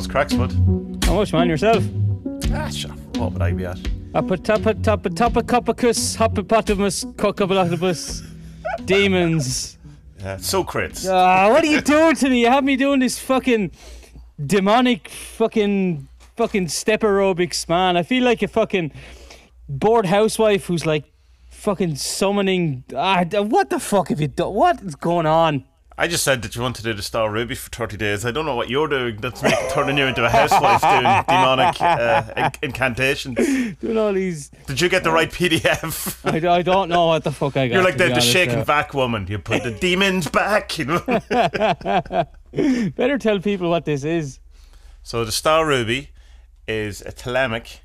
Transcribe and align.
What's 0.00 0.10
cracks, 0.10 0.32
bud? 0.32 0.50
How 1.04 1.16
much, 1.16 1.34
man, 1.34 1.50
yourself? 1.50 1.84
Ah, 2.54 2.68
up. 2.68 2.98
What 3.18 3.32
would 3.32 3.42
I 3.42 3.52
be 3.52 3.66
at? 3.66 3.76
Apatapatapatopacopacus, 4.14 6.16
hoppopotamus, 6.16 7.04
cockabalotopus, 7.16 8.24
demons. 8.86 9.76
Yeah, 10.18 10.38
so 10.38 10.64
crits. 10.64 11.06
Ah, 11.06 11.50
what 11.50 11.64
are 11.64 11.66
you 11.66 11.82
doing 11.82 12.16
to 12.16 12.30
me? 12.30 12.40
You 12.40 12.48
have 12.48 12.64
me 12.64 12.76
doing 12.76 13.00
this 13.00 13.18
fucking 13.18 13.72
demonic 14.46 15.10
fucking 15.10 16.08
fucking 16.34 16.68
step 16.68 17.02
aerobics, 17.02 17.68
man. 17.68 17.98
I 17.98 18.02
feel 18.02 18.24
like 18.24 18.42
a 18.42 18.48
fucking 18.48 18.92
bored 19.68 20.06
housewife 20.06 20.64
who's 20.64 20.86
like 20.86 21.04
fucking 21.50 21.96
summoning. 21.96 22.84
Ah, 22.96 23.22
what 23.42 23.68
the 23.68 23.78
fuck 23.78 24.08
have 24.08 24.22
you 24.22 24.28
done? 24.28 24.54
What 24.54 24.80
is 24.80 24.94
going 24.94 25.26
on? 25.26 25.66
I 26.00 26.08
just 26.08 26.24
said 26.24 26.40
that 26.40 26.56
you 26.56 26.62
wanted 26.62 26.80
to 26.80 26.92
do 26.92 26.94
the 26.94 27.02
Star 27.02 27.30
Ruby 27.30 27.54
for 27.54 27.68
30 27.68 27.98
days. 27.98 28.24
I 28.24 28.30
don't 28.30 28.46
know 28.46 28.56
what 28.56 28.70
you're 28.70 28.88
doing 28.88 29.18
that's 29.18 29.42
making, 29.42 29.68
turning 29.68 29.98
you 29.98 30.06
into 30.06 30.24
a 30.24 30.30
housewife 30.30 30.80
doing 30.80 31.02
demonic 31.28 31.78
uh, 31.78 32.22
in- 32.38 32.70
incantations. 32.70 33.36
Doing 33.36 33.98
all 33.98 34.14
these. 34.14 34.48
Did 34.66 34.80
you 34.80 34.88
get 34.88 35.04
the 35.04 35.10
right 35.10 35.30
PDF? 35.30 36.24
I, 36.24 36.56
I 36.56 36.62
don't 36.62 36.88
know 36.88 37.08
what 37.08 37.22
the 37.22 37.30
fuck 37.30 37.54
I 37.58 37.68
got. 37.68 37.74
You're 37.74 37.84
like 37.84 37.98
the, 37.98 38.08
the 38.08 38.60
uh. 38.60 38.64
back 38.64 38.94
woman. 38.94 39.26
You 39.28 39.40
put 39.40 39.62
the 39.62 39.72
demons 39.72 40.26
back, 40.26 40.78
you 40.78 40.86
know. 40.86 41.00
Better 42.96 43.18
tell 43.18 43.38
people 43.38 43.68
what 43.68 43.84
this 43.84 44.02
is. 44.02 44.40
So 45.02 45.26
the 45.26 45.32
Star 45.32 45.66
Ruby 45.66 46.12
is 46.66 47.02
a 47.02 47.12
Thelemic 47.12 47.80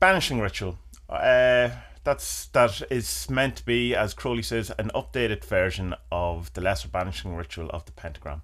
banishing 0.00 0.40
ritual. 0.40 0.80
Uh, 1.08 1.68
that's 2.04 2.46
that 2.46 2.82
is 2.90 3.28
meant 3.28 3.56
to 3.56 3.64
be, 3.64 3.94
as 3.94 4.14
Crowley 4.14 4.42
says, 4.42 4.70
an 4.78 4.90
updated 4.94 5.44
version 5.44 5.94
of 6.10 6.52
the 6.54 6.60
lesser 6.60 6.88
banishing 6.88 7.36
ritual 7.36 7.68
of 7.70 7.84
the 7.84 7.92
pentagram. 7.92 8.42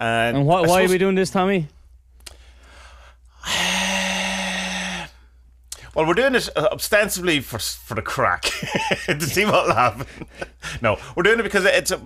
And, 0.00 0.38
And 0.38 0.46
why, 0.46 0.62
I 0.62 0.66
why 0.66 0.84
are 0.84 0.88
we 0.88 0.98
doing 0.98 1.14
this, 1.14 1.30
Tommy? 1.30 1.68
Well, 5.94 6.06
we're 6.06 6.14
doing 6.14 6.34
it 6.34 6.48
uh, 6.56 6.68
ostensibly 6.72 7.40
for 7.40 7.58
for 7.58 7.94
the 7.94 8.00
crack 8.00 8.42
to 9.06 9.20
see 9.20 9.44
what'll 9.44 9.74
happen. 9.74 10.06
no, 10.80 10.98
we're 11.14 11.22
doing 11.22 11.38
it 11.38 11.42
because 11.42 11.66
it's. 11.66 11.90
A, 11.90 12.00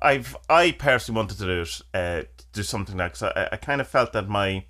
I've 0.00 0.36
I 0.48 0.70
personally 0.70 1.16
wanted 1.16 1.38
to 1.38 1.44
do 1.44 1.60
it, 1.62 1.82
uh, 1.92 2.22
to 2.22 2.44
do 2.52 2.62
something 2.62 2.96
like. 2.96 3.14
Cause 3.14 3.24
I, 3.24 3.48
I 3.50 3.56
kind 3.56 3.80
of 3.80 3.88
felt 3.88 4.12
that 4.12 4.28
my 4.28 4.64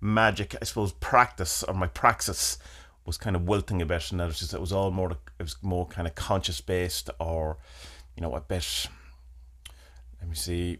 magic, 0.00 0.54
I 0.58 0.64
suppose, 0.64 0.92
practice 0.92 1.62
or 1.62 1.74
my 1.74 1.86
praxis 1.88 2.56
was 3.06 3.16
kind 3.16 3.36
of 3.36 3.42
wilting 3.42 3.80
a 3.80 3.86
bit, 3.86 4.10
and 4.10 4.20
that 4.20 4.24
it 4.24 4.28
was 4.28 4.38
just 4.40 4.54
it 4.54 4.60
was 4.60 4.72
all 4.72 4.90
more 4.90 5.12
it 5.12 5.42
was 5.42 5.56
more 5.62 5.86
kind 5.86 6.06
of 6.06 6.14
conscious 6.14 6.60
based 6.60 7.10
or, 7.20 7.58
you 8.16 8.22
know, 8.22 8.34
a 8.34 8.40
bit. 8.40 8.88
Let 10.20 10.28
me 10.28 10.34
see 10.34 10.78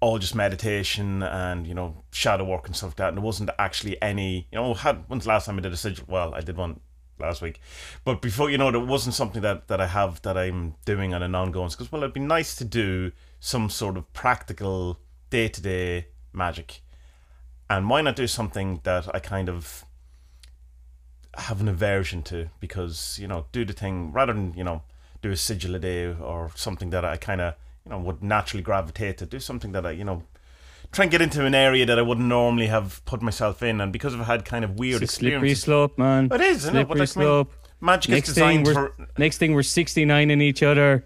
all 0.00 0.18
just 0.18 0.34
meditation 0.34 1.22
and 1.22 1.66
you 1.66 1.74
know 1.74 2.02
shadow 2.10 2.44
work 2.44 2.66
and 2.66 2.74
stuff 2.74 2.90
like 2.90 2.96
that. 2.96 3.08
And 3.08 3.18
there 3.18 3.24
wasn't 3.24 3.50
actually 3.58 4.00
any, 4.02 4.48
you 4.50 4.58
know, 4.58 4.74
had 4.74 5.04
when's 5.08 5.26
last 5.26 5.46
time 5.46 5.58
I 5.58 5.60
did 5.60 5.72
a 5.72 5.76
sigil? 5.76 6.06
Well, 6.08 6.34
I 6.34 6.40
did 6.40 6.56
one 6.56 6.80
last 7.18 7.42
week, 7.42 7.60
but 8.02 8.22
before 8.22 8.50
you 8.50 8.56
know, 8.56 8.70
there 8.70 8.80
wasn't 8.80 9.14
something 9.14 9.42
that 9.42 9.68
that 9.68 9.80
I 9.80 9.86
have 9.86 10.22
that 10.22 10.36
I'm 10.36 10.74
doing 10.84 11.14
on 11.14 11.22
an 11.22 11.34
ongoing. 11.34 11.68
Because 11.68 11.92
well, 11.92 12.02
it'd 12.02 12.14
be 12.14 12.20
nice 12.20 12.56
to 12.56 12.64
do 12.64 13.12
some 13.38 13.68
sort 13.68 13.96
of 13.96 14.10
practical 14.12 14.98
day 15.28 15.48
to 15.48 15.60
day 15.60 16.06
magic, 16.32 16.80
and 17.68 17.90
why 17.90 18.00
not 18.00 18.16
do 18.16 18.26
something 18.26 18.80
that 18.84 19.14
I 19.14 19.18
kind 19.18 19.48
of 19.48 19.84
have 21.36 21.60
an 21.60 21.68
aversion 21.68 22.22
to 22.24 22.48
because 22.60 23.18
you 23.20 23.28
know 23.28 23.46
do 23.52 23.64
the 23.64 23.72
thing 23.72 24.12
rather 24.12 24.32
than 24.32 24.54
you 24.54 24.64
know 24.64 24.82
do 25.22 25.30
a 25.30 25.36
sigil 25.36 25.74
a 25.74 25.78
day 25.78 26.06
or 26.06 26.50
something 26.54 26.90
that 26.90 27.04
I 27.04 27.16
kind 27.16 27.40
of 27.40 27.54
you 27.84 27.90
know 27.90 27.98
would 27.98 28.22
naturally 28.22 28.62
gravitate 28.62 29.18
to 29.18 29.26
do 29.26 29.38
something 29.38 29.72
that 29.72 29.86
I 29.86 29.92
you 29.92 30.04
know 30.04 30.22
try 30.92 31.04
and 31.04 31.12
get 31.12 31.22
into 31.22 31.44
an 31.44 31.54
area 31.54 31.86
that 31.86 31.98
I 31.98 32.02
wouldn't 32.02 32.26
normally 32.26 32.66
have 32.66 33.04
put 33.04 33.22
myself 33.22 33.62
in 33.62 33.80
and 33.80 33.92
because 33.92 34.14
I've 34.14 34.26
had 34.26 34.44
kind 34.44 34.64
of 34.64 34.78
weird 34.78 35.02
It's 35.02 35.14
slippery 35.14 35.52
experiences 35.52 35.64
slope, 35.64 35.98
man. 35.98 36.28
it 36.32 36.40
is 36.40 36.64
isn't 36.64 36.76
it? 36.76 36.86
Slippery 36.88 37.00
like, 37.00 37.16
I 37.16 37.20
mean, 37.20 37.46
magic 37.80 38.10
Next 38.10 38.28
is 38.28 38.34
designed 38.34 38.68
for 38.68 38.94
next 39.16 39.38
thing 39.38 39.54
we're 39.54 39.62
69 39.62 40.30
in 40.30 40.42
each 40.42 40.62
other. 40.62 41.04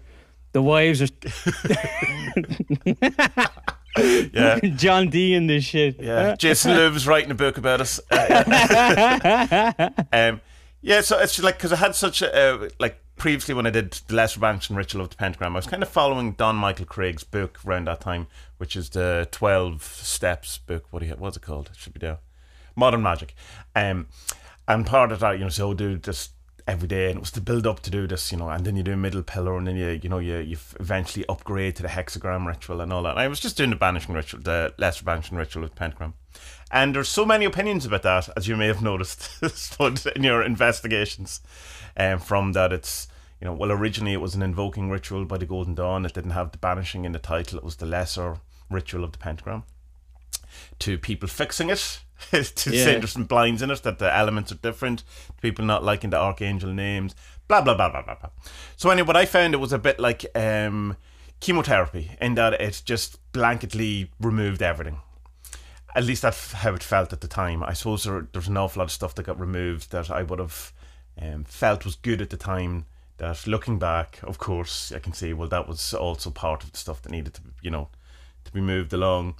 The 0.53 0.61
wives 0.61 1.01
are 1.01 1.07
yeah 3.97 4.59
John 4.75 5.09
Dee 5.09 5.33
in 5.33 5.47
this 5.47 5.63
shit. 5.63 5.99
Yeah, 5.99 6.35
Jason 6.35 6.75
Louv's 6.75 7.07
writing 7.07 7.31
a 7.31 7.35
book 7.35 7.57
about 7.57 7.81
us. 7.81 7.99
Uh, 8.11 8.43
yeah. 8.47 9.89
um, 10.13 10.41
yeah, 10.81 11.01
so 11.01 11.19
it's 11.19 11.41
like 11.41 11.57
because 11.57 11.73
I 11.73 11.77
had 11.77 11.95
such 11.95 12.21
a 12.21 12.33
uh, 12.33 12.69
like 12.79 12.99
previously 13.15 13.53
when 13.53 13.65
I 13.65 13.69
did 13.69 13.91
the 14.07 14.15
Lesser 14.15 14.39
Banishing 14.39 14.75
Ritual 14.75 15.01
of 15.01 15.09
the 15.09 15.15
Pentagram, 15.15 15.53
I 15.53 15.59
was 15.59 15.67
kind 15.67 15.81
of 15.81 15.89
following 15.89 16.33
Don 16.33 16.55
Michael 16.55 16.85
Kraig's 16.85 17.23
book 17.23 17.59
around 17.65 17.87
that 17.87 18.01
time, 18.01 18.27
which 18.57 18.75
is 18.75 18.89
the 18.89 19.27
Twelve 19.31 19.83
Steps 19.83 20.57
book. 20.59 20.85
What 20.91 20.99
do 20.99 21.07
you 21.07 21.13
what's 21.13 21.37
it 21.37 21.43
called? 21.43 21.69
It 21.71 21.77
should 21.77 21.93
be 21.93 21.99
there. 21.99 22.19
Modern 22.75 23.01
Magick. 23.01 23.29
Um, 23.75 24.07
and 24.67 24.85
part 24.85 25.11
of 25.11 25.19
that, 25.19 25.33
you 25.33 25.43
know, 25.43 25.49
so 25.49 25.73
do 25.73 25.97
this 25.97 26.29
every 26.67 26.87
day, 26.87 27.07
and 27.09 27.17
it 27.17 27.19
was 27.19 27.31
to 27.31 27.41
build 27.41 27.67
up 27.67 27.81
to 27.81 27.91
do 27.91 28.07
this, 28.07 28.31
you 28.31 28.37
know, 28.37 28.49
and 28.49 28.65
then 28.65 28.75
you 28.75 28.83
do 28.83 28.93
a 28.93 28.97
middle 28.97 29.21
pillar, 29.21 29.57
and 29.57 29.67
then 29.67 29.75
you, 29.75 29.99
you 30.01 30.09
know, 30.09 30.19
you 30.19 30.37
you 30.37 30.57
eventually 30.79 31.25
upgrade 31.27 31.75
to 31.75 31.83
the 31.83 31.89
hexagram 31.89 32.47
ritual 32.47 32.81
and 32.81 32.91
all 32.91 33.03
that. 33.03 33.11
And 33.11 33.19
I 33.19 33.27
was 33.27 33.39
just 33.39 33.57
doing 33.57 33.69
the 33.69 33.75
banishing 33.75 34.15
ritual, 34.15 34.41
the 34.41 34.73
lesser 34.77 35.03
banishing 35.03 35.37
ritual 35.37 35.63
with 35.63 35.75
pentagram, 35.75 36.13
and 36.71 36.95
there's 36.95 37.09
so 37.09 37.25
many 37.25 37.45
opinions 37.45 37.85
about 37.85 38.03
that, 38.03 38.29
as 38.35 38.47
you 38.47 38.55
may 38.55 38.67
have 38.67 38.81
noticed, 38.81 39.29
in 40.15 40.23
your 40.23 40.43
investigations. 40.43 41.41
Um, 41.97 42.19
from 42.19 42.53
that, 42.53 42.73
it's 42.73 43.07
you 43.39 43.45
know, 43.45 43.53
well, 43.53 43.71
originally 43.71 44.13
it 44.13 44.21
was 44.21 44.35
an 44.35 44.41
invoking 44.41 44.89
ritual 44.89 45.25
by 45.25 45.37
the 45.37 45.45
Golden 45.45 45.75
Dawn. 45.75 46.05
It 46.05 46.13
didn't 46.13 46.31
have 46.31 46.51
the 46.51 46.57
banishing 46.57 47.05
in 47.05 47.11
the 47.11 47.19
title. 47.19 47.57
It 47.57 47.63
was 47.63 47.75
the 47.75 47.85
lesser 47.85 48.37
ritual 48.69 49.03
of 49.03 49.11
the 49.11 49.17
pentagram. 49.17 49.63
To 50.79 50.97
people 50.97 51.27
fixing 51.27 51.69
it, 51.69 51.99
to 52.31 52.45
say 52.53 52.97
there's 52.97 53.11
some 53.11 53.25
blinds 53.25 53.61
in 53.61 53.71
it, 53.71 53.83
that 53.83 53.99
the 53.99 54.15
elements 54.15 54.51
are 54.51 54.55
different, 54.55 55.03
people 55.41 55.65
not 55.65 55.83
liking 55.83 56.09
the 56.09 56.17
archangel 56.17 56.73
names, 56.73 57.15
blah 57.47 57.61
blah 57.61 57.75
blah 57.75 57.89
blah 57.89 58.01
blah 58.01 58.15
blah. 58.15 58.29
So 58.75 58.89
anyway, 58.89 59.07
what 59.07 59.17
I 59.17 59.25
found 59.25 59.53
it 59.53 59.57
was 59.57 59.73
a 59.73 59.77
bit 59.77 59.99
like 59.99 60.25
um, 60.35 60.97
chemotherapy 61.39 62.11
in 62.21 62.35
that 62.35 62.53
it 62.53 62.81
just 62.85 63.19
blanketly 63.31 64.09
removed 64.19 64.61
everything. 64.61 64.99
At 65.95 66.03
least 66.03 66.23
that's 66.23 66.51
how 66.51 66.73
it 66.73 66.83
felt 66.83 67.13
at 67.13 67.21
the 67.21 67.27
time. 67.27 67.63
I 67.63 67.73
suppose 67.73 68.03
there, 68.03 68.27
there's 68.33 68.49
an 68.49 68.57
awful 68.57 68.81
lot 68.81 68.85
of 68.85 68.91
stuff 68.91 69.15
that 69.15 69.23
got 69.23 69.39
removed 69.39 69.91
that 69.91 70.11
I 70.11 70.23
would 70.23 70.39
have 70.39 70.73
um, 71.21 71.45
felt 71.45 71.85
was 71.85 71.95
good 71.95 72.21
at 72.21 72.29
the 72.29 72.37
time. 72.37 72.85
That 73.17 73.47
looking 73.47 73.79
back, 73.79 74.19
of 74.23 74.37
course, 74.37 74.91
I 74.93 74.99
can 74.99 75.13
see 75.13 75.31
well 75.33 75.47
that 75.47 75.69
was 75.69 75.93
also 75.93 76.31
part 76.31 76.63
of 76.63 76.73
the 76.73 76.77
stuff 76.77 77.01
that 77.01 77.11
needed 77.11 77.33
to, 77.35 77.41
you 77.61 77.71
know, 77.71 77.87
to 78.43 78.51
be 78.51 78.59
moved 78.59 78.91
along. 78.91 79.35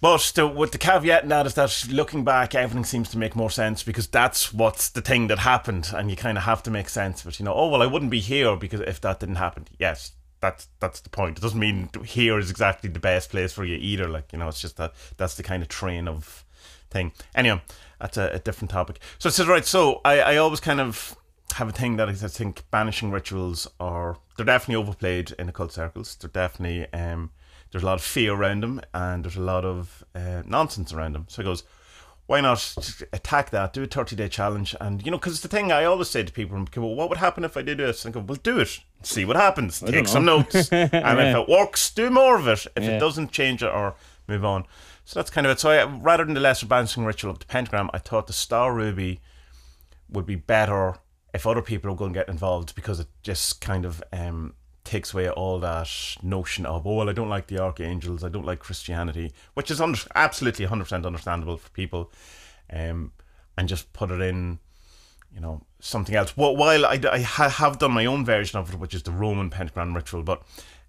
But 0.00 0.32
the, 0.34 0.46
with 0.46 0.72
the 0.72 0.78
caveat 0.78 1.22
in 1.22 1.30
that 1.30 1.46
is 1.46 1.54
that 1.54 1.86
looking 1.90 2.24
back, 2.24 2.54
everything 2.54 2.84
seems 2.84 3.08
to 3.10 3.18
make 3.18 3.34
more 3.34 3.50
sense 3.50 3.82
because 3.82 4.06
that's 4.06 4.52
what's 4.52 4.90
the 4.90 5.00
thing 5.00 5.28
that 5.28 5.38
happened, 5.38 5.90
and 5.94 6.10
you 6.10 6.16
kind 6.16 6.36
of 6.36 6.44
have 6.44 6.62
to 6.64 6.70
make 6.70 6.88
sense 6.88 7.22
of 7.22 7.28
it. 7.28 7.38
You 7.38 7.44
know, 7.46 7.54
oh 7.54 7.68
well, 7.68 7.82
I 7.82 7.86
wouldn't 7.86 8.10
be 8.10 8.20
here 8.20 8.56
because 8.56 8.80
if 8.80 9.00
that 9.00 9.20
didn't 9.20 9.36
happen. 9.36 9.66
Yes, 9.78 10.12
that's 10.40 10.68
that's 10.80 11.00
the 11.00 11.08
point. 11.08 11.38
It 11.38 11.40
doesn't 11.40 11.58
mean 11.58 11.88
here 12.04 12.38
is 12.38 12.50
exactly 12.50 12.90
the 12.90 12.98
best 12.98 13.30
place 13.30 13.52
for 13.52 13.64
you 13.64 13.76
either. 13.76 14.08
Like 14.08 14.32
you 14.32 14.38
know, 14.38 14.48
it's 14.48 14.60
just 14.60 14.76
that 14.76 14.92
that's 15.16 15.34
the 15.34 15.42
kind 15.42 15.62
of 15.62 15.68
train 15.68 16.08
of 16.08 16.44
thing. 16.90 17.12
Anyway, 17.34 17.62
that's 18.00 18.16
a, 18.16 18.30
a 18.34 18.38
different 18.38 18.70
topic. 18.70 19.00
So 19.18 19.28
it 19.28 19.32
says 19.32 19.46
right. 19.46 19.64
So 19.64 20.00
I 20.04 20.20
I 20.20 20.36
always 20.36 20.60
kind 20.60 20.80
of 20.80 21.16
have 21.54 21.68
a 21.68 21.72
thing 21.72 21.96
that 21.96 22.08
I 22.08 22.12
think 22.12 22.64
banishing 22.70 23.10
rituals 23.10 23.66
are 23.80 24.18
they're 24.36 24.44
definitely 24.44 24.82
overplayed 24.82 25.32
in 25.38 25.48
occult 25.48 25.72
circles. 25.72 26.16
They're 26.16 26.28
definitely 26.28 26.92
um 26.92 27.30
there's 27.70 27.82
a 27.82 27.86
lot 27.86 27.94
of 27.94 28.02
fear 28.02 28.32
around 28.32 28.62
them 28.62 28.80
and 28.94 29.24
there's 29.24 29.36
a 29.36 29.40
lot 29.42 29.64
of 29.64 30.04
uh, 30.14 30.42
nonsense 30.46 30.92
around 30.92 31.14
them. 31.14 31.26
So 31.28 31.42
he 31.42 31.46
goes, 31.46 31.64
why 32.26 32.40
not 32.40 32.76
attack 33.12 33.50
that? 33.50 33.72
Do 33.72 33.82
a 33.84 33.86
30 33.86 34.16
day 34.16 34.28
challenge. 34.28 34.74
And, 34.80 35.04
you 35.04 35.10
know, 35.10 35.16
because 35.18 35.34
it's 35.34 35.42
the 35.42 35.48
thing 35.48 35.70
I 35.70 35.84
always 35.84 36.08
say 36.08 36.22
to 36.24 36.32
people, 36.32 36.58
well, 36.76 36.94
what 36.94 37.08
would 37.08 37.18
happen 37.18 37.44
if 37.44 37.56
I 37.56 37.62
did 37.62 37.78
this? 37.78 38.04
And 38.04 38.12
I 38.14 38.18
go, 38.20 38.24
well, 38.26 38.38
do 38.42 38.58
it. 38.58 38.80
See 39.02 39.24
what 39.24 39.36
happens. 39.36 39.80
Take 39.80 40.08
some 40.08 40.24
notes. 40.24 40.68
and 40.72 40.90
if 41.20 41.36
it 41.36 41.48
works, 41.48 41.90
do 41.90 42.10
more 42.10 42.36
of 42.36 42.48
it. 42.48 42.66
If 42.76 42.82
Yeah. 42.82 42.96
it 42.96 42.98
doesn't, 42.98 43.30
change 43.30 43.62
it 43.62 43.68
or 43.72 43.94
move 44.26 44.44
on. 44.44 44.64
So 45.04 45.20
that's 45.20 45.30
kind 45.30 45.46
of 45.46 45.52
it. 45.52 45.60
So 45.60 45.70
I, 45.70 45.84
rather 45.84 46.24
than 46.24 46.34
the 46.34 46.40
lesser 46.40 46.66
balancing 46.66 47.04
ritual 47.04 47.30
of 47.30 47.38
the 47.38 47.46
pentagram, 47.46 47.90
I 47.94 47.98
thought 47.98 48.26
the 48.26 48.32
star 48.32 48.74
ruby 48.74 49.20
would 50.08 50.26
be 50.26 50.34
better 50.34 50.96
if 51.32 51.46
other 51.46 51.62
people 51.62 51.92
are 51.92 51.96
going 51.96 52.12
to 52.12 52.18
get 52.20 52.28
involved 52.28 52.74
because 52.74 52.98
it 52.98 53.06
just 53.22 53.60
kind 53.60 53.84
of 53.84 54.02
um, 54.12 54.54
takes 54.86 55.12
away 55.12 55.28
all 55.28 55.58
that 55.60 55.90
notion 56.22 56.64
of, 56.64 56.86
oh, 56.86 56.94
well, 56.96 57.10
I 57.10 57.12
don't 57.12 57.28
like 57.28 57.48
the 57.48 57.58
archangels, 57.58 58.24
I 58.24 58.28
don't 58.28 58.46
like 58.46 58.60
Christianity, 58.60 59.32
which 59.54 59.70
is 59.70 59.80
under- 59.80 59.98
absolutely 60.14 60.66
100% 60.66 61.04
understandable 61.04 61.56
for 61.56 61.68
people, 61.70 62.10
um, 62.72 63.12
and 63.58 63.68
just 63.68 63.92
put 63.92 64.10
it 64.10 64.20
in, 64.20 64.58
you 65.34 65.40
know, 65.40 65.62
something 65.80 66.14
else. 66.14 66.30
Wh- 66.32 66.56
While 66.56 66.86
I, 66.86 67.00
I 67.10 67.20
ha- 67.20 67.48
have 67.48 67.78
done 67.78 67.92
my 67.92 68.06
own 68.06 68.24
version 68.24 68.58
of 68.58 68.72
it, 68.72 68.78
which 68.78 68.94
is 68.94 69.02
the 69.02 69.10
Roman 69.12 69.50
pentagram 69.50 69.94
ritual, 69.94 70.22
but 70.22 70.42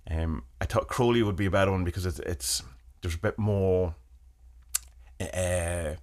um, 0.10 0.44
I 0.62 0.66
thought 0.66 0.88
Crowley 0.88 1.22
would 1.24 1.36
be 1.36 1.48
a 1.48 1.52
better 1.52 1.72
one 1.72 1.84
because 1.84 2.06
it's, 2.06 2.20
it's 2.20 2.64
there's 3.02 3.16
a 3.16 3.20
bit 3.20 3.38
more. 3.38 3.96
Uh, 5.20 5.96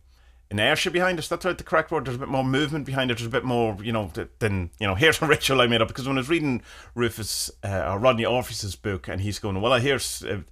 inertia 0.55 0.91
behind 0.91 1.19
it. 1.19 1.29
That's 1.29 1.45
right, 1.45 1.59
the 1.59 1.65
correct 1.65 1.91
word. 1.91 2.05
There's 2.05 2.17
a 2.17 2.21
bit 2.21 2.29
more 2.29 2.45
movement 2.45 2.87
behind 2.87 3.11
it. 3.11 3.19
There's 3.19 3.27
a 3.27 3.31
bit 3.31 3.45
more, 3.45 3.77
you 3.83 3.93
know, 3.93 4.11
than 4.39 4.71
you 4.79 4.87
know. 4.87 4.95
Here's 5.05 5.21
a 5.21 5.27
ritual 5.27 5.61
I 5.61 5.67
made 5.67 5.83
up 5.83 5.89
because 5.89 6.07
when 6.07 6.17
I 6.17 6.21
was 6.21 6.29
reading 6.29 6.63
Rufus 6.95 7.51
uh, 7.65 7.91
or 7.91 7.99
Rodney 7.99 8.25
Orpheus's 8.25 8.77
book, 8.77 9.09
and 9.09 9.21
he's 9.21 9.39
going, 9.39 9.61
"Well, 9.61 9.73
I 9.73 9.81
here's 9.81 10.23
a, 10.23 10.45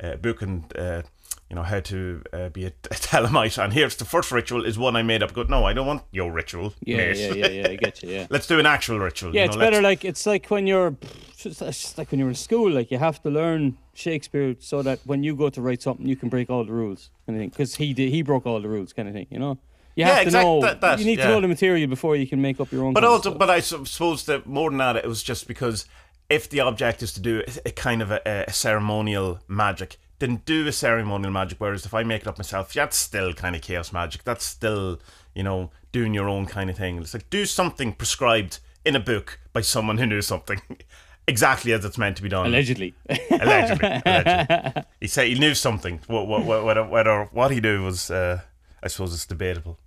a 0.00 0.16
book 0.16 0.42
and 0.42 0.64
uh, 0.76 1.02
you 1.50 1.56
know, 1.56 1.62
how 1.62 1.80
to 1.80 2.22
uh, 2.32 2.48
be 2.50 2.64
a, 2.66 2.68
a 2.90 2.94
Thelemite. 2.94 3.62
And 3.62 3.72
here's 3.72 3.96
the 3.96 4.04
first 4.04 4.30
ritual 4.30 4.64
is 4.64 4.78
one 4.78 4.96
I 4.96 5.02
made 5.02 5.22
up. 5.22 5.32
Go, 5.32 5.44
no, 5.44 5.64
I 5.64 5.72
don't 5.72 5.86
want 5.86 6.02
your 6.10 6.30
ritual. 6.30 6.74
Yeah, 6.80 6.96
mate. 6.98 7.16
yeah, 7.16 7.32
yeah, 7.34 7.46
yeah. 7.48 7.68
I 7.68 7.76
get 7.76 8.02
you. 8.02 8.10
Yeah. 8.10 8.26
Let's 8.30 8.46
do 8.46 8.58
an 8.58 8.66
actual 8.66 8.98
ritual. 8.98 9.34
Yeah, 9.34 9.42
you 9.42 9.46
it's 9.48 9.56
know, 9.56 9.60
better 9.60 9.76
let's- 9.76 9.84
like 9.84 10.04
it's 10.04 10.26
like 10.26 10.46
when 10.48 10.66
you're 10.66 10.96
it's 11.44 11.58
just 11.60 11.96
like 11.98 12.10
when 12.10 12.18
you're 12.18 12.28
in 12.28 12.34
school, 12.34 12.70
like 12.70 12.90
you 12.90 12.98
have 12.98 13.22
to 13.22 13.30
learn 13.30 13.78
Shakespeare 13.94 14.56
so 14.58 14.82
that 14.82 14.98
when 15.04 15.22
you 15.22 15.34
go 15.36 15.48
to 15.50 15.62
write 15.62 15.80
something, 15.82 16.06
you 16.06 16.16
can 16.16 16.28
break 16.28 16.50
all 16.50 16.64
the 16.64 16.72
rules, 16.72 17.10
kind 17.26 17.36
of 17.38 17.40
thing. 17.42 17.48
Because 17.50 17.76
he 17.76 17.94
did, 17.94 18.10
he 18.10 18.22
broke 18.22 18.44
all 18.46 18.60
the 18.60 18.68
rules, 18.68 18.92
kind 18.92 19.08
of 19.08 19.14
thing. 19.14 19.26
You 19.30 19.38
know, 19.38 19.52
you 19.94 20.04
Yeah, 20.04 20.06
have 20.08 20.16
to 20.16 20.22
exact- 20.24 20.44
know. 20.44 20.60
that- 20.62 20.80
that, 20.80 20.98
you 20.98 21.04
need 21.06 21.18
yeah. 21.18 21.26
to 21.28 21.32
know 21.32 21.40
the 21.40 21.48
material 21.48 21.88
before 21.88 22.16
you 22.16 22.26
can 22.26 22.42
make 22.42 22.58
up 22.60 22.70
your 22.72 22.84
own. 22.84 22.92
But 22.92 23.04
also, 23.04 23.32
but 23.34 23.48
I 23.50 23.60
suppose 23.60 24.24
that 24.26 24.46
more 24.46 24.68
than 24.70 24.78
that, 24.78 24.96
it 24.96 25.06
was 25.06 25.22
just 25.22 25.46
because 25.48 25.86
if 26.28 26.50
the 26.50 26.60
object 26.60 27.02
is 27.02 27.12
to 27.14 27.20
do 27.20 27.42
a, 27.46 27.68
a 27.68 27.70
kind 27.70 28.02
of 28.02 28.10
a, 28.10 28.20
a 28.48 28.52
ceremonial 28.52 29.40
magic, 29.48 29.96
then 30.18 30.42
do 30.44 30.66
a 30.66 30.72
ceremonial 30.72 31.30
magic. 31.32 31.58
Whereas 31.60 31.86
if 31.86 31.94
I 31.94 32.02
make 32.02 32.22
it 32.22 32.28
up 32.28 32.38
myself, 32.38 32.72
that's 32.72 32.96
still 32.96 33.32
kind 33.32 33.54
of 33.56 33.62
chaos 33.62 33.92
magic. 33.92 34.24
That's 34.24 34.44
still, 34.44 35.00
you 35.34 35.42
know, 35.42 35.70
doing 35.92 36.14
your 36.14 36.28
own 36.28 36.46
kind 36.46 36.70
of 36.70 36.76
thing. 36.76 36.98
It's 36.98 37.14
like 37.14 37.30
do 37.30 37.44
something 37.46 37.92
prescribed 37.92 38.60
in 38.84 38.96
a 38.96 39.00
book 39.00 39.38
by 39.52 39.60
someone 39.60 39.98
who 39.98 40.06
knew 40.06 40.22
something 40.22 40.60
exactly 41.28 41.72
as 41.72 41.84
it's 41.84 41.98
meant 41.98 42.16
to 42.16 42.22
be 42.22 42.28
done. 42.28 42.46
allegedly. 42.46 42.94
allegedly, 43.30 44.02
allegedly. 44.04 44.82
He 45.00 45.06
said 45.06 45.28
he 45.28 45.38
knew 45.38 45.54
something. 45.54 46.00
What, 46.06 46.26
what, 46.26 46.44
what, 46.44 46.64
whether, 46.64 46.84
whether 46.84 47.24
what 47.32 47.50
he 47.50 47.60
knew 47.60 47.84
was, 47.84 48.10
uh, 48.10 48.40
I 48.82 48.88
suppose, 48.88 49.14
it's 49.14 49.26
debatable. 49.26 49.78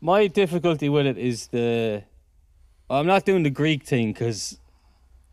My 0.00 0.26
difficulty 0.28 0.88
with 0.88 1.06
it 1.06 1.18
is 1.18 1.48
the. 1.48 2.04
I'm 2.88 3.06
not 3.06 3.24
doing 3.26 3.42
the 3.42 3.50
Greek 3.50 3.82
thing 3.82 4.12
because 4.12 4.58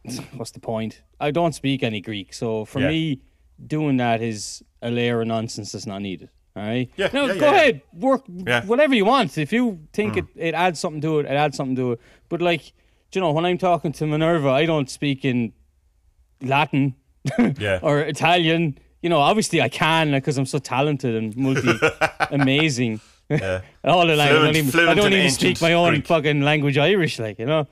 what's 0.35 0.51
the 0.51 0.59
point? 0.59 1.01
I 1.19 1.31
don't 1.31 1.53
speak 1.55 1.83
any 1.83 2.01
Greek, 2.01 2.33
so 2.33 2.65
for 2.65 2.81
Yeah. 2.81 2.89
me, 2.89 3.21
doing 3.65 3.97
that 3.97 4.21
is 4.21 4.63
a 4.81 4.89
layer 4.91 5.21
of 5.21 5.27
nonsense 5.27 5.71
that's 5.71 5.85
not 5.85 6.01
needed. 6.01 6.29
All 6.55 6.63
right. 6.63 6.89
Yeah, 6.95 7.09
No, 7.13 7.25
yeah, 7.25 7.33
go 7.33 7.39
yeah, 7.39 7.51
yeah. 7.51 7.57
ahead, 7.57 7.81
work 7.93 8.23
Yeah. 8.27 8.65
Whatever 8.65 8.95
you 8.95 9.05
want. 9.05 9.37
If 9.37 9.51
you 9.51 9.79
think 9.93 10.15
it, 10.17 10.25
it 10.35 10.53
adds 10.55 10.79
something 10.79 11.01
to 11.01 11.19
it, 11.19 11.25
it 11.25 11.31
adds 11.31 11.57
something 11.57 11.75
to 11.75 11.93
it. 11.93 12.01
But 12.29 12.41
like, 12.41 12.71
you 13.13 13.21
know, 13.21 13.31
when 13.31 13.45
I'm 13.45 13.57
talking 13.57 13.91
to 13.93 14.07
Minerva, 14.07 14.49
I 14.49 14.65
don't 14.65 14.89
speak 14.89 15.25
in 15.25 15.53
Latin 16.41 16.95
Yeah. 17.57 17.79
or 17.81 17.99
Italian. 18.01 18.77
You 19.01 19.09
know, 19.09 19.19
obviously 19.19 19.61
I 19.61 19.69
can 19.69 20.11
because 20.11 20.37
I'm 20.37 20.45
so 20.45 20.59
talented 20.59 21.15
and 21.15 21.35
multi 21.37 21.69
amazing. 22.31 23.01
Yeah. 23.29 23.61
All 23.83 24.05
the 24.07 24.15
language. 24.15 24.41
I 24.41 24.45
don't 24.45 24.55
even, 24.55 24.87
I 24.89 24.93
don't 24.93 25.13
even 25.13 25.31
speak 25.31 25.61
my 25.61 25.73
own 25.73 25.89
Greek. 25.95 26.07
fucking 26.07 26.41
language 26.41 26.77
Irish, 26.77 27.19
like, 27.19 27.39
you 27.39 27.45
know. 27.45 27.67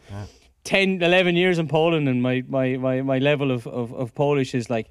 10, 0.65 1.01
11 1.01 1.35
years 1.35 1.59
in 1.59 1.67
Poland 1.67 2.07
and 2.07 2.21
my, 2.21 2.43
my, 2.47 2.77
my, 2.77 3.01
my 3.01 3.17
level 3.19 3.51
of, 3.51 3.67
of, 3.67 3.93
of 3.93 4.15
Polish 4.15 4.55
is 4.55 4.69
like 4.69 4.89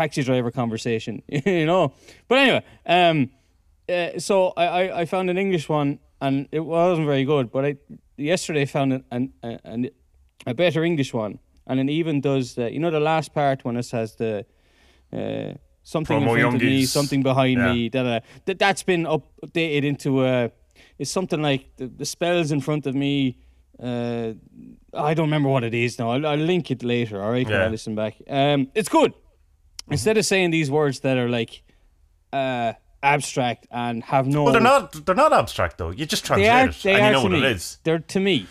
taxi 0.00 0.22
driver 0.22 0.50
conversation, 0.50 1.22
you 1.28 1.66
know. 1.66 1.92
But 2.28 2.38
anyway, 2.38 2.62
um, 2.86 3.30
uh, 3.88 4.18
so 4.18 4.52
I, 4.56 4.64
I, 4.80 5.00
I 5.00 5.04
found 5.06 5.30
an 5.30 5.38
English 5.38 5.68
one 5.68 5.98
and 6.20 6.48
it 6.52 6.60
wasn't 6.60 7.06
very 7.06 7.24
good, 7.24 7.50
but 7.50 7.64
I 7.64 7.76
yesterday 8.16 8.64
found 8.66 8.92
an, 8.92 9.04
an, 9.10 9.32
an, 9.64 9.90
a 10.46 10.54
better 10.54 10.82
English 10.84 11.12
one. 11.14 11.38
And 11.68 11.80
it 11.80 11.90
even 11.90 12.20
does, 12.20 12.54
the, 12.54 12.70
you 12.72 12.78
know, 12.78 12.90
the 12.92 13.00
last 13.12 13.34
part 13.34 13.64
when 13.64 13.76
it 13.76 13.90
has 13.90 14.14
the 14.16 14.46
uh, 15.12 15.52
something 15.82 16.20
Promo 16.20 16.34
in 16.34 16.40
front 16.40 16.54
of 16.56 16.62
me, 16.62 16.86
something 16.86 17.22
behind 17.22 17.58
Yeah. 17.58 17.72
me. 17.72 17.88
Da, 17.88 18.02
da, 18.02 18.18
da. 18.18 18.26
That, 18.46 18.58
that's 18.58 18.82
been 18.84 19.04
updated 19.04 19.84
into 19.84 20.24
a. 20.24 20.50
It's 20.98 21.10
something 21.10 21.42
like 21.42 21.62
the, 21.76 21.86
the 21.88 22.04
spells 22.04 22.50
in 22.52 22.60
front 22.60 22.86
of 22.86 22.94
me. 22.94 23.38
Uh, 23.82 24.32
I 24.94 25.14
don't 25.14 25.26
remember 25.30 25.48
what 25.48 25.64
it 25.64 25.74
is 25.74 25.98
now. 25.98 26.10
I'll, 26.12 26.26
I'll 26.26 26.38
link 26.52 26.70
it 26.70 26.82
later. 26.82 27.22
All 27.22 27.32
right, 27.32 27.46
when 27.46 27.60
I 27.60 27.68
listen 27.68 27.94
back. 27.94 28.14
Um, 28.28 28.68
it's 28.74 28.88
good. 28.88 29.12
Instead 29.90 30.18
of 30.18 30.24
saying 30.24 30.50
these 30.50 30.70
words 30.70 31.00
that 31.00 31.16
are 31.16 31.28
like 31.28 31.62
uh, 32.32 32.72
abstract 33.02 33.66
and 33.70 34.02
have 34.04 34.26
no. 34.26 34.44
Well, 34.44 34.52
they're 34.52 34.62
not. 34.62 34.92
They're 35.06 35.14
not 35.14 35.32
abstract 35.32 35.78
though. 35.78 35.90
You 35.90 36.06
just 36.06 36.24
translate 36.24 36.48
are. 36.50 36.68
it, 36.68 36.86
and 36.86 37.06
you 37.06 37.12
know 37.12 37.22
what 37.22 37.32
me. 37.32 37.38
it 37.38 37.44
is. 37.52 37.78
They're 37.84 37.98
to 38.00 38.20
me. 38.20 38.46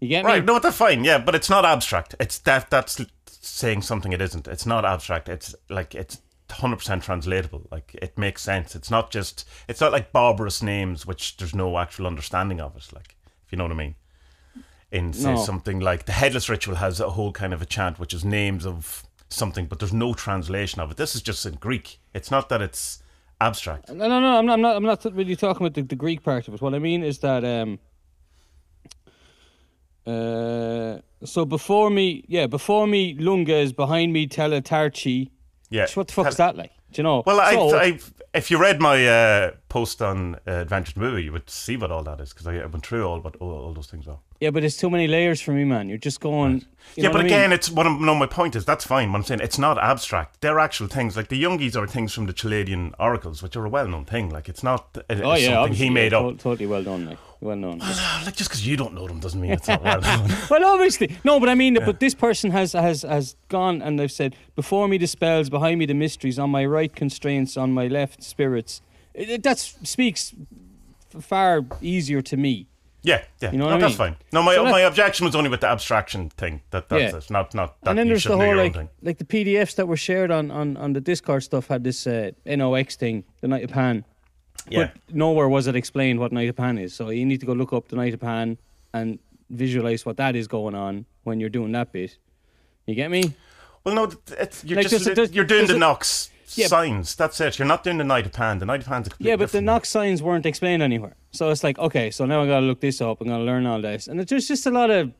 You 0.00 0.08
get 0.08 0.24
Right? 0.24 0.42
me? 0.42 0.46
No, 0.46 0.58
they're 0.58 0.72
fine. 0.72 1.04
Yeah, 1.04 1.18
but 1.18 1.34
it's 1.34 1.48
not 1.48 1.64
abstract. 1.64 2.14
It's 2.20 2.38
that. 2.40 2.70
That's 2.70 3.00
saying 3.26 3.82
something 3.82 4.12
it 4.12 4.20
isn't. 4.20 4.48
It's 4.48 4.66
not 4.66 4.84
abstract. 4.84 5.28
It's 5.28 5.54
like 5.70 5.94
it's 5.94 6.20
hundred 6.50 6.76
percent 6.76 7.02
translatable. 7.04 7.66
Like 7.70 7.94
it 8.02 8.18
makes 8.18 8.42
sense. 8.42 8.74
It's 8.74 8.90
not 8.90 9.10
just. 9.10 9.48
It's 9.68 9.80
not 9.80 9.92
like 9.92 10.12
barbarous 10.12 10.62
names, 10.62 11.06
which 11.06 11.36
there's 11.36 11.54
no 11.54 11.78
actual 11.78 12.06
understanding 12.06 12.60
of 12.60 12.76
it. 12.76 12.92
Like 12.92 13.16
if 13.46 13.52
you 13.52 13.58
know 13.58 13.64
what 13.64 13.72
I 13.72 13.76
mean. 13.76 13.94
In 14.90 15.12
say 15.12 15.34
No. 15.34 15.42
something 15.42 15.80
like 15.80 16.04
the 16.04 16.12
headless 16.12 16.48
ritual 16.48 16.76
has 16.76 17.00
a 17.00 17.10
whole 17.10 17.32
kind 17.32 17.52
of 17.52 17.60
a 17.62 17.66
chant, 17.66 17.98
which 17.98 18.14
is 18.14 18.24
names 18.24 18.64
of 18.64 19.02
something, 19.34 19.66
but 19.66 19.78
there's 19.78 19.92
no 19.92 20.14
translation 20.14 20.80
of 20.80 20.90
it. 20.90 20.96
This 20.96 21.14
is 21.14 21.22
just 21.22 21.44
in 21.46 21.54
Greek. 21.54 22.00
It's 22.14 22.30
not 22.30 22.48
that 22.48 22.62
it's 22.62 23.02
abstract. 23.40 23.90
No, 23.90 24.08
no, 24.08 24.20
no. 24.20 24.38
I'm 24.38 24.46
not. 24.46 24.54
I'm 24.54 24.62
not. 24.62 24.76
I'm 24.76 24.82
not 24.82 25.04
really 25.14 25.36
talking 25.36 25.66
about 25.66 25.74
the, 25.74 25.82
the 25.82 25.96
Greek 25.96 26.22
part 26.22 26.48
of 26.48 26.54
it. 26.54 26.62
What 26.62 26.74
I 26.74 26.78
mean 26.78 27.02
is 27.02 27.18
that. 27.18 27.44
Um, 27.44 27.78
uh, 30.06 30.98
so 31.24 31.44
before 31.46 31.88
me, 31.90 32.24
yeah, 32.28 32.46
before 32.46 32.86
me, 32.86 33.14
Lunga 33.14 33.56
is 33.56 33.72
behind 33.72 34.12
me. 34.12 34.26
Teletarchi. 34.26 35.30
Yeah. 35.70 35.86
What 35.94 36.08
the 36.08 36.12
fuck 36.12 36.28
is 36.28 36.36
that 36.36 36.56
like? 36.56 36.72
Do 36.92 37.00
you 37.00 37.04
know? 37.04 37.22
Well, 37.26 37.38
so, 37.38 37.76
I, 37.76 37.84
I, 37.84 37.98
if 38.34 38.50
you 38.50 38.58
read 38.58 38.80
my 38.80 39.06
uh, 39.06 39.50
post 39.74 40.00
on 40.00 40.36
uh, 40.46 40.52
Adventure 40.52 41.00
Movie, 41.00 41.24
you 41.24 41.32
would 41.32 41.50
see 41.50 41.76
what 41.76 41.90
all 41.90 42.04
that 42.04 42.20
is 42.20 42.32
because 42.32 42.46
I, 42.46 42.58
I 42.58 42.66
went 42.66 42.86
through 42.86 43.04
all 43.08 43.18
what 43.18 43.34
all, 43.40 43.50
all 43.50 43.74
those 43.74 43.88
things 43.88 44.06
are. 44.06 44.18
yeah, 44.38 44.50
but 44.50 44.62
it's 44.62 44.76
too 44.76 44.88
many 44.88 45.08
layers 45.08 45.40
for 45.40 45.50
me, 45.50 45.64
man. 45.64 45.88
You're 45.88 45.98
just 45.98 46.20
going. 46.20 46.64
you 46.94 47.02
yeah, 47.02 47.08
but 47.08 47.14
what 47.14 47.20
I 47.22 47.24
mean? 47.24 47.32
again, 47.32 47.52
it's 47.52 47.68
what 47.72 47.84
I'm, 47.84 48.04
no. 48.04 48.14
My 48.14 48.26
point 48.26 48.54
is 48.54 48.64
that's 48.64 48.86
fine. 48.86 49.10
What 49.10 49.18
I'm 49.18 49.24
saying, 49.24 49.40
it's 49.40 49.58
not 49.58 49.76
abstract. 49.76 50.42
They're 50.42 50.60
actual 50.60 50.86
things. 50.86 51.16
Like 51.16 51.26
the 51.26 51.42
Youngies 51.42 51.74
are 51.74 51.88
things 51.88 52.14
from 52.14 52.26
the 52.26 52.32
Chaldean 52.32 52.94
oracles, 53.00 53.42
which 53.42 53.56
are 53.56 53.64
a 53.64 53.68
well-known 53.68 54.04
thing. 54.04 54.30
Like 54.30 54.48
it's 54.48 54.62
not 54.62 54.96
uh, 54.96 55.02
Oh 55.24 55.34
yeah, 55.34 55.54
something 55.54 55.74
he 55.74 55.90
made 55.90 56.12
yeah, 56.12 56.20
up. 56.20 56.38
totally 56.38 56.68
well 56.68 56.84
done, 56.84 57.06
like 57.06 57.18
well 57.40 57.56
known. 57.56 57.78
Like 57.78 58.36
just 58.36 58.50
because 58.50 58.64
you 58.64 58.76
don't 58.76 58.94
know 58.94 59.08
them 59.08 59.18
doesn't 59.18 59.40
mean 59.40 59.50
it's 59.50 59.66
not 59.66 59.82
well 59.82 60.00
known. 60.08 60.30
well, 60.50 60.64
obviously, 60.66 61.16
no, 61.24 61.40
but 61.40 61.48
I 61.48 61.56
mean, 61.56 61.74
but 61.84 61.98
this 61.98 62.14
person 62.14 62.52
has 62.52 62.74
has 62.74 63.02
has 63.02 63.34
gone 63.48 63.82
and 63.82 63.98
they've 63.98 64.16
said, 64.20 64.36
before 64.54 64.86
me 64.86 64.98
the 64.98 65.08
spells, 65.08 65.50
behind 65.50 65.80
me 65.80 65.86
the 65.86 65.94
mysteries, 65.94 66.38
on 66.38 66.50
my 66.50 66.64
right 66.64 66.94
constraints, 66.94 67.56
on 67.56 67.72
my 67.72 67.88
left 67.88 68.22
spirits. 68.22 68.80
It, 69.14 69.42
that 69.44 69.58
speaks 69.58 70.34
far 71.20 71.64
easier 71.80 72.22
to 72.22 72.36
me. 72.36 72.66
Yeah, 73.02 73.22
yeah. 73.40 73.52
You 73.52 73.58
know 73.58 73.64
no, 73.66 73.72
what 73.72 73.76
I 73.76 73.88
that's 73.88 73.98
mean? 73.98 74.08
fine. 74.14 74.16
No, 74.32 74.42
my 74.42 74.54
So 74.54 74.64
my 74.64 74.80
objection 74.80 75.26
was 75.26 75.34
only 75.36 75.50
with 75.50 75.60
the 75.60 75.66
abstraction 75.68 76.30
thing. 76.30 76.62
That 76.70 76.88
that's 76.88 77.12
Yeah. 77.12 77.18
it. 77.18 77.30
Not 77.30 77.54
not 77.54 77.80
that 77.82 77.90
and 77.90 77.98
then 77.98 78.08
there's 78.08 78.24
the 78.24 78.36
whole 78.36 78.56
like 78.56 78.76
like 79.02 79.18
the 79.18 79.24
PDFs 79.26 79.74
that 79.76 79.86
were 79.86 79.96
shared 79.98 80.30
on 80.30 80.50
on 80.50 80.76
on 80.78 80.94
the 80.94 81.00
Discord 81.02 81.42
stuff 81.42 81.68
had 81.68 81.84
this 81.84 82.06
uh, 82.06 82.30
NOx 82.46 82.96
thing, 82.96 83.24
the 83.42 83.48
Night 83.48 83.64
of 83.64 83.70
Pan. 83.70 84.04
Yeah. 84.70 84.90
But 85.06 85.14
nowhere 85.14 85.48
was 85.50 85.66
it 85.66 85.76
explained 85.76 86.18
what 86.18 86.32
Night 86.32 86.48
of 86.48 86.56
Pan 86.56 86.78
is. 86.78 86.94
So 86.94 87.10
you 87.10 87.26
need 87.26 87.40
to 87.40 87.46
go 87.46 87.52
look 87.52 87.72
up 87.74 87.88
the 87.88 87.96
Night 87.96 88.14
of 88.14 88.20
Pan 88.20 88.56
and 88.94 89.18
visualize 89.50 90.06
what 90.06 90.16
that 90.16 90.34
is 90.34 90.48
going 90.48 90.74
on 90.74 91.04
when 91.24 91.40
you're 91.40 91.50
doing 91.50 91.72
that 91.72 91.92
bit. 91.92 92.16
You 92.86 92.94
get 92.94 93.10
me? 93.10 93.34
Well, 93.84 93.94
no, 93.94 94.10
it's, 94.38 94.64
you're 94.64 94.78
Like, 94.78 94.88
just 94.88 95.34
you're 95.34 95.44
doing 95.44 95.66
the 95.66 95.76
Nox 95.76 96.30
Yeah. 96.56 96.66
signs. 96.66 97.14
That's 97.14 97.40
it. 97.40 97.58
You're 97.58 97.68
not 97.68 97.84
doing 97.84 97.98
the 97.98 98.04
Night 98.04 98.26
of 98.26 98.32
Pan. 98.32 98.58
The 98.58 98.66
Night 98.66 98.80
of 98.80 98.86
Pan's 98.86 99.08
a 99.08 99.10
Yeah, 99.18 99.36
but 99.36 99.52
the 99.52 99.60
Nox 99.60 99.88
signs 99.88 100.22
weren't 100.22 100.46
explained 100.46 100.82
anywhere. 100.82 101.16
So 101.30 101.50
it's 101.50 101.64
like, 101.64 101.78
okay, 101.78 102.10
so 102.10 102.26
now 102.26 102.42
I 102.42 102.46
gotta 102.46 102.66
look 102.66 102.80
this 102.80 103.00
up. 103.00 103.20
I'm 103.20 103.28
gonna 103.28 103.44
learn 103.44 103.66
all 103.66 103.80
this, 103.80 104.08
and 104.08 104.20
there's 104.20 104.48
just 104.48 104.66
a 104.66 104.70
lot 104.70 104.90
of. 104.90 105.12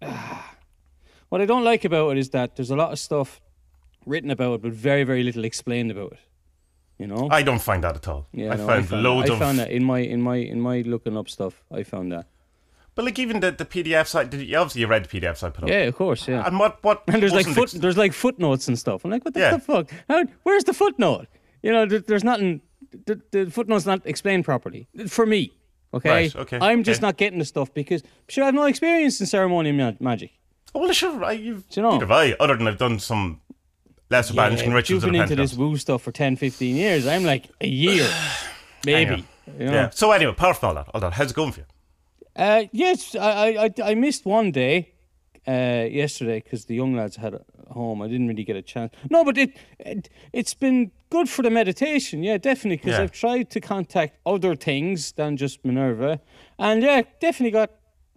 what 1.28 1.40
I 1.40 1.46
don't 1.46 1.64
like 1.64 1.84
about 1.84 2.10
it 2.12 2.18
is 2.18 2.30
that 2.30 2.56
there's 2.56 2.70
a 2.70 2.76
lot 2.76 2.92
of 2.92 2.98
stuff 2.98 3.40
written 4.06 4.30
about 4.30 4.54
it, 4.54 4.62
but 4.62 4.72
very, 4.72 5.04
very 5.04 5.22
little 5.22 5.44
explained 5.44 5.90
about 5.90 6.12
it. 6.12 6.18
You 6.98 7.08
know? 7.08 7.28
I 7.30 7.42
don't 7.42 7.60
find 7.60 7.82
that 7.82 7.96
at 7.96 8.06
all. 8.06 8.28
yeah, 8.32 8.52
I 8.52 8.56
no, 8.56 8.66
found 8.66 8.70
I 8.70 8.82
found 8.82 9.02
loads 9.02 9.26
that. 9.26 9.32
I 9.32 9.34
of. 9.34 9.40
found 9.40 9.58
that 9.58 9.70
in 9.70 9.84
my 9.84 9.98
in 9.98 10.22
my 10.22 10.36
in 10.36 10.60
my 10.60 10.82
looking 10.82 11.16
up 11.16 11.28
stuff. 11.28 11.64
I 11.72 11.82
found 11.82 12.12
that. 12.12 12.26
But 12.94 13.04
like 13.06 13.18
even 13.18 13.40
the, 13.40 13.50
the 13.50 13.64
PDF 13.64 14.06
site, 14.06 14.30
did 14.30 14.40
you, 14.42 14.56
obviously 14.56 14.82
you 14.82 14.86
read 14.86 15.04
the 15.04 15.20
PDFs 15.20 15.42
I 15.42 15.50
put 15.50 15.64
up. 15.64 15.70
Yeah, 15.70 15.80
of 15.80 15.96
course, 15.96 16.28
yeah. 16.28 16.46
And 16.46 16.58
what 16.60 16.82
what 16.84 17.02
And 17.08 17.20
there's 17.20 17.32
like 17.32 17.46
foot, 17.46 17.64
ex- 17.64 17.72
there's 17.72 17.96
like 17.96 18.12
footnotes 18.12 18.68
and 18.68 18.78
stuff. 18.78 19.04
I'm 19.04 19.10
like, 19.10 19.24
what 19.24 19.34
the, 19.34 19.40
Yeah. 19.40 19.50
the 19.52 19.58
fuck? 19.58 19.90
How, 20.08 20.24
where's 20.44 20.64
the 20.64 20.74
footnote? 20.74 21.26
You 21.62 21.72
know, 21.72 21.86
there, 21.86 21.98
there's 22.00 22.22
nothing. 22.24 22.60
The, 23.06 23.20
the 23.32 23.50
footnote's 23.50 23.86
not 23.86 24.06
explained 24.06 24.44
properly 24.44 24.86
for 25.08 25.26
me. 25.26 25.52
Okay, 25.92 26.08
Right, 26.10 26.36
okay, 26.36 26.58
I'm 26.60 26.82
just 26.84 26.98
okay. 26.98 27.06
not 27.06 27.16
getting 27.16 27.38
the 27.38 27.44
stuff 27.44 27.72
because 27.74 28.02
sure 28.28 28.42
I 28.44 28.46
have 28.46 28.54
no 28.54 28.64
experience 28.64 29.20
in 29.20 29.26
ceremonial 29.26 29.74
ma- 29.76 29.92
magic. 30.00 30.32
Oh, 30.74 30.80
well, 30.80 30.92
sure. 30.92 31.24
I, 31.24 31.32
you've, 31.32 31.68
Do 31.68 31.80
you 31.80 31.82
know? 31.82 31.92
neither 31.92 32.06
have 32.06 32.10
I, 32.10 32.32
other 32.40 32.56
than 32.56 32.66
I've 32.66 32.78
done 32.78 32.98
some 32.98 33.40
lesser 34.10 34.34
banishing 34.34 34.70
Yeah, 34.70 34.74
rituals 34.76 35.04
you've 35.04 35.12
been 35.12 35.20
into 35.22 35.36
this 35.36 35.54
woo 35.54 35.76
stuff 35.76 36.02
for 36.02 36.10
10, 36.12 36.34
15 36.36 36.74
years. 36.76 37.06
I'm 37.06 37.22
like 37.24 37.44
a 37.60 37.68
year, 37.68 38.08
maybe. 38.84 39.24
You 39.58 39.66
know? 39.66 39.72
Yeah. 39.72 39.90
So 39.90 40.10
anyway, 40.10 40.32
apart 40.32 40.56
from 40.56 40.68
all 40.70 40.74
that, 40.74 40.88
all 40.94 41.00
that, 41.00 41.12
how's 41.12 41.30
it 41.30 41.34
going 41.34 41.52
for 41.52 41.60
you? 41.60 41.66
Uh, 42.36 42.64
yes, 42.72 43.14
I, 43.14 43.66
I, 43.66 43.70
I, 43.90 43.94
missed 43.94 44.26
one 44.26 44.50
day 44.50 44.92
uh, 45.46 45.86
yesterday 45.88 46.40
because 46.40 46.64
the 46.64 46.74
young 46.74 46.96
lads 46.96 47.16
had 47.16 47.34
it 47.34 47.44
home. 47.70 48.02
I 48.02 48.08
didn't 48.08 48.26
really 48.26 48.44
get 48.44 48.56
a 48.56 48.62
chance. 48.62 48.92
No, 49.08 49.24
but 49.24 49.38
it, 49.38 49.56
it 49.78 50.08
it's 50.32 50.54
been 50.54 50.90
good 51.10 51.28
for 51.28 51.42
the 51.42 51.50
meditation. 51.50 52.22
Yeah, 52.24 52.38
definitely. 52.38 52.78
Because 52.78 52.98
Yeah. 52.98 53.04
I've 53.04 53.12
tried 53.12 53.50
to 53.50 53.60
contact 53.60 54.18
other 54.26 54.56
things 54.56 55.12
than 55.12 55.36
just 55.36 55.64
Minerva, 55.64 56.20
and 56.58 56.82
yeah, 56.82 57.02
definitely 57.20 57.52
got. 57.52 57.70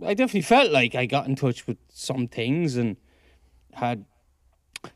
I 0.03 0.13
definitely 0.13 0.41
felt 0.41 0.71
like 0.71 0.95
I 0.95 1.05
got 1.05 1.27
in 1.27 1.36
touch 1.36 1.65
with 1.67 1.77
some 1.89 2.27
things 2.27 2.75
and 2.75 2.97
had 3.74 4.05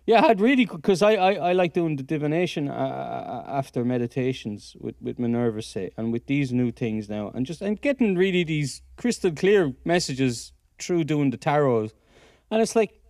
Yeah, 0.05 0.25
I'd 0.25 0.41
really 0.41 0.65
because 0.65 1.01
I, 1.01 1.13
I 1.13 1.33
I 1.49 1.53
like 1.53 1.73
doing 1.73 1.95
the 1.95 2.03
divination 2.03 2.69
uh, 2.69 2.73
uh, 2.73 3.51
after 3.51 3.85
meditations 3.85 4.75
with 4.79 4.95
with 5.01 5.19
Minerva 5.19 5.61
say, 5.61 5.91
and 5.97 6.11
with 6.11 6.25
these 6.25 6.51
new 6.51 6.71
things 6.71 7.09
now, 7.09 7.31
and 7.33 7.45
just 7.45 7.61
and 7.61 7.79
getting 7.81 8.15
really 8.15 8.43
these 8.43 8.81
crystal 8.97 9.31
clear 9.31 9.73
messages 9.85 10.53
through 10.79 11.03
doing 11.05 11.31
the 11.31 11.37
tarot, 11.37 11.89
and 12.49 12.61
it's 12.61 12.75
like, 12.75 13.01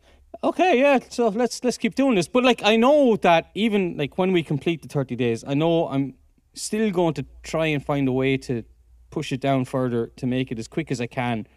okay, 0.43 0.79
yeah, 0.79 0.99
so 1.09 1.29
let's 1.29 1.63
let's 1.63 1.77
keep 1.77 1.95
doing 1.95 2.15
this. 2.15 2.27
But 2.27 2.43
like 2.43 2.61
I 2.63 2.75
know 2.75 3.15
that 3.17 3.51
even 3.55 3.97
like 3.97 4.17
when 4.17 4.31
we 4.31 4.43
complete 4.43 4.81
the 4.81 4.87
thirty 4.87 5.15
days, 5.15 5.43
I 5.47 5.53
know 5.53 5.87
I'm 5.87 6.15
still 6.53 6.91
going 6.91 7.13
to 7.13 7.25
try 7.43 7.67
and 7.67 7.85
find 7.85 8.07
a 8.07 8.11
way 8.11 8.37
to 8.37 8.63
push 9.09 9.31
it 9.31 9.41
down 9.41 9.65
further 9.65 10.07
to 10.15 10.25
make 10.25 10.51
it 10.51 10.59
as 10.59 10.67
quick 10.67 10.91
as 10.91 10.99
I 11.01 11.07
can. 11.07 11.47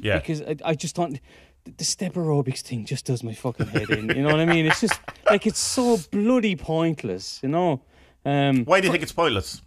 Yeah. 0.00 0.18
Because 0.18 0.42
I, 0.42 0.56
I 0.64 0.74
just 0.74 0.96
don't. 0.96 1.18
The, 1.64 1.84
step 1.84 2.14
aerobics 2.14 2.62
thing 2.62 2.86
just 2.86 3.04
does 3.04 3.22
my 3.22 3.34
fucking 3.34 3.66
head 3.66 3.90
in. 3.90 4.08
You 4.08 4.22
know 4.22 4.30
what 4.30 4.40
I 4.40 4.46
mean? 4.46 4.66
It's 4.66 4.80
just 4.80 4.98
like 5.30 5.46
it's 5.46 5.58
so 5.58 5.98
bloody 6.10 6.56
pointless. 6.56 7.40
You 7.42 7.50
know. 7.50 7.82
Um, 8.24 8.64
Why 8.64 8.80
do 8.80 8.86
you 8.86 8.92
think 8.92 9.02
it's 9.02 9.12
pointless? 9.12 9.62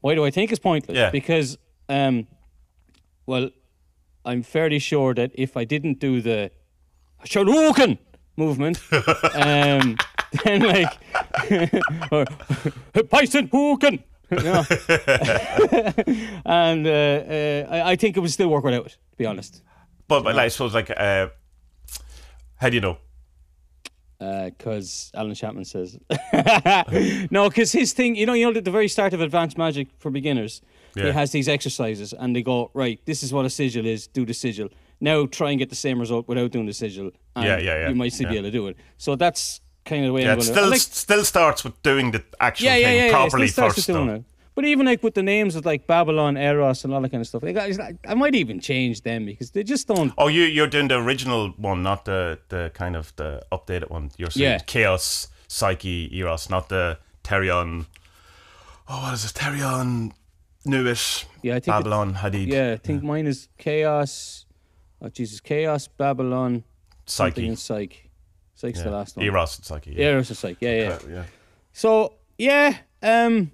why 0.00 0.14
do 0.14 0.24
I 0.24 0.30
think 0.30 0.50
it's 0.50 0.58
pointless? 0.58 0.96
Yeah. 0.96 1.10
Because, 1.10 1.58
um, 1.88 2.26
well, 3.26 3.50
I'm 4.24 4.42
fairly 4.42 4.78
sure 4.78 5.14
that 5.14 5.30
if 5.34 5.56
I 5.56 5.64
didn't 5.64 6.00
do 6.00 6.20
the 6.20 6.50
Shoryuken 7.24 7.98
movement, 8.36 8.80
um, 9.34 9.96
then 10.44 10.62
like, 10.62 10.98
or, 12.12 12.24
Python 13.10 13.48
you 13.52 13.78
and 16.46 16.86
uh, 16.86 16.90
uh, 16.90 17.66
I, 17.68 17.90
I 17.90 17.96
think 17.96 18.16
it 18.16 18.20
would 18.20 18.30
still 18.30 18.48
work 18.48 18.62
without 18.62 18.86
it, 18.86 18.92
to 18.92 19.16
be 19.16 19.26
honest. 19.26 19.60
But, 20.10 20.24
but 20.24 20.34
like, 20.36 20.46
I 20.46 20.48
suppose 20.48 20.74
like 20.74 20.90
uh, 20.90 21.28
how 22.56 22.68
do 22.68 22.74
you 22.74 22.80
know? 22.82 22.98
Because 24.18 25.10
Uh, 25.14 25.18
Alan 25.20 25.34
Chapman 25.34 25.64
says 25.64 25.98
no, 27.30 27.48
because 27.48 27.72
his 27.72 27.92
thing, 27.94 28.16
you 28.16 28.26
know, 28.26 28.34
you 28.34 28.50
know, 28.50 28.58
at 28.58 28.64
the 28.64 28.70
very 28.70 28.88
start 28.88 29.12
of 29.14 29.20
Advanced 29.22 29.56
Magick 29.56 29.88
for 29.98 30.10
beginners, 30.10 30.60
Yeah. 30.94 31.06
he 31.06 31.10
has 31.12 31.30
these 31.32 31.48
exercises, 31.48 32.12
and 32.12 32.34
they 32.36 32.42
go 32.42 32.70
right. 32.74 32.98
This 33.06 33.22
is 33.22 33.32
what 33.32 33.46
a 33.46 33.50
sigil 33.50 33.86
is. 33.86 34.06
Do 34.08 34.26
the 34.26 34.34
sigil. 34.34 34.68
Now 35.00 35.24
try 35.26 35.50
and 35.50 35.58
get 35.58 35.70
the 35.70 35.76
same 35.86 35.98
result 36.00 36.28
without 36.28 36.50
doing 36.50 36.66
the 36.66 36.74
sigil. 36.74 37.12
And 37.34 37.44
Yeah, 37.46 37.58
yeah, 37.58 37.78
yeah, 37.82 37.88
You 37.88 37.94
might 37.94 38.12
still 38.12 38.28
be 38.28 38.36
able 38.36 38.48
to 38.48 38.50
do 38.50 38.66
it. 38.68 38.76
So 38.98 39.16
that's 39.16 39.60
kind 39.86 40.02
of 40.04 40.08
the 40.08 40.12
way 40.12 40.22
Yeah, 40.24 40.32
I'm 40.32 40.38
it 40.40 40.42
still. 40.42 40.68
Like, 40.68 40.80
still 40.80 41.24
starts 41.24 41.64
with 41.64 41.80
doing 41.82 42.10
the 42.10 42.22
actual 42.38 42.66
yeah, 42.66 42.76
yeah, 42.76 42.86
thing 42.86 42.96
yeah, 42.98 43.04
yeah. 43.06 43.12
properly 43.12 43.48
first. 43.48 43.86
doing 43.86 44.08
it. 44.10 44.24
But 44.60 44.68
even 44.68 44.84
like 44.84 45.02
with 45.02 45.14
the 45.14 45.22
names 45.22 45.56
of 45.56 45.64
like 45.64 45.86
Babalon, 45.86 46.38
Eros, 46.38 46.84
and 46.84 46.92
all 46.92 47.00
that 47.00 47.10
kind 47.10 47.22
of 47.22 47.26
stuff, 47.26 47.42
like, 47.42 47.56
I, 47.56 47.96
I 48.06 48.12
might 48.12 48.34
even 48.34 48.60
change 48.60 49.00
them 49.00 49.24
because 49.24 49.52
they 49.52 49.62
just 49.62 49.88
don't. 49.88 50.12
Oh, 50.18 50.28
you 50.28 50.42
you're 50.42 50.66
doing 50.66 50.88
the 50.88 50.98
original 50.98 51.54
one, 51.56 51.82
not 51.82 52.04
the 52.04 52.38
the 52.50 52.70
kind 52.74 52.94
of 52.94 53.16
the 53.16 53.40
updated 53.50 53.88
one. 53.88 54.10
You're 54.18 54.28
saying 54.28 54.50
Yeah. 54.50 54.58
Chaos, 54.58 55.28
Psyche, 55.48 56.14
Eros, 56.14 56.50
not 56.50 56.68
the 56.68 56.98
Therion. 57.24 57.86
Oh, 58.86 59.00
what 59.00 59.14
is 59.14 59.24
it? 59.24 59.32
Therion, 59.32 60.12
Nuit, 60.66 61.24
Yeah, 61.40 61.56
I 61.56 61.60
think 61.60 61.76
Babalon, 61.76 62.16
Hadit, 62.16 62.48
Yeah, 62.48 62.72
I 62.72 62.76
think 62.76 63.02
mine 63.02 63.26
is 63.26 63.48
Chaos. 63.56 64.44
Oh 65.00 65.08
Jesus, 65.08 65.40
Chaos, 65.40 65.88
Babalon, 65.88 66.64
Psyche, 67.06 67.48
and 67.48 67.58
Psyche. 67.58 68.10
Psyche's 68.56 68.82
the 68.84 68.90
last 68.90 69.16
one. 69.16 69.24
Eros, 69.24 69.56
and 69.56 69.64
Psyche. 69.64 69.94
Yeah, 69.96 70.10
Eros 70.10 70.28
and 70.28 70.36
Psyche. 70.36 70.66
Yeah, 70.66 70.74
yeah. 70.74 70.88
Uh, 70.90 70.98
yeah. 71.08 71.24
So 71.72 72.12
yeah, 72.36 72.76
um, 73.02 73.52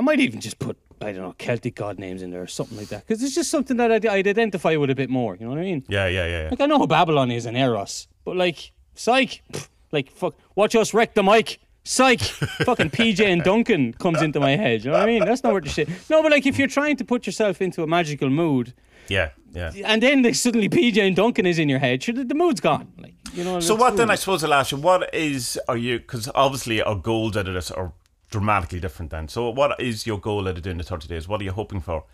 I 0.00 0.02
might 0.02 0.18
even 0.20 0.40
just 0.40 0.58
put 0.58 0.78
I 1.02 1.12
don't 1.12 1.20
know 1.20 1.34
Celtic 1.36 1.74
god 1.74 1.98
names 1.98 2.22
in 2.22 2.30
there 2.30 2.40
or 2.40 2.46
something 2.46 2.78
like 2.78 2.88
that 2.88 3.06
because 3.06 3.22
it's 3.22 3.34
just 3.34 3.50
something 3.50 3.76
that 3.76 3.92
I'd, 3.92 4.06
I'd 4.06 4.26
identify 4.26 4.74
with 4.76 4.88
a 4.88 4.94
bit 4.94 5.10
more. 5.10 5.36
You 5.36 5.44
know 5.44 5.50
what 5.50 5.58
I 5.58 5.62
mean? 5.62 5.84
Yeah, 5.88 6.06
yeah, 6.06 6.26
yeah, 6.26 6.42
yeah. 6.44 6.48
Like 6.50 6.60
I 6.62 6.64
know 6.64 6.78
who 6.78 6.86
Babalon 6.88 7.30
is 7.30 7.44
and 7.44 7.54
Eros, 7.54 8.08
but 8.24 8.34
like 8.34 8.72
psych, 8.94 9.42
pff, 9.52 9.68
like 9.92 10.10
fuck, 10.10 10.34
watch 10.54 10.74
us 10.74 10.94
wreck 10.94 11.12
the 11.12 11.22
mic. 11.22 11.58
Psych, 11.84 12.20
fucking 12.64 12.90
PJ 12.90 13.20
and 13.26 13.42
Duncan 13.42 13.92
comes 13.92 14.22
into 14.22 14.40
my 14.40 14.56
head. 14.56 14.84
You 14.84 14.90
know 14.90 14.96
what 14.98 15.02
I 15.02 15.12
mean? 15.12 15.22
That's 15.24 15.42
not 15.42 15.52
worth 15.52 15.64
the 15.64 15.70
shit. 15.70 15.88
No, 16.08 16.22
but 16.22 16.30
like 16.30 16.46
if 16.46 16.58
you're 16.58 16.68
trying 16.68 16.96
to 16.96 17.04
put 17.04 17.26
yourself 17.26 17.60
into 17.60 17.82
a 17.82 17.86
magical 17.86 18.30
mood, 18.30 18.72
Yeah, 19.08 19.30
yeah. 19.52 19.72
and 19.84 20.02
then 20.02 20.22
like, 20.22 20.34
suddenly 20.34 20.70
PJ 20.70 20.96
and 21.06 21.14
Duncan 21.14 21.44
is 21.44 21.58
in 21.58 21.68
your 21.68 21.78
head, 21.78 22.02
sure, 22.02 22.14
the, 22.14 22.24
the 22.24 22.34
mood's 22.34 22.60
gone. 22.60 22.90
Like 22.96 23.14
you 23.34 23.44
know. 23.44 23.50
What 23.52 23.56
I 23.56 23.60
mean? 23.60 23.62
so 23.68 23.74
it's 23.74 23.80
what 23.82 23.96
then? 23.98 24.10
I 24.10 24.14
suppose 24.14 24.42
I'll 24.44 24.54
ask 24.54 24.72
you. 24.72 24.78
What 24.78 25.14
is 25.14 25.58
are 25.68 25.76
you? 25.76 25.98
Because 25.98 26.30
obviously 26.34 26.80
our 26.82 26.94
goals 26.96 27.36
out 27.36 27.48
of 27.48 27.54
this 27.54 27.70
are 27.70 27.92
dramatically 28.30 28.80
different. 28.80 29.10
Then, 29.10 29.28
so 29.28 29.50
what 29.50 29.78
is 29.80 30.06
your 30.06 30.18
goal 30.18 30.48
out 30.48 30.56
of 30.56 30.62
doing 30.62 30.78
the 30.78 30.84
thirty 30.84 31.08
days? 31.08 31.28
What 31.28 31.40
are 31.40 31.44
you 31.44 31.52
hoping 31.52 31.80
for? 31.80 32.04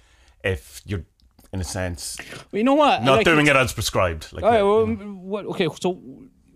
If 0.44 0.82
you're, 0.84 1.04
in 1.52 1.60
a 1.60 1.64
sense, 1.64 2.16
Well, 2.52 2.58
you 2.58 2.64
know 2.64 2.74
what? 2.74 3.02
not 3.02 3.16
Like, 3.18 3.24
doing 3.24 3.46
it 3.46 3.56
as 3.56 3.72
prescribed. 3.72 4.32
Like, 4.32 4.44
All 4.44 4.50
right, 4.50 4.62
well, 4.62 4.86
what, 4.86 5.46
okay, 5.46 5.68
so 5.80 6.00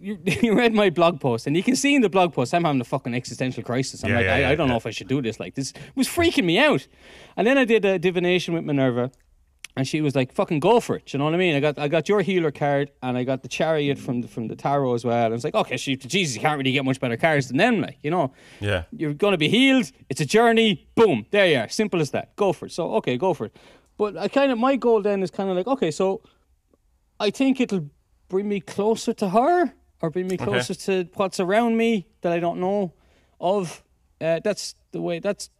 you, 0.00 0.19
you 0.43 0.55
read 0.55 0.75
my 0.75 0.90
blog 0.90 1.21
post, 1.21 1.47
and 1.47 1.57
you 1.57 1.62
can 1.62 1.76
see 1.76 1.95
in 1.95 2.02
the 2.02 2.09
blog 2.11 2.33
post 2.33 2.52
I'm 2.55 2.64
having 2.64 2.81
a 2.81 2.85
fucking 2.85 3.14
existential 3.14 3.62
crisis. 3.62 4.02
I'm 4.05 4.11
Yeah, 4.11 4.17
like, 4.17 4.25
yeah, 4.26 4.35
I, 4.35 4.40
yeah, 4.40 4.49
I 4.50 4.55
don't 4.55 4.69
know 4.69 4.76
if 4.76 4.87
I 4.87 4.90
should 4.90 5.09
do 5.09 5.23
this. 5.23 5.40
Like, 5.40 5.55
this 5.55 5.73
was 5.95 6.09
freaking 6.09 6.45
me 6.45 6.59
out. 6.59 6.87
And 7.37 7.47
then 7.47 7.57
I 7.59 7.64
did 7.64 7.85
a 7.85 7.99
divination 7.99 8.55
with 8.55 8.64
Minerva, 8.64 9.11
and 9.77 9.87
she 9.87 10.00
was 10.00 10.15
like, 10.15 10.33
"Fucking 10.33 10.61
go 10.61 10.81
for 10.81 10.97
it." 10.97 11.12
You 11.12 11.19
know 11.19 11.25
what 11.25 11.35
I 11.35 11.37
mean? 11.37 11.55
I 11.55 11.61
got 11.61 11.79
I 11.79 11.89
got 11.89 12.09
your 12.09 12.23
healer 12.23 12.50
card, 12.50 12.91
and 13.03 13.17
I 13.17 13.25
got 13.25 13.43
the 13.43 13.49
chariot 13.49 13.99
from 13.99 14.23
the, 14.23 14.29
from 14.29 14.49
the 14.49 14.57
tarot 14.57 14.95
as 14.95 15.05
well. 15.05 15.27
And 15.27 15.35
was 15.35 15.45
like, 15.45 15.55
okay, 15.55 15.77
she, 15.77 15.97
Jesus, 15.97 16.37
you 16.37 16.41
can't 16.41 16.59
really 16.59 16.73
get 16.73 16.85
much 16.85 17.00
better 17.00 17.17
cards 17.17 17.49
than 17.49 17.57
them. 17.57 17.81
Like, 17.81 17.99
you 18.03 18.11
know, 18.11 18.33
yeah, 18.61 18.85
you're 18.93 19.15
going 19.15 19.33
to 19.33 19.39
be 19.39 19.49
healed. 19.49 19.91
It's 20.09 20.21
a 20.21 20.27
journey. 20.27 20.89
Boom. 20.95 21.27
There 21.31 21.47
you 21.47 21.59
are. 21.59 21.69
Simple 21.69 22.00
as 22.00 22.11
that. 22.11 22.35
Go 22.37 22.53
for 22.53 22.67
it. 22.67 22.73
So, 22.73 22.95
okay, 22.95 23.17
go 23.17 23.35
for 23.35 23.47
it. 23.47 23.57
But 23.97 24.17
I 24.17 24.29
kind 24.29 24.50
of, 24.50 24.59
my 24.59 24.77
goal 24.77 25.03
then 25.03 25.23
is 25.23 25.31
kind 25.31 25.50
of 25.50 25.57
like, 25.57 25.67
okay, 25.67 25.91
so 25.91 26.23
I 27.19 27.31
think 27.31 27.61
it'll 27.61 27.91
bring 28.29 28.49
me 28.49 28.61
closer 28.61 29.12
to 29.12 29.29
her 29.29 29.75
or 30.00 30.11
bring 30.11 30.27
me 30.27 30.39
closer 30.39 30.75
to 30.75 31.09
what's 31.15 31.39
around 31.39 31.77
me 31.77 32.07
that 32.23 32.33
I 32.33 32.41
don't 32.41 32.61
know 32.61 32.95
of. 33.41 33.83
Uh, 34.21 34.41
that's 34.43 34.75
the 34.93 35.00
way, 35.00 35.19
that's 35.19 35.50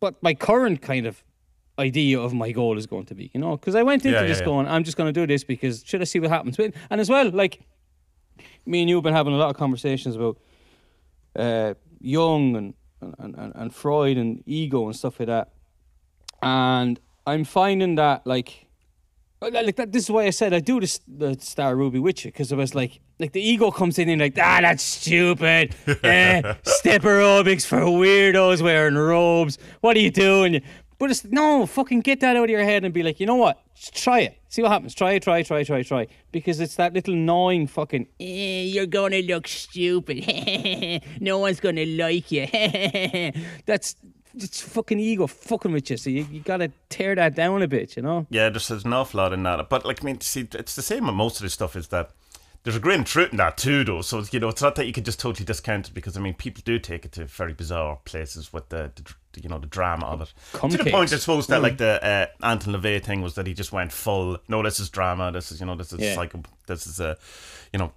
but 0.00 0.22
my 0.22 0.34
current 0.34 0.82
kind 0.82 1.06
of 1.06 1.22
idea 1.78 2.20
of 2.20 2.32
my 2.34 2.52
goal 2.52 2.78
is 2.78 2.86
going 2.86 3.06
to 3.06 3.14
be, 3.14 3.30
you 3.34 3.40
know? 3.40 3.56
Because 3.56 3.74
I 3.74 3.82
went 3.82 4.04
into 4.04 4.16
Yeah, 4.16 4.22
yeah, 4.22 4.28
this 4.28 4.38
yeah. 4.38 4.44
going, 4.44 4.68
I'm 4.68 4.84
just 4.84 4.96
going 4.96 5.12
to 5.12 5.20
do 5.20 5.26
this 5.26 5.44
because 5.44 5.82
should 5.84 6.00
I 6.00 6.04
see 6.04 6.20
what 6.20 6.30
happens? 6.30 6.58
And 6.58 7.00
as 7.00 7.08
well, 7.10 7.30
like, 7.30 7.60
me 8.66 8.80
and 8.80 8.88
you 8.88 8.96
have 8.96 9.04
been 9.04 9.14
having 9.14 9.34
a 9.34 9.36
lot 9.36 9.50
of 9.50 9.56
conversations 9.56 10.16
about 10.16 10.38
uh, 11.36 11.74
Jung 12.00 12.56
and, 12.56 12.74
and, 13.18 13.34
and, 13.36 13.52
and 13.54 13.74
Freud 13.74 14.16
and 14.16 14.42
ego 14.46 14.86
and 14.86 14.96
stuff 14.96 15.18
like 15.20 15.28
that. 15.28 15.50
And 16.42 17.00
I'm 17.26 17.44
finding 17.44 17.94
that 17.96 18.26
like 18.26 18.66
uh, 19.40 19.50
like 19.50 19.76
that. 19.76 19.92
This 19.92 20.04
is 20.04 20.10
why 20.10 20.24
I 20.24 20.30
said 20.30 20.52
I 20.52 20.60
do 20.60 20.80
this 20.80 21.00
the 21.08 21.36
Star 21.40 21.74
Ruby 21.74 21.98
with 21.98 22.24
you 22.24 22.30
because 22.30 22.52
I 22.52 22.56
was 22.56 22.74
like 22.74 23.00
like 23.18 23.32
the 23.32 23.40
ego 23.40 23.70
comes 23.70 23.98
in 23.98 24.08
and 24.08 24.20
like 24.20 24.38
ah 24.38 24.58
that's 24.60 24.82
stupid. 24.82 25.74
eh, 26.04 26.54
step 26.62 27.02
aerobics 27.02 27.66
for 27.66 27.78
weirdos 27.80 28.62
wearing 28.62 28.96
robes. 28.96 29.58
What 29.80 29.96
are 29.96 30.00
you 30.00 30.10
doing? 30.10 30.62
But 31.04 31.10
it's 31.10 31.22
no 31.22 31.66
fucking 31.66 32.00
get 32.00 32.20
that 32.20 32.34
out 32.34 32.44
of 32.44 32.48
your 32.48 32.64
head 32.64 32.82
and 32.82 32.94
be 32.94 33.02
like 33.02 33.20
you 33.20 33.26
know 33.26 33.34
what? 33.34 33.60
Just 33.74 33.94
try 33.94 34.20
it. 34.20 34.38
See 34.48 34.62
what 34.62 34.70
happens. 34.70 34.94
Try 34.94 35.12
it. 35.12 35.22
Try. 35.22 35.42
Try. 35.42 35.62
Try. 35.62 35.82
Try. 35.82 36.06
Because 36.32 36.60
it's 36.60 36.76
that 36.76 36.94
little 36.94 37.14
gnawing 37.14 37.66
fucking. 37.66 38.06
Eh, 38.18 38.62
you're 38.62 38.86
gonna 38.86 39.18
look 39.20 39.46
stupid. 39.46 40.24
no 41.20 41.40
one's 41.40 41.60
gonna 41.60 41.84
like 41.84 42.32
you. 42.32 42.46
That's 43.66 43.96
it's 44.34 44.62
fucking 44.62 44.98
ego 44.98 45.26
fucking 45.26 45.72
with 45.72 45.90
you. 45.90 45.98
So 45.98 46.08
you, 46.08 46.26
you 46.32 46.40
gotta 46.40 46.72
tear 46.88 47.14
that 47.16 47.34
down 47.34 47.60
a 47.60 47.68
bit, 47.68 47.96
you 47.96 48.02
know. 48.02 48.26
yeah. 48.30 48.48
There's, 48.48 48.68
there's 48.68 48.86
an 48.86 48.94
awful 48.94 49.18
lot 49.18 49.34
in 49.34 49.42
that. 49.42 49.68
But 49.68 49.84
like, 49.84 50.02
I 50.02 50.06
mean, 50.06 50.22
see, 50.22 50.48
it's 50.54 50.74
the 50.74 50.80
same 50.80 51.04
with 51.04 51.14
most 51.14 51.36
of 51.36 51.42
this 51.42 51.52
stuff. 51.52 51.76
Is 51.76 51.88
that 51.88 52.12
there's 52.64 52.76
a 52.76 52.80
grain 52.80 53.00
of 53.00 53.06
truth 53.06 53.30
in 53.30 53.36
that 53.36 53.56
too, 53.56 53.84
though. 53.84 54.00
So 54.02 54.24
you 54.32 54.40
know, 54.40 54.48
it's 54.48 54.62
not 54.62 54.74
that 54.76 54.86
you 54.86 54.92
can 54.92 55.04
just 55.04 55.20
totally 55.20 55.44
discount 55.44 55.88
it 55.88 55.94
because 55.94 56.16
I 56.16 56.20
mean, 56.20 56.34
people 56.34 56.62
do 56.64 56.78
take 56.78 57.04
it 57.04 57.12
to 57.12 57.26
very 57.26 57.52
bizarre 57.52 57.98
places 58.04 58.52
with 58.52 58.70
the, 58.70 58.90
the 58.96 59.14
you 59.42 59.48
know 59.48 59.58
the 59.58 59.66
drama 59.66 60.06
of 60.06 60.22
it. 60.22 60.32
To 60.70 60.76
the 60.76 60.90
point, 60.90 61.12
I 61.12 61.16
suppose 61.16 61.46
that 61.48 61.62
like 61.62 61.76
the 61.78 62.02
uh, 62.04 62.46
Anton 62.46 62.74
LaVey 62.74 63.02
thing 63.04 63.20
was 63.22 63.34
that 63.34 63.46
he 63.46 63.54
just 63.54 63.72
went 63.72 63.92
full. 63.92 64.38
No, 64.48 64.62
this 64.62 64.80
is 64.80 64.88
drama. 64.88 65.30
This 65.30 65.52
is 65.52 65.60
you 65.60 65.66
know 65.66 65.76
this 65.76 65.92
is 65.92 66.00
Yeah. 66.00 66.14
psycho. 66.14 66.42
This 66.66 66.86
is 66.86 67.00
a 67.00 67.18
you 67.72 67.78
know 67.78 67.92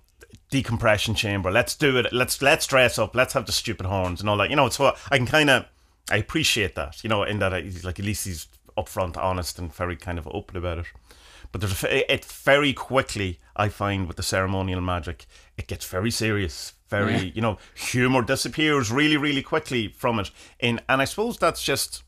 decompression 0.50 1.16
chamber. 1.16 1.52
Let's 1.52 1.76
do 1.76 1.98
it. 1.98 2.12
Let's 2.12 2.42
let's 2.42 2.68
dress 2.68 3.00
up. 3.00 3.16
Let's 3.16 3.34
have 3.34 3.46
the 3.46 3.52
stupid 3.52 3.86
horns 3.86 4.20
and 4.20 4.30
all 4.30 4.38
that. 4.38 4.50
You 4.50 4.56
know, 4.56 4.70
so 4.70 4.96
I 5.12 5.18
can 5.18 5.28
kind 5.28 5.50
of 5.50 5.66
I 6.12 6.18
appreciate 6.18 6.76
that. 6.76 7.04
You 7.04 7.10
know, 7.10 7.24
in 7.24 7.40
that 7.40 7.54
I, 7.54 7.62
he's 7.62 7.86
like 7.86 8.00
at 8.00 8.06
least 8.06 8.26
he's 8.26 8.48
upfront, 8.78 9.18
honest, 9.18 9.58
and 9.60 9.74
very 9.74 9.96
kind 9.96 10.20
of 10.20 10.28
open 10.32 10.58
about 10.58 10.80
it. 10.80 10.86
But 11.51 11.62
there's 11.62 11.84
a, 11.84 11.88
f- 11.89 12.06
it 12.10 12.25
very 12.25 12.74
quickly 12.74 13.39
I 13.56 13.70
find 13.70 14.08
with 14.08 14.18
the 14.18 14.24
ceremonial 14.24 14.82
magic, 14.82 15.25
it 15.58 15.68
gets 15.68 15.86
very 15.88 16.12
serious. 16.12 16.74
Very, 16.89 17.13
Yeah. 17.16 17.32
you 17.36 17.42
know, 17.42 17.58
humor 17.75 18.22
disappears 18.22 18.92
really, 18.92 19.18
really 19.18 19.42
quickly 19.42 19.89
from 19.89 20.20
it. 20.20 20.32
In 20.60 20.80
and 20.88 21.01
I 21.01 21.06
suppose 21.06 21.38
that's 21.38 21.62
just 21.63 22.04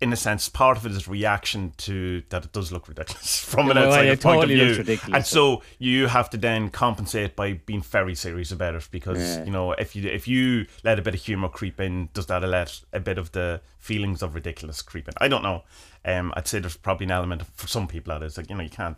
in 0.00 0.12
a 0.12 0.16
sense, 0.16 0.48
part 0.48 0.76
of 0.76 0.84
it 0.84 0.92
is 0.92 1.06
reaction 1.08 1.72
to 1.78 2.22
that 2.28 2.44
it 2.44 2.52
does 2.52 2.72
look 2.72 2.88
ridiculous 2.88 3.42
from 3.44 3.70
an 3.70 3.76
Well, 3.76 3.86
outside 3.88 4.06
it 4.06 4.20
point 4.20 4.40
totally 4.42 4.78
of 4.78 4.86
view, 4.86 4.98
and 5.14 5.24
so 5.24 5.62
you 5.78 6.08
have 6.08 6.28
to 6.30 6.36
then 6.36 6.68
compensate 6.68 7.36
by 7.36 7.54
being 7.64 7.80
very 7.80 8.14
serious 8.14 8.50
about 8.50 8.74
it 8.74 8.88
because 8.90 9.18
Yeah. 9.18 9.44
you 9.44 9.50
know 9.50 9.72
if 9.72 9.94
you 9.96 10.08
if 10.10 10.26
you 10.28 10.66
let 10.82 10.98
a 10.98 11.02
bit 11.02 11.14
of 11.14 11.20
humor 11.22 11.48
creep 11.48 11.80
in, 11.80 12.08
does 12.12 12.26
that 12.26 12.42
let 12.42 12.80
a 12.92 13.00
bit 13.00 13.18
of 13.18 13.32
the 13.32 13.60
feelings 13.78 14.20
of 14.22 14.34
ridiculous 14.34 14.82
creep 14.82 15.06
in? 15.08 15.14
I 15.18 15.28
don't 15.28 15.42
know. 15.42 15.62
Um, 16.04 16.32
I'd 16.36 16.46
say 16.46 16.58
there's 16.58 16.76
probably 16.76 17.04
an 17.04 17.12
element 17.12 17.42
of, 17.42 17.48
for 17.48 17.66
some 17.66 17.86
people 17.88 18.12
that 18.12 18.24
is 18.24 18.36
like 18.36 18.50
you 18.50 18.56
know 18.56 18.62
you 18.62 18.70
can't. 18.70 18.96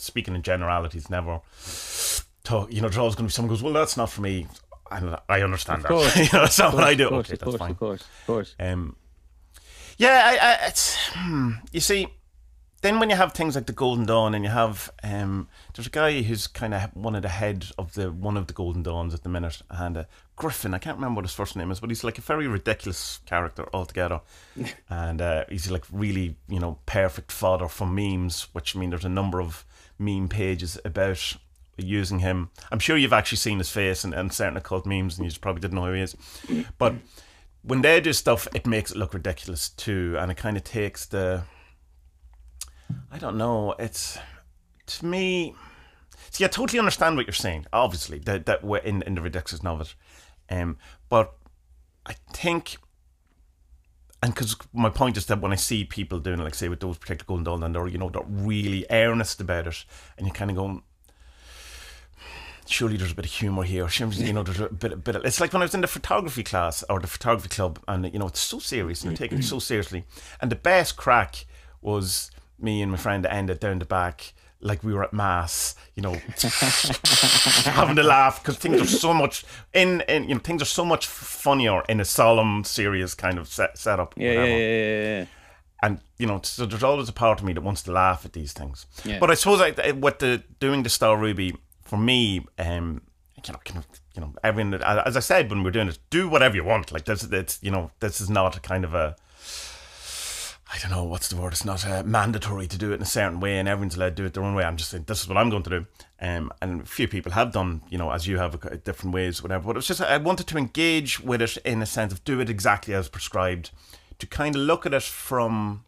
Speaking 0.00 0.36
in 0.36 0.42
generalities, 0.42 1.10
never 1.10 1.40
talk, 2.48 2.72
you 2.72 2.80
know, 2.80 2.88
there's 2.88 2.98
always 2.98 3.14
going 3.14 3.26
to 3.26 3.32
be 3.32 3.32
someone 3.32 3.50
goes, 3.50 3.62
well, 3.62 3.72
that's 3.72 3.96
not 3.96 4.10
for 4.10 4.22
me. 4.22 4.46
And 4.90 5.16
I 5.28 5.42
understand 5.42 5.82
that. 5.82 5.88
course. 5.88 6.16
you 6.16 6.22
know, 6.32 6.44
that's 6.44 6.58
not 6.58 6.72
what 6.72 6.84
I 6.84 6.94
do. 6.94 7.04
Of 7.04 7.10
course, 7.10 7.26
okay, 7.26 7.32
of 7.34 7.38
that's 7.40 7.50
course, 7.50 7.58
fine. 7.58 7.70
of 7.72 7.78
course, 7.78 8.00
of 8.00 8.26
course. 8.26 8.54
Um, 8.58 8.96
yeah, 9.98 10.22
I, 10.24 10.36
I, 10.36 10.66
it's 10.68 10.96
hmm, 11.12 11.50
you 11.72 11.80
see, 11.80 12.06
then 12.80 13.00
when 13.00 13.10
you 13.10 13.16
have 13.16 13.32
things 13.32 13.56
like 13.56 13.66
the 13.66 13.72
Golden 13.72 14.06
Dawn, 14.06 14.34
and 14.34 14.44
you 14.44 14.50
have 14.50 14.90
um, 15.02 15.48
there's 15.74 15.88
a 15.88 15.90
guy 15.90 16.22
who's 16.22 16.46
kind 16.46 16.74
of 16.74 16.94
one 16.94 17.14
of 17.14 17.22
the 17.22 17.28
head 17.28 17.66
of 17.76 17.94
the 17.94 18.12
one 18.12 18.36
of 18.36 18.46
the 18.46 18.52
Golden 18.52 18.82
Dawns 18.82 19.14
at 19.14 19.22
the 19.22 19.28
minute, 19.28 19.62
and 19.70 19.96
uh, 19.96 20.04
Griffin. 20.36 20.74
I 20.74 20.78
can't 20.78 20.96
remember 20.96 21.18
what 21.18 21.24
his 21.24 21.34
first 21.34 21.56
name 21.56 21.70
is, 21.70 21.80
but 21.80 21.90
he's 21.90 22.04
like 22.04 22.18
a 22.18 22.22
very 22.22 22.46
ridiculous 22.46 23.20
character 23.26 23.68
altogether, 23.72 24.20
and 24.90 25.20
uh, 25.20 25.44
he's 25.48 25.70
like 25.70 25.84
really 25.90 26.36
you 26.48 26.60
know 26.60 26.78
perfect 26.86 27.32
fodder 27.32 27.68
for 27.68 27.86
memes. 27.86 28.48
Which 28.52 28.76
I 28.76 28.78
mean, 28.78 28.90
there's 28.90 29.04
a 29.04 29.08
number 29.08 29.40
of 29.40 29.64
meme 29.98 30.28
pages 30.28 30.78
about 30.84 31.36
using 31.76 32.20
him. 32.20 32.50
I'm 32.70 32.78
sure 32.78 32.96
you've 32.96 33.12
actually 33.12 33.38
seen 33.38 33.58
his 33.58 33.70
face 33.70 34.04
and, 34.04 34.14
and 34.14 34.32
certain 34.32 34.56
occult 34.56 34.86
memes, 34.86 35.16
and 35.16 35.24
you 35.24 35.30
just 35.30 35.40
probably 35.40 35.60
didn't 35.60 35.76
know 35.76 35.86
who 35.86 35.94
he 35.94 36.02
is, 36.02 36.16
but 36.78 36.94
when 37.62 37.82
they 37.82 38.00
do 38.00 38.12
stuff, 38.12 38.46
it 38.54 38.66
makes 38.66 38.92
it 38.92 38.96
look 38.96 39.14
ridiculous 39.14 39.68
too, 39.70 40.16
and 40.18 40.30
it 40.30 40.36
kind 40.36 40.56
of 40.56 40.64
takes 40.64 41.06
the. 41.06 41.42
I 43.10 43.18
don't 43.18 43.36
know. 43.36 43.74
It's 43.78 44.18
to 44.86 45.06
me. 45.06 45.54
See, 46.30 46.44
I 46.44 46.48
totally 46.48 46.78
understand 46.78 47.16
what 47.16 47.26
you're 47.26 47.34
saying. 47.34 47.66
Obviously, 47.72 48.18
that 48.20 48.46
that 48.46 48.64
we're 48.64 48.78
in 48.78 49.02
in 49.02 49.14
the 49.14 49.20
ridiculousness 49.20 49.70
of 49.70 49.80
it, 49.80 49.94
um, 50.54 50.76
but 51.08 51.34
I 52.06 52.14
think. 52.32 52.76
And 54.20 54.34
because 54.34 54.56
my 54.72 54.90
point 54.90 55.16
is 55.16 55.26
that 55.26 55.40
when 55.40 55.52
I 55.52 55.56
see 55.56 55.84
people 55.84 56.18
doing 56.18 56.40
like 56.40 56.56
say 56.56 56.68
with 56.68 56.80
those 56.80 56.98
particular 56.98 57.24
Golden 57.26 57.44
Dawn, 57.44 57.62
and 57.62 57.72
they're 57.74 57.86
you 57.86 57.98
know 57.98 58.10
they're 58.10 58.22
really 58.26 58.84
earnest 58.90 59.40
about 59.40 59.68
it, 59.68 59.84
and 60.16 60.26
you're 60.26 60.34
kind 60.34 60.50
of 60.50 60.56
going, 60.56 60.82
surely 62.68 62.96
there's 62.96 63.12
a 63.12 63.14
bit 63.14 63.26
of 63.26 63.30
humor 63.30 63.62
here. 63.62 63.88
You 63.98 64.32
know, 64.32 64.42
there's 64.42 64.60
a 64.60 64.68
bit, 64.68 64.92
a 64.92 64.96
bit. 64.96 65.16
Of, 65.16 65.24
it's 65.24 65.40
like 65.40 65.52
when 65.52 65.62
I 65.62 65.64
was 65.64 65.74
in 65.74 65.80
the 65.80 65.86
photography 65.86 66.42
class 66.42 66.84
or 66.88 67.00
the 67.00 67.06
photography 67.06 67.48
club, 67.48 67.80
and 67.88 68.12
you 68.12 68.18
know, 68.18 68.28
it's 68.28 68.40
so 68.40 68.58
serious 68.58 69.04
and 69.04 69.18
it 69.20 69.44
so 69.44 69.58
seriously. 69.58 70.04
And 70.40 70.50
the 70.50 70.56
best 70.56 70.96
crack 70.96 71.46
was 71.80 72.30
me 72.58 72.82
and 72.82 72.90
my 72.90 72.98
friend 72.98 73.24
ended 73.26 73.60
down 73.60 73.78
the 73.78 73.84
back. 73.84 74.32
Like 74.60 74.82
we 74.82 74.92
were 74.92 75.04
at 75.04 75.12
mass, 75.12 75.76
you 75.94 76.02
know, 76.02 76.14
having 77.64 77.94
to 77.94 78.02
laugh 78.02 78.42
because 78.42 78.56
things 78.56 78.80
are 78.80 78.86
so 78.86 79.14
much 79.14 79.44
in, 79.72 80.00
in, 80.08 80.28
you 80.28 80.34
know, 80.34 80.40
things 80.40 80.60
are 80.60 80.64
so 80.64 80.84
much 80.84 81.06
funnier 81.06 81.82
in 81.88 82.00
a 82.00 82.04
solemn, 82.04 82.64
serious 82.64 83.14
kind 83.14 83.38
of 83.38 83.46
set, 83.46 83.78
setup. 83.78 84.14
Yeah, 84.16 84.32
yeah, 84.32 84.44
yeah, 84.44 85.18
yeah, 85.18 85.24
and 85.82 86.00
you 86.18 86.26
know, 86.26 86.40
so 86.42 86.66
there's 86.66 86.82
always 86.82 87.08
a 87.08 87.12
part 87.12 87.38
of 87.38 87.44
me 87.44 87.52
that 87.52 87.60
wants 87.60 87.82
to 87.84 87.92
laugh 87.92 88.24
at 88.24 88.32
these 88.32 88.52
things. 88.52 88.86
Yeah. 89.04 89.18
But 89.20 89.30
I 89.30 89.34
suppose 89.34 89.60
I, 89.60 89.92
with 89.92 90.18
the 90.18 90.42
doing 90.58 90.82
the 90.82 90.88
Star 90.88 91.16
Ruby 91.16 91.54
for 91.84 91.96
me, 91.96 92.44
um, 92.58 93.02
you 93.46 93.52
know, 93.52 93.60
kind 93.64 93.78
of, 93.78 93.86
you 94.14 94.20
know, 94.20 94.34
everyone. 94.42 94.74
As 94.82 95.16
I 95.16 95.20
said 95.20 95.48
when 95.50 95.60
we 95.60 95.64
were 95.64 95.70
doing 95.70 95.88
it, 95.88 95.98
do 96.10 96.28
whatever 96.28 96.56
you 96.56 96.64
want. 96.64 96.90
Like 96.90 97.04
this, 97.04 97.22
it's 97.22 97.62
you 97.62 97.70
know, 97.70 97.90
this 98.00 98.20
is 98.20 98.28
not 98.28 98.56
a 98.56 98.60
kind 98.60 98.84
of 98.84 98.94
a. 98.94 99.16
I 100.70 100.76
don't 100.78 100.90
know 100.90 101.04
what's 101.04 101.28
the 101.28 101.36
word. 101.36 101.54
It's 101.54 101.64
not 101.64 101.86
uh, 101.86 102.02
mandatory 102.04 102.66
to 102.66 102.76
do 102.76 102.92
it 102.92 102.96
in 102.96 103.02
a 103.02 103.06
certain 103.06 103.40
way, 103.40 103.58
and 103.58 103.66
everyone's 103.66 103.96
allowed 103.96 104.16
to 104.16 104.22
do 104.22 104.26
it 104.26 104.34
their 104.34 104.44
own 104.44 104.54
way. 104.54 104.64
I'm 104.64 104.76
just 104.76 104.90
saying 104.90 105.04
this 105.06 105.22
is 105.22 105.28
what 105.28 105.38
I'm 105.38 105.48
going 105.48 105.62
to 105.62 105.70
do. 105.70 105.86
Um, 106.20 106.52
and 106.60 106.82
a 106.82 106.84
few 106.84 107.08
people 107.08 107.32
have 107.32 107.52
done, 107.52 107.80
you 107.88 107.96
know, 107.96 108.10
as 108.10 108.26
you 108.26 108.36
have, 108.36 108.54
uh, 108.54 108.76
different 108.84 109.14
ways, 109.14 109.42
whatever. 109.42 109.64
But 109.64 109.70
it 109.70 109.76
was 109.76 109.86
just 109.86 110.02
I 110.02 110.18
wanted 110.18 110.46
to 110.48 110.58
engage 110.58 111.20
with 111.20 111.40
it 111.40 111.56
in 111.58 111.80
a 111.80 111.86
sense 111.86 112.12
of 112.12 112.22
do 112.24 112.40
it 112.40 112.50
exactly 112.50 112.92
as 112.92 113.08
prescribed, 113.08 113.70
to 114.18 114.26
kind 114.26 114.54
of 114.54 114.60
look 114.60 114.84
at 114.84 114.92
it 114.92 115.02
from 115.02 115.84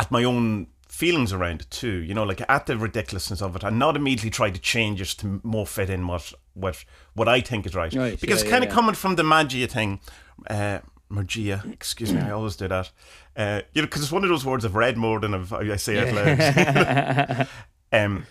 at 0.00 0.10
my 0.10 0.24
own 0.24 0.68
feelings 0.88 1.32
around 1.32 1.60
it 1.60 1.70
too. 1.70 1.98
You 1.98 2.14
know, 2.14 2.24
like 2.24 2.42
at 2.48 2.64
the 2.64 2.78
ridiculousness 2.78 3.42
of 3.42 3.56
it, 3.56 3.62
and 3.62 3.78
not 3.78 3.94
immediately 3.94 4.30
try 4.30 4.50
to 4.50 4.60
change 4.60 5.02
it 5.02 5.08
to 5.18 5.40
more 5.42 5.66
fit 5.66 5.90
in 5.90 6.06
what 6.06 6.32
what 6.54 6.82
what 7.12 7.28
I 7.28 7.42
think 7.42 7.66
is 7.66 7.74
right. 7.74 7.92
Right, 7.92 8.18
because 8.18 8.42
yeah, 8.42 8.50
kind 8.50 8.62
yeah, 8.62 8.68
of 8.68 8.72
yeah. 8.72 8.80
coming 8.80 8.94
from 8.94 9.16
the 9.16 9.24
magia 9.24 9.66
thing, 9.66 10.00
uh, 10.48 10.78
magia. 11.10 11.62
Excuse 11.70 12.12
me, 12.12 12.20
I 12.20 12.30
always 12.30 12.56
do 12.56 12.68
that. 12.68 12.90
Uh, 13.36 13.62
you 13.72 13.82
know, 13.82 13.86
because 13.86 14.02
it's 14.02 14.12
one 14.12 14.22
of 14.22 14.30
those 14.30 14.44
words 14.44 14.64
I've 14.64 14.74
read 14.74 14.96
more 14.96 15.18
than 15.20 15.34
I've, 15.34 15.52
I 15.52 15.76
say 15.76 15.98
out 15.98 16.14
loud. 16.14 17.48
um, 17.92 18.26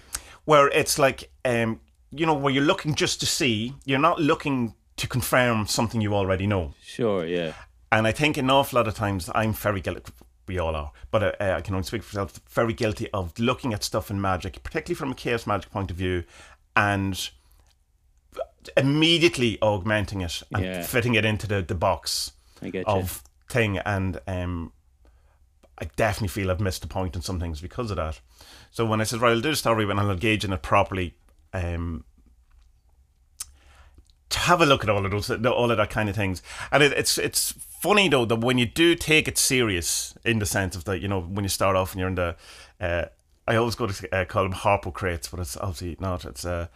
where 0.45 0.67
it's 0.69 0.97
like, 0.97 1.29
um, 1.45 1.79
you 2.11 2.25
know, 2.25 2.33
where 2.33 2.53
you're 2.53 2.63
looking 2.63 2.95
just 2.95 3.19
to 3.19 3.25
see, 3.25 3.73
you're 3.85 3.99
not 3.99 4.19
looking 4.19 4.75
to 4.97 5.07
confirm 5.07 5.65
something 5.67 5.99
you 6.01 6.13
already 6.13 6.47
know. 6.47 6.73
Sure, 6.81 7.25
yeah. 7.25 7.53
And 7.91 8.07
I 8.07 8.11
think 8.11 8.37
an 8.37 8.49
awful 8.49 8.77
lot 8.77 8.87
of 8.87 8.95
times 8.95 9.29
I'm 9.35 9.53
very 9.53 9.81
guilty. 9.81 10.11
We 10.47 10.57
all 10.59 10.75
are, 10.75 10.91
but 11.09 11.23
uh, 11.23 11.31
uh, 11.39 11.53
I 11.57 11.61
can 11.61 11.73
only 11.73 11.85
speak 11.85 12.03
for 12.03 12.17
myself. 12.17 12.41
Very 12.49 12.73
guilty 12.73 13.09
of 13.11 13.37
looking 13.39 13.73
at 13.73 13.81
stuff 13.83 14.11
in 14.11 14.19
magic, 14.19 14.61
particularly 14.61 14.95
from 14.95 15.11
a 15.11 15.15
chaos 15.15 15.47
magic 15.47 15.71
point 15.71 15.89
of 15.89 15.95
view, 15.95 16.25
and 16.75 17.29
immediately 18.75 19.57
augmenting 19.61 20.21
it 20.21 20.43
and 20.53 20.63
Yeah. 20.63 20.83
fitting 20.83 21.15
it 21.15 21.25
into 21.25 21.47
the, 21.47 21.61
the 21.61 21.75
box 21.75 22.31
of 22.85 23.23
thing. 23.49 23.77
And 23.79 24.19
um, 24.27 24.73
I 25.79 25.85
definitely 25.95 26.27
feel 26.29 26.51
I've 26.51 26.59
missed 26.59 26.81
the 26.81 26.87
point 26.87 27.15
in 27.15 27.21
some 27.21 27.39
things 27.39 27.59
because 27.61 27.89
of 27.91 27.97
that. 27.97 28.19
So 28.71 28.85
when 28.85 29.01
I 29.01 29.05
said, 29.05 29.21
right, 29.21 29.31
I'll 29.31 29.41
do 29.41 29.49
the 29.49 29.55
story 29.55 29.85
when 29.85 29.97
I'll 29.99 30.11
engage 30.11 30.45
in 30.45 30.53
it 30.53 30.61
properly, 30.61 31.15
um, 31.53 32.03
to 34.29 34.39
have 34.39 34.61
a 34.61 34.65
look 34.65 34.83
at 34.83 34.89
all 34.89 35.05
of 35.05 35.11
those, 35.11 35.29
all 35.29 35.71
of 35.71 35.77
that 35.77 35.89
kind 35.89 36.09
of 36.09 36.15
things. 36.15 36.41
And 36.71 36.81
it, 36.81 36.91
it's 36.93 37.17
it's 37.17 37.51
funny 37.51 38.09
though 38.09 38.25
that 38.25 38.37
when 38.39 38.57
you 38.57 38.65
do 38.65 38.95
take 38.95 39.27
it 39.27 39.37
serious, 39.37 40.15
in 40.25 40.39
the 40.39 40.45
sense 40.45 40.75
of 40.75 40.85
that, 40.85 40.99
you 41.01 41.07
know, 41.07 41.21
when 41.21 41.43
you 41.45 41.49
start 41.49 41.75
off 41.75 41.91
and 41.93 41.99
you're 41.99 42.09
in 42.09 42.15
the, 42.15 42.35
uh, 42.79 43.05
I 43.47 43.55
always 43.55 43.75
go 43.75 43.87
to 43.87 44.15
uh, 44.15 44.25
call 44.25 44.43
them 44.43 44.53
Harpocrates, 44.53 45.27
but 45.27 45.39
it's 45.39 45.57
obviously 45.57 45.97
not. 45.99 46.25
It's 46.25 46.45
uh, 46.45 46.67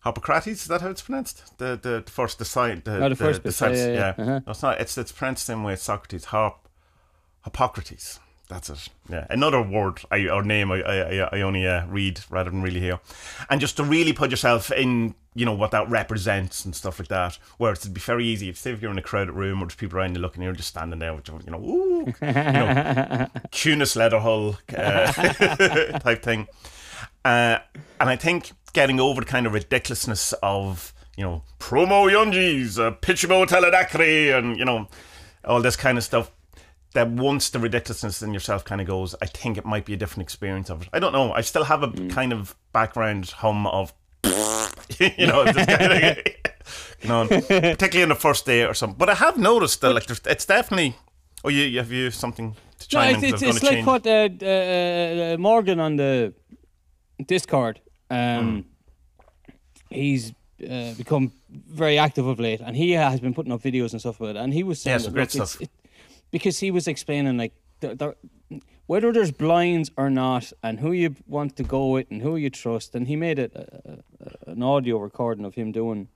Harpocrates. 0.00 0.62
Is 0.62 0.68
that 0.68 0.80
how 0.80 0.90
it's 0.90 1.02
pronounced? 1.02 1.56
The 1.58 1.78
the, 1.80 2.02
the 2.04 2.10
first 2.10 2.38
the 2.38 2.44
sign 2.44 2.82
the, 2.84 3.04
Oh, 3.04 3.08
the 3.08 3.16
first 3.16 3.42
bit. 3.44 3.52
science- 3.54 3.78
Yeah, 3.78 3.86
yeah, 3.88 4.14
yeah. 4.16 4.22
Uh-huh. 4.22 4.40
No, 4.46 4.50
it's 4.50 4.62
not. 4.62 4.80
It's 4.80 4.98
it's 4.98 5.12
pronounced 5.12 5.46
the 5.46 5.52
same 5.52 5.62
way 5.62 5.74
as 5.74 5.82
Socrates. 5.82 6.26
Harp, 6.26 6.68
Hippocrates. 7.44 8.18
That's 8.48 8.70
it. 8.70 8.88
Yeah, 9.10 9.26
another 9.28 9.60
word 9.60 10.00
I, 10.10 10.26
or 10.28 10.42
name 10.42 10.72
I 10.72 10.82
I, 10.82 11.28
I 11.32 11.40
only 11.42 11.66
uh, 11.66 11.86
read 11.86 12.20
rather 12.30 12.50
than 12.50 12.62
really 12.62 12.80
hear, 12.80 12.98
and 13.50 13.60
just 13.60 13.76
to 13.76 13.84
really 13.84 14.14
put 14.14 14.30
yourself 14.30 14.72
in, 14.72 15.14
you 15.34 15.44
know, 15.44 15.52
what 15.52 15.70
that 15.72 15.88
represents 15.90 16.64
and 16.64 16.74
stuff 16.74 16.98
like 16.98 17.08
that. 17.08 17.38
Where 17.58 17.72
it'd 17.72 17.92
be 17.92 18.00
very 18.00 18.24
easy. 18.24 18.48
If 18.48 18.56
say 18.56 18.72
if 18.72 18.80
you're 18.80 18.90
in 18.90 18.98
a 18.98 19.02
crowded 19.02 19.32
room 19.32 19.62
or 19.62 19.66
there's 19.66 19.74
people 19.74 19.98
around 19.98 20.14
you 20.14 20.22
looking, 20.22 20.42
you're 20.42 20.54
just 20.54 20.70
standing 20.70 20.98
there 20.98 21.14
with 21.14 21.28
your, 21.28 21.40
you 21.44 21.50
know, 21.50 21.60
ooh, 21.60 22.06
you 22.06 22.32
know, 22.32 23.28
Cunis 23.52 23.96
leather 23.96 24.18
hull 24.18 24.56
uh, 24.74 25.12
type 25.98 26.22
thing. 26.22 26.48
Uh, 27.24 27.58
and 28.00 28.08
I 28.08 28.16
think 28.16 28.52
getting 28.72 28.98
over 28.98 29.20
the 29.20 29.26
kind 29.26 29.46
of 29.46 29.52
ridiculousness 29.52 30.32
of, 30.42 30.94
you 31.16 31.24
know, 31.24 31.42
promo 31.58 32.10
yungies, 32.10 32.78
uh, 32.78 32.92
pitchable 32.92 33.46
teledacry, 33.46 34.36
and, 34.36 34.58
you 34.58 34.64
know, 34.64 34.88
all 35.44 35.60
this 35.60 35.76
kind 35.76 35.98
of 35.98 36.04
stuff. 36.04 36.30
That 36.94 37.08
once 37.10 37.50
the 37.50 37.58
ridiculousness 37.58 38.22
in 38.22 38.32
yourself 38.32 38.64
kind 38.64 38.80
of 38.80 38.86
goes, 38.86 39.14
I 39.20 39.26
think 39.26 39.58
it 39.58 39.64
might 39.66 39.84
be 39.84 39.92
a 39.92 39.96
different 39.96 40.22
experience 40.22 40.70
of 40.70 40.82
it. 40.82 40.88
I 40.92 40.98
don't 40.98 41.12
know. 41.12 41.32
I 41.32 41.42
still 41.42 41.64
have 41.64 41.82
a 41.82 41.90
kind 42.08 42.32
of 42.32 42.56
background 42.72 43.30
hum 43.30 43.66
of, 43.66 43.92
you 44.24 45.26
know, 45.26 45.44
just 45.44 45.68
kind 45.68 45.92
of, 45.92 46.18
you 47.02 47.08
know, 47.08 47.26
particularly 47.28 48.02
in 48.02 48.08
the 48.08 48.14
first 48.14 48.46
day 48.46 48.64
or 48.64 48.72
something. 48.72 48.96
But 48.96 49.10
I 49.10 49.14
have 49.16 49.36
noticed 49.36 49.82
that, 49.82 49.92
like, 49.92 50.06
there's, 50.06 50.20
it's 50.24 50.46
definitely. 50.46 50.96
Oh, 51.44 51.50
you, 51.50 51.62
you 51.64 51.78
have 51.78 51.92
you 51.92 52.10
something 52.10 52.56
to 52.78 52.96
No, 52.96 53.00
chime 53.02 53.14
it's, 53.16 53.22
in? 53.24 53.30
'Cause 53.32 53.42
it's, 53.42 53.56
it's 53.56 53.62
like 53.64 53.72
change. 53.72 53.86
what 53.86 54.06
uh, 54.06 54.28
uh, 54.42 55.34
uh, 55.34 55.36
Morgan 55.38 55.78
on 55.80 55.96
the 55.96 56.32
Discord. 57.26 57.80
Um, 58.10 58.64
He's 59.90 60.32
uh, 60.68 60.92
become 60.94 61.32
very 61.50 61.98
active 61.98 62.26
of 62.26 62.38
late, 62.40 62.60
and 62.60 62.76
he 62.76 62.92
has 62.92 63.20
been 63.20 63.32
putting 63.34 63.52
up 63.52 63.62
videos 63.62 63.92
and 63.92 64.00
stuff 64.00 64.20
about 64.20 64.36
it. 64.36 64.38
And 64.40 64.52
he 64.52 64.62
was 64.62 64.80
saying, 64.82 64.94
Yeah, 64.94 64.98
that, 64.98 65.04
some 65.04 65.12
great 65.12 65.34
look, 65.34 65.42
it's- 65.42 65.50
stuff. 65.52 65.68
Because 66.30 66.60
he 66.60 66.70
was 66.70 66.86
explaining 66.86 67.36
like 67.38 67.52
there, 67.80 67.94
there, 67.94 68.14
whether 68.86 69.12
there's 69.12 69.32
blinds 69.32 69.90
or 69.96 70.10
not, 70.10 70.52
and 70.62 70.80
who 70.80 70.92
you 70.92 71.14
want 71.26 71.56
to 71.56 71.62
go 71.62 71.88
with, 71.88 72.10
and 72.10 72.22
who 72.22 72.36
you 72.36 72.50
trust. 72.50 72.94
And 72.94 73.06
he 73.06 73.16
made 73.16 73.38
it 73.38 73.52
an 74.46 74.62
audio 74.62 74.98
recording 74.98 75.44
of 75.44 75.54
him 75.54 75.72
doing 75.72 76.08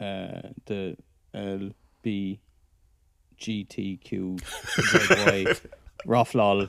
uh, 0.00 0.50
the 0.66 0.96
LBGTQZY 1.34 2.40
Roflol, 6.06 6.68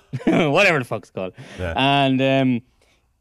whatever 0.51 0.79
the 0.79 0.85
fuck's 0.85 1.11
called. 1.11 1.33
Yeah. 1.59 1.73
And 1.75 2.21
um, 2.21 2.61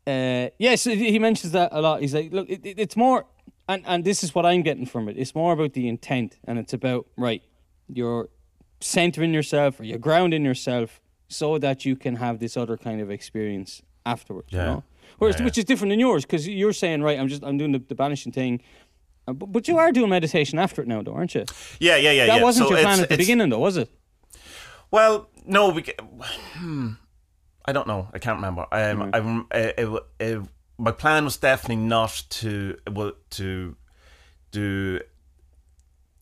uh, 0.06 0.48
yes, 0.58 0.84
he 0.84 1.18
mentions 1.18 1.52
that 1.52 1.70
a 1.72 1.80
lot. 1.80 2.00
He's 2.00 2.14
like, 2.14 2.32
look, 2.32 2.48
it, 2.48 2.64
it- 2.64 2.78
it's 2.78 2.96
more, 2.96 3.26
and, 3.68 3.84
and 3.86 4.04
this 4.04 4.22
is 4.24 4.34
what 4.34 4.44
I'm 4.46 4.62
getting 4.62 4.86
from 4.86 5.08
it. 5.08 5.16
It's 5.16 5.34
more 5.34 5.52
about 5.52 5.72
the 5.74 5.88
intent, 5.88 6.38
and 6.44 6.58
it's 6.58 6.72
about 6.72 7.06
right, 7.16 7.42
you're 7.88 8.28
centering 8.80 9.34
yourself 9.34 9.78
or 9.80 9.84
you're 9.84 9.98
grounding 9.98 10.44
yourself 10.44 11.00
so 11.28 11.58
that 11.58 11.84
you 11.84 11.96
can 11.96 12.16
have 12.16 12.38
this 12.38 12.56
other 12.56 12.76
kind 12.76 13.00
of 13.00 13.10
experience 13.10 13.82
afterwards. 14.04 14.48
Yeah. 14.50 14.58
You 14.60 14.66
know? 14.66 14.82
Whereas, 15.18 15.36
Yeah, 15.36 15.40
yeah. 15.40 15.44
which 15.46 15.58
is 15.58 15.64
different 15.64 15.90
than 15.90 16.00
yours, 16.00 16.24
because 16.24 16.48
you're 16.48 16.72
saying, 16.72 17.02
right, 17.02 17.18
I'm 17.18 17.28
just 17.28 17.42
I'm 17.44 17.58
doing 17.58 17.72
the, 17.72 17.78
the 17.78 17.94
banishing 17.94 18.32
thing. 18.32 18.60
Uh, 19.28 19.32
But, 19.34 19.52
but 19.52 19.68
you 19.68 19.78
are 19.78 19.92
doing 19.92 20.08
meditation 20.08 20.58
after 20.58 20.82
it 20.82 20.88
now, 20.88 21.02
though, 21.02 21.14
aren't 21.14 21.34
you? 21.34 21.44
Yeah, 21.78 21.96
yeah, 21.96 22.10
yeah. 22.12 22.26
That 22.26 22.38
yeah. 22.38 22.42
wasn't 22.42 22.68
So 22.68 22.74
your 22.74 22.82
plan 22.82 23.00
at 23.00 23.08
the 23.08 23.16
beginning, 23.16 23.50
though, 23.50 23.58
was 23.58 23.76
it? 23.76 23.90
Well, 24.90 25.28
no, 25.46 25.68
we, 25.68 25.84
hmm, 26.54 26.92
I 27.64 27.72
don't 27.72 27.86
know. 27.86 28.08
I 28.14 28.18
can't 28.18 28.36
remember. 28.36 28.66
Um, 28.72 29.10
I 29.12 29.18
rem- 29.18 29.46
it, 29.52 29.74
it, 29.78 30.02
it 30.20 30.42
my 30.78 30.92
plan 30.92 31.24
was 31.24 31.36
definitely 31.36 31.76
not 31.84 32.22
to 32.30 32.76
well 32.90 33.12
to 33.30 33.76
do 34.50 35.00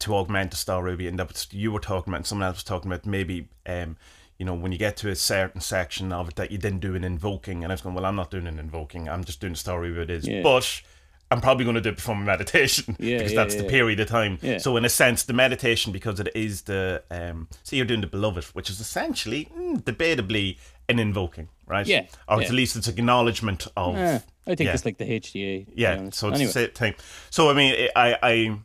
to 0.00 0.14
augment 0.14 0.50
the 0.52 0.56
star 0.56 0.82
ruby, 0.82 1.06
and 1.08 1.18
that 1.18 1.28
was, 1.28 1.48
you 1.50 1.72
were 1.72 1.80
talking 1.80 2.10
about, 2.12 2.18
and 2.18 2.26
someone 2.26 2.46
else 2.46 2.56
was 2.58 2.64
talking 2.64 2.90
about 2.90 3.04
maybe 3.06 3.48
um 3.66 3.96
you 4.38 4.44
know 4.46 4.54
when 4.54 4.70
you 4.72 4.78
get 4.78 4.96
to 4.98 5.08
a 5.10 5.16
certain 5.16 5.60
section 5.60 6.12
of 6.12 6.28
it 6.28 6.36
that 6.36 6.50
you 6.52 6.58
didn't 6.58 6.80
do 6.80 6.94
an 6.94 7.04
invoking, 7.04 7.64
and 7.64 7.72
I 7.72 7.74
was 7.74 7.80
going, 7.80 7.94
well, 7.94 8.04
I'm 8.06 8.16
not 8.16 8.30
doing 8.30 8.46
an 8.46 8.58
invoking, 8.58 9.08
I'm 9.08 9.24
just 9.24 9.40
doing 9.40 9.54
the 9.54 9.58
star 9.58 9.80
ruby 9.80 10.00
it 10.00 10.10
is, 10.10 10.26
Yeah. 10.26 10.42
but. 10.42 10.82
I'm 11.30 11.42
probably 11.42 11.66
going 11.66 11.74
to 11.74 11.82
do 11.82 11.90
it 11.90 11.96
before 11.96 12.14
my 12.16 12.24
meditation 12.24 12.96
Yeah, 12.98 13.18
because 13.18 13.32
yeah, 13.34 13.42
that's 13.44 13.54
the 13.54 13.64
period 13.64 14.00
of 14.00 14.08
time. 14.08 14.38
So 14.60 14.78
in 14.78 14.86
a 14.86 14.88
sense, 14.88 15.24
the 15.24 15.34
meditation 15.34 15.92
because 15.92 16.20
it 16.20 16.30
is 16.34 16.62
the 16.62 17.02
um, 17.10 17.48
so 17.64 17.76
you're 17.76 17.84
doing 17.84 18.00
the 18.00 18.06
beloved, 18.06 18.44
which 18.54 18.70
is 18.70 18.80
essentially 18.80 19.46
mm, 19.54 19.76
debatably 19.82 20.56
an 20.88 20.98
invoking, 20.98 21.50
right? 21.66 21.86
Yeah, 21.86 22.06
Or 22.28 22.40
at 22.40 22.50
least 22.50 22.76
it's 22.76 22.88
acknowledgement 22.88 23.66
of 23.76 23.94
I 23.96 24.54
think 24.54 24.70
it's 24.70 24.86
like 24.86 24.96
the 24.96 25.04
HGA. 25.04 25.66
yeah. 25.74 25.96
So 26.12 26.28
it's 26.28 26.36
anyway. 26.36 26.46
the 26.46 26.52
same 26.52 26.70
thing. 26.70 26.94
So 27.28 27.50
I 27.50 27.52
mean, 27.52 27.88
I 27.94 28.16
I 28.22 28.58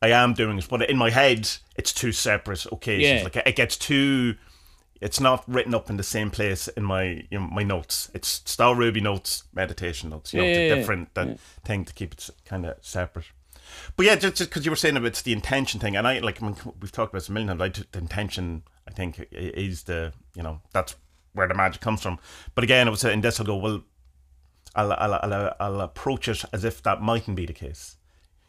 I 0.00 0.08
am 0.10 0.34
doing 0.34 0.58
it, 0.58 0.68
but 0.68 0.88
in 0.88 0.96
my 0.96 1.10
head, 1.10 1.48
it's 1.76 1.92
two 1.92 2.12
separate 2.12 2.64
occasions. 2.66 3.20
Yeah. 3.20 3.24
Like 3.24 3.36
it 3.36 3.56
gets 3.56 3.76
too. 3.76 4.36
It's 5.00 5.20
not 5.20 5.44
written 5.46 5.74
up 5.74 5.90
in 5.90 5.96
the 5.96 6.02
same 6.02 6.30
place 6.30 6.66
in 6.68 6.82
my 6.84 7.24
you 7.30 7.38
know, 7.38 7.48
my 7.48 7.62
notes. 7.62 8.10
It's 8.14 8.42
Star 8.44 8.74
Ruby 8.74 9.00
notes, 9.00 9.44
meditation 9.54 10.10
notes. 10.10 10.32
You 10.32 10.40
know, 10.40 10.46
Yeah, 10.46 10.50
it's 10.50 10.58
a 10.58 10.62
yeah, 10.62 10.68
yeah. 10.68 10.74
different 10.74 11.38
thing 11.64 11.84
to 11.84 11.92
keep 11.92 12.12
it 12.14 12.30
kind 12.44 12.66
of 12.66 12.76
separate. 12.80 13.26
But 13.96 14.06
yeah, 14.06 14.16
just 14.16 14.38
because 14.38 14.64
you 14.64 14.72
were 14.72 14.76
saying 14.76 14.96
about 14.96 15.14
the 15.16 15.32
intention 15.32 15.78
thing, 15.78 15.94
and 15.96 16.06
I 16.08 16.18
like 16.20 16.42
I 16.42 16.46
mean, 16.46 16.56
we've 16.80 16.90
talked 16.90 17.12
about 17.12 17.20
this 17.20 17.28
a 17.28 17.32
million 17.32 17.48
times. 17.48 17.60
I, 17.60 17.68
t- 17.68 17.88
the 17.92 17.98
intention, 17.98 18.62
I 18.88 18.92
think, 18.92 19.26
is 19.30 19.82
the 19.84 20.12
you 20.34 20.42
know 20.42 20.60
that's 20.72 20.96
where 21.32 21.46
the 21.46 21.54
magic 21.54 21.80
comes 21.82 22.00
from. 22.02 22.18
But 22.54 22.64
again, 22.64 22.88
it 22.88 22.90
was 22.90 23.04
in 23.04 23.20
this. 23.20 23.38
I'll 23.38 23.46
go 23.46 23.56
well. 23.56 23.82
I'll 24.74 24.92
I'll, 24.94 25.14
I'll 25.14 25.54
I'll 25.60 25.80
approach 25.82 26.28
it 26.28 26.44
as 26.52 26.64
if 26.64 26.82
that 26.84 27.02
mightn't 27.02 27.36
be 27.36 27.46
the 27.46 27.52
case, 27.52 27.96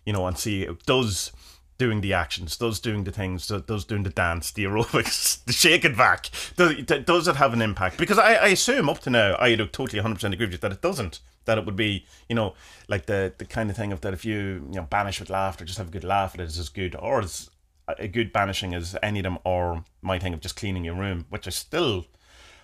you 0.10 0.14
know, 0.14 0.26
and 0.26 0.40
see 0.40 0.68
does 0.88 1.32
doing 1.78 2.02
the 2.02 2.14
actions, 2.14 2.58
does 2.58 2.80
doing 2.80 3.04
the 3.04 3.12
things, 3.12 3.48
does 3.48 3.86
doing 3.86 4.02
the 4.02 4.10
dance, 4.10 4.52
the 4.52 4.64
aerobics, 4.64 5.44
the 5.46 5.54
Shake 5.54 5.86
N' 5.86 5.94
Vac. 5.94 6.32
Does, 6.58 6.84
does 7.04 7.28
it 7.28 7.36
have 7.36 7.54
an 7.54 7.62
impact? 7.62 8.00
Because 8.00 8.18
I, 8.18 8.34
I 8.34 8.48
assume 8.48 8.90
up 8.90 8.98
to 9.02 9.12
now, 9.12 9.36
I 9.40 9.56
totally 9.56 10.02
100% 10.02 10.34
agree 10.34 10.48
with 10.48 10.54
you 10.54 10.58
that 10.58 10.72
it 10.72 10.82
doesn't. 10.82 11.20
That 11.46 11.60
it 11.60 11.66
would 11.66 11.76
be, 11.76 12.08
you 12.28 12.36
know, 12.36 12.56
like 12.88 13.06
the, 13.06 13.34
the 13.38 13.46
kind 13.46 13.70
of 13.70 13.76
thing 13.76 13.94
of 13.94 14.02
that 14.02 14.16
if 14.16 14.26
you, 14.26 14.68
you 14.72 14.78
know, 14.78 14.88
banish 14.90 15.20
with 15.20 15.30
laughter, 15.30 15.64
just 15.64 15.78
have 15.78 15.90
a 15.90 15.92
good 15.92 16.04
laugh 16.04 16.34
at 16.34 16.42
it 16.42 16.48
is 16.48 16.58
as 16.58 16.70
good, 16.70 16.96
or 16.96 17.22
as 17.22 17.52
a 18.00 18.08
good 18.08 18.34
banishing 18.34 18.74
as 18.74 18.98
any 19.04 19.20
of 19.20 19.24
them, 19.24 19.38
or 19.44 19.86
my 20.02 20.18
thing 20.18 20.34
of 20.34 20.42
just 20.42 20.56
cleaning 20.56 20.86
your 20.86 20.96
room, 20.96 21.28
which 21.30 21.46
I 21.46 21.52
still, 21.52 22.08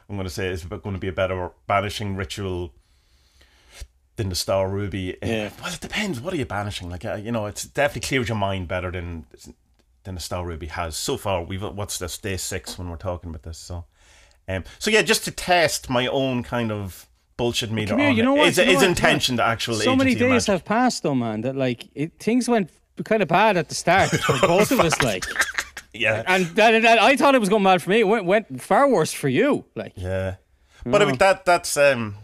I'm 0.09 0.15
going 0.15 0.27
to 0.27 0.33
say 0.33 0.47
is 0.47 0.63
going 0.65 0.81
to 0.81 0.99
be 0.99 1.09
a 1.09 1.13
better 1.13 1.51
banishing 1.67 2.15
ritual 2.15 2.73
than 4.15 4.29
the 4.29 4.35
Star 4.35 4.69
Ruby. 4.69 5.17
Yeah. 5.21 5.49
Well, 5.61 5.73
it 5.73 5.81
depends. 5.81 6.19
What 6.19 6.33
are 6.33 6.37
you 6.37 6.45
banishing? 6.45 6.89
Like, 6.89 7.05
uh, 7.05 7.15
you 7.15 7.31
know, 7.31 7.45
it's 7.45 7.63
definitely 7.63 8.07
clears 8.07 8.29
your 8.29 8.37
mind 8.37 8.67
better 8.67 8.91
than 8.91 9.25
than 10.03 10.15
the 10.15 10.21
Star 10.21 10.45
Ruby 10.45 10.67
has 10.67 10.95
so 10.95 11.17
far. 11.17 11.43
We've 11.43 11.61
what's 11.61 11.97
this 11.97 12.17
day 12.17 12.37
six 12.37 12.77
when 12.77 12.89
we're 12.89 12.97
talking 12.97 13.29
about 13.29 13.43
this. 13.43 13.57
So, 13.57 13.85
um, 14.47 14.63
so 14.79 14.89
yeah, 14.91 15.01
just 15.01 15.25
to 15.25 15.31
test 15.31 15.89
my 15.89 16.07
own 16.07 16.43
kind 16.43 16.71
of 16.71 17.07
bullshit 17.37 17.71
meter 17.71 17.97
here, 17.97 18.09
on 18.09 18.15
you 18.15 18.21
it. 18.21 18.25
know 18.25 18.33
what, 18.35 18.47
Is, 18.47 18.57
you 18.57 18.65
know 18.65 18.71
is 18.71 18.77
what, 18.77 18.87
intention 18.87 19.35
the 19.35 19.43
actual 19.43 19.75
so 19.75 19.95
many 19.95 20.15
days 20.15 20.47
have 20.47 20.63
passed 20.63 21.03
though, 21.03 21.15
man. 21.15 21.41
That 21.41 21.55
like 21.55 21.89
it, 21.93 22.13
things 22.19 22.47
went 22.47 22.69
kind 23.03 23.21
of 23.21 23.27
bad 23.27 23.57
at 23.57 23.69
the 23.69 23.75
start 23.75 24.09
for 24.21 24.39
both 24.47 24.71
of 24.71 24.79
us. 24.79 25.01
Like, 25.01 25.25
yeah, 25.93 26.23
and 26.27 26.45
that, 26.55 26.81
that, 26.83 26.99
I 26.99 27.15
thought 27.17 27.35
it 27.35 27.39
was 27.39 27.49
going 27.49 27.63
bad 27.63 27.81
for 27.81 27.89
me. 27.89 27.99
It 27.99 28.07
went, 28.07 28.25
went 28.25 28.61
far 28.61 28.87
worse 28.87 29.11
for 29.11 29.27
you. 29.27 29.65
Like, 29.75 29.93
Yeah, 29.95 30.35
but 30.85 31.01
I 31.01 31.05
mean 31.05 31.17
that 31.17 31.45
that's 31.45 31.75
um, 31.77 32.15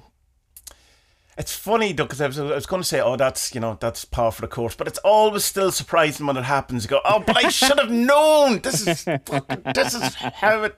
it's 1.42 1.56
funny 1.56 1.92
though 1.94 2.04
because 2.06 2.22
I 2.22 2.28
was, 2.28 2.40
I 2.40 2.44
was 2.44 2.66
going 2.66 2.82
to 2.82 2.88
say 2.88 3.02
oh 3.02 3.16
that's 3.16 3.54
you 3.56 3.62
know 3.62 3.78
that's 3.80 4.06
par 4.06 4.32
for 4.32 4.42
the 4.42 4.48
course, 4.48 4.76
but 4.76 4.88
it's 4.88 5.00
always 5.00 5.44
still 5.44 5.72
surprising 5.72 6.26
when 6.28 6.38
it 6.38 6.44
happens. 6.44 6.84
You 6.84 6.90
go 6.90 7.02
oh 7.04 7.20
but 7.26 7.36
I 7.44 7.50
should 7.50 7.80
have 7.80 7.92
known. 7.92 8.60
This 8.62 8.88
is 8.88 9.04
fucking, 9.04 9.62
this 9.74 9.94
is 9.96 10.14
how 10.16 10.64
it 10.64 10.76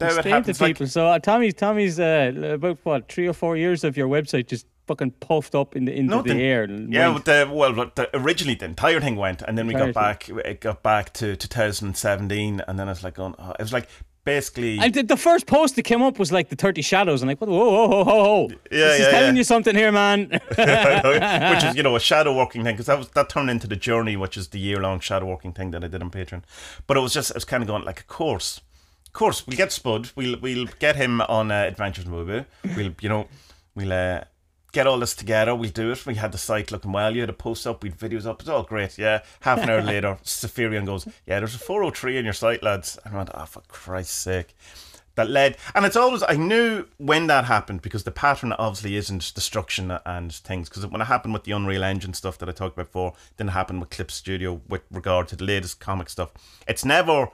how 0.00 0.16
it 0.18 0.24
happens. 0.24 0.60
Like, 0.60 0.76
people. 0.76 0.86
so 0.86 1.06
uh, 1.06 1.18
Tommy's 1.18 1.54
Tomm's 1.54 2.00
uh, 2.00 2.32
about 2.54 2.78
what 2.84 3.10
three 3.12 3.28
or 3.28 3.32
four 3.32 3.56
years 3.56 3.84
of 3.84 3.96
your 3.96 4.08
website 4.08 4.46
just 4.48 4.66
fucking 4.86 5.10
puffed 5.20 5.54
up 5.56 5.74
in 5.74 5.84
the, 5.86 5.92
into 5.98 6.10
No, 6.16 6.22
the 6.22 6.34
the- 6.34 6.40
air. 6.42 6.68
yeah, 6.70 7.08
went- 7.12 7.24
the, 7.24 7.50
well, 7.52 7.72
but 7.72 7.96
the, 7.96 8.08
originally 8.16 8.54
the 8.54 8.66
entire 8.66 9.00
thing 9.00 9.16
went, 9.16 9.42
and 9.42 9.58
then 9.58 9.66
we 9.66 9.72
got 9.74 9.88
Entire 9.88 9.92
back. 10.14 10.28
It 10.28 10.60
got 10.60 10.82
back 10.82 11.12
to 11.14 11.34
2017, 11.36 12.62
and 12.68 12.78
then 12.78 12.86
I 12.88 12.92
was 12.92 13.02
like, 13.02 13.14
going, 13.14 13.34
oh, 13.38 13.50
it 13.58 13.62
was 13.62 13.72
like 13.72 13.88
basically. 14.26 14.78
And 14.78 14.92
the, 14.92 15.02
the 15.02 15.16
first 15.16 15.46
post 15.46 15.76
that 15.76 15.84
came 15.84 16.02
up 16.02 16.18
was 16.18 16.30
like 16.30 16.50
the 16.50 16.56
30 16.56 16.82
shadows. 16.82 17.22
and 17.22 17.30
like, 17.30 17.38
whoa, 17.38 17.46
whoa, 17.48 17.88
whoa, 17.88 18.04
whoa, 18.04 18.04
whoa. 18.04 18.48
Yeah, 18.70 18.88
this 18.88 19.00
is 19.00 19.08
telling 19.08 19.36
yeah. 19.36 19.38
you 19.38 19.44
something 19.44 19.74
here, 19.74 19.90
man. 19.90 20.28
which 20.48 21.64
is 21.64 21.74
you 21.74 21.82
know 21.82 21.96
a 21.96 22.00
shadow 22.00 22.36
working 22.36 22.62
thing 22.62 22.74
because 22.74 22.86
that 22.86 22.98
was 22.98 23.08
that 23.10 23.30
turned 23.30 23.48
into 23.48 23.66
the 23.66 23.76
journey, 23.76 24.16
which 24.16 24.36
is 24.36 24.48
the 24.48 24.58
year 24.58 24.78
long 24.80 25.00
shadow 25.00 25.24
working 25.24 25.52
thing 25.52 25.70
that 25.70 25.82
I 25.82 25.88
did 25.88 26.02
on 26.02 26.10
Patreon. 26.10 26.42
But 26.86 26.98
it 26.98 27.00
was 27.00 27.14
just 27.14 27.30
it 27.30 27.36
was 27.36 27.46
kind 27.46 27.62
of 27.62 27.68
going 27.68 27.84
like, 27.84 28.00
of 28.00 28.08
course, 28.08 28.60
of 29.06 29.12
course, 29.14 29.46
we'll 29.46 29.56
get 29.56 29.72
Spud, 29.72 30.10
we'll 30.16 30.38
we'll 30.40 30.66
get 30.78 30.96
him 30.96 31.22
on 31.22 31.50
uh, 31.50 31.62
Adventures 31.62 32.04
in 32.04 32.12
We'll 32.12 32.92
you 33.00 33.08
know 33.08 33.28
we'll 33.74 33.92
uh, 33.92 34.24
get 34.76 34.86
all 34.86 34.98
this 34.98 35.14
together. 35.14 35.54
We'll 35.54 35.70
do 35.70 35.90
it. 35.90 36.04
We 36.04 36.16
had 36.16 36.32
the 36.32 36.38
site 36.38 36.70
looking 36.70 36.92
well. 36.92 37.14
You 37.14 37.22
had 37.22 37.30
a 37.30 37.34
post 37.34 37.66
up. 37.66 37.82
We'd 37.82 37.96
videos 37.96 38.26
up. 38.26 38.40
It's 38.40 38.48
all 38.48 38.62
great. 38.62 38.98
Yeah. 38.98 39.22
Half 39.40 39.62
an 39.62 39.70
hour 39.70 39.80
later, 39.92 40.18
Saphirian 40.22 40.84
goes, 40.84 41.06
yeah, 41.26 41.38
there's 41.38 41.54
a 41.54 41.58
403 41.58 42.18
in 42.18 42.24
your 42.24 42.34
site, 42.34 42.62
lads. 42.62 42.98
And 43.04 43.14
I 43.14 43.16
went, 43.16 43.30
oh 43.32 43.46
for 43.46 43.62
Christ's 43.68 44.14
sake 44.14 44.54
that 45.14 45.30
led 45.30 45.56
and 45.74 45.86
it's 45.86 45.96
always 45.96 46.22
I 46.28 46.36
knew 46.36 46.84
when 46.98 47.26
that 47.28 47.46
happened 47.46 47.80
because 47.80 48.04
the 48.04 48.10
pattern 48.10 48.52
obviously 48.52 48.96
isn't 48.96 49.32
destruction 49.34 49.98
and 50.04 50.30
things 50.30 50.68
because 50.68 50.86
when 50.86 51.00
it 51.00 51.06
happened 51.06 51.32
with 51.32 51.44
the 51.44 51.52
Unreal 51.52 51.84
Engine 51.84 52.12
stuff 52.12 52.36
that 52.36 52.50
I 52.50 52.52
talked 52.52 52.76
about 52.76 52.88
before 52.88 53.14
didn't 53.38 53.52
happen 53.52 53.80
with 53.80 53.88
Clip 53.88 54.10
Studio 54.10 54.60
with 54.68 54.82
regard 54.90 55.28
to 55.28 55.36
the 55.36 55.44
latest 55.44 55.80
comic 55.80 56.10
stuff 56.10 56.32
it's 56.68 56.84
never 56.84 57.30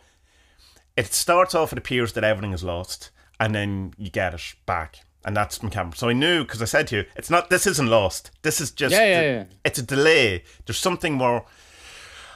it 0.96 1.12
starts 1.12 1.56
off 1.56 1.72
it 1.72 1.78
appears 1.78 2.12
that 2.12 2.22
everything 2.22 2.52
is 2.52 2.62
lost 2.62 3.10
and 3.40 3.52
then 3.52 3.94
you 3.98 4.10
get 4.10 4.32
it 4.32 4.54
back 4.64 5.00
and 5.24 5.36
that's 5.36 5.62
mechanical 5.62 5.96
so 5.96 6.08
I 6.08 6.12
knew 6.12 6.44
because 6.44 6.60
I 6.62 6.66
said 6.66 6.86
to 6.88 6.96
you 6.96 7.04
it's 7.16 7.30
not 7.30 7.50
this 7.50 7.66
isn't 7.66 7.88
lost 7.88 8.30
this 8.42 8.60
is 8.60 8.70
just 8.70 8.92
Yeah, 8.92 9.04
yeah, 9.04 9.20
yeah. 9.22 9.44
it's 9.64 9.78
a 9.78 9.82
delay 9.82 10.44
there's 10.66 10.78
something 10.78 11.14
more 11.14 11.44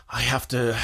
I 0.08 0.20
have 0.20 0.46
to, 0.48 0.78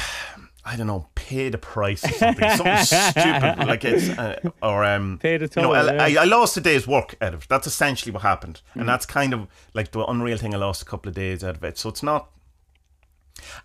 I 0.65 0.75
don't 0.75 0.87
know, 0.87 1.07
pay 1.15 1.47
the 1.49 1.57
price 1.57 2.03
or 2.03 2.11
something, 2.11 2.49
something 2.49 2.77
stupid 2.83 3.67
like 3.67 3.85
it's 3.85 4.09
uh, 4.09 4.39
or 4.61 4.83
um, 4.83 5.17
Pay 5.21 5.37
the 5.37 5.49
you 5.55 5.61
know, 5.61 5.73
I, 5.73 6.09
yeah. 6.09 6.19
I, 6.19 6.23
I 6.23 6.25
lost 6.25 6.57
a 6.57 6.61
day's 6.61 6.85
work 6.85 7.15
out 7.21 7.33
of 7.33 7.43
it. 7.43 7.49
That's 7.49 7.65
essentially 7.65 8.11
what 8.11 8.21
happened, 8.23 8.61
and 8.73 8.87
that's 8.87 9.05
kind 9.05 9.33
of 9.33 9.47
like 9.73 9.91
the 9.91 10.03
Unreal 10.05 10.37
thing. 10.37 10.53
I 10.53 10.57
lost 10.57 10.81
a 10.81 10.85
couple 10.85 11.07
of 11.09 11.15
days 11.15 11.41
out 11.43 11.55
of 11.55 11.63
it, 11.63 11.77
so 11.77 11.89
it's 11.89 12.03
not. 12.03 12.31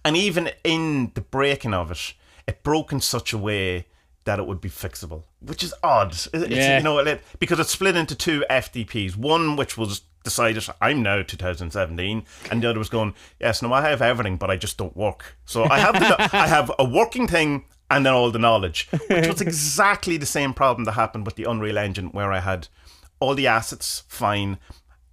And 0.05 0.17
even 0.17 0.51
in 0.65 1.11
the 1.15 1.21
breaking 1.21 1.75
of 1.75 1.91
it, 1.91 2.15
it 2.47 2.63
broke 2.63 2.93
in 2.93 3.01
such 3.01 3.33
a 3.33 3.39
way 3.39 3.87
that 4.29 4.39
it 4.39 4.47
would 4.47 4.61
be 4.61 4.69
fixable, 4.69 5.23
which 5.41 5.63
is 5.63 5.73
odd. 5.83 6.13
It's, 6.13 6.29
Yeah. 6.35 6.77
You 6.77 6.85
know, 6.85 6.99
it, 6.99 7.23
because 7.39 7.59
it's 7.59 7.71
split 7.71 7.97
into 7.97 8.15
two 8.15 8.45
FDPs. 8.51 9.17
One 9.17 9.57
which 9.57 9.79
was 9.79 10.03
decided 10.23 10.67
I'm 10.83 11.03
now 11.03 11.23
2017, 11.23 12.25
and 12.51 12.63
the 12.63 12.69
other 12.69 12.79
was 12.79 12.91
going, 12.91 13.15
yes, 13.41 13.63
no, 13.63 13.73
I 13.73 13.89
have 13.89 14.03
everything, 14.03 14.37
but 14.37 14.51
I 14.51 14.59
just 14.59 14.77
don't 14.77 14.95
work. 14.95 15.37
So 15.47 15.65
I 15.65 15.79
have 15.79 15.95
the, 15.95 16.37
I 16.37 16.47
have 16.47 16.71
a 16.79 16.85
working 16.85 17.27
thing 17.27 17.65
and 17.91 18.05
then 18.05 18.13
all 18.13 18.31
the 18.31 18.39
knowledge, 18.39 18.87
which 19.09 19.29
was 19.29 19.41
exactly 19.41 20.19
the 20.19 20.27
same 20.27 20.53
problem 20.53 20.85
that 20.85 20.93
happened 20.93 21.25
with 21.25 21.37
the 21.37 21.45
Unreal 21.45 21.79
Engine, 21.79 22.09
where 22.09 22.31
I 22.31 22.41
had 22.41 22.69
all 23.21 23.35
the 23.35 23.47
assets 23.47 24.05
fine, 24.09 24.59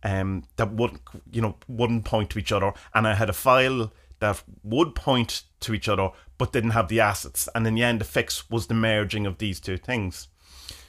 um, 0.03 0.43
that 0.57 0.73
wouldn't 0.73 0.99
you 1.31 1.41
know 1.41 1.55
wouldn't 1.69 2.03
point 2.03 2.31
to 2.31 2.39
each 2.39 2.51
other, 2.51 2.73
and 2.93 3.07
I 3.07 3.15
had 3.15 3.29
a 3.29 3.33
file 3.33 3.93
that 4.19 4.43
would 4.61 4.93
point 4.93 5.43
to 5.61 5.73
each 5.73 5.87
other 5.87 6.09
but 6.37 6.51
didn't 6.51 6.71
have 6.71 6.87
the 6.87 6.99
assets, 6.99 7.47
and 7.55 7.65
in 7.65 7.75
the 7.75 7.83
end, 7.83 8.01
the 8.01 8.05
fix 8.05 8.49
was 8.49 8.67
the 8.67 8.73
merging 8.73 9.25
of 9.25 9.37
these 9.37 9.59
two 9.59 9.77
things. 9.77 10.27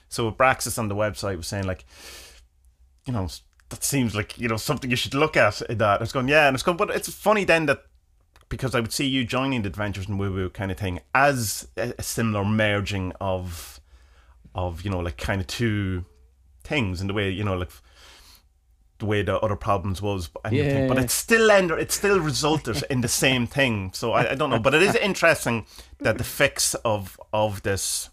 So 0.09 0.31
Braxis 0.31 0.79
on 0.79 0.89
the 0.89 0.95
website 0.95 1.37
was 1.37 1.47
saying 1.47 1.67
like, 1.67 1.85
you 3.07 3.13
know, 3.13 3.29
that 3.69 3.83
seems 3.83 4.15
like 4.15 4.39
you 4.39 4.49
know 4.49 4.57
something 4.57 4.91
you 4.91 4.97
should 4.97 5.15
look 5.15 5.37
at. 5.37 5.61
In 5.63 5.79
that 5.79 6.01
I 6.01 6.03
was 6.03 6.13
going, 6.13 6.29
yeah, 6.29 6.47
and 6.47 6.55
it's 6.55 6.63
going, 6.63 6.77
but 6.77 6.91
it's 6.91 7.13
funny 7.13 7.45
then 7.45 7.67
that 7.67 7.83
because 8.49 8.75
I 8.75 8.81
would 8.81 8.93
see 8.93 9.07
you 9.07 9.25
joining 9.25 9.63
the 9.63 9.69
Adventures 9.69 10.09
in 10.09 10.19
Woo 10.19 10.33
Woo 10.33 10.51
kind 10.51 10.71
of 10.71 10.79
thing 10.79 11.01
as 11.15 11.69
a 11.77 12.03
similar 12.03 12.45
merging 12.45 13.13
of 13.21 13.81
of 14.55 14.83
you 14.83 14.91
know 14.91 15.01
like 15.01 15.17
kind 15.17 15.41
of 15.41 15.47
two 15.47 16.05
things 16.63 17.01
in 17.01 17.07
the 17.07 17.15
way 17.15 17.31
you 17.31 17.45
know 17.45 17.57
like 17.57 17.71
the 18.99 19.07
way 19.07 19.23
the 19.23 19.39
other 19.41 19.57
problems 19.57 20.01
was 20.01 20.31
and 20.45 20.57
Yeah, 20.57 20.87
but 20.89 20.99
it 20.99 21.11
still 21.11 21.51
ended 21.51 21.79
it 21.79 21.93
still 21.93 22.19
resulted 22.21 22.83
in 22.91 23.01
the 23.03 23.09
same 23.09 23.47
thing 23.47 23.91
so 23.93 24.13
I, 24.13 24.33
I 24.33 24.35
don't 24.35 24.51
know 24.51 24.59
but 24.59 24.75
it 24.75 24.83
is 24.83 24.95
interesting 24.95 25.67
that 26.01 26.19
the 26.19 26.25
fix 26.25 26.75
of 26.77 27.21
of 27.33 27.63
this 27.63 28.11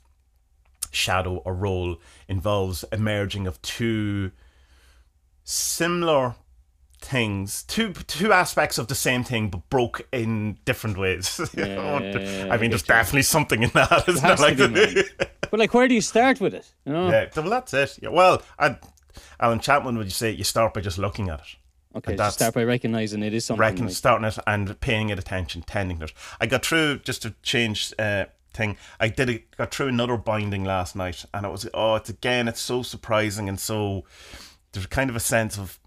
shadow 0.92 1.38
or 1.38 1.54
role 1.54 1.98
involves 2.28 2.86
a 2.92 2.98
merging 2.98 3.48
of 3.48 3.62
two 3.62 4.32
similar 5.44 6.36
things 7.00 7.64
two 7.64 7.92
two 7.94 8.32
aspects 8.32 8.78
of 8.78 8.88
the 8.88 8.96
same 8.96 9.24
thing 9.26 9.50
but 9.50 9.70
broke 9.70 10.08
in 10.14 10.58
different 10.64 10.98
ways 10.98 11.40
Yeah, 11.54 12.00
yeah, 12.00 12.48
i 12.50 12.58
mean 12.58 12.70
there's 12.72 12.84
you. 12.84 12.88
definitely 12.88 13.24
something 13.24 13.62
in 13.64 13.70
that 13.74 14.08
isn't 14.08 14.30
it 14.30 14.36
to 14.38 14.42
like 14.42 14.58
be, 14.58 15.04
but 15.52 15.60
like, 15.60 15.74
where 15.74 15.88
do 15.88 15.94
you 15.94 16.02
start 16.02 16.40
with 16.40 16.54
it? 16.54 16.72
You 16.86 16.94
know? 16.94 17.10
yeah 17.10 17.28
well 17.36 17.50
that's 17.50 17.74
it 17.74 18.00
yeah, 18.02 18.10
well 18.10 18.42
I, 18.58 18.78
alan 19.40 19.60
chapman 19.60 19.98
would 19.98 20.06
you 20.08 20.12
say 20.12 20.32
you 20.32 20.44
start 20.44 20.74
by 20.74 20.82
just 20.82 20.98
looking 20.98 21.30
at 21.30 21.40
it 21.40 21.46
Okay, 21.96 22.16
just 22.16 22.38
start 22.40 22.56
by 22.56 22.64
recognizing 22.64 23.22
it 23.22 23.36
is 23.36 23.46
something. 23.46 23.60
reckon 23.60 23.86
like- 23.86 23.94
starting 23.94 24.26
it 24.28 24.40
and 24.48 24.80
paying 24.82 25.10
it 25.10 25.20
attention, 25.20 25.62
tending 25.62 26.00
to 26.00 26.06
it. 26.06 26.14
I 26.42 26.48
got 26.48 26.66
through 26.66 26.98
just 27.00 27.22
to 27.22 27.36
change 27.44 27.94
uh, 28.00 28.26
thing. 28.52 28.78
I 29.00 29.10
did 29.10 29.30
a, 29.30 29.44
got 29.58 29.72
through 29.76 29.90
another 29.90 30.18
binding 30.18 30.64
last 30.64 30.96
night, 30.96 31.24
and 31.36 31.46
it 31.46 31.50
was 31.50 31.70
oh, 31.72 31.94
it's 31.94 32.10
again, 32.10 32.48
it's 32.48 32.62
so 32.62 32.82
surprising 32.82 33.48
and 33.48 33.60
so 33.60 34.06
there's 34.72 34.88
kind 34.88 35.12
of 35.12 35.16
a 35.16 35.20
sense 35.20 35.56
of 35.56 35.80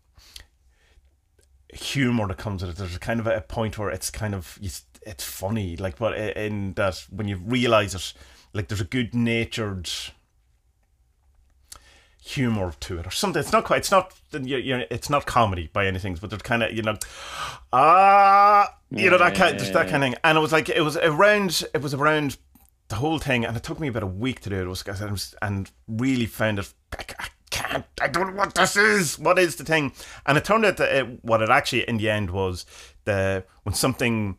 humor 1.75 2.27
that 2.29 2.39
comes 2.39 2.63
with 2.63 2.71
it. 2.73 2.77
There's 2.77 2.95
a 2.97 3.01
kind 3.01 3.21
of 3.21 3.27
a 3.27 3.41
point 3.41 3.77
where 3.77 3.91
it's 3.91 4.09
kind 4.11 4.35
of 4.35 4.59
it's 5.03 5.25
funny, 5.25 5.77
like 5.77 5.99
but 5.99 6.17
in 6.37 6.75
that 6.75 7.05
when 7.11 7.27
you 7.27 7.37
realize 7.37 7.97
it, 7.97 8.13
like 8.53 8.69
there's 8.69 8.81
a 8.81 8.85
good 8.85 9.13
natured 9.13 9.91
humor 12.27 12.73
to 12.81 12.99
it 12.99 13.07
or 13.07 13.11
something. 13.11 13.39
It's 13.39 13.53
not 13.53 13.65
quite. 13.65 13.79
It's 13.79 13.91
not. 13.91 14.13
You 14.33 14.57
you 14.59 14.85
it's 14.91 15.09
not 15.09 15.27
comedy 15.27 15.71
by 15.73 15.87
any 15.87 15.99
things, 15.99 16.21
but 16.21 16.31
there's 16.31 16.43
kind 16.43 16.63
of 16.63 16.73
you 16.73 16.83
know, 16.83 16.97
ah, 17.73 18.75
you 18.91 19.11
know 19.11 19.19
that 19.19 19.35
kind, 19.35 19.59
just 19.59 19.73
that 19.73 19.89
kind 19.89 20.03
of 20.03 20.11
thing. 20.11 20.15
And 20.25 20.37
it 20.37 20.41
was 20.41 20.53
like 20.53 20.69
it 20.69 20.83
was 20.83 20.97
around. 20.97 21.63
It 21.73 21.83
was 21.83 21.95
around 21.95 22.37
the 22.89 22.97
whole 22.97 23.19
thing, 23.19 23.45
and 23.45 23.57
it 23.57 23.63
took 23.63 23.81
me 23.81 23.89
about 23.89 24.03
a 24.03 24.09
week 24.09 24.41
to 24.41 24.51
do 24.51 24.57
it. 24.57 24.63
it 24.63 24.69
was, 24.69 24.85
was 24.85 25.35
and 25.41 25.71
really 25.87 26.27
found 26.27 26.59
it. 26.59 26.73
I, 26.99 27.05
I 27.19 27.29
can't. 27.51 27.87
I 28.01 28.09
don't 28.09 28.35
know 28.35 28.37
what 28.37 28.55
this 28.55 28.77
is. 28.77 29.19
What 29.19 29.39
is 29.39 29.57
the 29.57 29.65
thing? 29.65 29.93
And 30.27 30.37
it 30.37 30.45
turned 30.45 30.65
out 30.65 30.77
that 30.79 30.93
it, 30.93 31.25
what 31.25 31.43
it 31.43 31.49
actually 31.49 31.89
in 31.89 31.99
the 31.99 32.11
end 32.11 32.31
was 32.31 32.67
the 33.05 33.45
when 33.63 33.75
something 33.75 34.37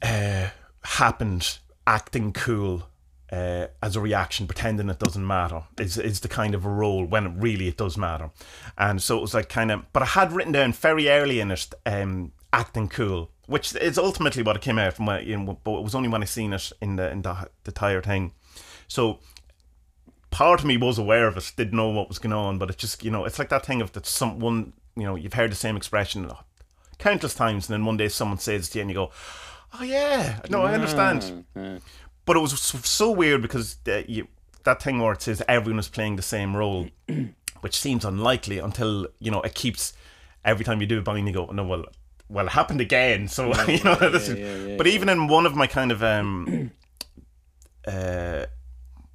uh, 0.00 0.48
happened, 0.84 1.58
acting 1.86 2.32
cool 2.32 2.84
uh, 3.32 3.66
as 3.82 3.96
a 3.96 4.00
reaction, 4.00 4.46
pretending 4.46 4.88
it 4.88 4.98
doesn't 4.98 5.26
matter, 5.26 5.62
is 5.78 5.98
is 5.98 6.20
the 6.20 6.28
kind 6.28 6.54
of 6.54 6.64
a 6.64 6.70
role 6.70 7.04
when 7.04 7.26
it 7.26 7.32
really 7.36 7.68
it 7.68 7.76
does 7.76 7.96
matter. 7.96 8.30
And 8.78 9.02
so 9.02 9.18
it 9.18 9.22
was 9.22 9.34
like 9.34 9.48
kind 9.48 9.70
of, 9.70 9.92
but 9.92 10.02
I 10.02 10.06
had 10.06 10.32
written 10.32 10.52
down 10.52 10.72
very 10.72 11.08
early 11.08 11.40
in 11.40 11.50
it, 11.50 11.72
um, 11.86 12.32
acting 12.52 12.88
cool, 12.88 13.30
which 13.46 13.74
is 13.76 13.98
ultimately 13.98 14.42
what 14.42 14.56
it 14.56 14.62
came 14.62 14.78
out 14.78 14.94
from. 14.94 15.08
You 15.22 15.38
know, 15.38 15.58
but 15.64 15.78
it 15.78 15.84
was 15.84 15.94
only 15.94 16.08
when 16.08 16.22
I 16.22 16.26
seen 16.26 16.52
it 16.52 16.72
in 16.80 16.96
the 16.96 17.10
in 17.10 17.22
the 17.22 17.48
the 17.64 17.72
tire 17.72 18.02
thing. 18.02 18.32
So 18.88 19.20
part 20.30 20.60
of 20.60 20.66
me 20.66 20.76
was 20.76 20.98
aware 20.98 21.28
of 21.28 21.36
it, 21.36 21.52
didn't 21.56 21.76
know 21.76 21.90
what 21.90 22.08
was 22.08 22.18
going 22.18 22.32
on, 22.32 22.58
but 22.58 22.70
it 22.70 22.76
just 22.76 23.04
you 23.04 23.10
know, 23.10 23.24
it's 23.24 23.38
like 23.38 23.48
that 23.50 23.64
thing 23.64 23.80
of 23.80 23.92
that 23.92 24.06
someone 24.06 24.72
you 24.96 25.04
know 25.04 25.16
you've 25.16 25.34
heard 25.34 25.50
the 25.50 25.56
same 25.56 25.76
expression 25.76 26.30
countless 26.98 27.34
times, 27.34 27.68
and 27.68 27.74
then 27.74 27.84
one 27.84 27.96
day 27.96 28.08
someone 28.08 28.38
says 28.38 28.68
it 28.68 28.72
to 28.72 28.78
you, 28.78 28.82
and 28.82 28.90
you 28.90 28.94
go, 28.94 29.10
"Oh 29.78 29.82
yeah, 29.82 30.40
no, 30.50 30.62
I 30.62 30.74
understand." 30.74 31.44
Yeah. 31.56 31.78
But 32.26 32.36
it 32.36 32.40
was 32.40 32.58
so, 32.60 33.10
weird 33.10 33.42
because 33.42 33.76
uh, 33.86 34.02
you, 34.06 34.28
that 34.64 34.82
thing 34.82 34.98
where 34.98 35.12
it 35.12 35.22
says 35.22 35.42
everyone 35.46 35.78
is 35.78 35.88
playing 35.88 36.16
the 36.16 36.22
same 36.22 36.56
role, 36.56 36.88
which 37.60 37.78
seems 37.78 38.04
unlikely 38.04 38.58
until 38.58 39.06
you 39.18 39.30
know 39.30 39.42
it 39.42 39.54
keeps 39.54 39.92
every 40.44 40.64
time 40.64 40.80
you 40.80 40.86
do 40.86 40.98
a 40.98 41.02
bind, 41.02 41.26
you 41.26 41.34
go, 41.34 41.46
"No, 41.46 41.64
well." 41.64 41.84
Well, 42.26 42.46
it 42.46 42.52
happened 42.52 42.80
again, 42.80 43.28
so 43.36 43.48
you 43.66 43.84
know. 43.84 43.96
this 43.96 44.30
is, 44.30 44.38
yeah, 44.38 44.70
yeah, 44.70 44.76
but 44.78 44.86
even 44.86 45.10
in 45.10 45.28
one 45.28 45.44
of 45.44 45.54
my 45.54 45.66
kind 45.66 45.92
of 45.92 46.02
um, 46.02 46.70
uh, 47.86 48.46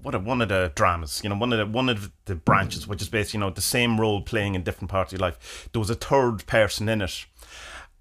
what 0.02 0.16
a, 0.16 0.20
one 0.20 0.42
of 0.42 0.50
the 0.50 0.72
dramas, 0.76 1.22
you 1.24 1.30
know, 1.30 1.36
one 1.36 1.52
of 1.52 1.60
the 1.60 1.66
one 1.66 1.90
of 1.90 2.12
the 2.26 2.36
branches, 2.36 2.88
which 2.88 3.02
is 3.02 3.10
basically 3.10 3.40
you 3.40 3.42
know 3.42 3.50
the 3.50 3.62
same 3.62 4.00
role 4.00 4.22
playing 4.22 4.56
in 4.56 4.64
different 4.64 4.90
parts 4.90 5.12
of 5.12 5.20
your 5.20 5.28
life. 5.28 5.70
There 5.74 5.80
was 5.80 5.90
a 5.90 5.96
third 5.96 6.46
person 6.46 6.88
in 6.88 7.02
it, 7.02 7.26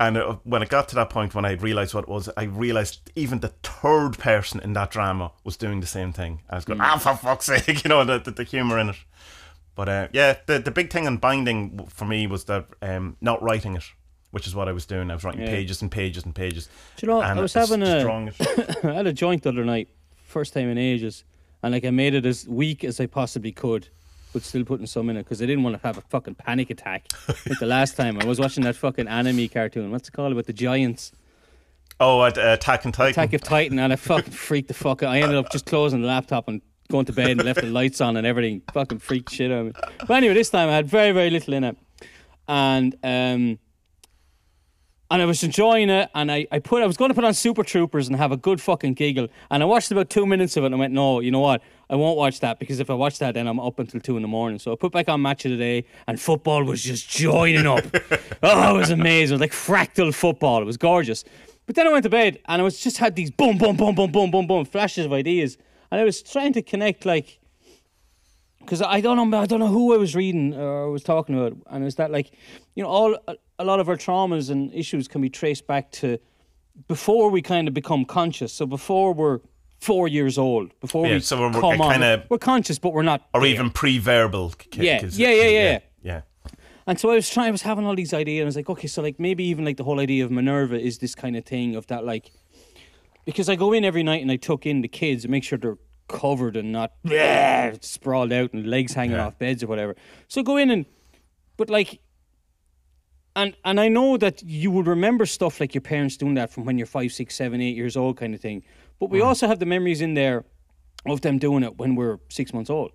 and 0.01 0.17
uh, 0.17 0.37
when 0.45 0.63
it 0.63 0.69
got 0.69 0.89
to 0.91 0.95
that 0.97 1.11
point 1.11 1.35
when 1.35 1.45
I 1.45 1.53
realized 1.53 1.95
what 1.95 2.05
it 2.05 2.09
was, 2.09 2.29
I 2.37 2.45
realized 2.45 3.11
even 3.17 3.41
the 3.41 3.49
third 3.63 4.19
person 4.19 4.61
in 4.61 4.73
that 4.75 4.91
drama 4.91 5.33
was 5.45 5.57
doing 5.57 5.81
the 5.81 5.87
same 5.87 6.13
thing. 6.13 6.43
I 6.49 6.55
was 6.57 6.65
going, 6.65 6.81
ah, 6.81 6.99
for 6.99 7.17
fuck's 7.17 7.47
sake, 7.47 7.85
you 7.85 7.89
know, 7.89 8.05
the 8.05 8.19
the, 8.19 8.31
the 8.31 8.45
humor 8.45 8.79
in 8.79 8.91
it. 8.91 8.97
But 9.75 9.89
uh, 9.89 10.09
yeah, 10.13 10.37
the 10.47 10.59
the 10.59 10.71
big 10.71 10.91
thing 10.93 11.05
in 11.05 11.17
binding 11.19 11.87
for 11.89 12.05
me 12.05 12.27
was 12.27 12.45
that 12.45 12.67
um, 12.83 13.17
not 13.21 13.43
writing 13.43 13.77
it. 13.77 13.85
Which 14.31 14.47
is 14.47 14.55
what 14.55 14.69
I 14.69 14.73
was 14.73 14.85
doing. 14.85 15.11
I 15.11 15.15
was 15.15 15.25
writing 15.25 15.41
Yeah. 15.41 15.49
pages 15.51 15.81
and 15.81 15.91
pages 15.91 16.23
and 16.25 16.35
pages. 16.35 16.69
Do 16.99 17.07
you 17.07 17.11
know, 17.11 17.21
I 17.23 17.33
was 17.41 17.55
having 17.55 17.81
just 17.81 17.93
a- 17.93 18.03
drawing 18.03 18.29
it. 18.29 18.37
I 18.85 18.93
had 18.93 19.07
a 19.07 19.13
joint 19.13 19.43
the 19.43 19.49
other 19.49 19.65
night, 19.65 19.89
first 20.27 20.53
time 20.53 20.69
in 20.69 20.77
ages, 20.77 21.25
and 21.63 21.73
like 21.73 21.87
I 21.87 21.91
made 21.91 22.13
it 22.13 22.27
as 22.27 22.47
weak 22.47 22.85
as 22.85 23.01
I 23.01 23.07
possibly 23.07 23.53
could, 23.53 23.89
but 24.33 24.43
still 24.43 24.65
putting 24.65 24.87
some 24.87 25.11
in 25.11 25.17
it 25.17 25.25
because 25.25 25.41
I 25.43 25.47
didn't 25.47 25.65
want 25.65 25.81
to 25.81 25.87
have 25.87 25.99
a 25.99 26.03
fucking 26.03 26.37
panic 26.37 26.71
attack. 26.71 27.07
like 27.29 27.59
the 27.59 27.67
last 27.67 27.97
time 27.97 28.21
I 28.21 28.25
was 28.25 28.39
watching 28.39 28.65
that 28.65 28.77
fucking 28.77 29.09
anime 29.09 29.49
cartoon. 29.49 29.91
What's 29.91 30.09
it 30.09 30.13
called 30.13 30.33
about 30.33 30.47
the 30.47 30.53
giants? 30.53 31.13
Oh, 32.01 32.25
at 32.25 32.39
uh, 32.39 32.53
Attack 32.53 32.87
on 32.87 32.93
Titan. 32.93 33.11
Attack 33.11 33.33
of 33.33 33.41
Titan, 33.43 33.79
and 33.79 33.93
I 33.93 33.97
fucking 33.97 34.33
freaked 34.33 34.69
the 34.69 34.75
fuck 34.75 35.03
out. 35.03 35.13
I 35.13 35.21
ended 35.21 35.37
up 35.37 35.51
just 35.51 35.67
closing 35.67 36.01
the 36.01 36.07
laptop 36.07 36.47
and 36.47 36.63
going 36.89 37.07
to 37.07 37.13
bed 37.13 37.33
and 37.33 37.45
left 37.45 37.61
the 37.61 37.67
lights 37.67 38.01
on 38.01 38.17
and 38.17 38.27
everything. 38.27 38.63
Fucking 38.73 38.99
freaked 39.01 39.31
shit 39.31 39.51
out 39.51 39.59
of 39.59 39.67
me. 39.67 39.73
But 40.07 40.11
anyway, 40.17 40.35
this 40.35 40.51
time 40.51 40.69
I 40.69 40.73
had 40.75 40.87
very, 40.87 41.13
very 41.13 41.31
little 41.31 41.55
in 41.55 41.65
it. 41.65 41.77
And 42.47 42.95
um 43.03 43.59
and 45.11 45.23
I 45.23 45.25
was 45.25 45.43
enjoying 45.43 45.89
it 45.89 46.11
and 46.15 46.31
I, 46.31 46.47
I 46.53 46.59
put 46.59 46.83
I 46.83 46.87
was 46.87 46.97
going 46.97 47.09
to 47.11 47.15
put 47.15 47.25
on 47.25 47.35
Super 47.35 47.63
Troopers 47.63 48.09
and 48.09 48.17
have 48.17 48.31
a 48.33 48.37
good 48.37 48.61
fucking 48.61 48.95
giggle. 48.95 49.29
And 49.51 49.63
I 49.63 49.67
watched 49.67 49.91
about 49.91 50.11
two 50.11 50.27
minutes 50.27 50.57
of 50.57 50.65
it 50.65 50.67
and 50.67 50.75
I 50.75 50.79
went, 50.79 50.93
No, 50.93 51.21
you 51.21 51.31
know 51.31 51.41
what? 51.41 51.63
I 51.91 51.97
won't 51.97 52.19
watch 52.19 52.41
that 52.41 52.59
because 52.59 52.81
if 52.81 52.91
I 52.91 52.95
watch 52.95 53.19
that 53.19 53.35
then 53.35 53.47
I'm 53.47 53.59
up 53.59 53.79
until 53.79 54.01
two 54.01 54.17
in 54.17 54.23
the 54.23 54.29
morning. 54.29 54.59
So 54.59 54.73
I 54.73 54.77
put 54.77 54.93
back 54.93 55.09
on 55.09 55.23
Match 55.23 55.45
of 55.45 55.53
the 55.53 55.57
Day 55.57 55.85
and 56.07 56.21
football 56.21 56.65
was 56.65 56.83
just 56.83 57.09
joining 57.09 57.67
up. 57.67 57.85
oh, 58.43 58.77
it 58.77 58.79
was 58.79 58.91
amazing. 58.91 59.35
It 59.35 59.41
was 59.41 59.41
like 59.41 59.53
fractal 59.53 60.15
football. 60.15 60.61
It 60.61 60.67
was 60.67 60.77
gorgeous. 60.77 61.25
But 61.67 61.77
then 61.77 61.87
I 61.87 61.91
went 61.91 62.03
to 62.05 62.11
bed 62.11 62.39
and 62.47 62.61
I 62.61 62.65
was 62.65 62.79
just 62.79 62.99
had 62.99 63.17
these 63.17 63.31
boom, 63.31 63.59
boom, 63.59 63.77
boom, 63.77 63.95
boom, 63.95 64.11
boom, 64.11 64.31
boom, 64.31 64.47
boom 64.47 64.65
flashes 64.65 65.07
of 65.07 65.13
ideas. 65.13 65.57
And 65.91 66.01
I 66.01 66.05
was 66.05 66.23
trying 66.23 66.53
to 66.55 66.63
connect 66.63 67.07
like 67.07 67.39
because 68.69 68.83
I 68.83 69.01
don't 69.01 69.31
know, 69.31 69.39
I 69.39 69.47
don't 69.47 69.61
know 69.61 69.69
who 69.69 69.95
I 69.95 69.97
was 69.97 70.15
reading 70.15 70.55
or 70.55 70.85
I 70.85 70.89
was 70.89 71.03
talking 71.03 71.35
about, 71.35 71.57
and 71.71 71.83
it 71.83 71.87
was 71.87 71.95
that 71.95 72.11
like, 72.11 72.33
you 72.75 72.83
know, 72.83 72.89
all 72.91 73.19
a, 73.27 73.37
a 73.59 73.65
lot 73.65 73.81
of 73.81 73.89
our 73.89 73.97
traumas 73.97 74.51
and 74.51 74.73
issues 74.75 75.09
can 75.09 75.23
be 75.23 75.31
traced 75.31 75.67
back 75.67 75.91
to 75.93 76.19
before 76.87 77.31
we 77.31 77.41
kind 77.41 77.67
of 77.67 77.73
become 77.73 78.05
conscious. 78.05 78.53
So 78.53 78.67
before 78.67 79.15
we're 79.15 79.41
four 79.81 80.09
years 80.09 80.39
old, 80.39 80.79
before 80.81 81.07
Yeah, 81.07 81.15
we 81.15 81.21
so 81.21 81.39
we're- 81.39 81.53
we're 81.55 81.61
come 81.61 81.81
on, 81.81 81.93
kinda- 81.93 82.27
we're 82.29 82.39
conscious, 82.39 82.79
but 82.79 82.93
we're 82.93 83.03
not. 83.03 83.29
or 83.33 83.41
there. 83.43 83.51
even 83.51 83.71
pre-verbal. 83.71 84.53
Yeah, 84.75 85.01
yeah, 85.03 85.09
yeah, 85.13 85.31
yeah, 85.31 85.49
yeah, 85.51 85.79
yeah. 86.03 86.21
And 86.87 86.99
so 86.99 87.11
I 87.11 87.15
was 87.17 87.29
trying, 87.31 87.49
I 87.49 87.51
was 87.53 87.63
having 87.63 87.87
all 87.87 87.95
these 87.95 88.13
ideas, 88.15 88.41
and 88.41 88.47
I 88.47 88.49
was 88.49 88.57
like, 88.57 88.69
okay, 88.71 88.87
so 88.89 89.03
like 89.03 89.21
maybe 89.21 89.45
even 89.45 89.65
like 89.65 89.77
the 89.77 89.85
whole 89.85 90.01
idea 90.01 90.25
of 90.25 90.31
Minerva 90.31 90.81
is 90.81 90.99
this 90.99 91.15
kind 91.15 91.37
of 91.37 91.45
thing 91.45 91.77
of 91.77 91.87
that, 91.89 92.05
like, 92.05 92.31
because 93.25 93.49
I 93.49 93.57
go 93.57 93.73
in 93.73 93.85
every 93.85 94.03
night 94.03 94.23
and 94.23 94.31
I 94.33 94.37
tuck 94.37 94.65
in 94.67 94.81
the 94.81 94.89
kids 94.89 95.25
and 95.25 95.31
make 95.31 95.45
sure 95.45 95.59
they're 95.59 95.79
covered 96.09 96.57
and 96.57 96.73
not 96.73 96.93
bleh, 97.07 97.83
sprawled 97.85 98.33
out 98.33 98.53
and 98.55 98.67
legs 98.67 98.95
hanging 98.95 99.17
Yeah. 99.17 99.27
off 99.27 99.39
beds 99.39 99.63
or 99.63 99.67
whatever. 99.67 99.95
So 100.29 100.43
go 100.43 100.57
in 100.57 100.71
and, 100.71 100.87
but 101.59 101.69
like, 101.69 102.01
and 103.37 103.55
and 103.65 103.79
I 103.79 103.89
know 103.89 104.17
that 104.17 104.43
you 104.43 104.71
would 104.71 104.87
remember 104.87 105.27
stuff 105.27 105.61
like 105.61 105.75
your 105.75 105.83
parents 105.83 106.17
doing 106.17 106.35
that 106.35 106.51
from 106.51 106.65
when 106.65 106.79
you're 106.79 106.87
five, 106.87 107.13
six, 107.13 107.35
seven, 107.37 107.61
eight 107.61 107.77
years 107.77 107.97
old, 107.97 108.17
kind 108.17 108.35
of 108.35 108.41
thing. 108.41 108.63
But 109.01 109.11
we 109.11 109.21
also 109.21 109.47
have 109.47 109.59
the 109.59 109.67
memories 109.67 110.01
in 110.01 110.15
there 110.15 110.45
of 111.07 111.21
them 111.21 111.39
doing 111.39 111.63
it 111.63 111.77
when 111.79 111.95
we're 111.95 112.19
six 112.29 112.53
months 112.53 112.71
old 112.71 112.93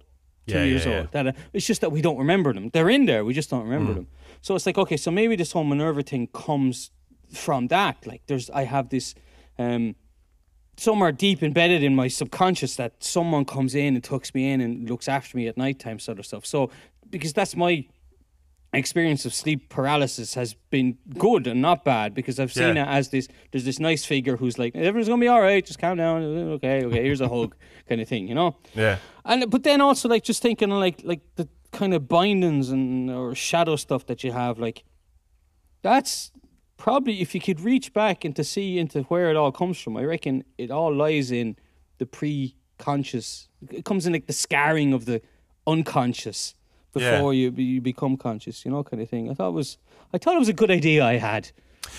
two 0.48 0.56
Yeah, 0.56 0.64
years 0.66 0.86
yeah, 0.86 0.98
old. 0.98 1.12
That 1.14 1.28
uh, 1.28 1.32
it's 1.54 1.66
just 1.66 1.82
that 1.82 1.92
we 1.92 2.02
don't 2.02 2.18
remember 2.18 2.54
them. 2.54 2.70
They're 2.74 2.90
in 2.90 3.06
there, 3.06 3.24
we 3.24 3.34
just 3.34 3.50
don't 3.50 3.64
remember 3.64 3.94
them. 3.94 4.08
So 4.42 4.56
it's 4.56 4.66
like 4.66 4.78
okay, 4.78 4.98
so 4.98 5.12
maybe 5.12 5.36
this 5.38 5.54
whole 5.54 5.64
Minerva 5.64 6.04
thing 6.04 6.28
comes 6.28 6.92
from 7.32 7.68
that. 7.68 8.06
Like 8.06 8.22
there's, 8.28 8.50
I 8.50 8.64
have 8.66 8.90
this. 8.90 9.16
um 9.58 9.96
somewhere 10.76 11.12
deep 11.12 11.44
embedded 11.44 11.84
in 11.84 11.96
my 11.96 12.08
subconscious 12.08 12.76
that 12.78 12.92
someone 13.04 13.46
comes 13.46 13.76
in 13.76 13.94
and 13.94 14.04
tucks 14.04 14.34
me 14.34 14.52
in 14.52 14.60
and 14.60 14.90
looks 14.90 15.08
after 15.08 15.38
me 15.38 15.48
at 15.48 15.56
nighttime 15.56 16.00
sort 16.00 16.18
of 16.18 16.26
stuff. 16.26 16.46
So 16.48 16.72
because 17.12 17.32
that's 17.32 17.56
my 17.56 17.86
experience 18.74 19.26
of 19.26 19.34
sleep 19.34 19.70
paralysis 19.70 20.34
has 20.34 20.56
been 20.72 20.98
good 21.18 21.46
and 21.48 21.62
not 21.62 21.84
bad 21.86 22.14
because 22.14 22.40
I've 22.40 22.52
seen 22.52 22.76
Yeah. 22.76 22.84
it 22.92 22.98
as 22.98 23.10
this 23.10 23.28
there's 23.52 23.66
this 23.66 23.80
nice 23.80 24.04
figure 24.04 24.38
who's 24.38 24.58
like 24.58 24.76
everyone's 24.76 25.08
gonna 25.08 25.22
be 25.22 25.28
all 25.28 25.42
right 25.42 25.64
just 25.66 25.80
calm 25.80 25.98
down 25.98 26.24
okay 26.54 26.84
okay 26.86 27.04
here's 27.04 27.22
a 27.22 27.30
hug 27.30 27.56
kind 27.90 28.02
of 28.02 28.08
thing 28.08 28.28
you 28.28 28.36
know 28.36 28.56
Yeah. 28.74 28.98
and 29.26 29.50
but 29.52 29.64
then 29.64 29.80
also 29.82 30.10
like 30.10 30.24
just 30.24 30.42
thinking 30.42 30.70
like 30.72 31.02
like 31.04 31.22
the 31.36 31.48
kind 31.72 31.94
of 31.94 32.08
bindings 32.08 32.70
and 32.70 33.10
or 33.12 33.36
shadow 33.36 33.76
stuff 33.76 34.06
that 34.08 34.24
you 34.24 34.32
have 34.32 34.58
like 34.60 34.84
that's 35.82 36.32
probably 36.78 37.22
if 37.22 37.34
you 37.36 37.42
could 37.42 37.60
reach 37.60 37.94
back 37.94 38.26
and 38.26 38.36
to 38.36 38.44
see 38.44 38.78
into 38.80 39.04
where 39.04 39.30
it 39.30 39.36
all 39.36 39.52
comes 39.52 39.80
from 39.80 39.96
i 39.98 40.04
reckon 40.04 40.44
it 40.58 40.72
all 40.72 40.94
lies 40.94 41.32
in 41.32 41.56
the 42.00 42.06
pre-conscious 42.06 43.48
it 43.72 43.86
comes 43.86 44.06
in 44.06 44.14
like 44.14 44.28
the 44.28 44.34
scarring 44.34 44.94
of 44.94 45.06
the 45.06 45.22
unconscious 45.68 46.56
Yeah. 47.02 47.12
before 47.12 47.34
you 47.34 47.50
you 47.52 47.82
become 47.82 48.18
conscious 48.18 48.66
you 48.66 48.72
know 48.72 48.84
kind 48.84 49.02
of 49.02 49.10
thing 49.10 49.30
i 49.30 49.34
thought 49.34 49.50
it 49.50 49.54
was 49.54 49.78
i 50.14 50.18
thought 50.18 50.36
it 50.36 50.40
was 50.40 50.50
a 50.50 50.54
good 50.54 50.70
idea 50.72 51.04
i 51.04 51.18
had 51.18 51.50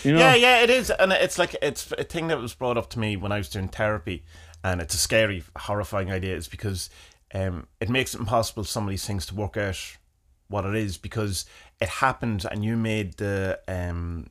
you 0.03 0.13
know 0.13 0.19
Yeah, 0.19 0.35
yeah, 0.35 0.63
it 0.63 0.71
is, 0.71 0.91
and 0.91 1.13
it's 1.13 1.39
like 1.39 1.55
it's 1.61 1.93
a 1.93 2.05
thing 2.05 2.29
that 2.29 2.39
was 2.39 2.55
brought 2.55 2.79
up 2.79 2.89
to 2.91 2.99
me 2.99 3.17
when 3.19 3.33
I 3.33 3.37
was 3.37 3.51
doing 3.51 3.69
therapy, 3.69 4.25
and 4.63 4.81
it's 4.81 4.95
a 4.95 4.99
scary, 4.99 5.45
horrifying 5.57 6.11
idea. 6.11 6.35
Is 6.35 6.49
because 6.49 6.89
um, 7.35 7.67
it 7.81 7.91
makes 7.91 8.15
it 8.15 8.21
impossible 8.21 8.63
for 8.65 8.69
some 8.69 8.85
of 8.85 8.91
these 8.91 9.05
things 9.07 9.27
to 9.27 9.35
work 9.35 9.59
out 9.59 9.99
what 10.49 10.65
it 10.65 10.75
is 10.75 10.97
because 10.97 11.45
it 11.83 11.89
happened, 11.89 12.47
and 12.51 12.65
you 12.65 12.77
made 12.79 13.19
the 13.19 13.61
um, 13.69 14.29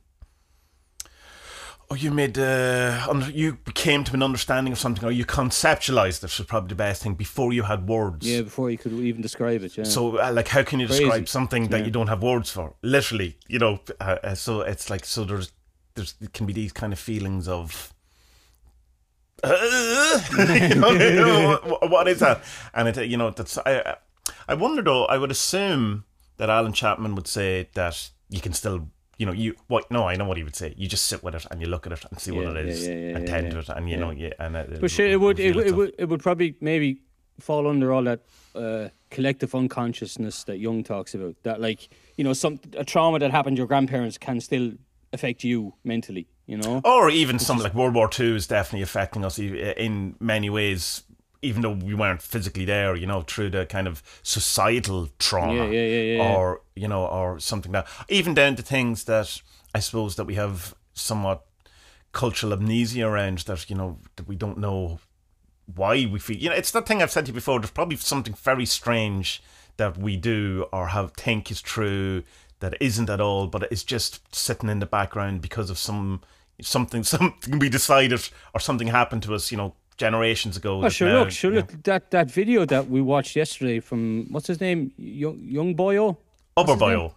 or 1.90 1.96
you 1.96 2.10
made 2.10 2.38
uh, 2.38 3.22
you 3.32 3.58
came 3.74 4.04
to 4.04 4.14
an 4.14 4.22
understanding 4.22 4.72
of 4.72 4.78
something, 4.78 5.04
or 5.04 5.12
you 5.12 5.24
conceptualized 5.24 6.24
it 6.24 6.38
was 6.38 6.46
probably 6.46 6.68
the 6.68 6.74
best 6.74 7.02
thing 7.02 7.14
before 7.14 7.52
you 7.52 7.62
had 7.64 7.86
words. 7.88 8.26
Yeah, 8.28 8.42
before 8.42 8.70
you 8.70 8.78
could 8.78 8.92
even 8.92 9.22
describe 9.22 9.62
it. 9.62 9.76
Yeah. 9.76 9.84
So, 9.84 10.18
uh, 10.18 10.32
like, 10.32 10.48
how 10.48 10.62
can 10.62 10.80
you 10.80 10.86
Crazy. 10.86 11.04
describe 11.04 11.28
something 11.28 11.68
that 11.68 11.80
Yeah. 11.80 11.84
you 11.86 11.90
don't 11.90 12.08
have 12.08 12.22
words 12.22 12.50
for? 12.50 12.74
Literally, 12.82 13.36
you 13.48 13.58
know. 13.58 13.80
Uh, 14.00 14.16
uh, 14.24 14.34
so 14.34 14.60
it's 14.62 14.88
like 14.90 15.04
so 15.04 15.24
there's 15.24 15.52
there's 15.94 16.14
it 16.20 16.32
can 16.32 16.46
be 16.46 16.52
these 16.52 16.72
kind 16.72 16.92
of 16.92 16.98
feelings 16.98 17.48
of. 17.48 17.92
you 19.44 19.50
know, 20.74 20.90
you 20.92 21.14
know, 21.16 21.58
what- 21.64 21.90
what 21.90 22.08
is 22.08 22.20
that? 22.20 22.42
And 22.72 22.88
it, 22.88 22.96
you 23.10 23.16
know, 23.16 23.30
that's 23.30 23.58
I. 23.58 23.96
I 24.48 24.54
wonder 24.54 24.82
though. 24.82 25.04
I 25.06 25.18
would 25.18 25.30
assume 25.30 26.04
that 26.38 26.48
Alan 26.48 26.72
Chapman 26.72 27.14
would 27.14 27.26
say 27.26 27.68
that 27.74 28.10
you 28.30 28.40
can 28.40 28.52
still, 28.54 28.88
you 29.18 29.26
know, 29.26 29.32
you 29.32 29.54
what? 29.68 29.90
No, 29.90 30.08
I 30.08 30.16
know 30.16 30.24
what 30.24 30.36
he 30.36 30.44
would 30.44 30.56
say. 30.56 30.74
You 30.76 30.88
just 30.88 31.06
sit 31.06 31.22
with 31.22 31.34
it 31.34 31.46
and 31.50 31.60
you 31.60 31.66
look 31.68 31.86
at 31.86 31.92
it 31.92 32.04
and 32.10 32.18
see 32.20 32.30
what 32.32 32.44
Yeah, 32.44 32.60
it 32.62 32.66
yeah, 32.66 32.74
yeah, 32.88 32.94
yeah, 33.10 33.16
and 33.16 33.26
tend 33.26 33.46
yeah. 33.46 33.52
to 33.52 33.58
it, 33.60 33.68
and 33.68 33.88
you 33.90 33.96
know, 33.96 34.10
yeah, 34.10 34.30
and 34.38 34.56
it, 34.56 34.80
But 34.80 34.90
sure, 34.90 35.06
it 35.06 35.20
would 35.20 35.38
it, 35.38 35.54
reveal 35.54 35.56
would- 35.56 35.66
it 35.66 35.76
would 35.76 35.94
it 35.98 36.08
would 36.08 36.22
probably 36.22 36.56
maybe 36.60 37.00
fall 37.40 37.66
under 37.66 37.92
all 37.92 38.04
that 38.04 38.20
uh, 38.54 38.88
collective 39.10 39.54
unconsciousness 39.54 40.44
that 40.44 40.58
Jung 40.58 40.84
talks 40.84 41.14
about. 41.14 41.34
That 41.42 41.60
like 41.60 41.88
you 42.16 42.24
know 42.24 42.32
some 42.32 42.60
a 42.76 42.84
trauma 42.84 43.18
that 43.18 43.30
happened 43.30 43.56
to 43.56 43.60
your 43.60 43.66
grandparents 43.66 44.18
can 44.18 44.40
still 44.40 44.72
affect 45.12 45.44
you 45.44 45.74
mentally. 45.84 46.26
You 46.46 46.58
know. 46.58 46.82
or 46.84 47.08
even 47.08 47.38
something 47.38 47.64
like 47.64 47.74
World 47.74 47.94
War 47.94 48.06
Two 48.08 48.34
is 48.34 48.46
definitely 48.46 48.82
affecting 48.82 49.24
us 49.24 49.38
e- 49.38 49.72
in 49.78 50.14
many 50.20 50.50
ways, 50.50 51.02
even 51.44 51.62
though 51.62 51.72
we 51.72 51.94
weren't 51.94 52.22
physically 52.22 52.64
there. 52.64 52.96
You 52.96 53.06
know, 53.06 53.22
through 53.22 53.50
the 53.50 53.66
kind 53.66 53.86
of 53.86 54.02
societal 54.22 55.08
trauma, 55.18 55.66
Yeah, 55.66 55.70
yeah, 55.70 55.86
yeah, 55.86 56.16
yeah. 56.16 56.34
or 56.34 56.62
you 56.74 56.88
know, 56.88 57.06
or 57.06 57.38
something 57.38 57.72
that 57.72 57.86
even 58.08 58.34
down 58.34 58.56
to 58.56 58.62
things 58.62 59.04
that 59.04 59.40
I 59.74 59.80
suppose 59.80 60.16
that 60.16 60.24
we 60.24 60.34
have 60.34 60.74
somewhat 60.94 61.44
cultural 62.12 62.52
amnesia 62.52 63.04
around 63.06 63.38
that 63.38 63.68
you 63.68 63.76
know 63.76 63.98
that 64.16 64.28
we 64.28 64.36
don't 64.36 64.58
know 64.58 65.00
why 65.74 66.06
we 66.06 66.18
feel. 66.18 66.36
You 66.36 66.50
know, 66.50 66.54
it's 66.56 66.70
that 66.72 66.86
thing 66.86 67.02
I've 67.02 67.10
said 67.10 67.26
to 67.26 67.30
you 67.30 67.34
before. 67.34 67.58
There's 67.60 67.70
probably 67.70 67.96
something 67.96 68.34
very 68.34 68.66
strange 68.66 69.42
that 69.76 69.98
we 69.98 70.16
do 70.16 70.66
or 70.72 70.88
have 70.88 71.12
think 71.14 71.50
is 71.50 71.60
true 71.60 72.22
that 72.60 72.76
isn't 72.80 73.10
at 73.10 73.20
all, 73.20 73.46
but 73.46 73.64
it's 73.72 73.82
just 73.82 74.34
sitting 74.34 74.68
in 74.68 74.78
the 74.78 74.86
background 74.86 75.40
because 75.40 75.70
of 75.70 75.78
some 75.78 76.20
something 76.62 77.02
something 77.14 77.58
we 77.58 77.68
decided 77.68 78.28
or 78.54 78.60
something 78.60 78.88
happened 78.88 79.22
to 79.24 79.34
us. 79.34 79.50
You 79.50 79.58
know, 79.58 79.74
generations 79.96 80.56
ago. 80.56 80.84
Oh, 80.84 80.88
sure. 80.88 81.08
now- 81.08 81.20
Look, 81.20 81.30
sure. 81.30 81.52
yeah. 81.52 81.58
Look, 81.60 81.82
that 81.84 82.10
that 82.10 82.30
video 82.30 82.64
that 82.66 82.88
we 82.88 83.00
watched 83.00 83.36
yesterday 83.36 83.80
from 83.80 84.26
what's 84.30 84.46
his 84.46 84.60
name, 84.60 84.92
Young 84.96 85.38
Young 85.40 85.74
Boyo, 85.76 86.16
oh? 86.56 86.64
Uberboyo. 86.64 87.12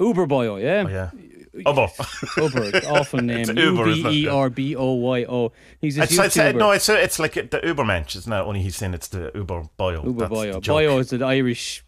Uber 0.00 0.26
Boyo, 0.26 0.52
oh, 0.52 0.56
yeah. 0.56 0.84
Oh, 0.86 0.90
yeah. 0.90 1.10
Uber. 1.54 1.88
Uber, 2.38 2.80
awful 2.88 3.20
name. 3.32 3.40
It's 3.40 3.50
Uber, 3.50 3.84
B 3.84 3.90
isn't 3.92 4.06
it? 4.06 4.12
E 4.14 4.24
Yeah. 4.24 4.30
R 4.32 4.50
B 4.50 4.74
O 4.74 4.92
Y 4.94 5.24
O. 5.28 5.52
He's 5.80 5.98
a 5.98 6.02
It's, 6.04 6.18
it's, 6.18 6.36
uh, 6.36 6.42
YouTuber. 6.44 6.56
no, 6.56 6.70
it's 6.70 6.88
uh, 6.88 6.94
it's 6.94 7.18
like 7.18 7.36
uh, 7.36 7.42
the 7.50 7.60
Uber 7.64 7.84
mensch. 7.84 8.16
It's 8.16 8.26
not 8.26 8.46
only 8.46 8.62
he's 8.62 8.74
saying 8.76 8.94
it's 8.94 9.08
the 9.08 9.30
Uber 9.34 9.64
boyo. 9.78 9.98
Oh, 10.02 10.06
Uber 10.06 10.20
That's 10.28 10.30
the 10.30 10.36
Boyo. 10.36 10.62
Boyo 10.62 11.00
is 11.00 11.12
an 11.12 11.22
Irish 11.22 11.84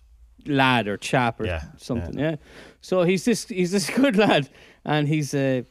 lad 0.46 0.86
or 0.86 0.98
chap 0.98 1.40
or 1.40 1.46
Yeah, 1.46 1.62
something. 1.78 2.18
Yeah. 2.18 2.36
So 2.82 3.02
he's 3.04 3.24
this 3.24 3.46
he's 3.48 3.72
this 3.72 3.88
good 4.00 4.16
lad, 4.16 4.50
and 4.84 5.08
he's 5.08 5.32
a. 5.34 5.64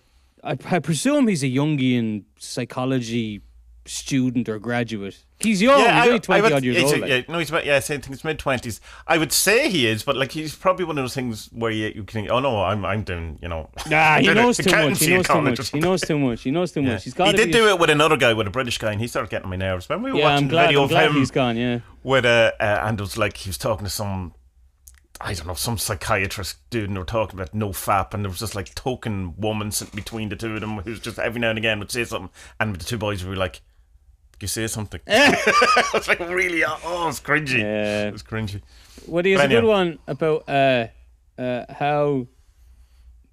I, 0.43 0.57
I 0.71 0.79
presume 0.79 1.27
he's 1.27 1.43
a 1.43 1.47
Jungian 1.47 2.23
psychology 2.39 3.41
student 3.85 4.47
or 4.47 4.59
graduate. 4.59 5.23
He's 5.39 5.61
young. 5.61 5.79
he's 5.79 5.87
I- 5.87 6.07
only 6.07 6.19
twenty 6.21 6.41
would- 6.41 6.53
odd 6.53 6.63
years 6.63 6.81
old. 6.83 6.99
like. 7.01 7.09
Yeah, 7.09 7.21
no, 7.27 7.37
he's 7.39 7.49
about, 7.49 7.65
yeah, 7.65 7.75
I 7.75 7.79
think 7.81 8.05
he's 8.05 8.23
mid 8.23 8.39
twenties. 8.39 8.79
I 9.07 9.17
would 9.17 9.31
say 9.33 9.69
he 9.69 9.87
is, 9.87 10.03
but 10.03 10.15
like 10.15 10.31
he's 10.31 10.55
probably 10.55 10.85
one 10.85 10.97
of 10.97 11.03
those 11.03 11.13
things 11.13 11.49
where 11.51 11.69
you, 11.71 11.91
you 11.93 12.03
can, 12.05 12.31
oh 12.31 12.39
no, 12.39 12.63
I'm 12.63 12.85
I'm 12.85 13.03
doing, 13.03 13.39
you 13.41 13.49
know, 13.49 13.69
Nah, 13.89 14.19
he 14.19 14.27
knows 14.33 14.57
too 14.57 14.71
much. 14.71 14.99
He 14.99 15.09
knows 15.13 15.27
too 15.27 15.41
much. 15.41 15.69
He 15.69 15.79
knows 15.81 16.01
too 16.01 16.17
much. 16.19 16.41
He 16.43 16.51
knows 16.51 16.71
too 16.71 16.81
Yeah. 16.81 16.93
much. 16.93 17.03
He's 17.03 17.13
got. 17.13 17.27
He 17.27 17.33
did 17.33 17.51
do 17.51 17.67
it 17.67 17.77
with 17.77 17.89
another 17.89 18.15
guy, 18.15 18.33
with 18.33 18.47
a 18.47 18.51
British 18.51 18.77
guy, 18.77 18.93
and 18.93 19.01
he 19.01 19.07
started 19.07 19.29
getting 19.29 19.49
my 19.49 19.57
nerves. 19.57 19.89
When 19.89 20.01
we 20.01 20.11
were 20.13 20.19
Yeah, 20.19 20.23
watching 20.25 20.45
I'm 20.45 20.49
glad. 20.49 20.63
the 20.63 20.67
video 20.67 20.79
I'm 20.79 20.83
of 20.85 20.89
glad 20.91 21.09
him 21.09 21.15
he's 21.17 21.31
gone. 21.31 21.57
Yeah. 21.57 21.79
with 22.03 22.25
a, 22.25 22.53
uh, 22.59 22.87
and 22.87 22.99
it 22.99 23.03
was 23.03 23.17
like 23.17 23.35
he 23.37 23.49
was 23.49 23.57
talking 23.57 23.83
to 23.83 23.89
some, 23.91 24.33
I 25.19 25.33
don't 25.33 25.47
know, 25.47 25.53
some 25.55 25.77
psychiatrist 25.77 26.57
dude, 26.69 26.85
and 26.85 26.95
they 26.95 26.99
were 26.99 27.05
talking 27.05 27.37
about 27.37 27.53
no 27.53 27.69
fap, 27.69 28.13
and 28.13 28.23
there 28.23 28.29
was 28.29 28.39
this 28.39 28.55
like 28.55 28.73
token 28.75 29.35
woman 29.37 29.71
sitting 29.71 29.95
between 29.95 30.29
the 30.29 30.35
two 30.37 30.53
of 30.55 30.61
them 30.61 30.77
who's 30.79 30.99
just 31.01 31.19
every 31.19 31.41
now 31.41 31.49
and 31.49 31.57
again 31.57 31.79
would 31.79 31.91
say 31.91 32.05
something, 32.05 32.29
and 32.61 32.75
the 32.77 32.85
two 32.85 32.97
boys 32.97 33.23
would 33.25 33.31
be 33.31 33.37
like, 33.37 33.61
"You 34.39 34.47
say 34.47 34.67
something." 34.67 35.01
it 35.07 35.93
was 35.93 36.07
like 36.07 36.19
really, 36.19 36.63
oh, 36.65 37.07
it's 37.09 37.19
cringy. 37.19 37.59
Yeah. 37.59 38.07
It 38.07 38.13
was 38.13 38.23
cringy. 38.23 38.61
Well, 39.07 39.23
there's 39.23 39.41
a 39.41 39.47
good 39.47 39.63
one 39.63 39.99
about 40.07 40.47
uh, 40.47 40.87
uh, 41.37 41.65
how 41.73 42.27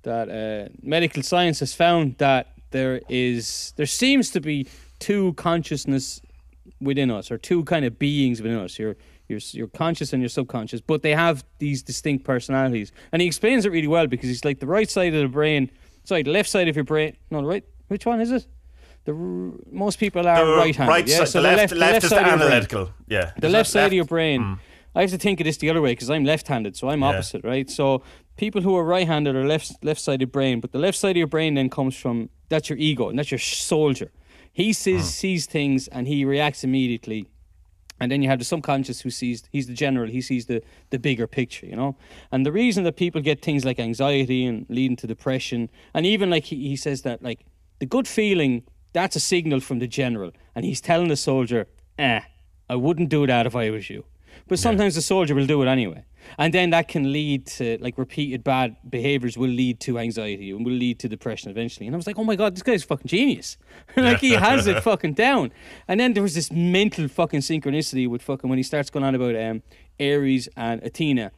that 0.02 0.28
uh, 0.30 0.72
medical 0.82 1.22
science 1.22 1.60
has 1.60 1.74
found 1.74 2.16
that 2.18 2.52
there 2.70 3.00
is 3.08 3.72
there 3.76 3.86
seems 3.86 4.30
to 4.30 4.40
be 4.40 4.68
two 4.98 5.32
consciousness 5.34 6.20
within 6.80 7.10
us, 7.10 7.30
or 7.30 7.38
two 7.38 7.64
kind 7.64 7.84
of 7.84 7.98
beings 7.98 8.40
within 8.40 8.58
us. 8.58 8.78
Your 8.78 8.96
your 9.28 9.40
your 9.52 9.68
conscious 9.68 10.12
and 10.12 10.22
your 10.22 10.28
subconscious, 10.28 10.80
but 10.80 11.02
they 11.02 11.14
have 11.14 11.44
these 11.58 11.82
distinct 11.82 12.24
personalities. 12.24 12.92
And 13.12 13.22
he 13.22 13.28
explains 13.28 13.64
it 13.64 13.72
really 13.72 13.88
well 13.88 14.06
because 14.06 14.28
he's 14.28 14.44
like 14.44 14.60
the 14.60 14.66
right 14.66 14.90
side 14.90 15.14
of 15.14 15.22
the 15.22 15.28
brain, 15.28 15.70
sorry, 16.04 16.22
the 16.22 16.30
left 16.30 16.48
side 16.48 16.68
of 16.68 16.76
your 16.76 16.84
brain. 16.84 17.16
No, 17.30 17.40
the 17.40 17.46
right. 17.46 17.64
Which 17.88 18.06
one 18.06 18.20
is 18.20 18.30
it? 18.30 18.46
The 19.04 19.12
most 19.14 19.98
people 19.98 20.26
are 20.26 20.44
The 20.44 20.56
right-handed. 20.56 20.90
right 20.92 21.06
yeah, 21.08 21.18
side, 21.18 21.28
so 21.28 21.42
the 21.42 21.48
left, 21.56 21.72
left, 21.74 22.04
is 22.04 22.10
the 22.10 22.16
side 22.16 22.22
of 22.22 22.28
your 22.28 22.36
brain 22.38 22.46
analytical. 22.52 22.90
Yeah, 23.08 23.32
the 23.38 23.48
left 23.48 23.70
side 23.70 23.86
of 23.86 23.92
your 23.92 24.04
brain. 24.04 24.40
Mm. 24.42 24.58
I 24.94 25.00
have 25.02 25.10
to 25.10 25.18
think 25.18 25.40
of 25.40 25.44
this 25.44 25.56
the 25.56 25.70
other 25.70 25.80
way 25.80 25.92
because 25.92 26.10
I'm 26.10 26.24
left-handed, 26.24 26.76
so 26.76 26.88
I'm 26.90 27.00
Yeah. 27.00 27.08
opposite, 27.08 27.42
right? 27.44 27.70
So 27.70 28.02
people 28.36 28.60
who 28.62 28.76
are 28.76 28.84
right-handed 28.84 29.34
are 29.36 29.46
left 29.46 29.82
left-sided 29.82 30.30
brain, 30.32 30.60
but 30.60 30.72
the 30.72 30.78
left 30.78 30.98
side 30.98 31.12
of 31.12 31.16
your 31.16 31.26
brain 31.28 31.54
then 31.54 31.70
comes 31.70 31.96
from 31.96 32.28
that's 32.48 32.68
your 32.68 32.78
ego 32.78 33.08
and 33.08 33.18
that's 33.18 33.30
your 33.30 33.38
soldier. 33.38 34.10
He 34.52 34.72
sees 34.72 35.02
Mm. 35.02 35.12
sees 35.22 35.46
things 35.46 35.88
and 35.88 36.06
he 36.08 36.24
reacts 36.24 36.62
immediately. 36.64 37.26
And 38.02 38.10
then 38.10 38.22
you 38.22 38.28
have 38.28 38.38
the 38.38 38.44
subconscious 38.46 39.02
who 39.02 39.10
sees 39.10 39.44
he's 39.52 39.66
the 39.66 39.74
general, 39.74 40.08
he 40.10 40.20
sees 40.20 40.46
the 40.46 40.62
the 40.90 40.98
bigger 40.98 41.26
picture, 41.26 41.66
you 41.66 41.76
know. 41.76 41.96
And 42.32 42.44
the 42.44 42.52
reason 42.52 42.84
that 42.84 42.96
people 42.96 43.20
get 43.20 43.40
things 43.42 43.64
like 43.64 43.78
anxiety 43.78 44.44
and 44.44 44.66
leading 44.68 44.96
to 44.96 45.06
depression, 45.06 45.70
and 45.94 46.04
even 46.04 46.28
like 46.30 46.44
he, 46.46 46.68
he 46.68 46.76
says 46.76 47.02
that 47.02 47.22
like 47.22 47.40
the 47.78 47.86
good 47.86 48.08
feeling 48.08 48.64
that's 48.92 49.16
a 49.16 49.20
signal 49.20 49.60
from 49.60 49.78
the 49.78 49.86
general, 49.86 50.32
and 50.54 50.64
he's 50.64 50.80
telling 50.80 51.08
the 51.08 51.16
soldier, 51.16 51.66
"Eh, 51.98 52.20
I 52.68 52.76
wouldn't 52.76 53.08
do 53.08 53.26
that 53.26 53.46
if 53.46 53.54
I 53.56 53.70
was 53.70 53.90
you." 53.90 54.04
But 54.48 54.58
sometimes 54.58 54.94
the 54.94 55.02
soldier 55.02 55.34
will 55.34 55.46
do 55.46 55.62
it 55.62 55.68
anyway, 55.68 56.04
and 56.38 56.52
then 56.52 56.70
that 56.70 56.88
can 56.88 57.12
lead 57.12 57.46
to 57.46 57.78
like 57.80 57.96
repeated 57.98 58.42
bad 58.42 58.76
behaviors 58.88 59.36
will 59.36 59.50
lead 59.50 59.80
to 59.80 59.98
anxiety 59.98 60.50
and 60.50 60.64
will 60.64 60.72
lead 60.72 60.98
to 61.00 61.08
depression 61.08 61.50
eventually. 61.50 61.86
And 61.86 61.94
I 61.94 61.98
was 61.98 62.06
like, 62.06 62.18
"Oh 62.18 62.24
my 62.24 62.36
god, 62.36 62.54
this 62.54 62.62
guy's 62.62 62.82
fucking 62.84 63.06
genius! 63.06 63.56
like 63.96 64.18
he 64.18 64.32
has 64.32 64.66
it 64.66 64.82
fucking 64.90 65.14
down." 65.14 65.52
And 65.88 66.00
then 66.00 66.14
there 66.14 66.22
was 66.22 66.34
this 66.34 66.50
mental 66.50 67.08
fucking 67.08 67.40
synchronicity 67.40 68.08
with 68.08 68.22
fucking 68.22 68.48
when 68.48 68.58
he 68.58 68.62
starts 68.62 68.90
going 68.90 69.04
on 69.04 69.14
about 69.14 69.36
um, 69.36 69.62
Ares 70.00 70.48
and 70.56 70.82
Athena. 70.82 71.32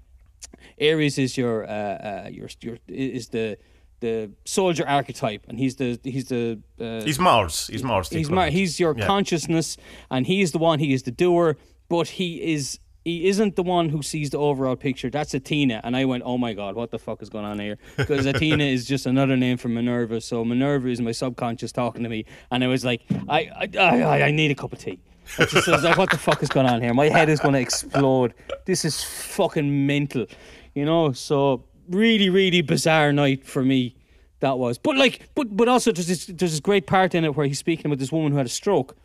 Ares 0.80 1.18
is 1.18 1.36
your 1.36 1.64
uh, 1.64 1.68
uh, 1.68 2.28
your 2.30 2.48
your 2.60 2.78
is 2.88 3.28
the 3.28 3.58
the 4.06 4.30
soldier 4.44 4.84
archetype, 4.98 5.42
and 5.48 5.56
he's 5.62 5.74
the 5.76 5.88
he's 6.14 6.26
the 6.34 6.60
uh, 6.78 7.02
He's 7.08 7.18
Mars. 7.18 7.54
He's 7.72 7.82
Mars. 7.82 8.08
he's 8.10 8.30
mar- 8.30 8.50
he's 8.58 8.78
your 8.78 8.94
Yeah. 8.96 9.06
consciousness, 9.06 9.76
and 10.10 10.26
he's 10.26 10.50
the 10.52 10.58
one. 10.58 10.78
He 10.86 10.92
is 10.92 11.02
the 11.04 11.10
doer, 11.22 11.56
but 11.88 12.06
he 12.18 12.28
is 12.54 12.78
he 13.04 13.26
isn't 13.30 13.56
the 13.56 13.62
one 13.76 13.88
who 13.88 14.00
sees 14.02 14.28
the 14.30 14.38
overall 14.38 14.76
picture. 14.76 15.10
That's 15.10 15.34
Athena, 15.34 15.80
and 15.84 15.96
I 15.96 16.04
went, 16.04 16.22
oh 16.24 16.38
my 16.38 16.52
god, 16.60 16.72
what 16.76 16.90
the 16.90 16.98
fuck 16.98 17.20
is 17.22 17.28
going 17.30 17.44
on 17.52 17.58
here? 17.58 17.76
Because 17.96 18.26
Athena 18.26 18.62
is 18.76 18.84
just 18.92 19.06
another 19.06 19.36
name 19.36 19.56
for 19.56 19.68
Minerva. 19.68 20.20
So 20.20 20.44
Minerva 20.44 20.88
is 20.88 21.00
my 21.00 21.12
subconscious 21.12 21.72
talking 21.72 22.02
to 22.04 22.08
me, 22.08 22.24
and 22.52 22.62
I 22.62 22.68
was 22.68 22.84
like, 22.84 23.00
I 23.38 23.40
I 23.62 23.66
I, 23.78 24.22
I 24.28 24.30
need 24.30 24.50
a 24.50 24.54
cup 24.62 24.72
of 24.72 24.78
tea. 24.78 24.98
I 25.38 25.44
just 25.46 25.66
was 25.68 25.82
like, 25.84 25.96
what 25.96 26.10
the 26.10 26.18
fuck 26.18 26.42
is 26.42 26.48
going 26.48 26.66
on 26.66 26.82
here? 26.82 26.92
My 26.94 27.08
head 27.08 27.28
is 27.28 27.38
going 27.40 27.54
to 27.54 27.60
explode. 27.60 28.34
This 28.66 28.84
is 28.84 29.02
fucking 29.36 29.70
mental, 29.86 30.26
you 30.74 30.84
know. 30.84 31.12
So 31.12 31.64
really, 31.88 32.28
really 32.30 32.62
bizarre 32.62 33.12
night 33.12 33.46
for 33.46 33.62
me. 33.64 33.94
That 34.40 34.58
was, 34.58 34.76
but 34.76 34.96
like, 34.96 35.28
but 35.36 35.56
but 35.56 35.68
also 35.68 35.92
there's 35.92 36.08
this 36.08 36.26
there's 36.26 36.50
this 36.50 36.58
great 36.60 36.86
part 36.88 37.14
in 37.14 37.24
it 37.24 37.36
where 37.36 37.46
he's 37.46 37.60
speaking 37.60 37.86
about 37.86 38.00
this 38.00 38.10
woman 38.10 38.32
who 38.32 38.38
had 38.38 38.46
a 38.46 38.48
stroke, 38.50 38.96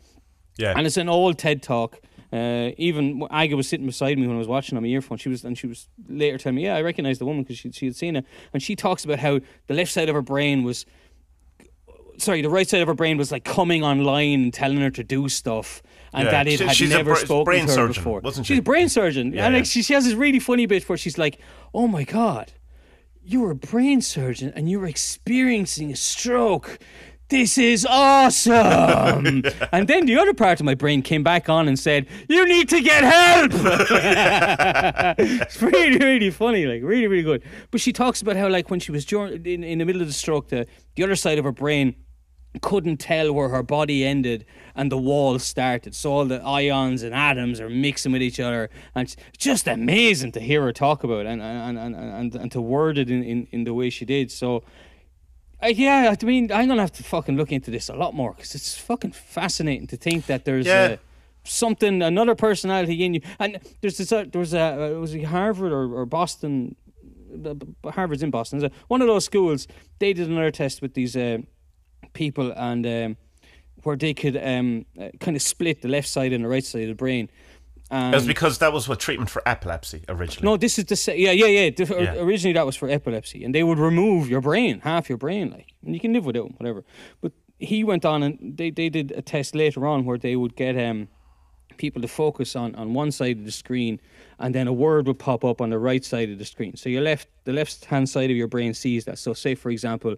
Yeah. 0.58 0.74
and 0.76 0.84
it's 0.84 0.96
an 0.96 1.08
old 1.08 1.38
TED 1.38 1.62
talk. 1.62 2.00
Uh, 2.32 2.72
even 2.76 3.22
Aga 3.30 3.56
was 3.56 3.68
sitting 3.68 3.86
beside 3.86 4.18
me 4.18 4.26
when 4.26 4.34
I 4.34 4.38
was 4.38 4.48
watching 4.48 4.76
on 4.76 4.82
my 4.82 4.88
earphone. 4.88 5.16
She 5.16 5.28
was, 5.28 5.44
and 5.44 5.56
she 5.56 5.68
was 5.68 5.88
later 6.08 6.38
telling 6.38 6.56
me, 6.56 6.64
"Yeah, 6.64 6.74
I 6.74 6.82
recognized 6.82 7.20
the 7.20 7.24
woman 7.24 7.44
because 7.44 7.56
she 7.56 7.70
she 7.70 7.86
had 7.86 7.94
seen 7.94 8.16
it." 8.16 8.24
And 8.52 8.60
she 8.60 8.74
talks 8.74 9.04
about 9.04 9.20
how 9.20 9.38
the 9.68 9.74
left 9.74 9.92
side 9.92 10.08
of 10.08 10.14
her 10.16 10.22
brain 10.22 10.64
was, 10.64 10.84
sorry, 12.18 12.42
the 12.42 12.50
right 12.50 12.68
side 12.68 12.80
of 12.82 12.88
her 12.88 12.94
brain 12.94 13.16
was 13.16 13.30
like 13.30 13.44
coming 13.44 13.84
online 13.84 14.42
and 14.42 14.52
telling 14.52 14.78
her 14.80 14.90
to 14.90 15.04
do 15.04 15.28
stuff, 15.28 15.82
and 16.12 16.24
Yeah. 16.24 16.30
that 16.32 16.48
it 16.48 16.58
She- 16.58 16.64
had 16.66 16.76
she's 16.76 16.90
a 16.90 16.96
never 16.96 17.12
bra- 17.12 17.20
spoken 17.24 17.44
brain 17.44 17.60
to 17.66 17.66
her 17.68 17.74
surgeon, 17.74 18.02
before. 18.02 18.20
wasn't 18.20 18.46
she? 18.46 18.54
she's 18.54 18.58
a 18.58 18.62
brain 18.62 18.88
surgeon, 18.88 19.32
Yeah, 19.32 19.46
and 19.46 19.54
like 19.54 19.60
yeah. 19.64 19.68
she, 19.70 19.82
she 19.82 19.94
has 19.94 20.04
this 20.04 20.14
really 20.14 20.40
funny 20.40 20.66
bit 20.66 20.88
where 20.88 20.98
she's 20.98 21.16
like, 21.16 21.38
"Oh 21.72 21.86
my 21.86 22.02
god." 22.04 22.52
You're 23.30 23.50
a 23.50 23.54
brain 23.54 24.00
surgeon 24.00 24.54
and 24.56 24.70
you 24.70 24.80
were 24.80 24.86
experiencing 24.86 25.92
a 25.92 25.96
stroke. 25.96 26.78
This 27.28 27.58
is 27.58 27.84
awesome. 27.84 28.54
and 29.70 29.86
then 29.86 30.06
the 30.06 30.16
other 30.18 30.32
part 30.32 30.60
of 30.60 30.64
my 30.64 30.74
brain 30.74 31.02
came 31.02 31.22
back 31.22 31.50
on 31.50 31.68
and 31.68 31.78
said, 31.78 32.06
You 32.26 32.46
need 32.46 32.70
to 32.70 32.80
get 32.80 33.04
help. 33.04 33.50
it's 35.18 35.60
really, 35.62 35.98
really 35.98 36.30
funny, 36.30 36.64
like 36.64 36.82
really, 36.82 37.06
really 37.06 37.22
good. 37.22 37.42
But 37.70 37.82
she 37.82 37.92
talks 37.92 38.22
about 38.22 38.36
how, 38.36 38.48
like, 38.48 38.70
when 38.70 38.80
she 38.80 38.92
was 38.92 39.04
dur- 39.04 39.26
in, 39.26 39.62
in 39.62 39.76
the 39.76 39.84
middle 39.84 40.00
of 40.00 40.08
the 40.08 40.14
stroke, 40.14 40.48
the, 40.48 40.66
the 40.96 41.02
other 41.02 41.14
side 41.14 41.36
of 41.36 41.44
her 41.44 41.52
brain 41.52 41.96
couldn't 42.62 42.96
tell 42.96 43.32
where 43.32 43.48
her 43.50 43.62
body 43.62 44.04
ended 44.04 44.44
and 44.74 44.90
the 44.90 44.98
wall 44.98 45.38
started. 45.38 45.94
So 45.94 46.12
all 46.12 46.24
the 46.24 46.40
ions 46.42 47.02
and 47.02 47.14
atoms 47.14 47.60
are 47.60 47.68
mixing 47.68 48.12
with 48.12 48.22
each 48.22 48.40
other, 48.40 48.70
and 48.94 49.06
it's 49.06 49.16
just 49.36 49.66
amazing 49.68 50.32
to 50.32 50.40
hear 50.40 50.62
her 50.62 50.72
talk 50.72 51.04
about 51.04 51.26
it 51.26 51.26
and 51.26 51.42
and 51.42 51.78
and 51.78 51.94
and, 51.94 52.34
and 52.34 52.52
to 52.52 52.60
word 52.60 52.98
it 52.98 53.10
in, 53.10 53.22
in, 53.22 53.48
in 53.52 53.64
the 53.64 53.74
way 53.74 53.90
she 53.90 54.04
did. 54.04 54.30
So. 54.30 54.62
Uh, 55.60 55.66
yeah, 55.66 56.14
I 56.22 56.24
mean, 56.24 56.52
I'm 56.52 56.68
gonna 56.68 56.82
have 56.82 56.92
to 56.92 57.02
fucking 57.02 57.36
look 57.36 57.50
into 57.50 57.72
this 57.72 57.88
a 57.88 57.94
lot 57.96 58.14
more 58.14 58.32
because 58.32 58.54
it's 58.54 58.78
fucking 58.78 59.10
fascinating 59.10 59.88
to 59.88 59.96
think 59.96 60.26
that 60.26 60.44
there's 60.44 60.66
Yeah. 60.66 60.82
uh, 60.92 60.96
something, 61.42 62.00
another 62.00 62.36
personality 62.36 63.04
in 63.04 63.14
you. 63.14 63.20
And 63.40 63.58
there's 63.80 63.98
this, 63.98 64.12
uh, 64.12 64.26
there 64.30 64.38
was 64.38 64.54
a, 64.54 64.60
uh, 64.94 65.00
was 65.00 65.14
it 65.16 65.24
Harvard 65.24 65.72
or, 65.72 65.92
or 65.92 66.06
Boston, 66.06 66.76
Harvard's 67.84 68.22
in 68.22 68.30
Boston. 68.30 68.70
One 68.86 69.00
of 69.02 69.08
those 69.08 69.24
schools, 69.24 69.66
they 69.98 70.12
did 70.12 70.28
another 70.28 70.52
test 70.52 70.80
with 70.80 70.94
these 70.94 71.16
uh, 71.16 71.38
people 72.12 72.52
and 72.56 72.86
um, 72.86 73.16
where 73.82 73.96
they 73.96 74.14
could 74.14 74.36
um, 74.36 74.84
uh, 75.00 75.08
kind 75.20 75.36
of 75.36 75.42
split 75.42 75.82
the 75.82 75.88
left 75.88 76.08
side 76.08 76.32
and 76.32 76.44
the 76.44 76.48
right 76.48 76.64
side 76.64 76.82
of 76.82 76.88
the 76.88 76.94
brain. 76.94 77.28
It 77.90 78.14
was 78.14 78.26
because 78.26 78.58
that 78.58 78.70
was 78.72 78.86
what 78.86 79.00
treatment 79.00 79.30
for 79.30 79.40
epilepsy 79.48 80.02
originally. 80.10 80.44
no, 80.44 80.58
this 80.58 80.78
is 80.78 80.84
the 80.84 80.96
sa- 80.96 81.12
yeah, 81.12 81.30
yeah, 81.32 81.46
yeah. 81.46 81.70
The- 81.70 81.86
Yeah. 82.02 82.14
Originally, 82.22 82.52
that 82.52 82.66
was 82.66 82.76
for 82.76 82.90
epilepsy, 82.90 83.44
and 83.44 83.54
they 83.54 83.62
would 83.62 83.78
remove 83.78 84.28
your 84.28 84.42
brain, 84.42 84.80
half 84.80 85.08
your 85.08 85.16
brain, 85.16 85.50
like, 85.50 85.68
and 85.84 85.94
you 85.94 86.00
can 86.00 86.12
live 86.12 86.26
without 86.26 86.46
'em, 86.46 86.54
whatever. 86.58 86.84
But 87.22 87.32
he 87.58 87.84
went 87.84 88.04
on, 88.04 88.22
and 88.22 88.38
they, 88.58 88.70
they 88.70 88.90
did 88.90 89.12
a 89.12 89.22
test 89.22 89.54
later 89.54 89.86
on 89.86 90.04
where 90.04 90.18
they 90.18 90.36
would 90.36 90.54
get 90.54 90.76
um 90.76 91.08
people 91.78 92.02
to 92.02 92.08
focus 92.08 92.54
on 92.56 92.74
on 92.74 92.92
one 92.92 93.10
side 93.10 93.38
of 93.38 93.44
the 93.46 93.52
screen, 93.52 94.00
and 94.38 94.54
then 94.54 94.66
a 94.68 94.72
word 94.72 95.06
would 95.06 95.18
pop 95.18 95.42
up 95.42 95.60
on 95.62 95.70
the 95.70 95.78
right 95.78 96.04
side 96.04 96.28
of 96.28 96.38
the 96.38 96.44
screen. 96.44 96.76
So 96.76 96.90
your 96.90 97.02
left, 97.02 97.26
the 97.44 97.52
left 97.54 97.86
hand 97.86 98.06
side 98.10 98.30
of 98.30 98.36
your 98.36 98.48
brain 98.48 98.74
sees 98.74 99.06
that. 99.06 99.18
So, 99.18 99.32
say 99.32 99.54
for 99.54 99.70
example, 99.70 100.16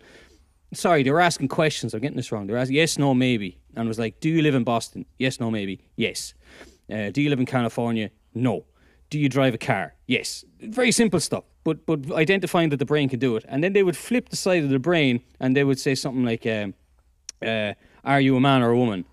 sorry, 0.72 1.02
they 1.02 1.10
were 1.10 1.20
asking 1.20 1.48
questions. 1.48 1.94
I'm 1.94 2.00
getting 2.00 2.16
this 2.16 2.32
wrong. 2.32 2.46
They 2.46 2.52
were 2.52 2.58
asking 2.58 2.76
yes, 2.76 2.98
no, 2.98 3.14
maybe, 3.14 3.58
and 3.76 3.88
was 3.88 3.98
like, 3.98 4.20
do 4.20 4.28
you 4.28 4.42
live 4.42 4.54
in 4.54 4.64
Boston? 4.64 5.04
Yes, 5.18 5.40
no, 5.40 5.50
maybe. 5.50 5.80
Yes. 5.96 6.34
Uh, 6.92 7.10
do 7.10 7.22
you 7.22 7.30
live 7.30 7.40
in 7.40 7.46
California? 7.46 8.10
No. 8.34 8.64
Do 9.10 9.18
you 9.18 9.28
drive 9.28 9.54
a 9.54 9.58
car? 9.58 9.94
Yes. 10.06 10.44
Very 10.60 10.92
simple 10.92 11.20
stuff, 11.20 11.44
but 11.64 11.84
but 11.86 12.12
identifying 12.12 12.70
that 12.70 12.78
the 12.78 12.84
brain 12.84 13.08
can 13.08 13.18
do 13.18 13.36
it, 13.36 13.44
and 13.48 13.62
then 13.62 13.72
they 13.72 13.82
would 13.82 13.96
flip 13.96 14.28
the 14.28 14.36
side 14.36 14.62
of 14.62 14.70
the 14.70 14.78
brain, 14.78 15.20
and 15.40 15.56
they 15.56 15.64
would 15.64 15.80
say 15.80 15.94
something 15.94 16.24
like, 16.24 16.46
um, 16.46 16.74
uh, 17.44 17.74
"Are 18.04 18.20
you 18.20 18.36
a 18.36 18.40
man 18.40 18.62
or 18.62 18.70
a 18.70 18.76
woman?" 18.76 19.04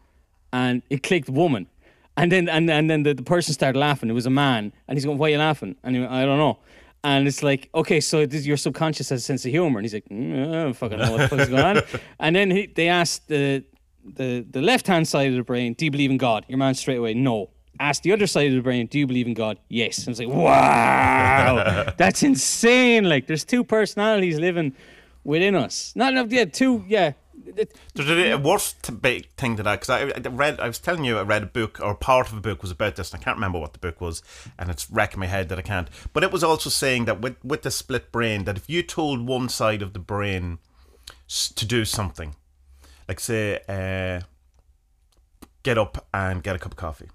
And 0.54 0.84
it 0.90 1.02
clicked 1.02 1.30
woman, 1.30 1.68
and 2.16 2.32
then 2.32 2.48
and, 2.48 2.70
and 2.70 2.90
then 2.90 3.04
the, 3.04 3.16
the 3.16 3.24
person 3.24 3.54
started 3.54 3.80
laughing. 3.80 4.10
It 4.10 4.14
was 4.14 4.28
a 4.28 4.32
man, 4.32 4.72
and 4.88 4.98
he's 4.98 5.06
going, 5.06 5.18
"Why 5.18 5.28
are 5.28 5.32
you 5.32 5.38
laughing?" 5.40 5.76
And 5.84 5.96
he 5.96 6.02
went, 6.02 6.12
I 6.12 6.26
don't 6.26 6.38
know. 6.38 6.60
And 7.04 7.28
it's 7.28 7.44
like, 7.44 7.70
okay, 7.74 8.00
so 8.00 8.26
this, 8.26 8.46
your 8.46 8.58
subconscious 8.58 9.10
has 9.10 9.22
a 9.22 9.24
sense 9.24 9.46
of 9.46 9.52
humor, 9.52 9.80
and 9.80 9.86
he's 9.86 9.94
like, 9.94 10.10
mm, 10.10 10.50
I 10.50 10.64
don't 10.64 10.74
fucking 10.74 10.98
know 10.98 11.12
what 11.12 11.30
the 11.30 11.38
fuck's 11.38 11.50
going 11.50 11.64
on. 11.64 11.82
And 12.20 12.36
then 12.36 12.52
he, 12.52 12.66
they 12.68 12.88
asked 12.88 13.28
the 13.28 13.64
the 14.16 14.46
the 14.50 14.62
left 14.62 14.88
hand 14.88 15.08
side 15.08 15.30
of 15.30 15.36
the 15.36 15.44
brain, 15.44 15.74
do 15.74 15.86
you 15.86 15.92
believe 15.92 16.12
in 16.12 16.18
God? 16.18 16.46
Your 16.48 16.58
man 16.58 16.74
straight 16.74 16.98
away, 16.98 17.14
no. 17.14 17.50
Ask 17.80 18.02
the 18.02 18.12
other 18.12 18.26
side 18.26 18.48
of 18.48 18.56
the 18.56 18.62
brain, 18.62 18.88
do 18.88 18.98
you 18.98 19.06
believe 19.06 19.28
in 19.28 19.36
God? 19.36 19.60
Yes. 19.70 20.00
And 20.00 20.10
it's 20.10 20.20
like, 20.20 20.30
wow, 20.30 21.94
that's 21.98 22.24
insane. 22.24 23.08
Like, 23.08 23.28
there's 23.28 23.46
two 23.46 23.64
personalities 23.64 24.40
living 24.40 24.76
within 25.24 25.54
us. 25.56 25.94
Not 25.96 26.14
enough, 26.14 26.32
yeah, 26.32 26.46
two, 26.46 26.84
yeah. 26.88 27.14
It- 27.58 27.76
There's 27.94 28.10
a, 28.10 28.32
a 28.34 28.92
big 28.92 29.30
thing 29.32 29.58
to 29.58 29.64
that 29.64 29.82
because 29.82 29.90
I, 29.90 30.02
I 30.16 30.20
read. 30.30 30.60
I 30.60 30.68
was 30.68 30.80
telling 30.80 31.04
you, 31.06 31.18
I 31.18 31.24
read 31.24 31.44
a 31.44 31.48
book 31.48 31.80
or 31.82 31.96
part 31.96 32.32
of 32.32 32.38
a 32.38 32.42
book 32.42 32.62
was 32.62 32.72
about 32.72 32.96
this, 32.96 33.12
and 33.12 33.20
I 33.20 33.24
can't 33.24 33.38
remember 33.38 33.60
what 33.60 33.74
the 33.74 33.80
book 33.80 34.00
was, 34.00 34.22
and 34.60 34.70
it's 34.70 34.90
wrecking 34.92 35.20
my 35.20 35.26
head 35.26 35.50
that 35.50 35.58
I 35.60 35.64
can't. 35.64 35.90
But 36.14 36.24
it 36.24 36.32
was 36.32 36.44
also 36.44 36.70
saying 36.70 37.06
that 37.06 37.20
with 37.22 37.36
with 37.44 37.64
the 37.64 37.72
split 37.72 38.12
brain, 38.12 38.44
that 38.46 38.58
if 38.58 38.70
you 38.70 38.84
told 38.84 39.28
one 39.28 39.50
side 39.50 39.82
of 39.82 39.94
the 39.94 40.00
brain 40.00 40.60
to 41.56 41.66
do 41.66 41.84
something, 41.84 42.36
like 43.08 43.20
say, 43.20 43.60
uh, 43.68 44.22
get 45.64 45.78
up 45.78 46.08
and 46.14 46.44
get 46.44 46.56
a 46.56 46.60
cup 46.60 46.74
of 46.74 46.78
coffee, 46.78 47.10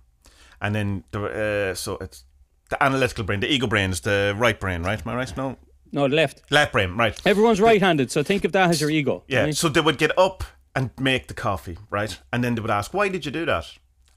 and 0.61 0.75
then 0.75 1.05
the 1.13 1.71
uh, 1.71 1.75
so 1.75 1.97
it's 2.01 2.25
the 2.71 2.83
analytical 2.83 3.25
brain, 3.25 3.41
the 3.41 3.53
ego 3.53 3.67
brain 3.67 3.91
is 3.91 4.01
the 4.01 4.35
right 4.37 4.59
brain, 4.59 4.83
right? 4.83 5.01
Am 5.01 5.09
I 5.13 5.15
right? 5.15 5.37
No, 5.37 5.57
no, 5.93 6.09
the 6.09 6.17
left. 6.17 6.43
left 6.51 6.73
brain, 6.73 6.97
right? 6.97 7.21
Everyone's 7.27 7.61
right 7.61 7.81
handed, 7.81 8.11
so 8.11 8.23
think 8.23 8.45
of 8.45 8.53
that 8.53 8.71
as 8.71 8.81
your 8.81 8.91
ego. 8.91 9.23
Yeah. 9.29 9.43
right? 9.45 9.55
So 9.57 9.69
they 9.69 9.81
would 9.81 9.99
get 9.99 10.17
up 10.19 10.43
and 10.75 10.91
make 10.99 11.29
the 11.29 11.35
coffee, 11.35 11.77
right? 11.91 12.19
And 12.33 12.43
then 12.43 12.55
they 12.55 12.61
would 12.63 12.71
ask, 12.71 12.93
"Why 12.95 13.09
did 13.09 13.25
you 13.27 13.31
do 13.33 13.45
that?" 13.47 13.67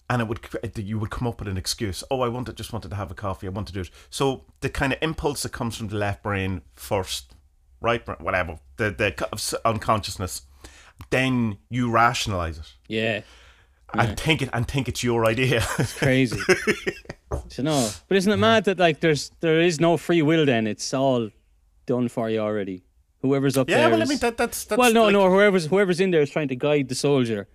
And 0.10 0.22
it 0.22 0.28
would 0.28 0.40
uh, 0.64 0.82
you 0.82 1.00
would 1.00 1.10
come 1.10 1.28
up 1.28 1.40
with 1.40 1.48
an 1.48 1.58
excuse. 1.58 2.04
Oh, 2.10 2.22
I 2.22 2.30
wanted 2.30 2.56
just 2.58 2.72
wanted 2.74 2.90
to 2.90 2.96
have 2.96 3.12
a 3.12 3.16
coffee. 3.16 3.48
I 3.48 3.50
want 3.50 3.68
to 3.68 3.74
do 3.74 3.82
it. 3.82 3.90
So 4.10 4.46
the 4.62 4.70
kind 4.70 4.94
of 4.94 5.00
impulse 5.02 5.44
that 5.44 5.52
comes 5.52 5.76
from 5.78 5.88
the 5.90 5.96
left 5.98 6.22
brain 6.24 6.62
first, 6.76 7.34
right 7.82 8.06
brain, 8.06 8.18
whatever, 8.22 8.60
the 8.78 8.92
the 8.92 9.12
co- 9.12 9.26
of 9.34 9.40
s- 9.40 9.56
unconsciousness, 9.66 10.44
then 11.10 11.58
you 11.70 11.90
rationalize 11.92 12.58
it 12.60 12.74
Yeah. 12.88 13.22
and 13.94 14.20
think 14.20 14.42
it 14.42 14.50
and 14.54 14.68
think 14.68 14.88
it's 14.88 15.04
your 15.04 15.26
idea. 15.26 15.64
It's 15.80 15.94
crazy. 15.98 16.40
you 17.58 17.64
know, 17.64 17.90
but 18.08 18.18
isn't 18.18 18.32
it 18.32 18.38
mad 18.38 18.66
that 18.66 18.78
like 18.80 19.00
there's 19.00 19.32
there 19.40 19.60
is 19.60 19.80
no 19.80 19.98
free 19.98 20.22
will? 20.22 20.46
Then 20.46 20.68
it's 20.68 20.94
all 20.94 21.30
done 21.86 22.08
for 22.10 22.30
you 22.30 22.40
already. 22.40 22.84
Whoever's 23.22 23.58
up 23.58 23.70
yeah, 23.70 23.78
there. 23.78 23.90
well, 23.92 24.02
I 24.04 24.06
mean 24.06 24.20
that 24.20 24.38
that's, 24.38 24.66
that's 24.66 24.78
well, 24.80 24.94
no, 24.94 25.04
like- 25.06 25.14
no. 25.14 25.30
Whoever's 25.30 25.66
whoever's 25.68 26.00
in 26.00 26.12
there 26.12 26.22
is 26.22 26.30
trying 26.30 26.48
to 26.50 26.56
guide 26.56 26.90
the 26.90 26.96
soldier. 26.96 27.48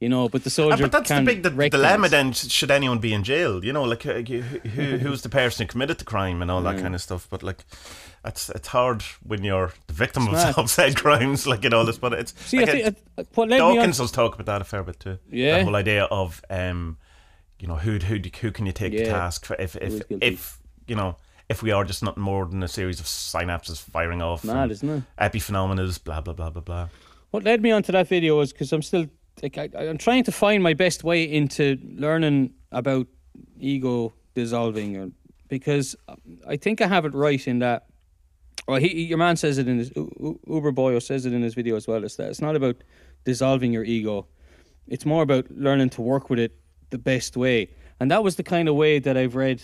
You 0.00 0.08
know, 0.08 0.28
but 0.28 0.44
the 0.44 0.48
Uh, 0.48 0.50
soldier. 0.50 0.84
but 0.84 0.92
that's 0.92 1.08
the 1.10 1.22
big 1.22 1.42
the 1.42 1.50
dilemma. 1.50 2.08
things. 2.08 2.40
Then, 2.42 2.50
should 2.50 2.70
anyone 2.70 3.00
be 3.00 3.12
in 3.12 3.24
jail? 3.24 3.64
You 3.64 3.72
know, 3.72 3.82
like 3.82 4.06
uh, 4.06 4.20
who 4.22 4.40
who's 4.98 5.22
the 5.22 5.28
person 5.28 5.64
who 5.66 5.68
committed 5.72 5.98
the 5.98 6.04
crime 6.04 6.40
and 6.40 6.50
all 6.52 6.62
that 6.62 6.78
kind 6.80 6.94
of 6.94 7.00
stuff. 7.02 7.26
But 7.28 7.42
like, 7.42 7.64
it's 8.24 8.48
it's 8.50 8.68
hard 8.68 9.02
when 9.26 9.42
you're 9.42 9.72
the 9.88 9.92
victim 9.94 10.26
of 10.28 10.32
mad. 10.34 10.54
self-said 10.54 10.96
crimes, 10.96 11.46
like 11.48 11.64
and 11.64 11.74
all 11.74 11.84
this. 11.84 11.98
But 11.98 12.12
it's 12.12 12.32
See, 12.46 12.58
like 12.60 12.68
I 12.68 12.72
think 12.72 12.86
it's- 12.86 13.02
uh, 13.18 13.24
what 13.34 13.48
led. 13.48 13.58
Dawkins 13.58 13.98
does 13.98 14.12
talk 14.12 14.34
about 14.34 14.46
that 14.46 14.60
a 14.62 14.64
fair 14.64 14.84
bit 14.84 15.00
too. 15.00 15.18
Yeah. 15.32 15.58
the 15.58 15.64
whole 15.64 15.76
idea 15.76 16.04
of 16.04 16.40
um, 16.48 16.96
you 17.58 17.66
know, 17.66 17.74
who 17.76 17.98
who 17.98 18.20
who 18.40 18.52
can 18.52 18.66
you 18.66 18.72
take 18.72 18.92
to 18.92 18.98
Yeah. 19.00 19.10
task 19.12 19.44
for 19.46 19.56
if 19.56 19.74
was 19.74 19.94
if 20.10 20.22
if 20.22 20.58
you 20.86 20.94
know. 20.94 21.16
If 21.48 21.62
we 21.62 21.70
are 21.70 21.84
just 21.84 22.02
nothing 22.02 22.22
more 22.22 22.44
than 22.46 22.62
a 22.62 22.68
series 22.68 23.00
of 23.00 23.06
synapses 23.06 23.80
firing 23.80 24.20
off, 24.20 24.44
Mad, 24.44 24.70
isn't 24.70 24.88
it? 24.88 25.02
Epiphenomena, 25.18 26.04
blah 26.04 26.20
blah 26.20 26.34
blah 26.34 26.50
blah 26.50 26.62
blah. 26.62 26.88
What 27.30 27.44
led 27.44 27.62
me 27.62 27.70
onto 27.70 27.92
that 27.92 28.06
video 28.08 28.36
was 28.38 28.52
because 28.52 28.72
I'm 28.72 28.82
still 28.82 29.06
like 29.42 29.56
I, 29.56 29.68
I'm 29.74 29.98
trying 29.98 30.24
to 30.24 30.32
find 30.32 30.62
my 30.62 30.74
best 30.74 31.04
way 31.04 31.24
into 31.24 31.78
learning 31.94 32.52
about 32.70 33.06
ego 33.58 34.12
dissolving, 34.34 34.96
or 34.96 35.10
because 35.48 35.96
I 36.46 36.56
think 36.56 36.80
I 36.82 36.86
have 36.86 37.06
it 37.06 37.14
right 37.14 37.46
in 37.46 37.60
that. 37.60 37.86
Well, 38.66 38.78
he, 38.78 39.04
your 39.04 39.16
man 39.16 39.36
says 39.36 39.56
it 39.56 39.66
in 39.66 39.78
his 39.78 39.90
U- 39.96 40.12
U- 40.20 40.40
Uber 40.46 40.72
Boyo 40.72 41.02
says 41.02 41.24
it 41.24 41.32
in 41.32 41.42
his 41.42 41.54
video 41.54 41.76
as 41.76 41.88
well. 41.88 42.04
Is 42.04 42.16
that 42.16 42.28
it's 42.28 42.42
not 42.42 42.56
about 42.56 42.76
dissolving 43.24 43.72
your 43.72 43.84
ego; 43.84 44.26
it's 44.86 45.06
more 45.06 45.22
about 45.22 45.50
learning 45.50 45.88
to 45.90 46.02
work 46.02 46.28
with 46.28 46.38
it 46.38 46.54
the 46.90 46.98
best 46.98 47.38
way. 47.38 47.70
And 48.00 48.10
that 48.10 48.22
was 48.22 48.36
the 48.36 48.42
kind 48.42 48.68
of 48.68 48.74
way 48.74 48.98
that 48.98 49.16
I've 49.16 49.34
read 49.34 49.62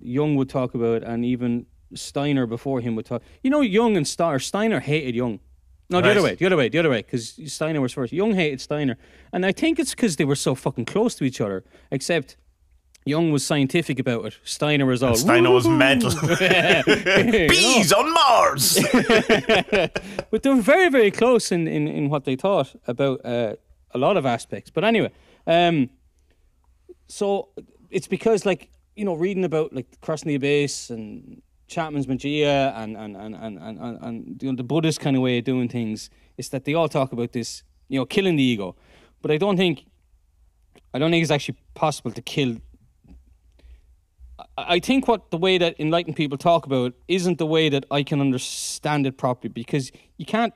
Jung 0.00 0.36
would 0.36 0.48
talk 0.48 0.74
about, 0.74 1.02
and 1.02 1.24
even 1.24 1.66
Steiner 1.94 2.46
before 2.46 2.80
him 2.80 2.94
would 2.96 3.06
talk. 3.06 3.22
You 3.42 3.50
know, 3.50 3.60
Jung 3.60 3.96
and 3.96 4.06
Steiner, 4.06 4.38
Steiner 4.38 4.80
hated 4.80 5.14
Jung. 5.14 5.40
No, 5.90 6.00
the 6.02 6.08
Right. 6.08 6.16
other 6.18 6.22
way, 6.22 6.34
the 6.34 6.44
other 6.46 6.56
way, 6.56 6.68
the 6.68 6.78
other 6.78 6.90
way, 6.90 6.98
because 7.02 7.40
Steiner 7.52 7.80
was 7.80 7.92
first. 7.94 8.12
Jung 8.12 8.34
hated 8.34 8.60
Steiner, 8.60 8.96
and 9.32 9.46
I 9.46 9.52
think 9.52 9.78
it's 9.78 9.94
because 9.94 10.16
they 10.16 10.24
were 10.26 10.36
so 10.36 10.54
fucking 10.54 10.84
close 10.84 11.14
to 11.14 11.24
each 11.24 11.40
other. 11.40 11.64
Except 11.90 12.36
Jung 13.06 13.32
was 13.32 13.42
scientific 13.46 13.98
about 13.98 14.26
it. 14.26 14.36
Steiner 14.44 14.84
was 14.84 15.02
all. 15.02 15.14
Steiner 15.14 15.50
was 15.50 15.66
mental. 15.66 16.10
Bees 17.48 17.90
on 17.90 18.12
Mars. 18.12 18.78
but 20.30 20.42
they 20.42 20.50
were 20.50 20.60
very, 20.60 20.90
very 20.90 21.10
close 21.10 21.50
in, 21.50 21.66
in, 21.66 21.88
in 21.88 22.10
what 22.10 22.24
they 22.24 22.36
thought 22.36 22.76
about 22.86 23.24
uh, 23.24 23.54
a 23.92 23.98
lot 23.98 24.18
of 24.18 24.26
aspects. 24.26 24.68
But 24.70 24.84
anyway, 24.84 25.10
um, 25.46 25.88
so 27.06 27.48
it's 27.90 28.08
because 28.08 28.44
like 28.44 28.68
you 28.98 29.04
know 29.04 29.14
reading 29.14 29.44
about 29.44 29.72
like 29.72 29.86
crossing 30.00 30.28
the 30.28 30.34
abyss 30.34 30.90
and 30.90 31.40
Chapman's 31.68 32.08
Magia 32.08 32.72
and 32.76 32.96
and 32.96 33.16
and 33.16 33.34
and 33.34 33.58
and, 33.58 33.78
and, 33.78 33.98
and 34.02 34.42
you 34.42 34.50
know, 34.50 34.56
the 34.56 34.64
Buddhist 34.64 35.00
kind 35.00 35.14
of 35.16 35.22
way 35.22 35.38
of 35.38 35.44
doing 35.44 35.68
things 35.68 36.10
is 36.36 36.48
that 36.48 36.64
they 36.64 36.74
all 36.74 36.88
talk 36.88 37.12
about 37.12 37.32
this, 37.32 37.62
you 37.88 37.98
know, 37.98 38.06
killing 38.06 38.36
the 38.36 38.42
ego. 38.42 38.74
But 39.22 39.30
I 39.30 39.36
don't 39.36 39.56
think, 39.56 39.84
I 40.94 40.98
don't 40.98 41.10
think 41.10 41.22
it's 41.22 41.30
actually 41.30 41.58
possible 41.74 42.10
to 42.12 42.22
kill. 42.22 42.56
I- 44.38 44.74
I 44.76 44.80
think 44.80 45.06
what 45.06 45.30
the 45.30 45.38
way 45.38 45.58
that 45.58 45.78
enlightened 45.78 46.16
people 46.16 46.38
talk 46.38 46.66
about 46.66 46.94
isn't 47.06 47.38
the 47.38 47.46
way 47.46 47.68
that 47.68 47.84
I 47.90 48.02
can 48.02 48.20
understand 48.20 49.06
it 49.06 49.16
properly 49.16 49.50
because 49.52 49.92
you 50.16 50.26
can't. 50.26 50.52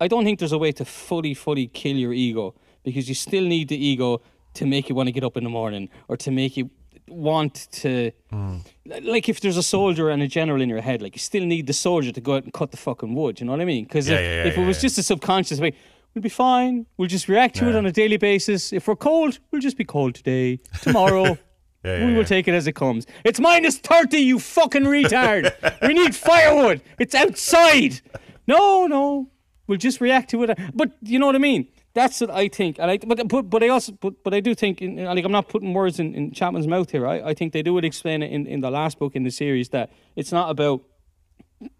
I 0.00 0.08
don't 0.08 0.24
think 0.24 0.38
there's 0.40 0.52
a 0.52 0.58
way 0.58 0.72
to 0.72 0.84
fully, 0.84 1.34
fully 1.34 1.68
kill 1.68 1.96
your 1.96 2.12
ego 2.12 2.54
because 2.82 3.08
you 3.08 3.14
still 3.14 3.44
need 3.44 3.68
the 3.68 3.76
ego 3.76 4.22
to 4.54 4.66
make 4.66 4.88
you 4.88 4.94
want 4.94 5.06
to 5.08 5.12
get 5.12 5.24
up 5.24 5.36
in 5.36 5.44
the 5.44 5.50
morning 5.50 5.88
or 6.08 6.16
to 6.16 6.30
make 6.30 6.56
you 6.56 6.70
want 7.08 7.68
to. 7.72 8.10
Mm. 8.32 8.60
Like 9.02 9.28
if 9.28 9.40
there's 9.40 9.56
a 9.56 9.62
soldier 9.62 10.10
and 10.10 10.22
a 10.22 10.28
general 10.28 10.60
in 10.60 10.68
your 10.68 10.80
head, 10.80 11.02
like 11.02 11.14
you 11.14 11.20
still 11.20 11.44
need 11.44 11.66
the 11.66 11.72
soldier 11.72 12.12
to 12.12 12.20
go 12.20 12.36
out 12.36 12.44
and 12.44 12.52
cut 12.52 12.70
the 12.70 12.76
fucking 12.76 13.14
wood. 13.14 13.40
You 13.40 13.46
know 13.46 13.52
what 13.52 13.60
I 13.60 13.64
mean? 13.64 13.84
Because 13.84 14.08
Yeah, 14.08 14.16
if, 14.16 14.20
yeah, 14.22 14.42
yeah, 14.44 14.48
if 14.48 14.58
it 14.58 14.66
was 14.66 14.78
yeah. 14.78 14.82
just 14.82 14.98
a 14.98 15.02
subconscious 15.02 15.60
way, 15.60 15.72
we'll 16.14 16.22
be 16.22 16.28
fine. 16.28 16.86
We'll 16.96 17.08
just 17.08 17.28
react 17.28 17.56
to 17.56 17.68
it 17.68 17.74
on 17.76 17.86
a 17.86 17.92
daily 17.92 18.16
basis. 18.16 18.72
If 18.72 18.88
we're 18.88 18.96
cold, 18.96 19.38
we'll 19.50 19.60
just 19.60 19.76
be 19.76 19.84
cold 19.84 20.14
today. 20.14 20.60
Tomorrow. 20.82 21.38
Yeah, 21.86 21.98
yeah, 21.98 22.06
we 22.06 22.12
will 22.12 22.20
yeah. 22.20 22.24
take 22.24 22.48
it 22.48 22.54
as 22.54 22.66
it 22.66 22.72
comes. 22.72 23.06
It's 23.24 23.38
minus 23.38 23.76
30, 23.76 24.16
you 24.16 24.38
fucking 24.38 24.84
retard. 24.84 25.52
we 25.86 25.92
need 25.92 26.16
firewood. 26.30 26.80
It's 26.98 27.14
outside. 27.14 28.00
No, 28.46 28.86
no. 28.86 29.28
We'll 29.66 29.76
just 29.76 30.00
react 30.00 30.30
to 30.30 30.42
it. 30.44 30.58
But 30.74 30.92
you 31.02 31.18
know 31.18 31.26
what 31.26 31.34
I 31.34 31.40
mean? 31.40 31.68
That's 31.94 32.20
what 32.20 32.30
I 32.30 32.48
think, 32.48 32.78
and 32.80 32.90
I 32.90 32.98
but 32.98 33.28
but, 33.28 33.42
but 33.42 33.62
I 33.62 33.68
also 33.68 33.92
but, 33.92 34.22
but 34.24 34.34
I 34.34 34.40
do 34.40 34.54
think 34.54 34.82
in, 34.82 35.04
like 35.04 35.24
I'm 35.24 35.32
not 35.32 35.48
putting 35.48 35.72
words 35.72 36.00
in, 36.00 36.14
in 36.14 36.32
Chapman's 36.32 36.66
mouth 36.66 36.90
here. 36.90 37.06
I, 37.06 37.20
I 37.20 37.34
think 37.34 37.52
they 37.52 37.62
do 37.62 37.78
explain 37.78 38.22
it 38.22 38.32
in, 38.32 38.46
in 38.46 38.60
the 38.60 38.70
last 38.70 38.98
book 38.98 39.14
in 39.14 39.22
the 39.22 39.30
series 39.30 39.68
that 39.68 39.92
it's 40.16 40.32
not 40.32 40.50
about 40.50 40.82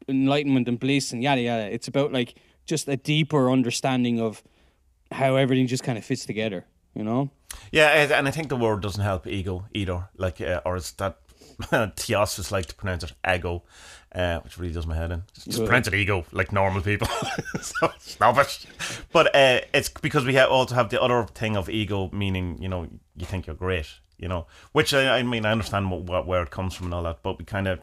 enlightenment 0.09 0.69
and 0.69 0.79
bliss 0.79 1.13
and 1.13 1.23
yada 1.23 1.41
yada. 1.41 1.75
It's 1.75 1.89
about 1.89 2.13
like 2.13 2.35
just 2.65 2.89
a 2.89 2.97
deeper 2.97 3.51
understanding 3.51 4.21
of 4.21 4.43
how 5.11 5.37
everything 5.37 5.67
just 5.67 5.83
kind 5.83 5.99
of 5.99 6.05
fits 6.05 6.25
together. 6.27 6.65
You 6.95 7.03
know? 7.03 7.31
Yeah, 7.73 7.89
and- 7.89 8.29
I 8.29 8.31
think 8.31 8.49
the 8.49 8.57
word 8.57 8.83
doesn't 8.83 9.03
help 9.03 9.27
ego 9.27 9.67
either. 9.73 10.09
Like, 10.17 10.41
uh, 10.41 10.61
or 10.65 10.77
is 10.77 10.93
that 10.93 11.19
Theosophists 11.97 12.53
like 12.53 12.67
to 12.67 12.75
pronounce 12.75 13.05
it 13.05 13.13
ego, 13.29 13.63
uh, 14.15 14.41
which 14.41 14.59
really 14.59 14.73
does 14.73 14.87
my 14.87 14.95
head 14.95 15.11
in. 15.11 15.23
Just, 15.35 15.47
just 15.47 15.65
pronounce 15.65 15.89
it 15.89 15.95
ego 15.95 16.25
like 16.33 16.53
normal 16.53 16.83
people. 16.83 17.07
so 17.61 17.91
stop 17.99 18.39
it. 18.39 18.67
But 19.13 19.35
uh, 19.35 19.61
it's 19.73 19.89
because 19.89 20.25
we 20.25 20.35
ha- 20.37 20.47
also 20.47 20.75
have 20.75 20.91
the 20.91 21.01
other 21.03 21.27
thing 21.35 21.57
of 21.57 21.69
ego, 21.69 22.11
meaning 22.13 22.61
you 22.63 22.69
know 22.69 22.89
you 23.17 23.27
think 23.27 23.47
you're 23.47 23.57
great, 23.57 23.89
you 24.19 24.29
know. 24.29 24.47
Which 24.73 24.95
I, 24.95 25.19
I 25.19 25.23
mean 25.23 25.45
I 25.45 25.53
understand 25.53 25.91
what, 25.91 26.03
what 26.03 26.27
where 26.27 26.43
it 26.43 26.51
comes 26.51 26.75
from 26.75 26.87
and 26.87 26.95
all 26.95 27.03
that, 27.05 27.23
but 27.23 27.39
we 27.39 27.45
kind 27.45 27.69
of 27.69 27.81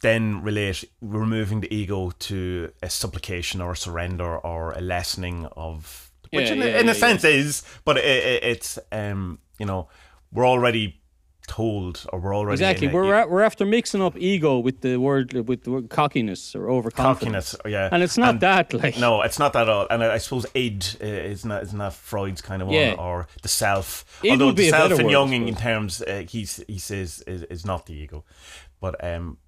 then 0.00 0.42
relate 0.42 0.84
removing 1.00 1.60
the 1.60 1.74
ego 1.74 2.10
to 2.18 2.72
a 2.82 2.88
supplication 2.88 3.60
or 3.60 3.72
a 3.72 3.76
surrender 3.76 4.38
or 4.38 4.72
a 4.72 4.80
lessening 4.80 5.46
of 5.56 6.10
which 6.30 6.46
Yeah, 6.48 6.52
in, 6.52 6.58
yeah, 6.58 6.64
a, 6.66 6.80
in 6.80 6.86
yeah, 6.86 6.92
a 6.92 6.94
sense 6.94 7.24
is 7.24 7.62
but 7.84 7.96
it, 7.96 8.04
it, 8.04 8.44
it's 8.44 8.78
um 8.92 9.40
you 9.58 9.66
know 9.66 9.88
we're 10.30 10.46
already 10.46 10.97
told 11.48 12.06
or 12.12 12.20
we're 12.20 12.36
already 12.36 12.54
Exactly. 12.54 12.88
We're 12.88 13.14
a- 13.22 13.26
we're 13.26 13.42
after 13.42 13.64
mixing 13.64 14.02
up 14.02 14.14
ego 14.16 14.58
with 14.58 14.82
the 14.82 14.96
word 14.98 15.32
with 15.48 15.64
the 15.64 15.70
word 15.72 15.88
cockiness 15.88 16.54
or 16.54 16.68
overconfidence. 16.70 17.52
cockiness 17.56 17.72
yeah 17.74 17.88
And 17.90 18.02
it's 18.02 18.18
not 18.18 18.40
that 18.40 18.72
like 18.74 18.98
no 18.98 19.22
it's 19.22 19.38
not 19.38 19.52
that 19.54 19.62
at 19.62 19.68
all 19.68 19.86
and 19.90 20.04
I, 20.04 20.14
I 20.14 20.18
suppose 20.18 20.44
id 20.54 20.84
uh, 21.02 21.06
is 21.32 21.44
not 21.44 21.62
is 21.62 21.72
not 21.72 21.92
Freud's 21.94 22.42
kind 22.42 22.60
of 22.62 22.70
Yeah. 22.70 22.90
one 22.90 22.98
or 23.06 23.26
the 23.42 23.48
self 23.48 24.04
Id 24.22 24.30
although 24.32 24.52
the 24.52 24.68
self 24.70 25.00
in 25.00 25.06
word, 25.06 25.32
in 25.32 25.54
terms 25.56 26.02
uh, 26.02 26.24
he's, 26.28 26.62
he 26.68 26.78
says 26.78 27.22
is, 27.26 27.42
is 27.44 27.64
not 27.64 27.86
the 27.86 27.94
ego 27.94 28.24
but 28.80 28.94
um 29.04 29.38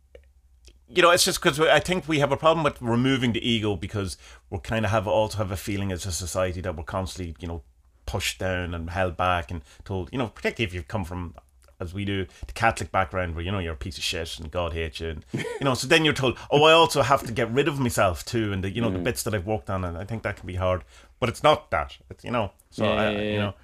you 0.92 1.02
know, 1.02 1.12
it's 1.12 1.24
just 1.24 1.40
because 1.40 1.60
I 1.60 1.78
think 1.78 2.08
we 2.08 2.18
have 2.18 2.32
a 2.32 2.36
problem 2.36 2.64
with 2.64 2.82
removing 2.82 3.32
the 3.32 3.48
ego 3.48 3.76
because 3.76 4.16
we 4.50 4.58
kind 4.58 4.84
of 4.84 4.90
have 4.90 5.06
also 5.06 5.38
have 5.38 5.52
a 5.52 5.56
feeling 5.56 5.92
as 5.92 6.04
a 6.04 6.10
society 6.10 6.60
that 6.62 6.76
we're 6.76 6.82
constantly, 6.82 7.36
you 7.38 7.46
know, 7.46 7.62
pushed 8.06 8.40
down 8.40 8.74
and 8.74 8.90
held 8.90 9.16
back 9.16 9.52
and 9.52 9.62
told, 9.84 10.08
you 10.10 10.18
know, 10.18 10.26
particularly 10.26 10.66
if 10.66 10.74
you've 10.74 10.88
come 10.88 11.04
from, 11.04 11.36
as 11.80 11.92
we 11.94 12.04
do, 12.04 12.26
the 12.46 12.52
Catholic 12.52 12.92
background 12.92 13.34
where, 13.34 13.44
you 13.44 13.50
know, 13.50 13.58
you're 13.58 13.72
a 13.72 13.76
piece 13.76 13.98
of 13.98 14.04
shit 14.04 14.38
and 14.38 14.50
God 14.50 14.72
hates 14.72 15.00
you. 15.00 15.08
And, 15.08 15.24
you 15.32 15.64
know, 15.64 15.74
so 15.74 15.86
then 15.86 16.04
you're 16.04 16.14
told, 16.14 16.38
oh, 16.50 16.64
I 16.64 16.72
also 16.72 17.02
have 17.02 17.24
to 17.24 17.32
get 17.32 17.50
rid 17.50 17.68
of 17.68 17.80
myself 17.80 18.24
too. 18.24 18.52
And, 18.52 18.62
the, 18.62 18.70
you 18.70 18.80
know, 18.80 18.90
the 18.90 18.98
bits 18.98 19.22
that 19.24 19.34
I've 19.34 19.46
worked 19.46 19.70
on. 19.70 19.84
And 19.84 19.96
I 19.96 20.04
think 20.04 20.22
that 20.22 20.36
can 20.36 20.46
be 20.46 20.56
hard. 20.56 20.84
But 21.18 21.28
it's 21.28 21.42
not 21.42 21.70
that. 21.70 21.96
It's, 22.10 22.24
you 22.24 22.30
know, 22.30 22.52
so, 22.70 22.84
Yeah, 22.84 22.90
I, 22.90 23.10
yeah, 23.10 23.20
you 23.20 23.38
know. 23.38 23.54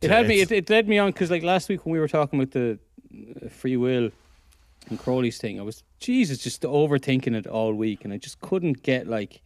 It 0.00 0.10
had 0.10 0.28
me. 0.28 0.40
It, 0.40 0.52
it 0.52 0.68
led 0.68 0.88
me 0.88 0.98
on 0.98 1.12
because 1.12 1.30
like 1.30 1.42
last 1.42 1.68
week 1.68 1.86
when 1.86 1.92
we 1.92 1.98
were 1.98 2.08
talking 2.08 2.38
about 2.38 2.52
the 2.52 2.78
uh, 3.42 3.48
free 3.48 3.76
will 3.76 4.10
and 4.90 4.98
Crowley's 4.98 5.38
thing, 5.38 5.58
I 5.58 5.62
was 5.62 5.82
Jesus 5.98 6.38
just 6.38 6.62
overthinking 6.62 7.34
it 7.34 7.46
all 7.46 7.72
week, 7.72 8.04
and 8.04 8.12
I 8.12 8.18
just 8.18 8.40
couldn't 8.40 8.82
get 8.82 9.06
like. 9.06 9.40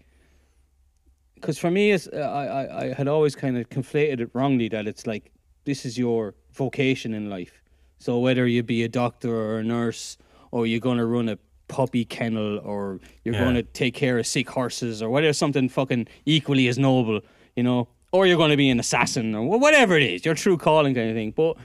Because 1.34 1.58
for 1.58 1.70
me, 1.70 1.92
it's, 1.92 2.08
uh, 2.08 2.16
I, 2.16 2.44
I 2.44 2.84
I 2.86 2.92
had 2.94 3.06
always 3.06 3.36
kind 3.36 3.56
of 3.56 3.68
conflated 3.68 4.20
it 4.20 4.30
wrongly 4.32 4.68
that 4.70 4.88
it's 4.88 5.06
like 5.06 5.30
this 5.64 5.86
is 5.86 5.96
your 5.96 6.34
vocation 6.52 7.14
in 7.14 7.30
life. 7.30 7.62
So 7.98 8.18
whether 8.18 8.46
you 8.46 8.62
be 8.62 8.82
a 8.84 8.88
doctor 8.88 9.34
or 9.34 9.58
a 9.58 9.64
nurse, 9.64 10.16
or 10.50 10.66
you're 10.66 10.80
gonna 10.80 11.04
run 11.06 11.28
a 11.28 11.38
puppy 11.68 12.04
kennel, 12.04 12.58
or 12.60 13.00
you're 13.24 13.34
Yeah. 13.34 13.44
gonna 13.44 13.62
take 13.62 13.94
care 13.94 14.18
of 14.18 14.26
sick 14.26 14.48
horses, 14.48 15.02
or 15.02 15.10
whatever 15.10 15.32
something 15.32 15.68
fucking 15.68 16.06
equally 16.24 16.68
as 16.68 16.78
noble, 16.78 17.20
you 17.56 17.62
know, 17.62 17.88
or 18.12 18.26
you're 18.26 18.38
gonna 18.38 18.56
be 18.56 18.70
an 18.70 18.80
assassin 18.80 19.34
or 19.34 19.46
whatever 19.58 19.96
it 19.96 20.02
is, 20.02 20.24
your 20.24 20.34
true 20.34 20.56
calling 20.56 20.94
kind 20.94 21.10
of 21.10 21.16
thing. 21.16 21.32
But 21.32 21.56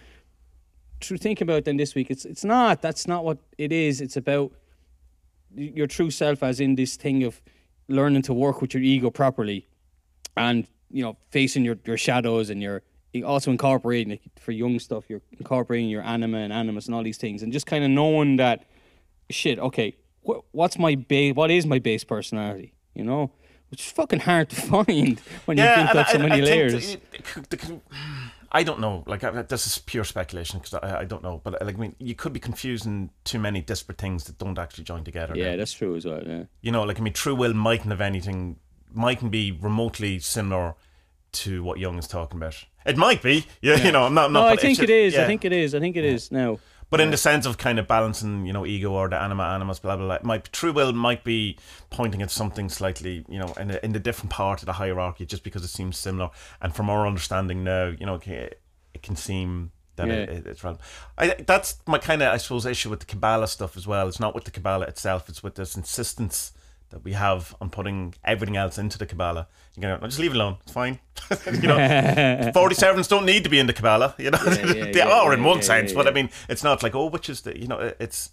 to 1.02 1.18
think 1.18 1.40
about 1.42 1.66
then 1.66 1.78
this 1.78 1.96
week, 1.96 2.10
it's 2.10 2.26
it's 2.26 2.44
not. 2.44 2.82
That's 2.82 3.08
not 3.08 3.24
what 3.24 3.38
it 3.58 3.72
is. 3.72 4.02
It's 4.02 4.18
about 4.18 4.52
your 5.56 5.88
true 5.88 6.10
self, 6.10 6.42
as 6.44 6.60
in 6.60 6.76
this 6.76 6.96
thing 6.96 7.24
of 7.24 7.42
learning 7.88 8.24
to 8.24 8.34
work 8.34 8.62
with 8.62 8.74
your 8.74 8.82
ego 8.84 9.10
properly, 9.12 9.68
and 10.36 10.66
you 10.90 11.04
know 11.04 11.16
facing 11.30 11.64
your, 11.64 11.78
your 11.86 11.98
shadows 11.98 12.50
and 12.50 12.62
your 12.62 12.82
you 13.14 13.26
also 13.26 13.52
incorporating 13.52 14.10
like, 14.12 14.22
for 14.40 14.52
Jung 14.52 14.80
stuff. 14.80 15.06
You're 15.08 15.22
incorporating 15.40 15.88
your 15.90 16.02
anima 16.04 16.40
and 16.40 16.52
animus 16.52 16.88
and 16.88 16.96
all 16.96 17.04
these 17.04 17.18
things, 17.18 17.44
and 17.44 17.54
just 17.54 17.66
kind 17.66 17.84
of 17.84 17.90
knowing 17.92 18.38
that 18.38 18.66
shit. 19.30 19.60
Okay, 19.60 19.96
wh- 20.28 20.40
what's 20.52 20.78
my 20.78 20.96
base? 20.96 21.36
What 21.36 21.52
is 21.52 21.66
my 21.66 21.80
base 21.80 22.04
personality? 22.04 22.74
You 22.96 23.04
know. 23.06 23.32
Which 23.70 23.88
is 23.88 23.92
fucking 23.92 24.20
hard 24.20 24.50
to 24.52 24.56
find 24.62 25.20
when 25.46 25.58
you 25.58 25.64
built 25.64 25.78
and 25.90 25.98
up 25.98 26.08
so 26.10 26.20
I- 26.20 26.24
I 26.24 26.28
many 26.28 26.42
layers. 26.44 26.98
the- 27.50 27.56
the- 27.58 27.82
I 28.52 28.62
don't 28.62 28.80
know. 28.80 29.04
Like 29.08 29.24
I, 29.24 29.42
this 29.42 29.66
is 29.66 29.80
pure 29.80 30.04
speculation 30.04 30.60
because 30.60 30.76
I, 30.76 31.00
I 31.00 31.06
don't 31.06 31.24
know. 31.24 31.42
But 31.44 31.60
like 31.66 31.74
I 31.76 31.80
mean, 31.80 31.96
you 31.98 32.14
could 32.14 32.34
be 32.34 32.40
confusing 32.40 33.10
too 33.24 33.40
many 33.40 33.62
disparate 33.62 33.98
things 33.98 34.26
that 34.26 34.38
don't 34.38 34.60
actually 34.60 34.84
join 34.84 35.04
together. 35.04 35.34
yeah, 35.36 35.52
now. 35.52 35.58
that's 35.58 35.74
true 35.74 35.96
as 35.96 36.06
well. 36.06 36.22
Yeah. 36.24 36.44
you 36.62 36.72
know, 36.72 36.84
like 36.84 37.00
I 37.00 37.02
mean, 37.04 37.14
true 37.14 37.34
will 37.34 37.56
mightn't 37.56 37.90
have 37.90 38.00
anything, 38.02 38.58
mightn't 38.94 39.32
be 39.32 39.52
remotely 39.52 40.20
similar 40.20 40.76
to 41.32 41.64
what 41.64 41.80
Jung 41.80 41.98
is 41.98 42.08
talking 42.08 42.38
about. 42.38 42.64
It 42.86 42.98
might 42.98 43.22
be, 43.22 43.46
yeah. 43.62 43.76
You 43.78 43.92
know, 43.92 44.04
I'm 44.04 44.14
not. 44.14 44.26
I'm 44.26 44.34
No, 44.34 44.42
not 44.42 44.54
I 44.54 44.56
think 44.56 44.80
it 44.80 44.90
is. 44.90 45.16
I 45.16 45.26
think 45.26 45.46
it 45.46 45.54
is. 45.54 45.74
I 45.76 45.80
think 45.80 45.96
it 45.96 46.06
is 46.06 46.32
now. 46.32 46.60
But 46.90 47.02
in 47.02 47.10
the 47.10 47.18
sense 47.18 47.48
of 47.48 47.58
kind 47.58 47.80
of 47.80 47.88
balancing, 47.88 48.46
you 48.46 48.54
know, 48.54 48.68
ego 48.68 48.92
or 48.92 49.10
the 49.10 49.20
anima 49.20 49.44
animus, 49.46 49.80
blah 49.80 49.96
blah 49.96 50.06
blah, 50.06 50.20
might 50.22 50.52
true 50.54 50.72
will 50.72 50.94
might 50.94 51.24
be 51.24 51.58
pointing 51.90 52.22
at 52.22 52.30
something 52.30 52.70
slightly, 52.70 53.26
you 53.28 53.40
know, 53.40 53.52
in 53.60 53.72
a, 53.72 53.80
in 53.82 53.94
the 53.94 54.00
different 54.00 54.30
part 54.30 54.62
of 54.62 54.68
the 54.68 54.74
hierarchy, 54.74 55.26
just 55.26 55.44
because 55.44 55.64
it 55.64 55.70
seems 55.70 55.98
similar. 55.98 56.30
And 56.62 56.76
from 56.76 56.92
our 56.92 57.08
understanding 57.08 57.64
now, 57.64 57.86
you 57.88 58.06
know, 58.06 58.20
it, 58.24 58.62
it 58.94 59.02
can 59.02 59.16
seem 59.16 59.72
that 59.96 60.08
Yeah. 60.08 60.14
it, 60.14 60.46
it's 60.46 60.64
relevant. 60.64 60.86
I 61.18 61.30
that's 61.48 61.78
my 61.88 61.98
kind 61.98 62.22
of 62.22 62.32
I 62.32 62.38
suppose 62.38 62.66
issue 62.68 62.92
with 62.92 63.00
the 63.00 63.08
Kabbalah 63.08 63.48
stuff 63.48 63.76
as 63.76 63.88
well. 63.88 64.08
It's 64.08 64.20
not 64.20 64.36
with 64.36 64.44
the 64.44 64.52
Kabbalah 64.52 64.86
itself; 64.86 65.30
it's 65.30 65.42
with 65.42 65.56
this 65.56 65.76
insistence 65.76 66.52
that 66.94 67.04
we 67.04 67.14
have 67.14 67.56
on 67.60 67.72
putting 67.72 68.14
everything 68.24 68.56
else 68.56 68.78
into 68.78 69.00
the 69.00 69.08
Kabbalah. 69.08 69.48
You 69.76 69.82
know, 69.82 69.98
just 70.04 70.20
leave 70.20 70.32
it 70.32 70.36
alone. 70.36 70.58
It's 70.62 70.72
fine. 70.72 71.00
you 71.52 71.68
know, 71.68 72.52
forty 72.54 72.76
servants 72.76 73.08
don't 73.08 73.26
need 73.26 73.44
to 73.44 73.50
be 73.50 73.58
in 73.58 73.66
the 73.66 73.74
Kabbalah. 73.74 74.14
You 74.20 74.30
know, 74.30 74.40
yeah, 74.46 74.54
they 74.66 74.94
yeah, 74.98 75.08
are 75.08 75.32
yeah, 75.32 75.38
in 75.38 75.44
one 75.44 75.58
yeah, 75.58 75.64
sense, 75.64 75.92
yeah, 75.92 75.98
but. 75.98 76.08
I 76.08 76.12
mean, 76.12 76.30
it's 76.48 76.64
not 76.64 76.84
like 76.84 76.94
oh, 76.96 77.08
which 77.08 77.30
is 77.30 77.42
the 77.42 77.60
you 77.60 77.68
know, 77.68 77.94
it's. 78.00 78.30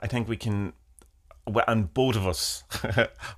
I 0.00 0.08
think 0.08 0.28
we 0.28 0.36
can, 0.36 0.72
and 1.68 1.94
both 1.94 2.16
of 2.16 2.26
us 2.26 2.64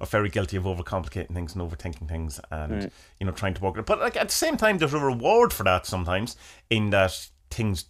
are 0.01 0.07
very 0.07 0.31
guilty 0.31 0.57
of 0.57 0.65
overcomplicating 0.65 1.35
things 1.35 1.55
and 1.55 1.63
overthinking 1.63 2.09
things, 2.09 2.41
and 2.51 2.73
Right. 2.73 2.93
you 3.21 3.27
know, 3.27 3.33
trying 3.33 3.55
to 3.55 3.63
work 3.63 3.77
it. 3.77 3.85
But 3.87 4.01
like 4.01 4.17
at 4.17 4.29
the 4.29 4.35
same 4.35 4.57
time, 4.57 4.79
there's 4.79 4.95
a 4.95 4.99
reward 4.99 5.53
for 5.53 5.65
that 5.65 5.85
sometimes 5.87 6.37
in 6.71 6.91
that 6.91 7.29
things 7.51 7.85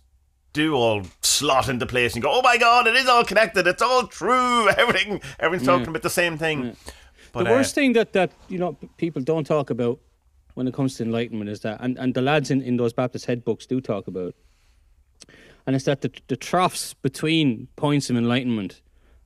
do 0.59 0.75
all 0.75 1.03
slot 1.23 1.69
into 1.69 1.87
place 1.87 2.15
and 2.15 2.23
go, 2.23 2.31
oh 2.33 2.43
my 2.43 2.59
god, 2.59 2.89
it 2.89 2.97
is 2.97 3.07
all 3.07 3.25
connected, 3.25 3.67
it's 3.67 3.81
all 3.81 4.07
true, 4.09 4.69
everything, 4.77 5.21
everyone's 5.39 5.67
talking 5.67 5.89
about 5.89 6.03
the 6.03 6.11
same 6.11 6.37
thing. 6.37 6.77
But 7.33 7.45
the 7.45 7.51
uh, 7.51 7.55
worst 7.55 7.75
thing 7.75 7.93
that, 7.93 8.13
that 8.15 8.33
you 8.49 8.59
know 8.59 8.77
people 8.97 9.23
don't 9.23 9.47
talk 9.47 9.71
about 9.71 10.01
when 10.55 10.67
it 10.67 10.75
comes 10.75 10.97
to 10.97 11.05
enlightenment 11.05 11.49
is 11.49 11.61
that, 11.61 11.81
and, 11.81 11.97
and 11.97 12.13
the 12.13 12.23
lads 12.23 12.51
in, 12.51 12.63
in 12.63 12.77
those 12.77 12.93
Baptist 12.93 13.27
head 13.27 13.45
books 13.45 13.67
do 13.67 13.81
talk 13.81 14.09
about, 14.09 14.35
and 15.65 15.77
it's 15.77 15.85
that 15.85 16.01
the, 16.01 16.11
the 16.27 16.37
troughs 16.37 16.95
between 16.95 17.69
points 17.77 18.11
of 18.11 18.17
enlightenment 18.17 18.81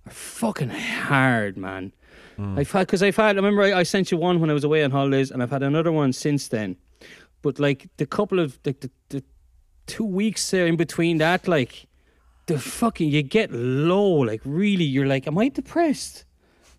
are 0.06 0.12
fucking 0.12 0.68
hard, 0.68 1.56
man. 1.56 1.92
I've 2.58 2.70
had 2.70 2.86
because 2.86 3.02
I've 3.02 3.16
had. 3.16 3.36
I 3.36 3.40
remember 3.40 3.62
I, 3.62 3.80
I 3.80 3.82
sent 3.84 4.10
you 4.10 4.18
one 4.18 4.40
when 4.40 4.50
I 4.50 4.52
was 4.52 4.64
away 4.64 4.82
on 4.84 4.90
holidays, 4.90 5.30
and 5.30 5.42
I've 5.42 5.50
had 5.50 5.62
another 5.62 5.92
one 5.92 6.12
since 6.12 6.48
then. 6.48 6.76
But 7.40 7.60
like 7.60 7.88
the 7.96 8.06
couple 8.06 8.40
of 8.40 8.58
like 8.64 8.80
the, 8.80 8.90
the 9.10 9.22
two 9.86 10.04
weeks 10.04 10.50
there 10.50 10.66
in 10.66 10.76
between 10.76 11.18
that, 11.18 11.48
like 11.48 11.86
the 12.46 12.58
fucking 12.58 13.10
you 13.10 13.22
get 13.22 13.52
low, 13.52 14.10
like 14.10 14.40
really, 14.44 14.84
you're 14.84 15.06
like, 15.06 15.26
am 15.26 15.38
I 15.38 15.48
depressed? 15.48 16.24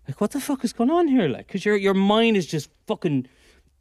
Like, 0.06 0.20
what 0.20 0.32
the 0.32 0.40
fuck 0.40 0.64
is 0.64 0.72
going 0.72 0.90
on 0.90 1.08
here? 1.08 1.28
Like, 1.28 1.46
because 1.46 1.64
your 1.64 1.76
your 1.76 1.94
mind 1.94 2.36
is 2.36 2.46
just 2.46 2.68
fucking 2.86 3.26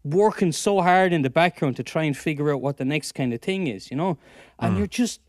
working 0.03 0.51
so 0.51 0.81
hard 0.81 1.13
in 1.13 1.21
the 1.21 1.29
background 1.29 1.75
to 1.77 1.83
try 1.83 2.03
and 2.03 2.15
figure 2.15 2.51
out 2.51 2.61
what 2.61 2.77
the 2.77 2.85
next 2.85 3.13
kind 3.13 3.33
of 3.33 3.41
thing 3.41 3.67
is, 3.67 3.89
you 3.89 3.97
know, 3.97 4.17
and 4.59 4.75
mm. 4.75 4.77
you're 4.79 4.87
just 4.87 5.21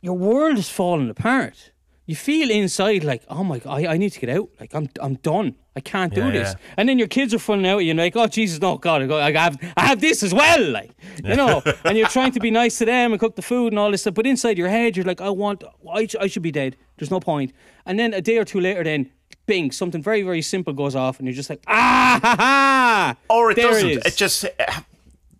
your 0.00 0.16
world 0.16 0.58
is 0.58 0.68
falling 0.68 1.08
apart. 1.08 1.72
You 2.06 2.14
feel 2.16 2.50
inside 2.50 3.02
like, 3.02 3.22
oh 3.30 3.42
my 3.44 3.58
god, 3.58 3.78
I, 3.84 3.94
I 3.94 3.96
need 3.96 4.10
to 4.10 4.20
get 4.20 4.28
out. 4.28 4.48
Like 4.60 4.74
I'm 4.74 4.88
I'm 5.00 5.14
done. 5.16 5.56
I 5.76 5.80
can't 5.80 6.14
do 6.14 6.20
Yeah, 6.20 6.30
this. 6.30 6.48
yeah. 6.52 6.74
And 6.76 6.88
then 6.88 6.98
your 6.98 7.08
kids 7.08 7.32
are 7.34 7.38
falling 7.38 7.66
out. 7.66 7.78
at 7.78 7.84
you 7.84 7.90
and 7.90 7.98
like, 7.98 8.14
oh 8.14 8.26
Jesus, 8.26 8.60
no 8.60 8.76
God, 8.78 9.10
I, 9.10 9.32
have 9.32 9.58
I 9.76 9.86
have 9.86 10.00
this 10.00 10.22
as 10.22 10.32
well. 10.34 10.70
Like 10.70 10.90
you 11.24 11.34
know, 11.34 11.62
and 11.84 11.96
you're 11.98 12.08
trying 12.08 12.32
to 12.32 12.40
be 12.40 12.50
nice 12.50 12.76
to 12.78 12.84
them 12.84 13.12
and 13.12 13.18
cook 13.20 13.36
the 13.36 13.42
food 13.42 13.72
and 13.72 13.78
all 13.78 13.90
this 13.90 14.02
stuff. 14.02 14.14
But 14.14 14.26
inside 14.26 14.58
your 14.58 14.68
head, 14.68 14.96
you're 14.96 15.06
like, 15.06 15.20
I 15.22 15.30
want, 15.30 15.64
I, 15.92 16.06
I 16.20 16.26
should 16.26 16.42
be 16.42 16.52
dead. 16.52 16.76
There's 16.98 17.10
no 17.10 17.20
point. 17.20 17.52
And 17.86 17.98
then 17.98 18.12
a 18.14 18.20
day 18.20 18.36
or 18.38 18.44
two 18.44 18.60
later, 18.60 18.84
then 18.84 19.10
bing, 19.46 19.72
something 19.72 20.02
very 20.02 20.22
very 20.22 20.42
simple 20.42 20.72
goes 20.74 20.94
off, 20.94 21.18
and 21.18 21.26
you're 21.26 21.34
just 21.34 21.48
like, 21.50 21.62
ah 21.66 22.20
ha 22.22 22.36
ha. 22.38 23.16
or 23.30 23.50
it 23.50 23.54
There 23.56 23.70
doesn't. 23.70 24.06
It 24.06 24.14
just, 24.16 24.44
uh, 24.44 24.80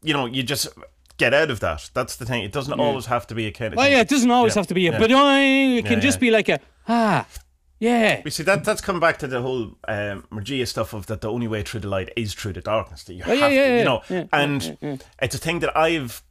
you 0.02 0.14
know, 0.14 0.26
you 0.26 0.42
just 0.42 0.68
get 1.16 1.34
out 1.34 1.50
of 1.50 1.60
that. 1.60 1.90
That's 1.94 2.16
the 2.16 2.24
thing. 2.26 2.44
It 2.44 2.52
doesn't 2.52 2.78
always 2.78 3.06
have 3.06 3.26
to 3.28 3.34
be 3.34 3.46
a 3.46 3.52
kind 3.52 3.72
of. 3.74 3.78
Well, 3.78 3.88
yeah, 3.88 4.00
it 4.00 4.08
doesn't 4.08 4.30
always 4.30 4.54
Yeah, 4.54 4.60
have 4.60 4.66
to 4.68 4.74
be 4.74 4.86
a 4.88 4.92
yeah. 4.92 4.98
but 4.98 5.10
it 5.10 5.84
can 5.84 5.94
Yeah, 5.94 6.00
just 6.00 6.16
yeah. 6.16 6.20
be 6.20 6.30
like 6.30 6.48
a 6.48 6.60
ah, 6.88 7.26
Yeah. 7.78 8.22
We 8.24 8.30
see 8.30 8.42
that 8.44 8.64
that's 8.64 8.80
come 8.80 9.00
back 9.00 9.18
to 9.18 9.26
the 9.26 9.42
whole 9.42 9.76
um, 9.88 10.26
Magia 10.30 10.66
stuff 10.66 10.92
of 10.92 11.06
that 11.06 11.20
the 11.20 11.30
only 11.30 11.48
way 11.48 11.62
through 11.62 11.80
the 11.80 11.88
light 11.88 12.10
is 12.16 12.34
through 12.34 12.54
the 12.54 12.60
darkness. 12.60 13.04
That 13.04 13.14
you 13.14 13.24
Oh, 13.26 13.32
yeah, 13.32 13.40
have 13.44 13.52
yeah, 13.52 13.66
to, 13.68 13.78
you 13.78 13.84
know, 13.84 14.02
yeah, 14.08 14.16
yeah, 14.18 14.26
and 14.32 14.62
yeah, 14.64 14.74
yeah. 14.80 14.96
it's 15.20 15.34
a 15.34 15.38
thing 15.38 15.60
that 15.60 15.76
I've 15.76 16.22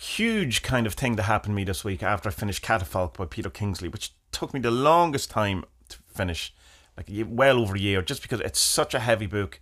huge 0.00 0.62
kind 0.62 0.86
of 0.86 0.94
thing 0.94 1.16
that 1.16 1.24
happened 1.24 1.52
to 1.52 1.56
me 1.56 1.64
this 1.64 1.84
week 1.84 2.02
after 2.02 2.28
I 2.28 2.32
finished 2.32 2.62
Catafalque 2.64 3.16
by 3.16 3.24
Peter 3.26 3.50
Kingsley, 3.50 3.88
which 3.88 4.12
took 4.32 4.52
me 4.54 4.60
the 4.60 4.70
longest 4.70 5.30
time 5.30 5.64
to 5.88 5.98
finish, 6.08 6.54
like 6.96 7.06
well 7.28 7.58
over 7.58 7.76
a 7.76 7.78
year, 7.78 8.02
just 8.02 8.22
because 8.22 8.40
it's 8.40 8.58
such 8.58 8.94
a 8.94 9.00
heavy 9.00 9.26
book, 9.26 9.60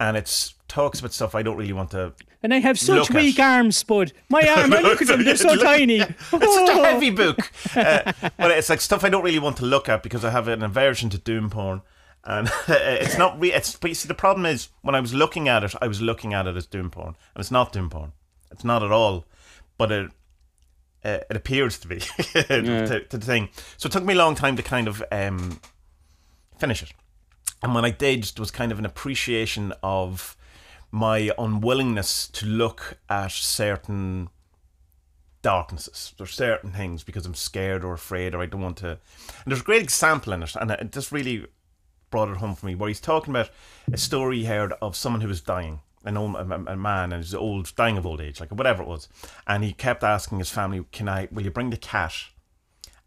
and 0.00 0.16
it's 0.16 0.54
talks 0.68 1.00
about 1.00 1.12
stuff 1.12 1.34
I 1.34 1.42
don't 1.42 1.56
really 1.56 1.72
want 1.72 1.90
to 1.92 2.12
And 2.42 2.52
I 2.54 2.58
have 2.58 2.78
such 2.78 3.08
Look 3.08 3.10
at- 3.10 3.16
weak 3.16 3.38
arms, 3.40 3.76
Spud. 3.76 4.12
My 4.28 4.46
arm, 4.56 4.72
I 4.72 4.80
look 4.80 5.00
at 5.02 5.08
them, 5.08 5.24
they're 5.24 5.36
so 5.36 5.56
tiny. 5.56 5.96
It's 6.00 6.28
such 6.30 6.68
a 6.68 6.84
heavy 6.84 7.10
book. 7.10 7.38
Uh, 7.76 8.12
but 8.36 8.50
it's 8.50 8.68
like 8.70 8.80
stuff 8.80 9.04
I 9.04 9.08
don't 9.08 9.22
really 9.22 9.38
want 9.38 9.56
to 9.58 9.64
look 9.64 9.88
at 9.88 10.02
because 10.02 10.24
I 10.24 10.30
have 10.30 10.48
an 10.48 10.62
aversion 10.62 11.10
to 11.10 11.18
doom 11.18 11.50
porn. 11.50 11.82
And 12.24 12.50
it's 12.68 13.16
not 13.18 13.38
re- 13.40 13.52
it's 13.52 13.76
but 13.76 13.90
you 13.90 13.94
see 13.94 14.08
the 14.08 14.14
problem 14.14 14.46
is 14.46 14.68
when 14.82 14.94
I 14.94 15.00
was 15.00 15.14
looking 15.14 15.48
at 15.48 15.62
it, 15.64 15.74
I 15.80 15.86
was 15.86 16.00
looking 16.00 16.34
at 16.34 16.46
it 16.46 16.56
as 16.56 16.66
doom 16.66 16.90
porn. 16.90 17.08
And 17.34 17.40
it's 17.40 17.50
not 17.50 17.72
doom 17.72 17.88
porn. 17.90 18.12
It's 18.50 18.64
not 18.64 18.82
at 18.82 18.90
all. 18.90 19.26
But 19.76 19.92
it 19.92 20.10
uh, 21.04 21.18
it 21.30 21.36
appears 21.36 21.78
to 21.80 21.88
be 21.88 22.00
to, 22.00 23.04
to 23.08 23.16
the 23.18 23.24
thing. 23.24 23.50
So 23.76 23.86
it 23.86 23.92
took 23.92 24.04
me 24.04 24.14
a 24.14 24.18
long 24.18 24.34
time 24.34 24.56
to 24.56 24.62
kind 24.62 24.88
of 24.88 25.02
um, 25.12 25.60
finish 26.58 26.82
it. 26.82 26.92
And 27.62 27.74
when 27.74 27.84
I 27.84 27.90
did, 27.90 28.24
there 28.24 28.42
was 28.42 28.50
kind 28.50 28.72
of 28.72 28.78
an 28.78 28.86
appreciation 28.86 29.72
of 29.82 30.36
my 30.90 31.30
unwillingness 31.38 32.28
to 32.28 32.46
look 32.46 32.98
at 33.08 33.32
certain 33.32 34.30
darknesses. 35.42 36.14
or 36.18 36.26
certain 36.26 36.72
things 36.72 37.04
because 37.04 37.24
I'm 37.26 37.34
scared 37.34 37.84
or 37.84 37.92
afraid 37.92 38.34
or 38.34 38.42
I 38.42 38.46
don't 38.46 38.60
want 38.60 38.78
to. 38.78 38.90
And 38.90 38.98
there's 39.46 39.60
a 39.60 39.64
great 39.64 39.82
example 39.82 40.32
in 40.32 40.42
it, 40.42 40.56
and 40.56 40.70
it 40.70 40.92
just 40.92 41.12
really 41.12 41.46
brought 42.10 42.28
it 42.28 42.38
home 42.38 42.54
for 42.54 42.66
me, 42.66 42.74
where 42.74 42.88
he's 42.88 43.00
talking 43.00 43.32
about 43.32 43.50
a 43.92 43.98
story 43.98 44.38
he 44.38 44.44
heard 44.46 44.72
of 44.80 44.96
someone 44.96 45.20
who 45.20 45.28
was 45.28 45.40
dying. 45.40 45.80
An 46.04 46.16
old 46.16 46.36
a, 46.36 46.76
man 46.76 47.12
and 47.12 47.22
he's 47.22 47.34
old, 47.34 47.74
dying 47.74 47.98
of 47.98 48.06
old 48.06 48.20
age, 48.20 48.40
like 48.40 48.50
whatever 48.50 48.82
it 48.82 48.88
was, 48.88 49.08
and 49.46 49.64
he 49.64 49.72
kept 49.72 50.04
asking 50.04 50.38
his 50.38 50.48
family, 50.48 50.84
"Can 50.92 51.08
I? 51.08 51.28
Will 51.30 51.42
you 51.42 51.50
bring 51.50 51.70
the 51.70 51.76
cat 51.76 52.14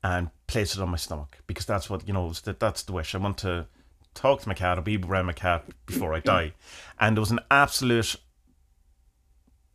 and 0.04 0.30
place 0.46 0.76
it 0.76 0.82
on 0.82 0.90
my 0.90 0.98
stomach? 0.98 1.38
Because 1.48 1.66
that's 1.66 1.90
what 1.90 2.06
you 2.06 2.14
know. 2.14 2.32
That 2.44 2.60
that's 2.60 2.84
the 2.84 2.92
wish. 2.92 3.16
I 3.16 3.18
want 3.18 3.38
to 3.40 3.68
talk 4.14 4.42
to 4.42 4.48
my 4.48 4.54
cat 4.54 4.78
or 4.78 4.82
be 4.82 4.98
around 4.98 5.26
my 5.26 5.34
cat 5.34 5.66
before 5.86 6.14
I 6.14 6.20
die." 6.34 6.54
And 7.00 7.18
there 7.18 7.22
was 7.22 7.32
an 7.32 7.42
absolute 7.50 8.16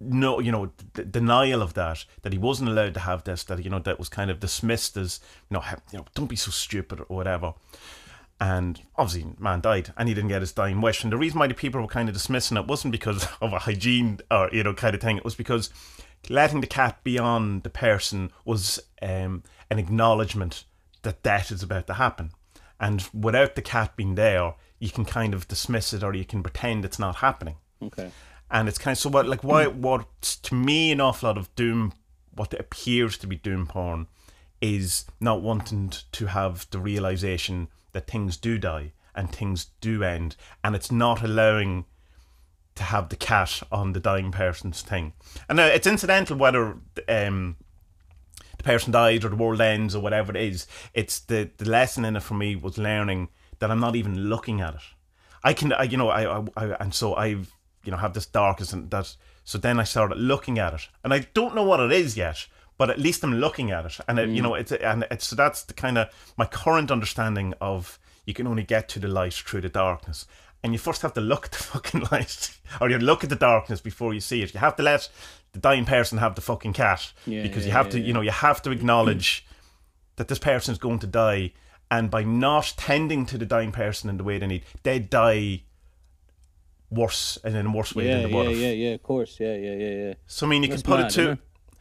no, 0.01 0.41
you 0.41 0.53
know, 0.53 0.73
d- 0.95 1.05
denial 1.11 1.63
of 1.63 1.75
that, 1.75 2.05
that 2.23 2.33
he 2.33 2.39
wasn't 2.39 2.69
allowed 2.69 2.95
to 2.95 3.01
have 3.01 3.25
this, 3.25 3.45
that, 3.45 3.65
you 3.65 3.71
know, 3.71 3.79
that 3.79 3.99
was 3.99 4.09
kind 4.09 4.31
of 4.31 4.41
dismissed 4.41 4.97
as, 4.97 5.21
you 5.51 5.55
know, 5.55 5.65
you 5.93 5.99
know, 5.99 6.05
don't 6.15 6.27
be 6.27 6.37
so 6.37 6.51
stupid 6.51 7.01
or 7.01 7.17
whatever. 7.17 7.55
And 8.39 8.83
obviously, 8.97 9.33
man 9.39 9.63
died, 9.63 9.95
and 9.97 10.09
he 10.09 10.15
didn't 10.15 10.29
get 10.29 10.43
his 10.43 10.53
dying 10.53 10.83
wish. 10.83 11.03
And 11.03 11.13
the 11.13 11.17
reason 11.17 11.39
why 11.39 11.47
the 11.47 11.55
people 11.55 11.81
were 11.81 11.87
kind 11.87 12.09
of 12.09 12.15
dismissing 12.15 12.59
it 12.59 12.67
wasn't 12.67 12.93
because 12.93 13.27
of 13.41 13.53
a 13.53 13.61
hygiene 13.61 14.21
or, 14.31 14.51
you 14.53 14.63
know, 14.63 14.75
kind 14.75 14.95
of 14.95 15.01
thing. 15.01 15.17
It 15.17 15.25
was 15.25 15.35
because 15.35 15.71
letting 16.29 16.61
the 16.61 16.67
cat 16.67 17.03
be 17.03 17.19
on 17.19 17.61
the 17.61 17.71
person 17.71 18.31
was 18.45 18.81
um, 19.01 19.43
an 19.71 19.79
acknowledgement 19.79 20.65
that 21.03 21.23
death 21.23 21.51
is 21.51 21.63
about 21.63 21.87
to 21.87 21.95
happen. 21.95 22.33
And 22.79 23.09
without 23.15 23.55
the 23.55 23.63
cat 23.63 23.97
being 23.97 24.15
there, 24.17 24.55
you 24.79 24.91
can 24.91 25.05
kind 25.05 25.33
of 25.35 25.49
dismiss 25.49 25.93
it 25.93 26.03
or 26.03 26.15
you 26.15 26.25
can 26.25 26.43
pretend 26.43 26.85
it's 26.85 26.99
not 26.99 27.17
happening 27.17 27.57
Okay. 27.83 28.11
and 28.51 28.69
it's 28.69 28.79
kind 28.79 28.93
of 28.93 28.99
so 28.99 29.09
what 29.09 29.27
like 29.27 29.43
why 29.43 29.67
what's 29.67 30.37
to 30.37 30.55
me 30.55 30.93
an 30.93 31.01
awful 31.01 31.29
lot 31.29 31.39
of 31.39 31.55
doom 31.57 31.93
what 32.35 32.53
appears 32.53 33.17
to 33.19 33.27
be 33.27 33.37
doom 33.37 33.67
porn 33.67 34.07
is 34.61 35.07
not 35.21 35.41
wanting 35.41 35.93
to 36.13 36.27
have 36.27 36.67
the 36.71 36.79
realization 36.79 37.69
that 37.93 38.07
things 38.07 38.37
do 38.37 38.59
die 38.59 38.93
and 39.15 39.33
things 39.33 39.69
do 39.81 40.03
end 40.03 40.37
and 40.63 40.77
it's 40.77 40.93
not 40.93 41.23
allowing 41.23 41.87
to 42.75 42.83
have 42.83 43.09
the 43.09 43.17
cat 43.17 43.63
on 43.73 43.93
the 43.95 44.01
dying 44.01 44.31
person's 44.31 44.83
thing 44.83 45.15
and 45.49 45.59
uh, 45.59 45.63
it's 45.63 45.87
incidental 45.87 46.37
whether 46.37 46.77
um 47.09 47.57
person 48.67 48.93
dies 48.93 49.25
or 49.25 49.31
the 49.31 49.37
world 49.37 49.61
ends 49.61 49.95
or 49.95 50.03
whatever 50.03 50.37
it 50.37 50.43
is 50.43 50.67
it's 50.93 51.21
the 51.21 51.49
the 51.59 51.69
lesson 51.69 52.05
in 52.05 52.17
it 52.17 52.23
for 52.23 52.35
me 52.35 52.57
was 52.57 52.77
learning 52.77 53.29
that 53.61 53.71
i'm 53.71 53.81
not 53.81 53.97
even 53.97 54.29
looking 54.29 54.61
at 54.61 54.75
it. 54.75 54.81
I 55.45 55.53
can 55.53 55.73
I, 55.73 55.85
you 55.85 55.97
know 55.97 56.09
I, 56.09 56.23
I, 56.39 56.45
I 56.57 56.65
and 56.81 56.93
so 56.93 57.15
i've 57.15 57.53
you 57.85 57.93
know 57.93 57.99
have 57.99 58.15
this 58.15 58.27
darkness 58.27 58.73
and 58.73 58.91
that 58.91 59.15
so 59.45 59.59
then 59.59 59.79
i 59.79 59.85
started 59.85 60.19
looking 60.19 60.59
at 60.59 60.75
it. 60.75 60.89
And 61.05 61.15
i 61.15 61.21
don't 61.35 61.55
know 61.55 61.63
what 61.63 61.81
it 61.81 61.93
is 61.93 62.17
yet 62.17 62.47
but 62.79 62.91
at 62.91 62.99
least 62.99 63.25
i'm 63.25 63.35
looking 63.35 63.71
at 63.71 63.87
it. 63.87 63.99
And 64.09 64.19
it, 64.19 64.29
you 64.29 64.41
mm. 64.41 64.45
know 64.45 64.55
it's 64.55 64.73
and 64.73 65.07
it's 65.11 65.27
so 65.29 65.37
that's 65.37 65.63
the 65.63 65.75
kind 65.75 65.99
of 65.99 66.09
my 66.37 66.47
current 66.47 66.91
understanding 66.91 67.55
of 67.61 67.99
you 68.27 68.35
can 68.35 68.47
only 68.47 68.65
get 68.65 68.89
to 68.91 68.99
the 68.99 69.09
light 69.09 69.35
through 69.35 69.63
the 69.63 69.69
darkness. 69.69 70.27
And 70.63 70.73
you 70.73 70.79
first 70.79 71.03
have 71.03 71.15
to 71.15 71.21
look 71.21 71.47
at 71.47 71.53
the 71.53 71.59
fucking 71.73 72.07
light 72.11 72.59
or 72.81 72.91
you 72.91 72.99
look 72.99 73.23
at 73.23 73.31
the 73.31 73.37
darkness 73.37 73.81
before 73.81 74.13
you 74.13 74.21
see 74.21 74.43
it. 74.43 74.53
You 74.53 74.61
have 74.61 74.77
to 74.77 74.83
let 74.83 75.09
the 75.57 75.61
dying 75.69 75.87
person 75.87 76.19
have 76.19 76.35
the 76.35 76.41
fucking 76.43 76.75
cat 76.75 77.13
Yeah, 77.25 77.43
because 77.43 77.65
yeah, 77.65 77.69
you 77.69 77.73
have 77.73 77.87
yeah, 77.87 77.93
to 77.93 78.01
you 78.01 78.13
know 78.13 78.21
you 78.21 78.31
have 78.31 78.61
to 78.63 78.71
acknowledge 78.71 79.47
that 80.17 80.29
this 80.29 80.39
person 80.39 80.73
is 80.73 80.79
going 80.79 80.99
to 81.01 81.07
die 81.07 81.53
and 81.91 82.11
by 82.11 82.23
not 82.23 82.75
tending 82.77 83.25
to 83.27 83.39
the 83.39 83.47
dying 83.47 83.73
person 83.73 84.11
in 84.11 84.17
the 84.19 84.25
way 84.25 84.39
they 84.39 84.47
need 84.47 84.65
they 84.83 84.99
die 84.99 85.63
worse 86.91 87.39
and 87.43 87.57
in 87.57 87.67
a 87.67 87.71
worse 87.71 87.95
way 87.95 88.05
Yeah, 88.07 88.21
than 88.21 88.31
they 88.31 88.31
yeah, 88.31 88.49
yeah, 88.51 88.71
yeah, 88.73 88.95
of 88.95 89.03
course. 89.03 89.41
Yeah, 89.41 89.57
yeah, 89.57 89.75
yeah, 89.75 89.95
yeah. 90.07 90.15
so 90.27 90.47
I 90.47 90.49
mean, 90.51 90.63
you 90.63 90.69
That's 90.69 90.83
could 90.83 90.91
put 90.91 91.01
mad, 91.01 91.11
it 91.11 91.15
to, 91.15 91.31
it? 91.33 91.39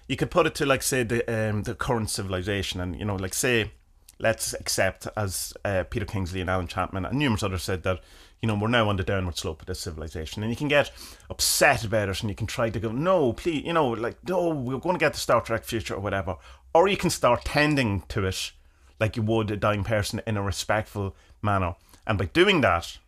you 0.07 0.15
could 0.15 0.31
put 0.31 0.45
it 0.47 0.55
to 0.55 0.65
like 0.65 0.83
say 0.83 1.03
the 1.03 1.19
um 1.27 1.63
the 1.63 1.75
current 1.75 2.09
civilization, 2.09 2.81
and 2.81 2.97
you 2.97 3.05
know, 3.05 3.15
like 3.15 3.33
say, 3.33 3.71
let's 4.19 4.53
accept 4.53 5.07
as 5.15 5.53
uh, 5.63 5.83
Peter 5.89 6.05
Kingsley 6.05 6.41
and 6.41 6.49
Alan 6.49 6.67
Chapman 6.67 7.05
and 7.05 7.17
numerous 7.19 7.43
others 7.43 7.63
said 7.63 7.83
that 7.83 7.99
you 8.45 8.47
know 8.47 8.59
we're 8.59 8.67
now 8.67 8.87
on 8.87 8.95
the 8.95 9.03
downward 9.03 9.35
slope 9.35 9.61
of 9.61 9.65
this 9.65 9.79
civilization, 9.79 10.43
and 10.43 10.51
you 10.51 10.55
can 10.55 10.67
get 10.67 10.91
upset 11.31 11.83
about 11.83 12.09
it, 12.09 12.21
and 12.21 12.29
you 12.29 12.35
can 12.35 12.45
try 12.45 12.69
to 12.69 12.79
go, 12.79 12.91
no, 12.91 13.33
please, 13.33 13.65
you 13.65 13.73
know, 13.73 13.87
like 13.87 14.17
no, 14.29 14.49
we're 14.49 14.77
going 14.77 14.93
to 14.93 14.99
get 14.99 15.13
the 15.13 15.19
Star 15.19 15.41
Trek 15.41 15.63
future 15.63 15.95
or 15.95 15.99
whatever, 15.99 16.35
or 16.71 16.87
you 16.87 16.95
can 16.95 17.09
start 17.09 17.43
tending 17.43 18.01
to 18.09 18.23
it 18.23 18.51
like 18.99 19.15
you 19.15 19.23
would 19.23 19.49
a 19.49 19.57
dying 19.57 19.83
person 19.83 20.21
in 20.27 20.37
a 20.37 20.43
respectful 20.43 21.15
manner, 21.41 21.73
and 22.05 22.19
by 22.19 22.25
doing 22.25 22.61
that 22.61 22.99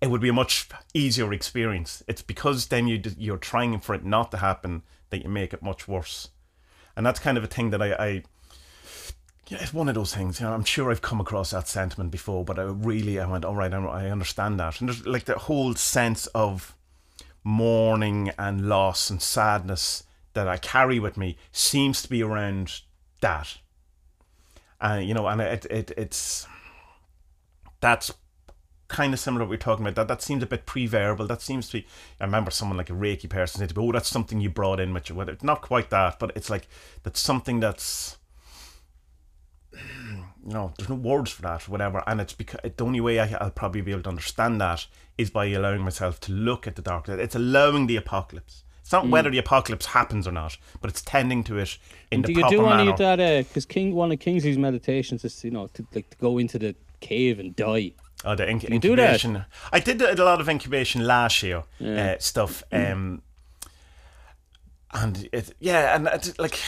it 0.00 0.10
would 0.10 0.20
be 0.20 0.30
a 0.30 0.32
much 0.32 0.68
easier 0.94 1.32
experience. 1.32 2.02
It's 2.08 2.22
because 2.22 2.66
then 2.66 2.88
you 2.88 3.00
you're 3.16 3.36
trying 3.36 3.78
for 3.78 3.94
it 3.94 4.04
not 4.04 4.32
to 4.32 4.38
happen 4.38 4.82
that 5.10 5.22
you 5.22 5.28
make 5.28 5.54
it 5.54 5.62
much 5.62 5.86
worse, 5.86 6.30
and 6.96 7.06
that's 7.06 7.20
kind 7.20 7.38
of 7.38 7.44
a 7.44 7.48
thing 7.48 7.70
that 7.70 7.80
I. 7.80 7.92
I 7.92 8.22
yeah, 9.48 9.58
it's 9.60 9.72
one 9.72 9.88
of 9.88 9.94
those 9.94 10.14
things. 10.14 10.40
You 10.40 10.46
know, 10.46 10.52
I'm 10.52 10.64
sure 10.64 10.90
I've 10.90 11.02
come 11.02 11.20
across 11.20 11.50
that 11.50 11.68
sentiment 11.68 12.10
before, 12.10 12.44
but 12.44 12.58
I 12.58 12.64
really 12.64 13.18
I 13.18 13.26
went, 13.26 13.44
all 13.44 13.56
right, 13.56 13.72
I 13.72 14.10
understand 14.10 14.60
that, 14.60 14.80
and 14.80 14.88
there's 14.88 15.06
like 15.06 15.24
the 15.24 15.38
whole 15.38 15.74
sense 15.74 16.26
of 16.28 16.76
mourning 17.42 18.30
and 18.38 18.68
loss 18.68 19.08
and 19.08 19.22
sadness 19.22 20.04
that 20.34 20.46
I 20.46 20.58
carry 20.58 21.00
with 21.00 21.16
me 21.16 21.38
seems 21.50 22.02
to 22.02 22.10
be 22.10 22.22
around 22.22 22.82
that, 23.22 23.56
and 24.80 25.08
you 25.08 25.14
know, 25.14 25.26
and 25.26 25.40
it 25.40 25.64
it 25.70 25.92
it's 25.96 26.46
that's 27.80 28.12
kind 28.88 29.14
of 29.14 29.20
similar 29.20 29.44
what 29.44 29.50
we're 29.50 29.56
talking 29.56 29.84
about. 29.84 29.94
That 29.94 30.08
that 30.08 30.22
seems 30.22 30.42
a 30.42 30.46
bit 30.46 30.66
pre-verbal. 30.66 31.26
That 31.26 31.40
seems 31.40 31.68
to 31.68 31.78
be. 31.78 31.86
I 32.20 32.24
remember 32.24 32.50
someone 32.50 32.76
like 32.76 32.90
a 32.90 32.94
Reiki 32.94 33.30
person 33.30 33.60
said, 33.60 33.72
"Oh, 33.78 33.92
that's 33.92 34.10
something 34.10 34.40
you 34.42 34.50
brought 34.50 34.80
in 34.80 34.92
with 34.92 35.08
you." 35.08 35.14
Well, 35.14 35.30
it's 35.30 35.42
not 35.42 35.62
quite 35.62 35.88
that, 35.88 36.18
but 36.18 36.32
it's 36.36 36.50
like 36.50 36.68
that's 37.02 37.20
something 37.20 37.60
that's. 37.60 38.17
You 40.46 40.52
know, 40.54 40.72
there's 40.78 40.88
no 40.88 40.94
words 40.94 41.30
for 41.30 41.42
that, 41.42 41.68
or 41.68 41.72
whatever, 41.72 42.02
and 42.06 42.20
it's 42.20 42.32
because 42.32 42.60
the 42.76 42.84
only 42.84 43.00
way 43.00 43.18
I, 43.20 43.34
I'll 43.40 43.50
probably 43.50 43.80
be 43.80 43.92
able 43.92 44.04
to 44.04 44.08
understand 44.08 44.60
that 44.60 44.86
is 45.18 45.30
by 45.30 45.46
allowing 45.46 45.82
myself 45.82 46.20
to 46.20 46.32
look 46.32 46.66
at 46.66 46.76
the 46.76 46.82
darkness. 46.82 47.18
It's 47.20 47.34
allowing 47.34 47.86
the 47.86 47.96
apocalypse. 47.96 48.64
It's 48.80 48.92
not 48.92 49.08
whether 49.08 49.28
the 49.30 49.36
apocalypse 49.38 49.84
happens 49.86 50.26
or 50.26 50.32
not, 50.32 50.56
but 50.80 50.88
it's 50.88 51.02
tending 51.02 51.44
to 51.44 51.58
it 51.58 51.76
in 52.10 52.22
Do 52.22 52.32
the 52.32 52.40
proper 52.40 52.48
do 52.50 52.56
you 52.56 52.62
do 52.62 52.68
any 52.68 52.76
manner. 52.84 52.92
of 52.92 52.98
that? 53.18 53.48
Because 53.48 53.66
King, 53.66 53.94
one 53.94 54.10
of 54.12 54.18
Kingsley's 54.18 54.56
meditations 54.56 55.24
is, 55.26 55.44
you 55.44 55.50
know, 55.50 55.66
to 55.74 55.86
like 55.94 56.08
to 56.08 56.16
go 56.16 56.38
into 56.38 56.58
the 56.58 56.74
cave 57.00 57.38
and 57.38 57.54
die. 57.54 57.92
Oh, 58.24 58.34
the 58.34 58.46
inc- 58.46 58.70
incubation. 58.70 59.44
I 59.72 59.80
did 59.80 60.00
a 60.00 60.24
lot 60.24 60.40
of 60.40 60.48
incubation 60.48 61.06
last 61.06 61.42
year 61.42 61.64
uh, 61.84 62.14
stuff. 62.18 62.62
Um, 62.72 63.20
and 64.92 65.28
it, 65.32 65.54
yeah, 65.60 65.94
and 65.94 66.06
it, 66.06 66.38
like 66.38 66.58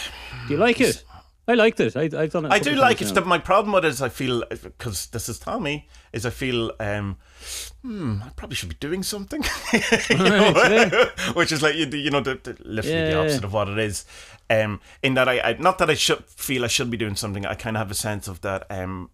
Do 0.47 0.53
you 0.55 0.59
like 0.61 0.81
it? 0.81 1.03
I 1.51 1.55
liked 1.55 1.81
it. 1.81 1.97
I, 1.97 2.03
I've 2.03 2.31
done 2.33 2.47
it. 2.47 2.53
I 2.53 2.59
do 2.59 2.75
like 2.75 3.03
it. 3.03 3.15
now. 3.15 3.25
My 3.25 3.39
problem 3.39 3.73
with 3.75 3.85
it 3.85 3.89
is 3.89 4.01
I 4.03 4.09
feel 4.09 4.45
because 4.49 5.07
this 5.09 5.29
is 5.29 5.39
Tommy 5.39 5.89
is 6.13 6.25
I 6.25 6.31
feel 6.31 6.73
um, 6.81 7.17
hmm, 7.83 8.21
I 8.25 8.29
probably 8.37 8.55
should 8.57 8.69
be 8.69 8.77
doing 8.81 9.03
something, 9.03 9.43
You 10.11 10.17
know? 10.19 11.07
which 11.35 11.53
is 11.53 11.63
like 11.63 11.75
you, 11.75 11.87
you 11.87 12.11
know 12.11 12.21
the, 12.21 12.35
the, 12.43 12.57
literally 12.61 13.03
the 13.03 13.11
Yeah. 13.11 13.19
opposite 13.19 13.45
of 13.45 13.53
what 13.53 13.69
it 13.69 13.79
is. 13.79 14.05
Um, 14.49 14.81
in 15.03 15.15
that 15.15 15.29
I, 15.29 15.41
I 15.41 15.53
not 15.59 15.79
that 15.79 15.91
I 15.91 15.95
should 15.95 16.25
feel 16.27 16.65
I 16.65 16.69
should 16.69 16.91
be 16.91 16.97
doing 16.97 17.17
something. 17.17 17.45
I 17.47 17.55
kind 17.55 17.77
of 17.77 17.81
have 17.81 17.91
a 17.91 17.95
sense 17.95 18.29
of 18.29 18.41
that 18.43 18.67
um, 18.71 19.11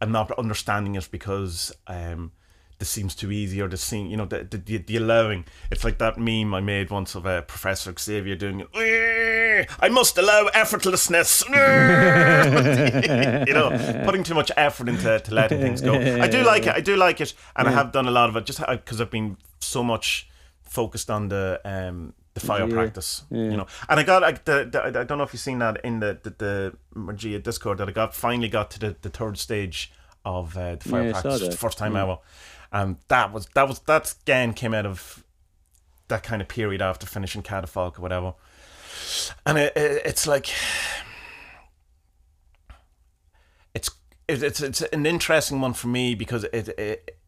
I'm 0.00 0.12
not 0.12 0.30
understanding 0.38 0.94
it 0.94 1.08
because 1.10 1.72
um, 1.86 2.32
this 2.80 2.90
seems 2.90 3.14
too 3.14 3.30
easy 3.30 3.60
or 3.62 3.68
this 3.68 3.82
seem 3.82 4.08
you 4.08 4.16
know 4.16 4.24
the, 4.26 4.42
the 4.42 4.78
the 4.78 4.96
allowing. 4.96 5.44
It's 5.70 5.84
like 5.84 5.98
that 5.98 6.18
meme 6.18 6.52
I 6.54 6.60
made 6.60 6.90
once 6.90 7.14
of 7.14 7.24
uh, 7.26 7.42
Professor 7.42 7.94
Xavier 7.96 8.34
doing 8.34 8.64
I 8.74 9.88
must 9.90 10.18
allow 10.18 10.48
effortlessness. 10.54 11.44
You 13.48 13.54
know 13.54 14.02
putting 14.04 14.22
too 14.24 14.34
much 14.34 14.50
effort 14.56 14.88
into 14.88 15.18
to 15.20 15.34
letting 15.34 15.60
things 15.60 15.80
go. 15.80 15.94
I 15.94 16.28
do 16.28 16.42
like 16.42 16.66
it 16.66 16.74
I 16.74 16.80
do 16.80 16.96
like 16.96 17.20
it 17.20 17.34
and 17.56 17.68
I 17.68 17.72
have 17.72 17.92
done 17.92 18.06
a 18.08 18.10
lot 18.10 18.28
of 18.28 18.36
it 18.36 18.46
just 18.46 18.60
because 18.66 19.00
I've 19.00 19.10
been 19.10 19.36
so 19.60 19.82
much 19.82 20.28
focused 20.62 21.10
on 21.10 21.28
the 21.28 21.60
um 21.64 22.14
the 22.34 22.40
fire 22.40 22.66
Yeah. 22.68 22.74
practice 22.74 23.24
Yeah. 23.30 23.50
you 23.50 23.56
know. 23.56 23.66
And 23.88 23.98
I 24.00 24.02
got 24.04 24.22
like 24.22 24.44
the, 24.44 24.68
the 24.70 25.00
I 25.00 25.04
don't 25.04 25.18
know 25.18 25.24
if 25.24 25.32
you've 25.32 25.40
seen 25.40 25.58
that 25.58 25.80
in 25.84 26.00
the 26.00 26.18
the, 26.22 26.30
the 26.30 26.76
Magia 26.94 27.38
Discord 27.40 27.78
that 27.78 27.88
I 27.88 27.92
got 27.92 28.14
finally 28.14 28.48
got 28.48 28.70
to 28.72 28.78
the, 28.80 28.96
the 29.02 29.10
third 29.10 29.38
stage 29.38 29.92
of 30.24 30.56
uh, 30.56 30.76
the 30.76 30.88
fire 30.88 31.04
Yeah, 31.06 31.12
practice 31.12 31.40
the 31.48 31.56
first 31.56 31.78
time 31.78 31.94
Yeah. 31.94 32.02
ever 32.02 32.18
and 32.72 32.96
that 33.08 33.32
was 33.32 33.46
that 33.54 33.66
was 33.68 33.80
that 33.80 34.14
again 34.22 34.52
came 34.52 34.74
out 34.74 34.86
of 34.86 35.24
that 36.08 36.22
kind 36.22 36.42
of 36.42 36.48
period 36.48 36.82
after 36.82 37.06
finishing 37.06 37.42
Catafalque 37.42 37.98
or 37.98 38.02
whatever. 38.02 38.34
And 39.46 39.58
it, 39.58 39.72
it, 39.76 40.02
it's 40.04 40.26
like 40.26 40.50
it's 43.74 43.90
it, 44.28 44.42
it's 44.42 44.60
it's 44.60 44.82
an 44.82 45.06
interesting 45.06 45.60
one 45.60 45.72
for 45.72 45.88
me 45.88 46.14
because 46.14 46.44
it, 46.44 46.68
it 46.68 47.19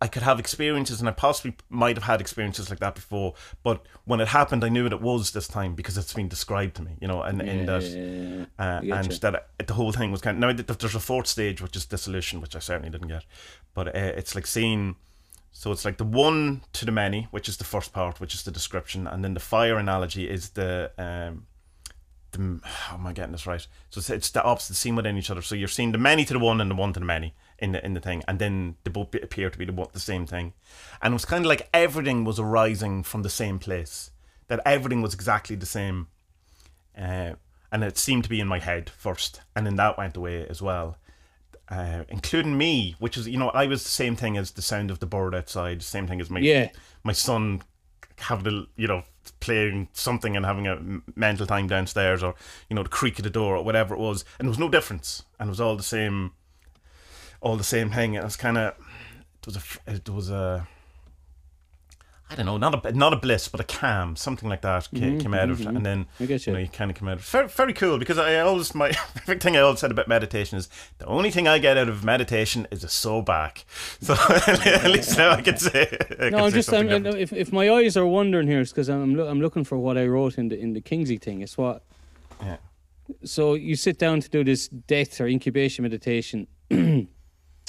I 0.00 0.06
could 0.06 0.22
have 0.22 0.38
experiences 0.38 1.00
and 1.00 1.08
I 1.08 1.12
possibly 1.12 1.56
might 1.68 1.96
have 1.96 2.04
had 2.04 2.20
experiences 2.20 2.70
like 2.70 2.78
that 2.78 2.94
before 2.94 3.34
but 3.64 3.84
when 4.04 4.20
it 4.20 4.28
happened 4.28 4.62
I 4.64 4.68
knew 4.68 4.84
what 4.84 4.92
it 4.92 5.00
was 5.00 5.32
this 5.32 5.48
time 5.48 5.74
because 5.74 5.98
it's 5.98 6.12
been 6.14 6.28
described 6.28 6.76
to 6.76 6.82
me 6.82 6.92
you 7.00 7.08
know 7.08 7.22
and 7.22 7.42
in 7.42 7.66
that 7.66 7.82
Yeah. 7.82 8.44
uh, 8.58 8.94
I 8.94 9.00
and 9.00 9.12
you. 9.12 9.18
that 9.18 9.34
uh, 9.34 9.40
the 9.66 9.74
whole 9.74 9.90
thing 9.92 10.12
was 10.12 10.20
kind 10.20 10.42
of 10.42 10.56
now 10.56 10.62
there's 10.74 10.94
a 10.94 11.00
fourth 11.00 11.26
stage 11.26 11.60
which 11.60 11.74
is 11.76 11.84
dissolution 11.86 12.40
which 12.40 12.54
I 12.54 12.60
certainly 12.60 12.90
didn't 12.90 13.08
get 13.08 13.24
but 13.74 13.88
uh, 13.88 13.92
it's 14.20 14.34
like 14.36 14.46
seeing 14.46 14.94
so 15.50 15.72
it's 15.72 15.84
like 15.84 15.96
the 15.96 16.04
one 16.04 16.62
to 16.74 16.84
the 16.84 16.92
many 16.92 17.26
which 17.32 17.48
is 17.48 17.56
the 17.56 17.64
first 17.64 17.92
part 17.92 18.20
which 18.20 18.34
is 18.34 18.44
the 18.44 18.52
description 18.52 19.06
and 19.08 19.24
then 19.24 19.34
the 19.34 19.40
fire 19.40 19.78
analogy 19.78 20.30
is 20.30 20.50
the 20.50 20.92
um 20.98 21.46
the 22.32 22.60
how 22.62 22.94
am 22.96 23.06
I 23.06 23.12
getting 23.12 23.32
this 23.32 23.46
right 23.46 23.66
so 23.90 23.98
it's, 23.98 24.10
it's 24.10 24.30
the 24.30 24.44
opposite 24.44 24.74
seeing 24.76 24.94
within 24.94 25.16
each 25.18 25.30
other 25.30 25.42
so 25.42 25.54
you're 25.56 25.66
seeing 25.66 25.92
the 25.92 25.98
many 25.98 26.24
to 26.26 26.34
the 26.34 26.38
one 26.38 26.60
and 26.60 26.70
the 26.70 26.74
one 26.76 26.92
to 26.92 27.00
the 27.00 27.06
many 27.06 27.34
in 27.58 27.72
the 27.72 27.84
in 27.84 27.94
the 27.94 28.00
thing 28.00 28.22
and 28.28 28.38
then 28.38 28.76
they 28.84 28.90
both 28.90 29.14
appear 29.14 29.50
to 29.50 29.58
be 29.58 29.64
the, 29.64 29.88
the 29.92 30.00
same 30.00 30.26
thing 30.26 30.52
and 31.02 31.12
it 31.12 31.14
was 31.14 31.24
kind 31.24 31.44
of 31.44 31.48
like 31.48 31.68
everything 31.74 32.24
was 32.24 32.38
arising 32.38 33.02
from 33.02 33.22
the 33.22 33.30
same 33.30 33.58
place 33.58 34.10
that 34.46 34.60
everything 34.64 35.02
was 35.02 35.12
exactly 35.14 35.56
the 35.56 35.66
same 35.66 36.06
uh, 36.96 37.32
and 37.70 37.84
it 37.84 37.98
seemed 37.98 38.24
to 38.24 38.30
be 38.30 38.40
in 38.40 38.48
my 38.48 38.58
head 38.58 38.88
first, 38.90 39.40
and 39.54 39.66
then 39.66 39.76
that 39.76 39.98
went 39.98 40.16
away 40.16 40.46
as 40.48 40.62
well, 40.62 40.96
uh, 41.68 42.04
including 42.08 42.56
me, 42.56 42.96
which 42.98 43.16
is 43.16 43.28
you 43.28 43.36
know 43.38 43.50
I 43.50 43.66
was 43.66 43.82
the 43.82 43.90
same 43.90 44.16
thing 44.16 44.36
as 44.36 44.52
the 44.52 44.62
sound 44.62 44.90
of 44.90 45.00
the 45.00 45.06
bird 45.06 45.34
outside, 45.34 45.82
same 45.82 46.06
thing 46.06 46.20
as 46.20 46.30
my 46.30 46.40
Yeah. 46.40 46.70
my 47.04 47.12
son 47.12 47.62
having 48.16 48.44
the 48.44 48.66
you 48.76 48.88
know 48.88 49.02
playing 49.40 49.88
something 49.92 50.36
and 50.36 50.44
having 50.46 50.66
a 50.66 50.78
mental 51.14 51.46
time 51.46 51.68
downstairs, 51.68 52.22
or 52.22 52.34
you 52.70 52.74
know 52.74 52.82
the 52.82 52.88
creak 52.88 53.18
of 53.18 53.24
the 53.24 53.30
door 53.30 53.56
or 53.56 53.62
whatever 53.64 53.94
it 53.94 54.00
was, 54.00 54.24
and 54.38 54.46
there 54.46 54.50
was 54.50 54.58
no 54.58 54.70
difference, 54.70 55.24
and 55.38 55.48
it 55.48 55.50
was 55.50 55.60
all 55.60 55.76
the 55.76 55.82
same, 55.82 56.32
all 57.40 57.56
the 57.56 57.64
same 57.64 57.90
thing. 57.90 58.16
And 58.16 58.22
it 58.22 58.26
was 58.26 58.36
kind 58.36 58.58
of 58.58 58.74
it 59.40 59.46
was 59.46 59.56
a 59.56 59.90
it 59.92 60.08
was 60.08 60.30
a 60.30 60.66
I 62.30 62.34
don't 62.34 62.44
know, 62.44 62.58
not 62.58 62.84
a 62.84 62.92
not 62.92 63.14
a 63.14 63.16
bliss, 63.16 63.48
but 63.48 63.58
a 63.58 63.64
calm, 63.64 64.14
something 64.14 64.50
like 64.50 64.60
that 64.60 64.86
ca- 64.92 64.98
mm-hmm, 65.00 65.18
came 65.18 65.32
out 65.32 65.48
of 65.48 65.62
it, 65.62 65.66
mm-hmm. 65.66 65.76
and 65.78 65.86
then 65.86 66.06
you 66.18 66.26
you. 66.26 66.52
know 66.52 66.58
you 66.58 66.68
kind 66.68 66.90
of 66.90 66.96
come 66.98 67.08
out. 67.08 67.14
of 67.14 67.20
it. 67.20 67.24
Very, 67.24 67.48
very 67.48 67.72
cool 67.72 67.96
because 67.96 68.18
I 68.18 68.38
always 68.40 68.74
my 68.74 68.92
thing 69.40 69.56
I 69.56 69.60
always 69.60 69.78
said 69.80 69.90
about 69.90 70.08
meditation 70.08 70.58
is 70.58 70.68
the 70.98 71.06
only 71.06 71.30
thing 71.30 71.48
I 71.48 71.58
get 71.58 71.78
out 71.78 71.88
of 71.88 72.04
meditation 72.04 72.66
is 72.70 72.84
a 72.84 72.88
sore 72.88 73.22
back. 73.22 73.64
So 74.02 74.14
at 74.14 74.90
least 74.90 75.16
now 75.16 75.30
I 75.30 75.40
can 75.40 75.56
say. 75.56 75.96
I 76.20 76.28
No, 76.28 76.30
can 76.30 76.34
I'm 76.34 76.50
say 76.50 76.56
just. 76.58 76.72
I'm, 76.72 77.06
if 77.06 77.32
if 77.32 77.50
my 77.50 77.70
eyes 77.70 77.96
are 77.96 78.06
wandering 78.06 78.46
here, 78.46 78.60
it's 78.60 78.72
because 78.72 78.90
I'm 78.90 79.14
loo- 79.14 79.26
I'm 79.26 79.40
looking 79.40 79.64
for 79.64 79.78
what 79.78 79.96
I 79.96 80.06
wrote 80.06 80.36
in 80.36 80.48
the 80.50 80.58
in 80.58 80.74
the 80.74 80.82
Kingsley 80.82 81.16
thing. 81.18 81.40
It's 81.40 81.56
what. 81.56 81.82
Yeah. 82.42 82.58
So 83.24 83.54
you 83.54 83.74
sit 83.74 83.98
down 83.98 84.20
to 84.20 84.28
do 84.28 84.44
this 84.44 84.68
death 84.68 85.18
or 85.18 85.26
incubation 85.26 85.82
meditation, 85.82 86.46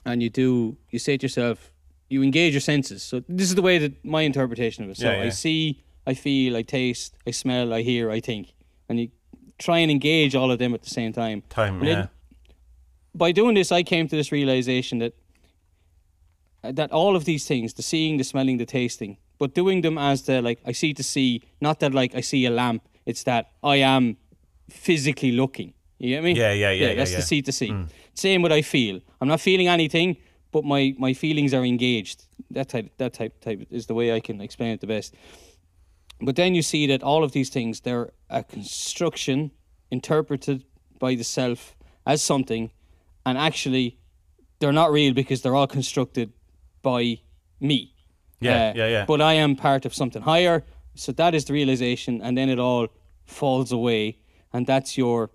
and 0.05 0.23
you 0.23 0.29
do 0.29 0.77
you 0.89 0.99
say 0.99 1.17
to 1.17 1.25
yourself, 1.25 1.71
you 2.09 2.23
engage 2.23 2.53
your 2.53 2.61
senses. 2.61 3.03
So 3.03 3.21
this 3.27 3.49
is 3.49 3.55
the 3.55 3.61
way 3.61 3.77
that 3.77 4.03
my 4.03 4.21
interpretation 4.21 4.83
of 4.83 4.89
it. 4.89 4.97
So 4.97 5.11
Yeah, 5.11 5.21
I 5.23 5.29
see, 5.29 5.83
I 6.07 6.13
feel, 6.13 6.55
I 6.55 6.63
taste, 6.63 7.15
I 7.27 7.31
smell, 7.31 7.73
I 7.73 7.81
hear, 7.81 8.09
I 8.09 8.19
think, 8.19 8.53
and 8.87 8.99
you 8.99 9.09
try 9.57 9.79
and 9.79 9.91
engage 9.91 10.35
all 10.35 10.51
of 10.51 10.57
them 10.59 10.73
at 10.73 10.81
the 10.83 10.89
same 10.89 11.13
time. 11.13 11.43
time. 11.49 11.79
Then- 11.79 11.87
Yeah, 11.87 12.07
by 13.13 13.31
doing 13.31 13.55
this, 13.55 13.71
I 13.71 13.83
came 13.83 14.07
to 14.07 14.15
this 14.15 14.31
realization 14.31 14.99
that 14.99 15.13
uh, 16.63 16.71
that 16.73 16.91
all 16.91 17.15
of 17.15 17.23
these 17.25 17.45
things, 17.45 17.73
the 17.73 17.83
seeing, 17.83 18.17
the 18.17 18.23
smelling, 18.23 18.57
the 18.57 18.65
tasting, 18.65 19.17
but 19.37 19.53
doing 19.53 19.81
them 19.81 19.97
as 19.97 20.23
the 20.23 20.41
like 20.41 20.59
I 20.65 20.73
see 20.73 20.93
to 20.93 21.03
see, 21.03 21.41
not 21.61 21.79
that 21.79 21.93
like 21.93 22.13
I 22.15 22.21
see 22.21 22.45
a 22.45 22.49
lamp. 22.49 22.83
It's 23.05 23.23
that 23.23 23.51
I 23.63 23.77
am 23.77 24.17
physically 24.69 25.31
looking. 25.31 25.73
You 25.97 26.09
get 26.15 26.23
me? 26.23 26.33
Yeah, 26.33 26.51
yeah, 26.51 26.71
yeah, 26.71 26.87
yeah, 26.89 26.95
that's 26.95 27.11
yeah. 27.11 27.17
the 27.17 27.23
see 27.23 27.41
to 27.41 27.51
see. 27.51 27.73
Same 28.19 28.41
what 28.41 28.51
I 28.51 28.61
feel. 28.61 28.99
I'm 29.21 29.29
not 29.29 29.39
feeling 29.39 29.67
anything, 29.69 30.17
but 30.51 30.65
my 30.65 30.93
my 30.97 31.13
feelings 31.13 31.53
are 31.53 31.63
engaged. 31.63 32.25
That 32.51 32.67
type 32.67 32.91
that 32.97 33.13
type 33.13 33.39
type 33.39 33.67
is 33.69 33.85
the 33.85 33.93
way 33.93 34.13
I 34.13 34.19
can 34.19 34.41
explain 34.41 34.71
it 34.71 34.81
the 34.81 34.87
best. 34.87 35.15
But 36.21 36.35
then 36.35 36.53
you 36.53 36.61
see 36.61 36.85
that 36.87 37.01
all 37.01 37.23
of 37.23 37.31
these 37.31 37.49
things 37.49 37.81
they're 37.81 38.11
a 38.29 38.43
construction 38.43 39.51
interpreted 39.89 40.65
by 40.99 41.15
the 41.15 41.23
self 41.23 41.75
as 42.05 42.21
something, 42.21 42.71
and 43.25 43.37
actually 43.37 43.97
they're 44.59 44.79
not 44.83 44.91
real 44.91 45.13
because 45.13 45.41
they're 45.41 45.55
all 45.55 45.67
constructed 45.67 46.33
by 46.81 47.21
me. 47.61 47.93
Yeah, 48.41 48.51
uh, 48.51 48.73
yeah, 48.75 48.87
yeah. 48.87 49.05
But 49.05 49.21
I 49.21 49.33
am 49.33 49.55
part 49.55 49.85
of 49.85 49.93
something 49.93 50.23
higher. 50.23 50.65
So 50.95 51.13
that 51.13 51.33
is 51.33 51.45
the 51.45 51.53
realization, 51.53 52.21
and 52.21 52.37
then 52.37 52.49
it 52.49 52.59
all 52.59 52.87
falls 53.25 53.71
away, 53.71 54.17
and 54.51 54.67
that's 54.67 54.97
your 54.97 55.29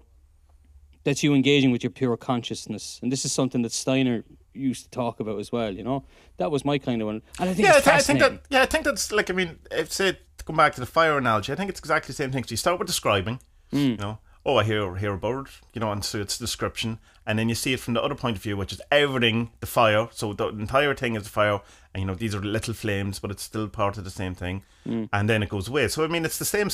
that's 1.05 1.23
you 1.23 1.35
engaging 1.35 1.71
with 1.71 1.85
your 1.85 1.91
pure 1.91 2.17
consciousness. 2.17 2.99
And 3.03 3.13
this 3.13 3.25
is 3.25 3.33
something 3.33 3.63
that 3.63 3.73
Steiner 3.73 4.25
used 4.55 4.85
to 4.85 4.91
talk 4.91 5.21
about 5.21 5.39
as 5.39 5.53
well. 5.53 5.71
You 5.71 5.85
know, 5.85 6.05
that 6.39 6.51
was 6.51 6.65
my 6.65 6.79
kind 6.79 7.01
of 7.03 7.07
one. 7.07 7.23
And 7.39 7.51
I 7.51 7.55
think 7.55 7.67
yeah. 7.67 7.75
I, 7.75 7.77
it's 7.77 7.85
th- 7.85 7.97
I 7.97 8.01
think 8.01 8.19
that. 8.21 8.41
Yeah, 8.49 8.63
I 8.63 8.67
think 8.67 8.85
that's 8.85 9.13
like. 9.13 9.31
I 9.31 9.35
mean, 9.35 9.59
if 9.71 9.93
say 9.93 10.13
to 10.13 10.45
come 10.45 10.57
back 10.57 10.75
to 10.75 10.81
the 10.81 10.87
fire 10.87 11.17
analogy, 11.19 11.53
I 11.53 11.57
think 11.57 11.71
it's 11.71 11.81
exactly 11.81 12.09
the 12.09 12.15
same 12.15 12.33
thing. 12.33 12.45
So 12.45 12.53
you 12.53 12.57
start 12.57 12.79
with 12.79 12.89
describing. 12.89 13.41
Hmm. 13.71 13.77
You 13.77 13.97
know, 13.97 14.19
oh, 14.45 14.57
I 14.57 14.65
hear 14.65 14.97
hear 14.97 15.15
a 15.15 15.19
bird. 15.19 15.49
You 15.75 15.81
know, 15.81 15.93
and 15.93 16.05
so 16.05 16.21
it's 16.21 16.39
description, 16.39 16.99
and 17.27 17.39
then 17.39 17.49
you 17.49 17.55
see 17.55 17.75
it 17.75 17.81
from 17.81 17.95
the 17.95 18.03
other 18.03 18.15
point 18.15 18.37
of 18.37 18.43
view, 18.43 18.57
which 18.57 18.73
is 18.73 18.81
everything 18.91 19.51
the 19.61 19.67
fire. 19.67 20.09
So 20.13 20.33
the 20.33 20.49
entire 20.49 20.95
thing 20.95 21.17
is 21.17 21.25
the 21.25 21.29
fire, 21.29 21.61
and 21.93 22.01
you 22.01 22.07
know 22.07 22.15
these 22.15 22.35
are 22.35 22.41
little 22.41 22.75
flames, 22.75 23.19
but 23.19 23.31
it's 23.31 23.43
still 23.43 23.69
part 23.69 23.99
of 23.99 24.05
the 24.05 24.11
same 24.11 24.35
thing. 24.35 24.63
Hmm. 24.85 25.05
And 25.13 25.29
then 25.29 25.43
it 25.43 25.51
goes 25.51 25.69
away. 25.69 25.89
So 25.89 26.05
I 26.05 26.09
mean, 26.09 26.25
it's 26.25 26.39
the 26.39 26.45
same. 26.45 26.71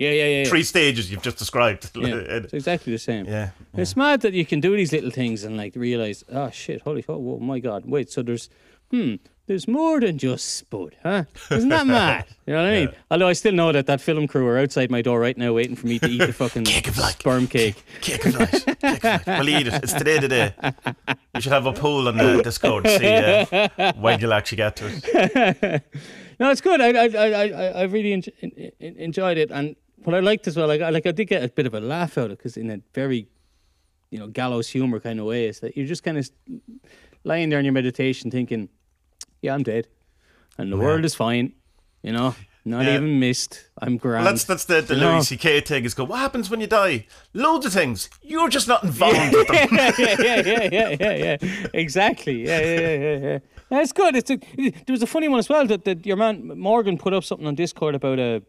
Yeah, 0.00 0.10
yeah, 0.12 0.24
yeah. 0.24 0.42
yeah. 0.42 0.48
Three 0.48 0.62
stages 0.62 1.10
you've 1.10 1.22
just 1.22 1.36
described. 1.36 1.90
Yeah, 1.94 2.06
it's 2.16 2.54
exactly 2.54 2.92
the 2.92 2.98
same. 2.98 3.26
yeah. 3.26 3.50
It's 3.74 3.94
mad 3.96 4.22
that 4.22 4.32
you 4.32 4.46
can 4.46 4.58
do 4.60 4.74
these 4.74 4.92
little 4.92 5.10
things 5.10 5.44
and 5.44 5.56
like 5.58 5.74
realize, 5.76 6.24
oh 6.32 6.48
shit, 6.50 6.80
holy 6.82 7.02
fuck, 7.02 7.16
oh 7.18 7.38
my 7.38 7.58
god, 7.58 7.84
wait, 7.84 8.10
so 8.10 8.22
there's, 8.22 8.48
hmm, 8.90 9.16
there's 9.46 9.68
more 9.68 10.00
than 10.00 10.16
just 10.16 10.56
Spud, 10.56 10.96
huh? 11.02 11.24
Isn't 11.50 11.68
that 11.68 11.86
mad? 11.86 12.24
You 12.46 12.54
know 12.56 12.62
what 12.64 12.72
I 12.72 12.78
mean? 12.80 12.88
Although 13.10 13.28
I 13.28 13.32
still 13.34 13.52
know 13.52 13.70
that 13.72 13.86
that 13.86 14.00
film 14.00 14.26
crew 14.26 14.46
are 14.48 14.58
outside 14.58 14.90
my 14.90 15.02
door 15.02 15.20
right 15.20 15.36
now 15.38 15.52
waiting 15.52 15.76
for 15.76 15.86
me 15.86 15.98
to 16.00 16.08
eat 16.08 16.18
the 16.18 16.32
fucking 16.42 16.64
Cake 16.64 16.88
of 16.88 16.98
light. 16.98 17.12
sperm 17.20 17.46
cake. 17.46 17.84
Cake 18.00 18.24
of 18.26 18.40
light. 18.40 18.64
Cake 18.80 19.04
of 19.04 19.04
light. 19.04 19.26
Well, 19.26 19.48
eat 19.48 19.66
it. 19.68 19.74
It's 19.84 19.92
today 19.92 20.18
today. 20.18 20.54
You 21.34 21.40
should 21.42 21.52
have 21.52 21.66
a 21.66 21.72
poll 21.72 22.08
on 22.08 22.16
the 22.16 22.42
Discord 22.42 22.84
to 22.84 22.98
see 22.98 23.06
uh, 23.78 23.92
when 24.00 24.18
you'll 24.18 24.32
actually 24.32 24.56
get 24.56 24.76
to 24.76 24.86
it. 24.88 25.84
No, 26.40 26.50
it's 26.50 26.60
good. 26.62 26.80
I 26.80 26.88
I 26.88 27.06
I 27.06 27.26
I, 27.28 27.66
I 27.66 27.82
really 27.84 28.14
en- 28.14 28.22
en- 28.80 28.96
enjoyed 28.96 29.36
it, 29.38 29.50
and 29.52 29.76
what 30.04 30.14
I 30.14 30.20
liked 30.20 30.46
as 30.46 30.56
well, 30.56 30.66
like 30.68 30.80
I 30.80 30.90
like 30.90 31.06
I 31.06 31.12
did 31.12 31.26
get 31.26 31.42
a 31.42 31.48
bit 31.48 31.66
of 31.66 31.74
a 31.74 31.80
laugh 31.80 32.16
out 32.18 32.26
of 32.26 32.32
it 32.32 32.38
because 32.38 32.56
in 32.56 32.70
a 32.70 32.80
very, 32.94 33.26
you 34.10 34.18
know, 34.18 34.26
gallows 34.28 34.68
humor 34.68 35.00
kind 35.00 35.18
of 35.20 35.26
way, 35.26 35.46
is 35.46 35.60
that 35.60 35.76
you're 35.76 35.86
just 35.86 36.02
kind 36.02 36.18
of 36.18 36.28
lying 37.24 37.48
there 37.50 37.58
in 37.58 37.64
your 37.64 37.74
meditation 37.74 38.30
thinking, 38.30 38.68
yeah, 39.42 39.54
I'm 39.54 39.62
dead, 39.62 39.88
and 40.58 40.72
the 40.72 40.76
world 40.76 41.04
is 41.04 41.14
fine, 41.14 41.52
you 42.02 42.12
know, 42.12 42.34
not 42.64 42.84
Yeah. 42.84 42.94
even 42.96 43.18
missed. 43.20 43.68
I'm 43.80 43.96
grand. 43.96 44.24
Well, 44.24 44.32
that's 44.34 44.44
that's 44.44 44.64
the, 44.66 44.80
the 44.82 44.94
You? 44.94 45.00
Louis 45.00 45.26
C.K. 45.28 45.60
thing 45.62 45.84
is 45.84 45.94
go, 45.94 46.04
what 46.04 46.18
happens 46.18 46.50
when 46.50 46.60
you 46.60 46.66
die? 46.66 47.06
Loads 47.34 47.66
of 47.66 47.72
things. 47.72 48.08
You're 48.22 48.48
just 48.50 48.68
not 48.68 48.82
involved 48.84 49.32
with 49.34 49.48
them. 49.48 49.68
yeah, 49.72 49.92
yeah, 49.98 50.16
yeah, 50.20 50.42
yeah, 50.42 50.68
yeah, 50.72 50.96
yeah, 51.00 51.36
yeah. 51.42 51.66
Exactly. 51.74 52.46
Yeah, 52.46 52.60
yeah, 52.60 52.80
yeah, 52.80 52.96
yeah, 52.96 53.16
yeah. 53.28 53.38
That's 53.70 53.92
good. 53.92 54.16
It's 54.16 54.30
a, 54.30 54.36
there 54.36 54.72
was 54.88 55.02
a 55.02 55.06
funny 55.06 55.28
one 55.28 55.38
as 55.38 55.48
well 55.48 55.66
that, 55.68 55.84
that 55.84 56.04
your 56.04 56.16
man 56.16 56.58
Morgan 56.58 56.98
put 56.98 57.12
up 57.14 57.24
something 57.24 57.46
on 57.46 57.54
Discord 57.54 57.94
about 57.94 58.18
a. 58.18 58.42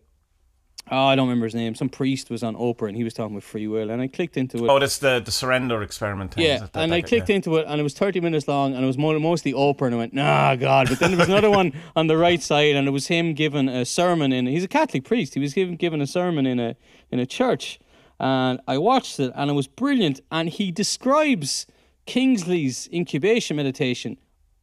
Oh, 0.92 1.06
I 1.06 1.16
don't 1.16 1.30
remember 1.30 1.46
his 1.46 1.56
name. 1.56 1.74
Some 1.74 1.88
priest 1.88 2.30
was 2.30 2.44
on 2.44 2.54
Oprah 2.56 2.90
and 2.90 2.98
he 2.98 3.06
was 3.06 3.14
talking 3.14 3.34
about 3.34 3.44
free 3.44 3.66
will, 3.66 3.90
and 3.90 4.02
I 4.02 4.08
clicked 4.08 4.36
into 4.36 4.58
it. 4.58 4.70
Oh, 4.70 4.78
that's 4.78 4.98
the, 4.98 5.22
the 5.24 5.32
surrender 5.32 5.82
experiment 5.82 6.34
thing. 6.34 6.46
yeah. 6.46 6.60
That- 6.60 6.72
and 6.76 6.92
that- 6.92 6.98
I 6.98 7.02
clicked 7.02 7.30
yeah. 7.30 7.38
into 7.38 7.56
it, 7.58 7.66
and 7.68 7.80
it 7.80 7.84
was 7.84 7.94
thirty 7.94 8.20
minutes 8.20 8.46
long, 8.48 8.74
and 8.76 8.84
it 8.84 8.88
was 8.88 8.98
mostly 8.98 9.54
Oprah, 9.54 9.86
and 9.88 9.96
I 9.96 9.98
went, 10.00 10.14
"Nah, 10.14 10.56
God!" 10.56 10.90
But 10.90 11.00
then 11.00 11.12
there 11.12 11.20
was 11.20 11.30
another 11.30 11.50
one 11.50 11.72
on 11.96 12.08
the 12.08 12.18
right 12.18 12.42
side, 12.44 12.76
and 12.76 12.88
it 12.88 12.92
was 12.92 13.08
him 13.08 13.34
giving 13.34 13.70
a 13.70 13.86
sermon 13.86 14.34
in. 14.34 14.48
He's 14.48 14.66
a 14.66 14.68
Catholic 14.68 15.06
priest. 15.06 15.34
He 15.34 15.40
was 15.40 15.54
giving 15.54 15.78
giving 15.78 16.02
a 16.02 16.08
sermon 16.08 16.46
in 16.46 16.60
a 16.60 16.76
in 17.10 17.20
a 17.20 17.26
church, 17.26 17.80
and 18.20 18.60
I 18.68 18.78
watched 18.78 19.18
it, 19.20 19.32
and 19.34 19.50
it 19.50 19.54
was 19.54 19.68
brilliant. 19.68 20.20
And 20.30 20.50
he 20.50 20.72
describes 20.72 21.68
Kingsley's 22.06 22.90
incubation 22.92 23.56
meditation 23.56 24.18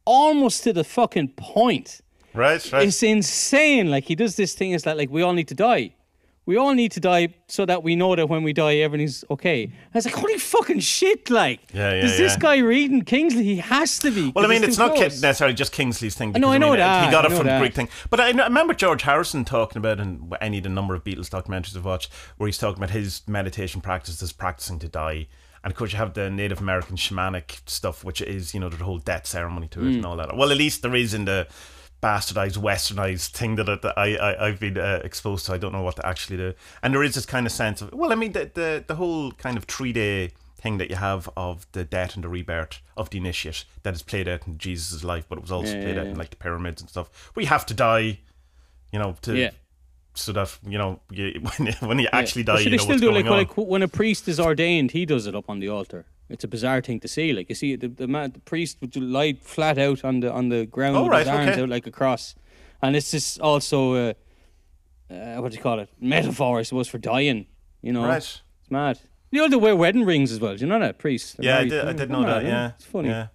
almost 0.05 0.63
to 0.63 0.73
the 0.73 0.83
fucking 0.83 1.29
point. 1.29 2.01
Right, 2.33 2.71
right. 2.71 2.87
It's 2.87 3.01
insane. 3.01 3.89
Like 3.89 4.03
he 4.05 4.13
does 4.15 4.35
this 4.35 4.53
thing. 4.53 4.71
Is 4.71 4.83
that 4.83 4.95
like 4.95 5.09
we 5.09 5.23
all 5.23 5.33
need 5.33 5.47
to 5.47 5.55
die? 5.55 5.95
We 6.49 6.57
all 6.57 6.73
need 6.73 6.91
to 6.93 6.99
die 6.99 7.35
so 7.47 7.63
that 7.67 7.83
we 7.83 7.95
know 7.95 8.15
that 8.15 8.27
when 8.27 8.41
we 8.41 8.53
die, 8.53 8.77
everything's 8.77 9.23
okay. 9.29 9.71
I 9.93 9.97
was 9.99 10.05
like, 10.05 10.15
holy 10.15 10.39
fucking 10.39 10.79
shit! 10.79 11.29
Like, 11.29 11.59
Yeah, 11.75 11.91
yeah, 11.93 12.05
is 12.05 12.17
this 12.17 12.33
yeah. 12.33 12.39
guy 12.39 12.57
reading 12.57 13.03
Kingsley? 13.03 13.43
He 13.43 13.57
has 13.57 13.99
to 13.99 14.09
be. 14.09 14.31
Well, 14.35 14.45
I 14.45 14.47
mean, 14.47 14.63
it's 14.63 14.79
not 14.79 14.95
close. 14.95 15.21
necessarily 15.21 15.53
just 15.53 15.71
Kingsley's 15.71 16.15
thing. 16.15 16.31
because, 16.31 16.43
I 16.51 16.57
know 16.57 16.71
mean, 16.71 16.79
that, 16.79 17.05
He 17.05 17.11
got 17.11 17.25
it 17.25 17.33
from 17.37 17.45
the. 17.45 17.59
Greek 17.59 17.75
thing. 17.75 17.87
But 18.09 18.19
I, 18.19 18.29
I 18.29 18.43
remember 18.47 18.73
George 18.73 19.03
Harrison 19.03 19.45
talking 19.45 19.77
about 19.77 19.99
in 19.99 20.33
any 20.41 20.57
of 20.57 20.63
the 20.63 20.69
number 20.69 20.95
of 20.95 21.03
Beatles 21.03 21.29
documentaries 21.29 21.77
I've 21.77 21.85
watched, 21.85 22.11
where 22.37 22.47
he's 22.47 22.57
talking 22.57 22.79
about 22.81 22.89
his 22.95 23.21
meditation 23.27 23.79
practice 23.79 24.19
as 24.23 24.31
practicing 24.31 24.79
to 24.79 24.87
die. 24.87 25.27
And 25.63 25.71
of 25.71 25.77
course, 25.77 25.91
you 25.91 25.99
have 25.99 26.15
the 26.15 26.31
Native 26.31 26.61
American 26.61 26.95
shamanic 26.95 27.59
stuff, 27.67 28.03
which 28.03 28.21
is, 28.21 28.55
you 28.55 28.59
know, 28.59 28.69
the 28.69 28.83
whole 28.83 28.97
death 28.97 29.27
ceremony 29.27 29.67
to 29.67 29.81
it 29.81 29.83
Mm. 29.91 29.95
and 29.97 30.05
all 30.07 30.15
that. 30.17 30.35
Well, 30.35 30.49
at 30.51 30.57
least 30.57 30.81
there 30.81 30.95
is 30.95 31.13
in 31.13 31.25
the 31.25 31.47
bastardized, 32.01 32.57
westernized 32.57 33.31
thing 33.31 33.55
that, 33.55 33.93
I, 33.97 34.15
I, 34.15 34.47
I've 34.47 34.59
been 34.59 34.77
uh, 34.77 35.01
exposed 35.03 35.45
to. 35.47 35.53
I 35.53 35.57
don't 35.57 35.71
know 35.73 35.81
what 35.81 35.97
to 35.97 36.05
actually 36.05 36.37
do. 36.37 36.53
And 36.81 36.93
there 36.93 37.03
is 37.03 37.15
this 37.15 37.25
kind 37.25 37.45
of 37.45 37.51
sense 37.51 37.81
of, 37.81 37.93
well, 37.93 38.11
I 38.11 38.15
mean, 38.15 38.31
the, 38.31 38.49
the, 38.53 38.83
the 38.87 38.95
whole 38.95 39.31
kind 39.33 39.57
of 39.57 39.65
three 39.65 39.91
day 39.93 40.31
thing 40.57 40.77
that 40.77 40.89
you 40.89 40.95
have 40.97 41.29
of 41.37 41.65
the 41.71 41.83
death 41.83 42.15
and 42.15 42.23
the 42.23 42.29
rebirth 42.29 42.81
of 42.97 43.09
the 43.09 43.17
initiate 43.17 43.65
that 43.83 43.93
is 43.93 44.01
played 44.01 44.27
out 44.27 44.45
in 44.47 44.57
Jesus' 44.57 45.03
life, 45.03 45.25
but 45.29 45.37
it 45.37 45.41
was 45.41 45.51
also 45.51 45.75
Yeah, 45.77 45.83
played 45.83 45.95
yeah, 45.95 46.01
out 46.03 46.07
in 46.09 46.17
like 46.17 46.29
the 46.31 46.35
pyramids 46.35 46.81
and 46.81 46.89
stuff. 46.89 47.31
We 47.35 47.45
have 47.45 47.65
to 47.67 47.73
die, 47.73 48.19
you 48.91 48.99
know, 48.99 49.15
to 49.21 49.37
Yeah. 49.37 49.51
so 50.13 50.33
that 50.33 50.57
you 50.67 50.77
know 50.77 50.99
you, 51.11 51.39
when 51.57 51.67
you, 51.67 51.73
when 51.87 51.99
you 51.99 52.07
actually 52.11 52.43
die, 52.43 52.57
should 52.57 52.73
you 52.73 52.77
they 52.77 52.83
still 52.83 52.99
do 52.99 53.11
like, 53.11 53.25
like 53.25 53.55
when 53.57 53.81
a 53.81 53.87
priest 53.87 54.27
is 54.27 54.39
ordained, 54.39 54.91
he 54.91 55.05
does 55.05 55.27
it 55.27 55.35
up 55.35 55.49
on 55.49 55.59
the 55.59 55.69
altar. 55.69 56.05
It's 56.29 56.43
a 56.43 56.47
bizarre 56.47 56.81
thing 56.81 56.99
to 57.01 57.07
see. 57.07 57.33
Like 57.33 57.49
you 57.49 57.55
see, 57.55 57.75
the 57.75 57.87
the, 57.87 58.07
man, 58.07 58.31
the 58.31 58.39
priest 58.39 58.77
would 58.81 58.95
lie 58.95 59.33
flat 59.41 59.77
out 59.77 60.03
on 60.05 60.19
the 60.19 60.31
on 60.31 60.49
the 60.49 60.65
ground 60.65 60.95
Oh, 60.97 61.03
with 61.03 61.11
right, 61.11 61.19
his 61.19 61.27
arms 61.27 61.49
okay. 61.51 61.61
out 61.61 61.69
like 61.69 61.87
a 61.87 61.91
cross, 61.91 62.35
and 62.81 62.95
it's 62.95 63.11
just 63.11 63.39
also 63.41 63.93
uh, 63.95 64.13
uh, 65.11 65.37
what 65.37 65.51
do 65.51 65.57
you 65.57 65.63
call 65.63 65.79
it? 65.79 65.89
Metaphor, 65.99 66.59
I 66.59 66.63
suppose, 66.63 66.87
for 66.87 66.97
dying. 66.99 67.47
You 67.81 67.93
know, 67.93 68.05
right? 68.05 68.17
it's 68.17 68.41
mad. 68.69 68.99
You 69.31 69.41
know 69.41 69.47
they 69.49 69.55
wear 69.55 69.75
wedding 69.75 70.05
rings 70.05 70.31
as 70.31 70.39
well. 70.39 70.55
Do 70.55 70.61
you 70.61 70.67
know 70.67 70.79
that 70.79 70.97
priests? 70.97 71.33
They're 71.33 71.45
Yeah, 71.45 71.59
I 71.59 71.67
did. 71.67 71.87
I 71.87 71.93
did 71.93 72.09
know 72.09 72.21
that. 72.21 72.43
mad, 72.43 72.45
Yeah, 72.45 72.71
it's 72.75 72.85
funny. 72.85 73.09
Yeah. 73.09 73.27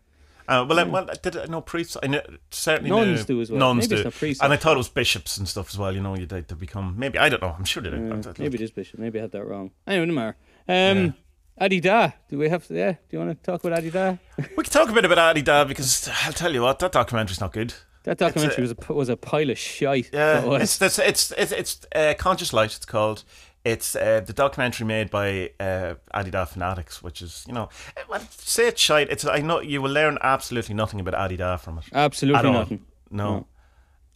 Uh, 0.46 0.66
well, 0.68 0.78
I, 0.78 0.82
well, 0.82 1.08
did 1.22 1.36
I 1.38 1.46
know 1.46 1.62
priests? 1.62 1.96
I 2.02 2.06
know, 2.06 2.20
certainly 2.50 2.90
Nuns 2.90 3.20
knew, 3.20 3.36
do 3.36 3.40
as 3.40 3.50
well. 3.50 3.60
Nuns 3.60 3.88
Maybe 3.88 4.02
it's 4.02 4.14
do, 4.14 4.18
priests, 4.18 4.42
and 4.42 4.52
I 4.52 4.56
thought 4.56 4.74
it 4.74 4.78
was 4.78 4.90
bishops 4.90 5.38
and 5.38 5.48
stuff 5.48 5.70
as 5.70 5.78
well. 5.78 5.94
You 5.94 6.02
know, 6.02 6.14
you 6.16 6.26
would 6.30 6.48
to 6.48 6.54
become 6.54 6.94
maybe 6.98 7.18
I 7.18 7.30
don't 7.30 7.40
know. 7.40 7.54
I'm 7.58 7.64
sure 7.64 7.82
they. 7.82 7.88
Uh, 7.88 8.22
maybe 8.38 8.56
it 8.56 8.60
is 8.60 8.70
Bishop. 8.70 9.00
Maybe 9.00 9.18
I 9.18 9.22
had 9.22 9.32
that 9.32 9.44
wrong. 9.44 9.70
Anyway, 9.86 10.06
no 10.06 10.12
matter. 10.12 10.36
Um, 10.68 10.98
Adi 10.98 11.12
Da. 11.58 12.10
Do 12.28 12.38
we 12.38 12.48
have 12.48 12.66
to? 12.66 12.74
Yeah. 12.74 12.92
Do 12.92 12.98
you 13.10 13.18
want 13.18 13.30
to 13.42 13.50
talk 13.50 13.64
about 13.64 13.78
Adi 13.78 13.90
Da? 13.90 14.16
We 14.56 14.64
can 14.64 14.72
talk 14.72 14.88
a 14.88 14.92
bit 14.92 15.04
about 15.04 15.18
Adi 15.18 15.42
Da 15.42 15.64
because 15.64 16.08
I'll 16.24 16.32
tell 16.32 16.52
you 16.52 16.62
what, 16.62 16.78
that 16.80 16.92
documentary's 16.92 17.40
not 17.40 17.52
good. 17.52 17.74
That 18.04 18.18
documentary 18.18 18.62
was 18.62 18.72
a 18.72 18.92
was 18.92 19.08
a 19.08 19.16
pile 19.16 19.50
of 19.50 19.58
shite. 19.58 20.10
Yeah, 20.12 20.44
it's 20.60 20.80
it's 20.82 20.98
it's 20.98 21.30
it's, 21.32 21.52
it's 21.52 21.86
uh, 21.94 22.14
Conscious 22.18 22.52
Light. 22.52 22.76
It's 22.76 22.84
called. 22.84 23.24
It's 23.64 23.96
uh, 23.96 24.20
the 24.20 24.34
documentary 24.34 24.86
made 24.86 25.08
by 25.08 25.50
uh, 25.58 25.94
Adi 26.12 26.30
Da's 26.30 26.50
Fanatics, 26.50 27.02
which 27.02 27.22
is 27.22 27.44
you 27.48 27.54
know, 27.54 27.70
eh, 27.96 28.02
well, 28.10 28.20
say 28.30 28.68
it's 28.68 28.82
shite. 28.82 29.08
It's 29.08 29.24
I 29.24 29.38
know 29.40 29.60
you 29.60 29.80
will 29.80 29.90
learn 29.90 30.18
absolutely 30.20 30.74
nothing 30.74 31.00
about 31.00 31.14
Adi 31.14 31.38
Da's 31.38 31.62
from 31.62 31.78
it. 31.78 31.84
Absolutely 31.94 32.50
nothing. 32.50 32.84
No. 33.10 33.46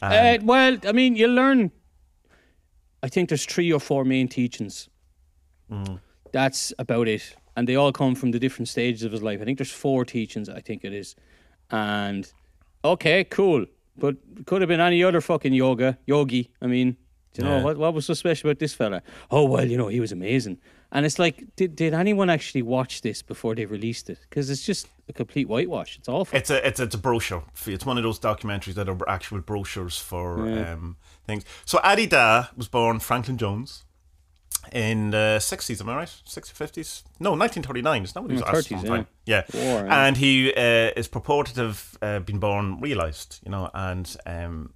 Uh, 0.02 0.06
And- 0.06 0.46
well, 0.46 0.76
I 0.84 0.92
mean, 0.92 1.16
you 1.16 1.28
learn. 1.28 1.70
I 3.02 3.08
think 3.08 3.30
there's 3.30 3.46
three 3.46 3.72
or 3.72 3.80
four 3.80 4.04
main 4.04 4.28
teachings. 4.28 4.90
Mm. 5.70 6.00
That's 6.32 6.72
about 6.78 7.08
it, 7.08 7.34
and 7.56 7.66
they 7.68 7.76
all 7.76 7.92
come 7.92 8.14
from 8.14 8.30
the 8.32 8.38
different 8.38 8.68
stages 8.68 9.02
of 9.02 9.12
his 9.12 9.22
life. 9.22 9.40
I 9.40 9.44
think 9.44 9.58
there's 9.58 9.70
four 9.70 10.04
teachings. 10.04 10.48
I 10.48 10.60
think 10.60 10.84
it 10.84 10.92
is, 10.92 11.14
and 11.70 12.30
okay, 12.84 13.24
cool, 13.24 13.66
but 13.96 14.16
could 14.46 14.62
have 14.62 14.68
been 14.68 14.80
any 14.80 15.02
other 15.04 15.20
fucking 15.20 15.52
yoga 15.52 15.98
yogi. 16.06 16.50
I 16.62 16.66
mean, 16.66 16.96
do 17.34 17.42
you 17.42 17.48
know 17.48 17.56
Yeah. 17.58 17.62
what? 17.64 17.76
What 17.78 17.94
was 17.94 18.06
so 18.06 18.14
special 18.14 18.50
about 18.50 18.58
this 18.58 18.74
fella? 18.74 19.02
Oh 19.30 19.44
well, 19.44 19.64
you 19.64 19.76
know 19.76 19.88
he 19.88 20.00
was 20.00 20.12
amazing, 20.12 20.58
and 20.92 21.04
it's 21.06 21.18
like, 21.18 21.44
did 21.56 21.76
did 21.76 21.94
anyone 21.94 22.30
actually 22.30 22.62
watch 22.62 23.02
this 23.02 23.22
before 23.22 23.54
they 23.54 23.66
released 23.66 24.10
it? 24.10 24.18
Because 24.28 24.50
it's 24.50 24.64
just 24.64 24.88
a 25.08 25.12
complete 25.12 25.48
whitewash. 25.48 25.98
It's 25.98 26.08
awful. 26.08 26.36
It's 26.38 26.50
a 26.50 26.66
it's 26.66 26.80
it's 26.80 26.94
a 26.94 26.98
brochure. 26.98 27.44
It's 27.66 27.86
one 27.86 27.96
of 27.98 28.04
those 28.04 28.18
documentaries 28.20 28.74
that 28.74 28.88
are 28.88 29.08
actual 29.08 29.40
brochures 29.40 29.98
for 29.98 30.40
um, 30.58 30.96
things. 31.26 31.44
So 31.64 31.80
Adi 31.82 32.06
Da 32.06 32.46
was 32.56 32.68
born 32.68 33.00
Franklin 33.00 33.36
Jones 33.38 33.84
in 34.72 35.10
the 35.10 35.38
sixties. 35.40 35.80
Am 35.80 35.88
I 35.88 35.96
right? 35.96 36.14
Sixties, 36.24 36.56
fifties? 36.56 37.04
No, 37.20 37.34
nineteen 37.34 37.62
thirty 37.62 37.82
nine. 37.82 38.02
It's 38.02 38.14
not 38.14 38.22
what 38.24 38.30
he 38.30 38.36
was 38.36 38.42
Mm, 38.44 38.54
asked 38.54 38.68
30s, 38.70 38.80
sometime. 38.80 39.06
Yeah, 39.26 39.42
War, 39.54 39.86
yeah. 39.86 40.06
and 40.06 40.16
he 40.16 40.52
uh, 40.54 40.90
is 40.96 41.08
purported 41.08 41.54
to 41.56 41.62
have 41.62 41.98
uh, 42.02 42.18
been 42.20 42.38
born 42.38 42.80
realized. 42.80 43.40
You 43.44 43.50
know, 43.50 43.70
and 43.74 44.16
um, 44.26 44.72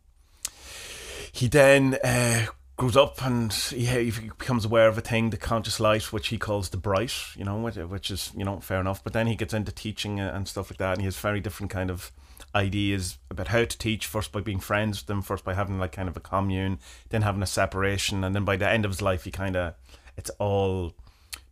he 1.32 1.48
then 1.48 1.98
uh, 2.04 2.46
grows 2.76 2.96
up 2.96 3.24
and 3.24 3.52
he, 3.52 3.86
he 3.86 4.10
becomes 4.28 4.64
aware 4.64 4.88
of 4.88 4.98
a 4.98 5.00
thing, 5.00 5.30
the 5.30 5.36
conscious 5.36 5.78
light, 5.80 6.12
which 6.12 6.28
he 6.28 6.38
calls 6.38 6.68
the 6.70 6.76
bright, 6.76 7.12
you 7.36 7.44
know, 7.44 7.56
which, 7.58 7.76
which 7.76 8.10
is, 8.10 8.32
you 8.36 8.44
know, 8.44 8.60
fair 8.60 8.80
enough. 8.80 9.02
But 9.04 9.12
then 9.12 9.26
he 9.26 9.34
gets 9.36 9.54
into 9.54 9.72
teaching 9.72 10.20
and 10.20 10.46
stuff 10.48 10.70
like 10.70 10.78
that, 10.78 10.92
and 10.92 11.00
he 11.00 11.04
has 11.06 11.16
very 11.18 11.40
different 11.40 11.70
kind 11.70 11.90
of 11.90 12.12
ideas 12.54 13.18
about 13.30 13.48
how 13.48 13.64
to 13.64 13.78
teach, 13.78 14.06
first 14.06 14.32
by 14.32 14.40
being 14.40 14.60
friends 14.60 15.00
with 15.00 15.06
them, 15.06 15.22
first 15.22 15.44
by 15.44 15.54
having 15.54 15.78
like 15.78 15.92
kind 15.92 16.08
of 16.08 16.16
a 16.16 16.20
commune, 16.20 16.78
then 17.10 17.22
having 17.22 17.42
a 17.42 17.46
separation, 17.46 18.24
and 18.24 18.34
then 18.34 18.44
by 18.44 18.56
the 18.56 18.68
end 18.68 18.84
of 18.84 18.90
his 18.90 19.02
life, 19.02 19.24
he 19.24 19.30
kind 19.30 19.56
of, 19.56 19.74
it's 20.16 20.30
all 20.38 20.94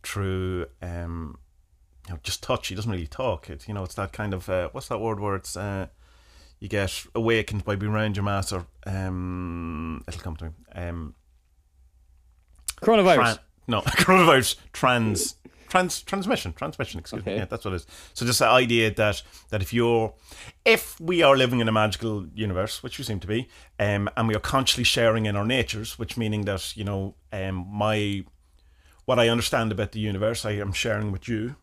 through, 0.03 0.65
um, 0.81 1.37
you 2.07 2.13
know, 2.13 2.19
just 2.23 2.43
touch. 2.43 2.67
He 2.67 2.75
doesn't 2.75 2.91
really 2.91 3.07
talk. 3.07 3.49
It, 3.49 3.67
you 3.67 3.73
know, 3.73 3.83
it's 3.83 3.95
that 3.95 4.13
kind 4.13 4.33
of, 4.33 4.49
uh, 4.49 4.69
what's 4.71 4.87
that 4.87 4.99
word 4.99 5.19
where 5.19 5.35
it's, 5.35 5.55
uh, 5.57 5.87
you 6.59 6.67
get 6.67 7.05
awakened 7.15 7.65
by 7.65 7.75
being 7.75 7.91
around 7.91 8.15
your 8.15 8.23
master. 8.23 8.65
Um, 8.85 10.03
it'll 10.07 10.21
come 10.21 10.35
to 10.37 10.45
me. 10.45 10.51
Um, 10.75 11.15
Coronavirus. 12.81 13.17
tran- 13.17 13.39
no, 13.67 13.81
coronavirus 13.81 14.55
trans 14.73 15.35
trans 15.71 16.01
transmission 16.01 16.51
transmission. 16.51 16.99
Excuse 16.99 17.25
me. 17.25 17.35
Yeah, 17.35 17.45
that's 17.45 17.63
what 17.63 17.73
it 17.73 17.77
is. 17.77 17.87
So 18.13 18.25
just 18.25 18.39
the 18.39 18.47
idea 18.47 18.93
that 18.93 19.23
that 19.49 19.61
if 19.61 19.73
you're 19.73 20.13
if 20.65 20.99
we 20.99 21.23
are 21.23 21.37
living 21.37 21.61
in 21.61 21.67
a 21.69 21.71
magical 21.71 22.27
universe, 22.35 22.83
which 22.83 22.97
we 22.97 23.05
seem 23.05 23.21
to 23.21 23.27
be, 23.27 23.47
um, 23.79 24.09
and 24.17 24.27
we 24.27 24.35
are 24.35 24.39
consciously 24.39 24.83
sharing 24.83 25.25
in 25.25 25.35
our 25.37 25.45
natures, 25.45 25.97
which 25.97 26.17
meaning 26.17 26.41
that 26.41 26.75
you 26.75 26.83
know, 26.83 27.15
um, 27.31 27.65
my 27.71 28.25
what 29.05 29.17
I 29.17 29.29
understand 29.29 29.71
about 29.71 29.93
the 29.93 29.99
universe, 29.99 30.45
I 30.45 30.51
am 30.51 30.73
sharing 30.73 31.11
with 31.11 31.27
you. 31.27 31.55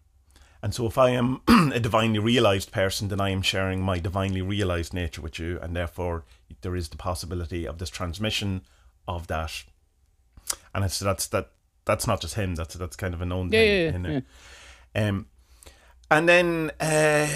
And 0.62 0.74
so, 0.74 0.86
if 0.86 0.96
I 0.96 1.10
am 1.10 1.42
a 1.72 1.78
divinely 1.78 2.18
realized 2.18 2.72
person, 2.72 3.08
then 3.08 3.20
I 3.20 3.28
am 3.28 3.42
sharing 3.42 3.82
my 3.82 3.98
divinely 3.98 4.40
realized 4.40 4.94
nature 4.94 5.20
with 5.20 5.38
you, 5.38 5.58
and 5.60 5.76
therefore 5.76 6.24
there 6.62 6.74
is 6.74 6.88
the 6.88 6.96
possibility 6.96 7.66
of 7.66 7.76
this 7.78 7.90
transmission 7.90 8.62
of 9.06 9.26
that. 9.26 9.64
And 10.74 10.84
it's 10.84 10.98
that's 10.98 11.26
that 11.28 11.50
that's 11.88 12.06
not 12.06 12.20
just 12.20 12.34
him. 12.34 12.54
That's 12.54 12.74
that's 12.76 12.94
kind 12.94 13.14
of 13.14 13.20
a 13.20 13.26
known 13.26 13.46
Yeah, 13.50 13.58
thing. 13.58 13.68
yeah, 13.68 13.82
yeah, 13.82 13.94
in 13.96 14.06
it. 14.06 14.24
Um, 14.94 15.26
and 16.10 16.28
then 16.28 16.70
uh, 16.78 17.26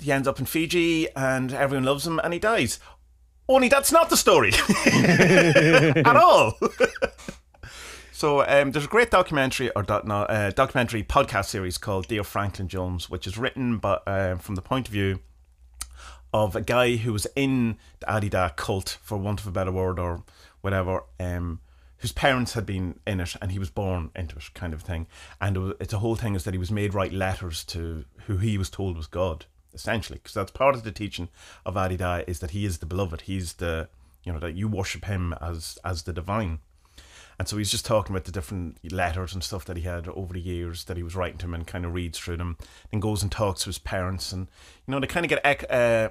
he 0.00 0.12
ends 0.12 0.28
up 0.28 0.38
in 0.38 0.44
Fiji, 0.44 1.08
and 1.16 1.52
everyone 1.54 1.84
loves 1.84 2.06
him, 2.06 2.18
and 2.22 2.32
he 2.34 2.38
dies. 2.38 2.78
Only 3.48 3.68
that's 3.68 3.90
not 3.92 4.10
the 4.10 4.16
story 4.16 4.52
at 4.86 6.16
all. 6.16 6.58
So 8.16 8.42
um, 8.46 8.70
there's 8.70 8.84
a 8.84 8.88
great 8.88 9.10
documentary 9.10 9.70
or 9.72 9.82
doc, 9.82 10.06
no, 10.06 10.22
uh, 10.22 10.50
documentary 10.52 11.02
podcast 11.02 11.46
series 11.46 11.78
called 11.78 12.06
Dear 12.06 12.22
Franklin 12.22 12.68
Jones, 12.68 13.10
which 13.10 13.26
is 13.26 13.36
written 13.36 13.78
but 13.78 14.06
uh, 14.06 14.36
from 14.36 14.54
the 14.54 14.62
point 14.62 14.86
of 14.86 14.92
view 14.92 15.18
of 16.32 16.54
a 16.54 16.60
guy 16.60 16.94
who 16.96 17.12
was 17.12 17.26
in 17.34 17.76
the 17.98 18.10
Adi 18.10 18.28
Da 18.28 18.50
cult, 18.50 18.98
for 19.02 19.18
want 19.18 19.40
of 19.40 19.48
a 19.48 19.50
better 19.50 19.72
word 19.72 19.98
or 19.98 20.22
whatever, 20.60 21.02
um, 21.18 21.60
whose 22.04 22.12
parents 22.12 22.52
had 22.52 22.66
been 22.66 23.00
in 23.06 23.18
it 23.18 23.34
and 23.40 23.50
he 23.50 23.58
was 23.58 23.70
born 23.70 24.10
into 24.14 24.36
it, 24.36 24.50
kind 24.52 24.74
of 24.74 24.82
thing. 24.82 25.06
And 25.40 25.56
it 25.56 25.60
was, 25.60 25.72
it's 25.80 25.94
a 25.94 26.00
whole 26.00 26.16
thing 26.16 26.34
is 26.34 26.44
that 26.44 26.52
he 26.52 26.58
was 26.58 26.70
made 26.70 26.92
write 26.92 27.14
letters 27.14 27.64
to 27.64 28.04
who 28.26 28.36
he 28.36 28.58
was 28.58 28.68
told 28.68 28.98
was 28.98 29.06
God, 29.06 29.46
essentially, 29.72 30.18
because 30.18 30.34
that's 30.34 30.50
part 30.50 30.74
of 30.74 30.84
the 30.84 30.92
teaching 30.92 31.30
of 31.64 31.78
Adi 31.78 31.96
Da 31.96 32.20
is 32.26 32.40
that 32.40 32.50
he 32.50 32.66
is 32.66 32.76
the 32.76 32.84
beloved, 32.84 33.22
he's 33.22 33.54
the 33.54 33.88
you 34.22 34.34
know 34.34 34.38
that 34.38 34.52
you 34.52 34.68
worship 34.68 35.06
him 35.06 35.32
as 35.40 35.78
as 35.82 36.02
the 36.02 36.12
divine. 36.12 36.58
And 37.38 37.48
so 37.48 37.56
he's 37.56 37.70
just 37.70 37.86
talking 37.86 38.14
about 38.14 38.26
the 38.26 38.32
different 38.32 38.76
letters 38.92 39.32
and 39.32 39.42
stuff 39.42 39.64
that 39.64 39.78
he 39.78 39.84
had 39.84 40.06
over 40.08 40.34
the 40.34 40.42
years 40.42 40.84
that 40.84 40.98
he 40.98 41.02
was 41.02 41.16
writing 41.16 41.38
to 41.38 41.46
him 41.46 41.54
and 41.54 41.66
kind 41.66 41.86
of 41.86 41.94
reads 41.94 42.18
through 42.18 42.36
them 42.36 42.58
and 42.92 43.00
goes 43.00 43.22
and 43.22 43.32
talks 43.32 43.62
to 43.62 43.70
his 43.70 43.78
parents. 43.78 44.30
And, 44.30 44.48
you 44.86 44.92
know, 44.92 45.00
they 45.00 45.06
kind 45.06 45.24
of 45.24 45.30
get 45.30 45.70
uh, 45.70 46.10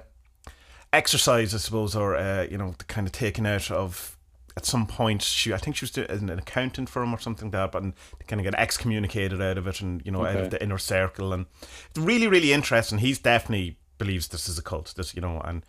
exercise, 0.92 1.54
I 1.54 1.58
suppose, 1.58 1.94
or, 1.94 2.16
uh, 2.16 2.48
you 2.50 2.58
know, 2.58 2.74
kind 2.88 3.06
of 3.06 3.12
taken 3.12 3.46
out 3.46 3.70
of. 3.70 4.13
At 4.56 4.66
some 4.66 4.86
point, 4.86 5.22
she 5.22 5.52
I 5.52 5.56
think 5.56 5.76
she 5.76 5.84
was 5.84 5.96
an 5.96 6.30
accountant 6.30 6.88
for 6.88 7.02
him 7.02 7.12
or 7.12 7.18
something 7.18 7.50
like 7.50 7.52
that, 7.52 7.72
but 7.72 7.82
they 7.82 8.24
kind 8.26 8.40
of 8.40 8.44
get 8.44 8.54
excommunicated 8.54 9.42
out 9.42 9.58
of 9.58 9.66
it 9.66 9.80
and, 9.80 10.00
you 10.04 10.12
know, 10.12 10.24
out 10.24 10.36
of 10.36 10.50
the 10.50 10.62
inner 10.62 10.78
circle. 10.78 11.32
And 11.32 11.46
it's 11.90 11.98
really, 11.98 12.28
really 12.28 12.52
interesting. 12.52 12.98
He's 12.98 13.18
definitely 13.18 13.78
believes 13.98 14.28
this 14.28 14.48
is 14.48 14.58
a 14.58 14.62
cult, 14.62 14.94
this, 14.96 15.14
you 15.14 15.20
know, 15.20 15.40
and. 15.40 15.64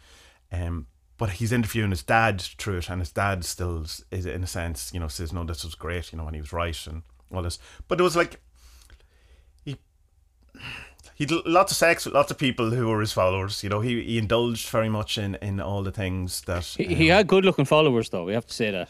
Um, 0.51 0.87
but 1.17 1.31
he's 1.31 1.51
interviewing 1.51 1.91
his 1.91 2.03
dad 2.03 2.41
through 2.41 2.77
it, 2.77 2.89
and 2.89 2.99
his 3.01 3.11
dad 3.11 3.45
still 3.45 3.83
is, 3.83 4.03
is 4.11 4.25
in 4.25 4.43
a 4.43 4.47
sense, 4.47 4.93
you 4.93 4.99
know, 4.99 5.07
says, 5.07 5.31
"No, 5.31 5.43
this 5.43 5.63
was 5.63 5.75
great," 5.75 6.11
you 6.11 6.17
know, 6.17 6.25
and 6.25 6.35
he 6.35 6.41
was 6.41 6.51
right, 6.51 6.87
and 6.87 7.03
all 7.33 7.41
this. 7.41 7.57
But 7.87 7.99
it 7.99 8.03
was 8.03 8.15
like, 8.15 8.39
he, 9.63 9.77
He 11.15 11.25
would 11.25 11.45
lots 11.45 11.71
of 11.71 11.77
sex 11.77 12.05
with 12.05 12.13
lots 12.13 12.29
of 12.29 12.37
people 12.37 12.71
who 12.71 12.87
were 12.87 12.99
his 12.99 13.13
followers. 13.13 13.63
You 13.63 13.69
know, 13.69 13.79
he, 13.79 14.03
he 14.03 14.17
indulged 14.17 14.67
very 14.69 14.89
much 14.89 15.17
in, 15.17 15.35
in 15.35 15.59
all 15.61 15.81
the 15.81 15.91
things 15.91 16.41
that 16.41 16.65
He, 16.65 16.83
he 16.93 17.07
had 17.07 17.25
good 17.27 17.45
looking 17.45 17.65
followers, 17.65 18.09
though. 18.09 18.25
We 18.25 18.33
have 18.33 18.45
to 18.47 18.53
say 18.53 18.71
that. 18.71 18.89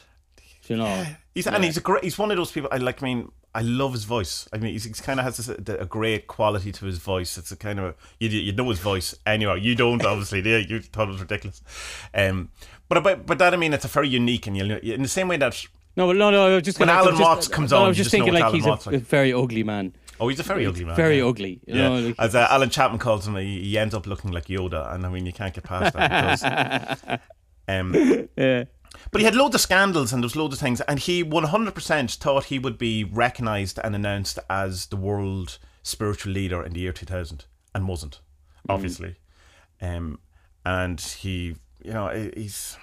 You 0.67 0.77
know, 0.77 1.05
He's 1.35 1.45
and 1.45 1.63
he's 1.63 1.77
a 1.77 1.81
great. 1.81 2.03
He's 2.03 2.17
one 2.17 2.31
of 2.31 2.37
those 2.37 2.51
people. 2.51 2.69
I 2.71 2.77
like. 2.77 3.03
I 3.03 3.05
mean, 3.05 3.31
I 3.53 3.61
love 3.61 3.93
his 3.93 4.05
voice. 4.05 4.49
I 4.51 4.57
mean, 4.57 4.71
he's, 4.73 4.85
he's 4.85 4.99
kind 4.99 5.19
of 5.19 5.25
has 5.25 5.37
this, 5.37 5.47
a, 5.49 5.81
a 5.81 5.85
great 5.85 6.25
quality 6.25 6.71
to 6.71 6.85
his 6.85 6.97
voice. 6.97 7.37
It's 7.37 7.51
a 7.51 7.55
kind 7.55 7.77
of 7.77 7.85
a, 7.85 7.95
you 8.19 8.29
you 8.29 8.51
know 8.51 8.67
his 8.69 8.79
voice 8.79 9.13
anyway. 9.27 9.59
You 9.61 9.75
don't 9.75 10.03
obviously. 10.05 10.41
yeah, 10.41 10.57
you? 10.57 10.79
thought 10.81 11.07
it 11.07 11.11
was 11.11 11.21
ridiculous. 11.21 11.61
Um, 12.15 12.49
but 12.89 13.03
but 13.03 13.27
but 13.27 13.37
that 13.37 13.53
I 13.53 13.57
mean, 13.57 13.73
it's 13.73 13.85
a 13.85 13.89
very 13.89 14.09
unique 14.09 14.47
and 14.47 14.57
you 14.57 14.67
know, 14.67 14.77
in 14.77 15.03
the 15.03 15.07
same 15.07 15.27
way 15.27 15.37
that 15.37 15.63
no, 15.95 16.11
no, 16.11 16.31
no. 16.31 16.59
Just 16.59 16.79
When 16.79 16.87
gonna- 16.87 16.99
I 16.99 17.01
was 17.03 17.07
Alan 17.09 17.19
just- 17.19 17.29
Watts 17.29 17.47
comes 17.47 17.71
no, 17.71 17.77
on, 17.77 17.85
I 17.85 17.87
was 17.89 17.97
just 17.97 18.05
just 18.09 18.11
thinking 18.11 18.33
like 18.33 18.43
Alan 18.43 18.55
he's 18.55 18.65
a, 18.65 18.69
like. 18.69 18.87
a 18.87 18.97
very 18.97 19.33
ugly 19.33 19.63
man. 19.63 19.93
Oh, 20.19 20.27
he's 20.27 20.39
a 20.39 20.43
very 20.43 20.65
ugly 20.65 20.85
man. 20.85 20.95
Very 20.95 21.19
yeah. 21.19 21.25
ugly. 21.25 21.59
Yeah. 21.65 21.89
know, 21.89 21.99
like- 21.99 22.15
As 22.19 22.35
uh, 22.35 22.47
Alan 22.49 22.69
Chapman 22.69 22.99
calls 22.99 23.27
him, 23.27 23.35
he, 23.35 23.61
he 23.63 23.77
ends 23.77 23.93
up 23.93 24.07
looking 24.07 24.31
like 24.31 24.45
Yoda, 24.45 24.93
and 24.93 25.05
I 25.05 25.09
mean, 25.09 25.25
you 25.25 25.33
can't 25.33 25.53
get 25.53 25.63
past 25.63 25.93
that. 25.93 26.99
Because, 27.01 27.19
um, 27.67 28.27
yeah. 28.37 28.65
But 29.11 29.21
he 29.21 29.25
had 29.25 29.35
loads 29.35 29.55
of 29.55 29.61
scandals 29.61 30.13
and 30.13 30.23
there 30.23 30.25
was 30.25 30.35
loads 30.35 30.53
of 30.55 30.59
things, 30.59 30.81
and 30.81 30.99
he 30.99 31.23
100% 31.23 32.15
thought 32.17 32.45
he 32.45 32.59
would 32.59 32.77
be 32.77 33.03
recognised 33.03 33.79
and 33.83 33.95
announced 33.95 34.39
as 34.49 34.87
the 34.87 34.95
world 34.95 35.57
spiritual 35.83 36.31
leader 36.31 36.63
in 36.63 36.73
the 36.73 36.79
year 36.79 36.91
2000, 36.93 37.45
and 37.73 37.87
wasn't, 37.87 38.19
obviously. 38.67 39.15
Um, 39.81 40.19
and 40.65 40.99
he, 40.99 41.55
you 41.83 41.93
know, 41.93 42.29
he's. 42.35 42.77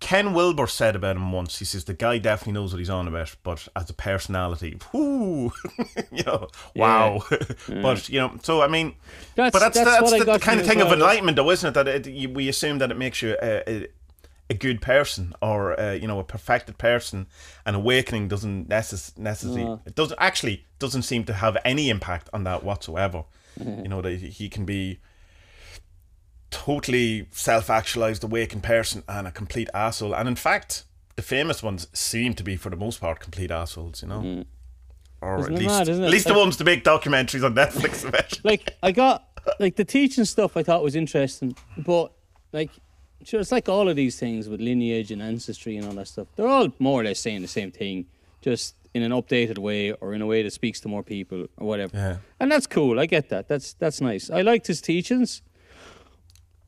Ken 0.00 0.32
Wilber 0.32 0.66
said 0.66 0.96
about 0.96 1.16
him 1.16 1.30
once, 1.30 1.58
he 1.58 1.64
says, 1.66 1.84
the 1.84 1.92
guy 1.94 2.16
definitely 2.18 2.54
knows 2.54 2.72
what 2.72 2.78
he's 2.78 2.88
on 2.90 3.06
about, 3.06 3.36
but 3.42 3.68
as 3.76 3.90
a 3.90 3.92
personality, 3.92 4.78
whoo, 4.92 5.52
you 6.10 6.22
know, 6.24 6.48
wow. 6.74 7.22
but, 7.68 8.08
you 8.08 8.18
know, 8.18 8.32
so 8.42 8.62
I 8.62 8.66
mean, 8.68 8.94
That's- 9.36 9.52
but 9.52 9.58
that's, 9.58 9.76
that's 9.76 10.00
that's, 10.10 10.24
the, 10.24 10.32
the 10.32 10.38
kind 10.38 10.58
of 10.58 10.66
thing 10.66 10.80
of 10.80 10.90
enlightenment, 10.92 11.36
though, 11.36 11.50
isn't 11.50 11.68
it? 11.68 11.74
That 11.74 11.86
it, 11.88 12.06
you, 12.06 12.30
we 12.30 12.48
assume 12.48 12.78
that 12.78 12.90
it 12.90 12.96
makes 12.96 13.20
you 13.20 13.36
a, 13.42 13.62
a, 13.68 13.88
a 14.48 14.54
good 14.54 14.80
person 14.80 15.34
or 15.42 15.78
uh, 15.78 15.92
you 15.92 16.08
know 16.08 16.18
a 16.18 16.24
perfected 16.24 16.78
person. 16.78 17.26
An 17.66 17.74
awakening 17.74 18.26
doesn't 18.28 18.68
necess- 18.68 19.16
necessarily 19.18 19.78
it 19.86 19.94
doesn't 19.94 20.18
actually 20.18 20.66
doesn't 20.78 21.02
seem 21.02 21.24
to 21.24 21.34
have 21.34 21.56
any 21.64 21.88
impact 21.90 22.28
on 22.32 22.44
that 22.44 22.64
whatsoever. 22.64 23.24
You 23.58 23.88
know 23.88 24.00
that 24.00 24.18
he 24.18 24.48
can 24.48 24.64
be 24.64 24.98
totally 26.50 27.26
self-actualized, 27.30 28.24
awakened 28.24 28.62
person 28.62 29.02
and 29.08 29.26
a 29.26 29.30
complete 29.30 29.68
asshole. 29.74 30.14
And 30.14 30.28
in 30.28 30.36
fact, 30.36 30.84
the 31.16 31.22
famous 31.22 31.62
ones 31.62 31.88
seem 31.92 32.34
to 32.34 32.42
be 32.42 32.56
for 32.56 32.70
the 32.70 32.76
most 32.76 33.00
part 33.00 33.20
complete 33.20 33.50
assholes. 33.50 34.02
You 34.02 34.08
know. 34.08 34.20
Mm. 34.20 34.46
Or 35.22 35.40
Isn't 35.40 35.52
at 35.52 35.58
least, 35.58 35.70
mad, 35.70 35.88
at 35.90 36.10
least 36.10 36.26
the 36.28 36.34
ones 36.34 36.56
to 36.56 36.64
make 36.64 36.82
documentaries 36.82 37.44
on 37.44 37.54
Netflix 37.54 38.44
like 38.44 38.74
I 38.82 38.90
got 38.90 39.28
like 39.58 39.76
the 39.76 39.84
teaching 39.84 40.24
stuff 40.24 40.56
I 40.56 40.62
thought 40.62 40.82
was 40.82 40.96
interesting, 40.96 41.54
but 41.76 42.12
like 42.52 42.70
sure 43.24 43.38
it's 43.38 43.52
like 43.52 43.68
all 43.68 43.88
of 43.88 43.96
these 43.96 44.18
things 44.18 44.48
with 44.48 44.60
lineage 44.60 45.10
and 45.10 45.20
ancestry 45.20 45.76
and 45.76 45.86
all 45.86 45.92
that 45.92 46.08
stuff. 46.08 46.28
They're 46.36 46.46
all 46.46 46.72
more 46.78 47.00
or 47.00 47.04
less 47.04 47.18
saying 47.18 47.42
the 47.42 47.48
same 47.48 47.70
thing, 47.70 48.06
just 48.40 48.74
in 48.94 49.02
an 49.02 49.12
updated 49.12 49.58
way 49.58 49.92
or 49.92 50.14
in 50.14 50.22
a 50.22 50.26
way 50.26 50.42
that 50.42 50.52
speaks 50.52 50.80
to 50.80 50.88
more 50.88 51.02
people 51.02 51.46
or 51.58 51.66
whatever. 51.66 51.96
Yeah. 51.96 52.16
And 52.40 52.50
that's 52.50 52.66
cool. 52.66 52.98
I 52.98 53.06
get 53.06 53.28
that. 53.28 53.48
That's 53.48 53.74
that's 53.74 54.00
nice. 54.00 54.30
I 54.30 54.42
liked 54.42 54.66
his 54.66 54.80
teachings, 54.80 55.42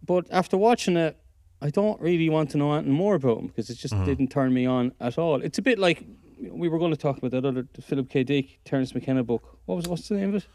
but 0.05 0.27
after 0.31 0.57
watching 0.57 0.97
it, 0.97 1.17
I 1.61 1.71
don't 1.71 2.01
really 2.01 2.29
want 2.29 2.51
to 2.51 2.59
know 2.59 2.73
anything 2.75 2.93
more 2.93 3.15
about 3.15 3.39
him 3.39 3.47
because 3.47 3.71
it 3.71 3.77
just 3.77 3.95
didn't 4.05 4.29
turn 4.29 4.53
me 4.53 4.67
on 4.67 4.93
at 5.01 5.17
all. 5.19 5.41
It's 5.43 5.59
a 5.59 5.63
bit 5.63 5.79
like 5.79 6.05
we 6.41 6.69
were 6.69 6.79
going 6.79 6.91
to 6.91 6.97
talk 6.97 7.19
about 7.19 7.31
that 7.31 7.45
other 7.45 7.67
Philip 7.81 8.09
K. 8.11 8.25
Dick, 8.25 8.59
Terence 8.65 8.95
McKenna 8.95 9.23
book. 9.23 9.59
What 9.67 9.77
was 9.77 9.87
what's 9.87 10.09
the 10.09 10.17
name 10.17 10.31
of 10.31 10.35
it? 10.37 10.47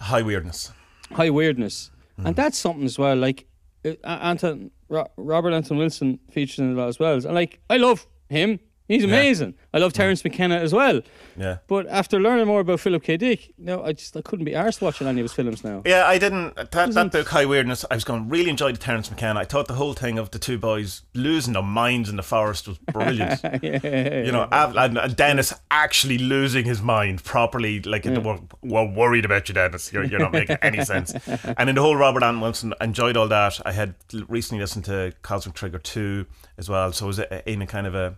High 0.00 0.22
weirdness. 0.22 0.70
high 1.10 1.30
weirdness, 1.30 1.90
and 2.18 2.36
that's 2.36 2.56
something 2.56 2.84
as 2.84 2.98
well. 2.98 3.16
Like 3.16 3.46
uh, 3.84 3.94
Anton 4.04 4.70
Ro- 4.88 5.10
Robert 5.16 5.52
Anton 5.52 5.76
Wilson 5.78 6.20
features 6.30 6.60
in 6.60 6.70
it 6.70 6.76
lot 6.76 6.88
as 6.88 6.98
well, 7.00 7.14
and 7.14 7.34
like 7.34 7.58
I 7.68 7.78
love 7.78 8.06
him. 8.30 8.60
He's 8.88 9.04
amazing. 9.04 9.54
I 9.72 9.78
love 9.78 9.92
Terence 9.92 10.24
McKenna 10.24 10.56
as 10.56 10.72
well. 10.72 11.02
Yeah. 11.36 11.58
But 11.66 11.86
after 11.88 12.18
learning 12.18 12.46
more 12.46 12.60
about 12.60 12.80
Philip 12.80 13.02
K. 13.02 13.18
Dick, 13.18 13.52
no, 13.58 13.82
I 13.84 13.92
just 13.92 14.16
I 14.16 14.22
couldn't 14.22 14.46
be 14.46 14.52
arsed 14.52 14.80
watching 14.80 15.06
any 15.06 15.20
of 15.20 15.24
his 15.24 15.34
films 15.34 15.62
now. 15.62 15.82
Yeah, 15.84 16.06
I 16.06 16.18
didn't. 16.18 16.56
That, 16.56 16.70
that 16.70 17.12
book, 17.12 17.28
High 17.28 17.44
Weirdness, 17.44 17.84
I 17.90 17.94
was 17.94 18.04
going 18.04 18.28
really 18.28 18.48
enjoyed 18.48 18.76
the 18.76 18.80
Terence 18.80 19.10
McKenna. 19.10 19.40
I 19.40 19.44
thought 19.44 19.68
the 19.68 19.74
whole 19.74 19.92
thing 19.92 20.18
of 20.18 20.30
the 20.30 20.38
two 20.38 20.58
boys 20.58 21.02
losing 21.14 21.52
their 21.52 21.62
minds 21.62 22.08
in 22.08 22.16
the 22.16 22.22
forest 22.22 22.66
was 22.66 22.78
brilliant. 22.78 23.40
yeah, 23.62 24.24
You 24.24 24.32
know, 24.32 24.48
and, 24.50 25.14
Dennis 25.16 25.52
actually 25.70 26.18
losing 26.18 26.64
his 26.64 26.80
mind 26.80 27.22
properly. 27.24 27.80
Like, 27.80 28.04
we're, 28.04 28.40
we're 28.62 28.90
worried 28.90 29.24
about 29.24 29.48
you, 29.48 29.54
Dennis. 29.54 29.92
You're, 29.92 30.04
you're 30.04 30.20
not 30.20 30.32
making 30.32 30.56
any 30.62 30.84
sense. 30.84 31.14
And 31.58 31.68
in 31.68 31.74
the 31.74 31.82
whole 31.82 31.96
Robert 31.96 32.22
Anton 32.22 32.40
Wilson, 32.40 32.74
enjoyed 32.80 33.16
all 33.16 33.28
that. 33.28 33.60
I 33.66 33.72
had 33.72 33.94
recently 34.28 34.60
listened 34.60 34.86
to 34.86 35.12
Cosmic 35.22 35.54
Trigger 35.54 35.78
2 35.78 36.26
as 36.56 36.68
well. 36.68 36.92
So 36.92 37.04
I 37.04 37.08
was 37.08 37.18
in 37.46 37.62
a 37.62 37.66
kind 37.66 37.86
of 37.86 37.94
a. 37.94 38.16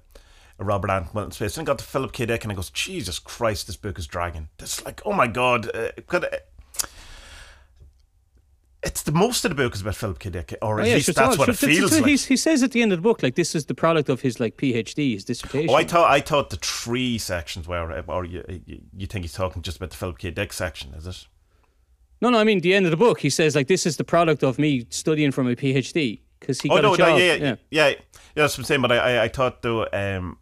Robert 0.60 1.12
Wilson 1.14 1.32
space. 1.32 1.54
Then 1.56 1.64
I 1.64 1.66
got 1.66 1.78
to 1.78 1.84
Philip 1.84 2.12
K. 2.12 2.26
Dick 2.26 2.44
and 2.44 2.52
I 2.52 2.54
goes, 2.54 2.70
Jesus 2.70 3.18
Christ, 3.18 3.66
this 3.66 3.76
book 3.76 3.98
is 3.98 4.06
dragging. 4.06 4.48
It's 4.58 4.84
like, 4.84 5.00
oh 5.04 5.12
my 5.12 5.26
God. 5.26 5.74
Uh, 5.74 5.90
could, 6.06 6.24
uh, 6.26 6.28
it's 8.82 9.02
the 9.02 9.12
most 9.12 9.44
of 9.44 9.50
the 9.50 9.54
book 9.54 9.74
is 9.74 9.82
about 9.82 9.94
Philip 9.96 10.18
K. 10.18 10.30
Dick, 10.30 10.54
or 10.62 10.80
at 10.80 10.84
Oh, 10.84 10.88
yeah, 10.88 10.94
least 10.94 11.06
sure, 11.06 11.12
that's 11.14 11.36
what 11.36 11.50
it 11.50 11.56
feels 11.56 11.92
like. 12.00 12.06
He 12.20 12.36
says 12.36 12.62
at 12.62 12.72
the 12.72 12.80
end 12.80 12.92
of 12.92 12.98
the 12.98 13.02
book, 13.02 13.22
like 13.22 13.34
this 13.34 13.54
is 13.54 13.66
the 13.66 13.74
product 13.74 14.08
of 14.08 14.22
his 14.22 14.40
like 14.40 14.56
PhD, 14.56 15.12
his 15.12 15.24
dissertation. 15.24 15.68
Oh, 15.68 15.74
I 15.74 15.84
thought 15.84 16.10
I 16.10 16.20
thought 16.20 16.48
the 16.48 16.56
three 16.56 17.18
sections 17.18 17.68
were, 17.68 18.02
or 18.08 18.24
you, 18.24 18.42
you 18.64 18.80
you 18.96 19.06
think 19.06 19.24
he's 19.24 19.34
talking 19.34 19.60
just 19.60 19.76
about 19.76 19.90
the 19.90 19.96
Philip 19.96 20.16
K. 20.18 20.30
Dick 20.30 20.52
section, 20.54 20.94
is 20.94 21.06
it? 21.06 21.26
no, 22.22 22.30
no, 22.30 22.38
I 22.38 22.44
mean 22.44 22.60
the 22.60 22.72
end 22.74 22.86
of 22.86 22.90
the 22.90 22.96
book. 22.96 23.20
He 23.20 23.28
says 23.28 23.54
like 23.54 23.66
this 23.66 23.84
is 23.84 23.98
the 23.98 24.04
product 24.04 24.42
of 24.42 24.58
me 24.58 24.86
studying 24.88 25.30
for 25.30 25.44
my 25.44 25.54
PhD 25.54 26.20
because 26.38 26.62
he 26.62 26.70
Oh 26.70 26.76
got 26.76 26.82
no, 26.82 26.94
a 26.94 26.96
job. 26.96 27.08
no, 27.10 27.16
yeah, 27.18 27.34
yeah, 27.34 27.56
yeah, 27.70 27.88
yeah. 27.88 27.94
That's 28.34 28.54
what 28.56 28.60
I'm 28.60 28.64
saying. 28.64 28.80
But 28.80 28.92
I, 28.92 28.96
I, 29.16 29.24
I 29.24 29.28
thought 29.28 29.60
though, 29.60 29.86
um, 29.92 30.38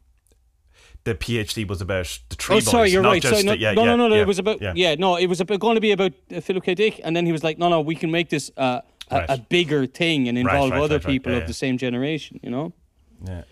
the 1.08 1.14
PhD 1.14 1.66
was 1.66 1.80
about 1.80 2.18
the 2.28 2.36
three 2.36 2.56
Oh, 2.56 2.58
boys. 2.58 2.70
sorry, 2.70 2.90
you're 2.90 3.02
right. 3.02 3.22
Sorry, 3.22 3.42
no, 3.42 3.52
the, 3.52 3.58
yeah, 3.58 3.72
no, 3.72 3.82
yeah, 3.84 3.90
no, 3.90 3.96
no, 3.96 4.08
no, 4.08 4.14
yeah, 4.14 4.22
It 4.22 4.26
was 4.26 4.38
about 4.38 4.60
yeah. 4.60 4.94
no, 4.94 5.16
it 5.16 5.26
was 5.26 5.40
about, 5.40 5.60
going 5.60 5.74
to 5.74 5.80
be 5.80 5.92
about 5.92 6.12
uh, 6.34 6.40
Philip 6.40 6.64
K. 6.64 6.74
Dick, 6.74 7.00
and 7.02 7.16
then 7.16 7.26
he 7.26 7.32
was 7.32 7.42
like, 7.42 7.58
no, 7.58 7.68
no, 7.68 7.80
we 7.80 7.94
can 7.94 8.10
make 8.10 8.28
this 8.28 8.50
uh, 8.56 8.80
a, 9.10 9.16
Right. 9.16 9.30
a 9.30 9.38
bigger 9.38 9.86
thing 9.86 10.28
and 10.28 10.36
involve 10.36 10.70
right, 10.70 10.80
other 10.82 10.96
right, 10.96 11.04
right. 11.04 11.12
people 11.12 11.34
of 11.34 11.46
the 11.46 11.54
same 11.54 11.78
generation. 11.78 12.38
You 12.42 12.50
know, 12.50 12.72
yeah. 13.24 13.44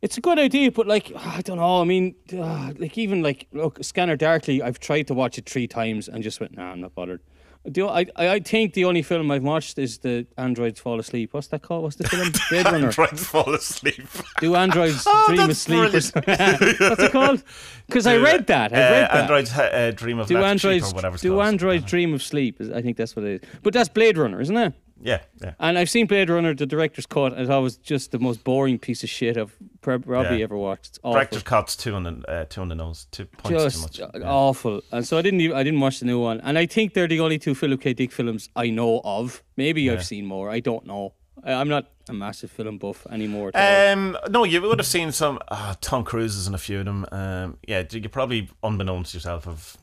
it's 0.00 0.16
a 0.16 0.20
good 0.20 0.38
idea, 0.38 0.70
but 0.70 0.86
like 0.86 1.12
I 1.16 1.40
don't 1.42 1.58
know. 1.58 1.80
I 1.80 1.84
mean, 1.84 2.14
uh, 2.32 2.72
like 2.78 2.96
even 2.96 3.22
like 3.22 3.48
look, 3.52 3.82
Scanner 3.82 4.16
Darkly. 4.16 4.62
I've 4.62 4.78
tried 4.78 5.08
to 5.08 5.14
watch 5.14 5.38
it 5.38 5.48
three 5.48 5.66
times 5.66 6.08
and 6.08 6.22
just 6.22 6.40
went, 6.40 6.56
nah, 6.56 6.70
I'm 6.70 6.80
not 6.80 6.94
bothered. 6.94 7.20
The, 7.68 7.82
I, 7.86 8.06
I 8.16 8.40
think 8.40 8.74
the 8.74 8.84
only 8.84 9.02
film 9.02 9.30
I've 9.30 9.42
watched 9.42 9.76
is 9.78 9.98
the 9.98 10.26
Androids 10.38 10.78
Fall 10.78 11.00
Asleep. 11.00 11.34
What's 11.34 11.48
that 11.48 11.62
called? 11.62 11.82
What's 11.82 11.96
the 11.96 12.08
film? 12.08 12.30
Blade 12.50 12.64
Runner. 12.66 12.92
To 12.92 13.16
fall 13.16 13.52
asleep. 13.54 14.06
Do 14.40 14.54
androids 14.54 15.02
Oh, 15.06 15.24
dream 15.34 15.50
of 15.50 15.56
sleep? 15.56 15.78
or 15.78 15.82
brilliant. 15.90 16.04
something? 16.04 16.74
What's 16.88 17.02
it 17.02 17.12
called? 17.12 17.42
Because 17.88 18.06
I 18.06 18.16
read 18.18 18.46
that. 18.46 18.72
I 18.72 18.76
Uh, 18.76 18.80
read 18.80 19.02
that. 19.02 19.14
Androids 19.14 19.52
uh, 19.52 19.92
dream 19.96 20.18
of 20.20 20.28
Do 20.28 20.38
androids 20.44 20.92
or 20.92 20.94
whatever. 20.94 21.14
it's 21.14 21.22
do 21.22 21.40
androids 21.40 21.84
dream 21.84 22.14
of 22.14 22.22
sleep? 22.22 22.60
I 22.74 22.82
think 22.82 22.96
that's 22.96 23.16
what 23.16 23.24
it 23.24 23.42
is. 23.42 23.50
But 23.62 23.72
that's 23.74 23.88
Blade 23.88 24.16
Runner, 24.16 24.40
isn't 24.40 24.56
it? 24.56 24.72
Yeah, 25.00 25.20
yeah. 25.42 25.52
And 25.58 25.76
I've 25.78 25.90
seen 25.90 26.06
Blade 26.06 26.30
Runner, 26.30 26.54
the 26.54 26.64
director's 26.66 27.06
cut, 27.06 27.34
and 27.34 27.50
it 27.50 27.60
was 27.60 27.76
just 27.76 28.12
the 28.12 28.18
most 28.18 28.42
boring 28.44 28.78
piece 28.78 29.02
of 29.02 29.10
shit 29.10 29.36
I've 29.36 29.54
probably 29.82 30.38
Yeah. 30.38 30.44
ever 30.44 30.56
watched. 30.56 30.86
It's 30.86 30.98
awful. 31.02 31.12
Director's 31.12 31.42
cuts 31.42 31.76
two 31.76 31.94
on 31.94 32.02
the 32.04 32.22
uh, 32.28 32.44
two 32.48 32.62
on 32.62 32.68
the 32.68 32.74
nose, 32.74 33.06
two 33.10 33.26
points 33.26 33.62
just 33.64 33.76
too 33.76 33.82
much. 33.82 33.98
Yeah. 34.14 34.28
awful. 34.28 34.80
And 34.92 35.06
so 35.06 35.18
I 35.18 35.22
didn't 35.22 35.40
even, 35.42 35.56
I 35.56 35.62
didn't 35.62 35.80
watch 35.80 36.00
the 36.00 36.06
new 36.06 36.18
one. 36.20 36.40
And 36.40 36.56
I 36.56 36.66
think 36.66 36.94
they're 36.94 37.08
the 37.08 37.20
only 37.20 37.38
two 37.38 37.54
Philip 37.54 37.80
K. 37.82 37.92
Dick 37.92 38.10
films 38.10 38.48
I 38.56 38.70
know 38.70 39.00
of. 39.04 39.42
Maybe 39.56 39.90
I've 39.90 40.04
seen 40.04 40.24
more. 40.24 40.48
I 40.50 40.60
don't 40.60 40.86
know. 40.86 41.12
I, 41.44 41.52
I'm 41.52 41.68
not 41.68 41.90
a 42.08 42.14
massive 42.14 42.50
film 42.50 42.78
buff 42.78 43.06
anymore. 43.10 43.50
Um, 43.54 44.16
no, 44.30 44.44
you 44.44 44.62
would 44.62 44.78
have 44.78 44.86
seen 44.86 45.12
some. 45.12 45.38
Uh, 45.48 45.74
Tom 45.82 46.04
Cruise's 46.04 46.46
and 46.46 46.54
a 46.54 46.58
few 46.58 46.78
of 46.78 46.86
them. 46.86 47.04
Um, 47.12 47.58
yeah, 47.68 47.82
you 47.90 48.08
probably, 48.08 48.48
unbeknownst 48.62 49.10
to 49.12 49.18
yourself, 49.18 49.44
have 49.44 49.76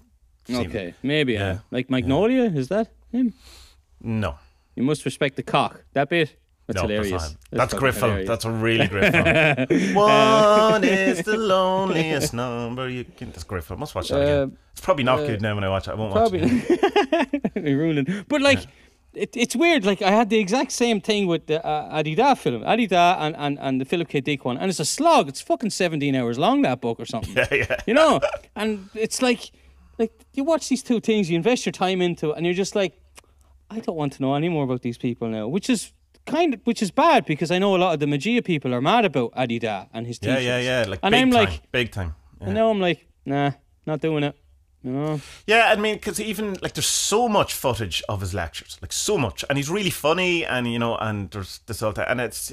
seen 0.47 0.67
okay, 0.67 0.95
maybe. 1.03 1.33
Yeah. 1.33 1.39
Yeah. 1.39 1.59
Like 1.69 1.89
Magnolia, 1.91 2.45
is 2.45 2.69
that 2.69 2.89
him? 3.11 3.33
No, 4.01 4.35
You 4.75 4.83
must 4.83 5.05
respect 5.05 5.35
the 5.35 5.43
cock. 5.43 5.83
That 5.93 6.09
bit. 6.09 6.35
That's 6.67 6.77
no, 6.81 6.87
hilarious. 6.87 7.11
that's. 7.11 7.37
That's, 7.51 7.73
a 7.73 7.75
fucking 7.75 7.79
great 7.79 7.93
film. 7.93 8.03
hilarious. 8.11 8.27
That's 8.29 8.45
a 8.45 8.51
really 8.51 8.87
great 8.87 9.11
film. 9.11 9.95
One 9.95 10.83
is 10.83 11.23
the 11.23 11.37
loneliest 11.53 12.33
number 12.33 12.89
you 12.89 13.03
can. 13.03 13.29
That's 13.31 13.43
great 13.43 13.63
film. 13.63 13.79
Must 13.81 13.93
watch 13.95 14.09
that 14.09 14.17
Uh, 14.19 14.43
again. 14.43 14.57
It's 14.71 14.81
probably 14.81 15.03
not 15.03 15.17
good 15.27 15.41
now 15.41 15.55
when 15.55 15.63
I 15.63 15.69
watch 15.69 15.87
it. 15.87 15.91
I 15.91 15.95
won't 15.95 16.13
watch 16.15 16.31
Probably. 16.31 16.41
it. 16.69 17.33
again. 17.53 17.63
We 17.63 17.73
ruined 17.73 18.07
it. 18.09 18.27
But 18.27 18.41
like, 18.41 18.59
it, 19.13 19.35
it's 19.35 19.55
weird. 19.55 19.85
Like 19.85 20.01
I 20.01 20.09
had 20.11 20.29
the 20.29 20.39
exact 20.39 20.71
same 20.71 20.99
thing 21.01 21.27
with 21.27 21.45
the 21.47 21.63
uh, 21.65 21.89
Adi 21.91 22.15
Da 22.15 22.33
film, 22.33 22.63
Adi 22.63 22.87
Da 22.87 23.17
and, 23.19 23.35
and 23.35 23.59
and 23.59 23.79
the 23.81 23.85
Philip 23.85 24.07
K. 24.07 24.21
Dick 24.21 24.43
one, 24.45 24.57
and 24.57 24.69
it's 24.69 24.79
a 24.79 24.85
slog. 24.85 25.27
It's 25.27 25.41
fucking 25.41 25.69
seventeen 25.69 26.15
hours 26.15 26.39
long 26.39 26.61
that 26.63 26.81
book 26.81 26.99
or 26.99 27.05
something. 27.05 27.35
Yeah, 27.37 27.47
yeah. 27.69 27.79
You 27.85 27.93
know, 27.93 28.19
and 28.55 28.89
it's 28.95 29.21
like, 29.21 29.51
like 29.99 30.11
you 30.33 30.43
watch 30.45 30.69
these 30.69 30.81
two 30.81 30.99
things, 31.01 31.29
you 31.29 31.35
invest 31.35 31.65
your 31.65 31.73
time 31.73 32.01
into, 32.01 32.31
it, 32.31 32.37
and 32.37 32.45
you're 32.45 32.55
just 32.55 32.75
like, 32.75 32.99
I 33.73 33.79
don't 33.79 33.95
want 33.97 34.13
to 34.13 34.21
know 34.21 34.35
any 34.35 34.49
more 34.49 34.63
about 34.63 34.81
these 34.81 34.97
people 34.97 35.27
now, 35.29 35.47
which 35.47 35.69
is 35.69 35.91
kind 36.25 36.53
of 36.53 36.59
which 36.63 36.81
is 36.81 36.91
bad 36.91 37.25
because 37.25 37.51
I 37.51 37.59
know 37.59 37.75
a 37.75 37.79
lot 37.83 37.93
of 37.93 37.99
the 37.99 38.07
Magia 38.07 38.41
people 38.41 38.73
are 38.73 38.81
mad 38.81 39.03
about 39.05 39.31
Adi 39.35 39.59
Da 39.59 39.85
and 39.93 40.07
his 40.07 40.19
Yeah, 40.21 40.35
teachings. 40.35 40.45
yeah, 40.45 40.59
yeah. 40.59 40.85
Like 40.87 40.99
and 41.03 41.11
big 41.13 41.21
I'm 41.21 41.31
time. 41.31 41.45
like, 41.45 41.71
big 41.71 41.91
time. 41.91 42.15
Yeah. 42.39 42.45
and 42.47 42.53
now 42.55 42.69
I'm 42.69 42.79
like, 42.79 43.07
nah, 43.25 43.51
not 43.85 43.99
doing 44.01 44.23
it. 44.23 44.35
You 44.85 44.91
know? 44.91 45.21
Yeah, 45.47 45.71
I 45.71 45.77
mean, 45.77 45.95
because 45.95 46.19
even 46.19 46.57
like 46.61 46.73
there's 46.73 46.85
so 47.13 47.29
much 47.29 47.53
footage 47.53 48.03
of 48.09 48.19
his 48.19 48.33
lectures, 48.33 48.77
like 48.81 48.91
so 48.91 49.17
much, 49.17 49.45
and 49.49 49.57
he's 49.57 49.69
really 49.69 49.89
funny, 49.89 50.45
and 50.45 50.71
you 50.71 50.77
know, 50.77 50.97
and 50.97 51.31
there's 51.31 51.59
this 51.67 51.81
all 51.81 51.93
that, 51.93 52.11
and 52.11 52.19
it's 52.19 52.51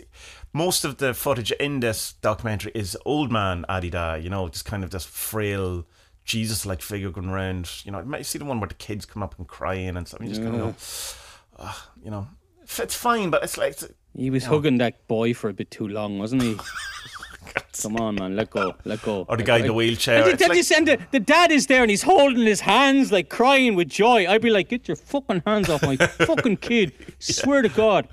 most 0.52 0.84
of 0.84 0.98
the 0.98 1.12
footage 1.12 1.50
in 1.52 1.80
this 1.80 2.12
documentary 2.22 2.70
is 2.74 2.96
old 3.04 3.32
man 3.32 3.64
Adi 3.68 3.90
Da, 3.90 4.14
you 4.14 4.30
know, 4.30 4.48
just 4.48 4.64
kind 4.64 4.84
of 4.84 4.90
this 4.90 5.04
frail 5.04 5.84
Jesus-like 6.24 6.82
figure 6.82 7.10
going 7.10 7.28
around. 7.30 7.70
You 7.84 7.92
know, 7.92 8.00
you 8.16 8.24
see 8.24 8.38
the 8.38 8.44
one 8.44 8.60
where 8.60 8.68
the 8.68 8.74
kids 8.74 9.04
come 9.06 9.22
up 9.22 9.34
and 9.38 9.46
crying 9.46 9.96
and 9.96 10.06
stuff. 10.06 10.20
You 10.22 10.28
just 10.28 10.42
kind 10.42 10.54
of 10.54 10.60
go, 11.58 11.64
"Ugh," 11.64 11.76
you 12.04 12.10
know, 12.10 12.28
it's 12.62 12.94
fine, 12.94 13.30
but 13.30 13.42
it's 13.42 13.56
like. 13.58 13.72
It's, 13.72 13.88
He 14.16 14.30
was 14.30 14.44
hugging 14.44 14.78
that 14.78 15.06
boy 15.08 15.34
for 15.34 15.48
a 15.50 15.52
bit 15.52 15.70
too 15.70 15.88
long, 15.88 16.18
wasn't 16.18 16.42
he? 16.42 16.56
Come 17.82 17.96
on, 17.96 18.16
man, 18.16 18.36
let 18.36 18.50
go, 18.50 18.74
let 18.84 19.02
go. 19.02 19.24
or 19.28 19.36
the 19.36 19.42
Let 19.42 19.46
guy 19.46 19.56
in 19.58 19.66
the 19.66 19.72
wheelchair. 19.72 20.22
The, 20.24 20.30
it's 20.32 20.70
like- 20.70 20.78
and 20.78 20.86
the, 20.86 20.98
the 21.12 21.20
dad 21.20 21.50
is 21.50 21.66
there 21.66 21.80
and 21.82 21.90
he's 21.90 22.02
holding 22.02 22.44
his 22.46 22.60
hands 22.60 23.10
like 23.10 23.28
crying 23.30 23.74
with 23.74 23.88
joy. 23.88 24.28
I'd 24.28 24.42
be 24.42 24.50
like, 24.50 24.68
get 24.68 24.86
your 24.86 24.96
fucking 24.96 25.42
hands 25.46 25.68
off 25.70 25.82
my 25.82 25.96
fucking 26.30 26.58
kid. 26.58 26.92
Swear 27.18 27.62
to 27.62 27.68
God. 27.70 28.06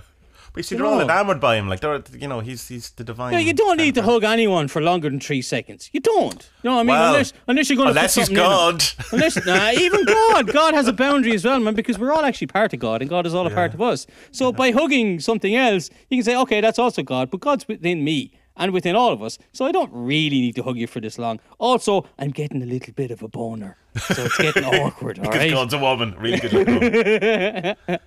But 0.53 0.57
you 0.57 0.63
see, 0.63 0.75
you 0.75 0.81
they're 0.81 0.91
all 0.91 1.01
enamored 1.01 1.39
by 1.39 1.55
him. 1.55 1.67
Like 1.69 1.79
they're, 1.79 2.01
you 2.13 2.27
know, 2.27 2.39
he's 2.39 2.67
he's 2.67 2.89
the 2.91 3.03
divine. 3.03 3.31
No, 3.33 3.37
you 3.37 3.53
don't 3.53 3.77
need 3.77 3.95
to 3.95 4.01
hug 4.01 4.23
anyone 4.23 4.67
for 4.67 4.81
longer 4.81 5.09
than 5.09 5.19
three 5.19 5.41
seconds. 5.41 5.89
You 5.93 5.99
don't. 5.99 6.49
You 6.63 6.69
know 6.69 6.75
what 6.75 6.81
I 6.81 6.83
mean? 6.83 6.87
Well, 6.87 7.07
unless, 7.13 7.33
unless 7.47 7.69
you're 7.69 7.77
going 7.77 7.87
to 7.87 7.91
Unless 7.91 8.15
he's. 8.15 8.29
God. 8.29 8.83
Unless, 9.11 9.45
nah, 9.45 9.71
even 9.71 10.05
God, 10.17 10.51
God 10.51 10.73
has 10.73 10.87
a 10.87 10.93
boundary 10.93 11.33
as 11.33 11.45
well, 11.45 11.59
man, 11.59 11.73
because 11.73 11.97
we're 11.97 12.11
all 12.11 12.25
actually 12.25 12.47
part 12.47 12.73
of 12.73 12.79
God, 12.79 13.01
and 13.01 13.09
God 13.09 13.25
is 13.25 13.33
all 13.33 13.47
a 13.47 13.49
part 13.53 13.73
of 13.73 13.81
us. 13.81 14.07
So 14.31 14.51
by 14.51 14.71
hugging 14.71 15.19
something 15.19 15.55
else, 15.55 15.89
you 16.09 16.17
can 16.17 16.23
say, 16.23 16.35
okay, 16.37 16.61
that's 16.61 16.79
also 16.79 17.03
God, 17.03 17.29
but 17.29 17.39
God's 17.39 17.67
within 17.67 18.03
me 18.03 18.31
and 18.55 18.71
within 18.73 18.95
all 18.95 19.13
of 19.13 19.21
us. 19.21 19.37
So 19.53 19.65
I 19.65 19.71
don't 19.71 19.91
really 19.93 20.41
need 20.41 20.55
to 20.55 20.63
hug 20.63 20.77
you 20.77 20.87
for 20.87 20.99
this 20.99 21.17
long. 21.19 21.39
Also, 21.59 22.05
I'm 22.17 22.31
getting 22.31 22.61
a 22.63 22.65
little 22.65 22.93
bit 22.93 23.11
of 23.11 23.21
a 23.21 23.27
boner, 23.27 23.77
so 23.97 24.25
it's 24.25 24.37
getting 24.37 24.65
awkward. 24.81 25.19
All 25.19 25.25
Because 25.25 25.39
right. 25.39 25.51
God's 25.51 25.73
a 25.73 25.77
woman. 25.79 26.15
Really 26.19 26.39
good 26.39 26.53
looking. 26.53 27.97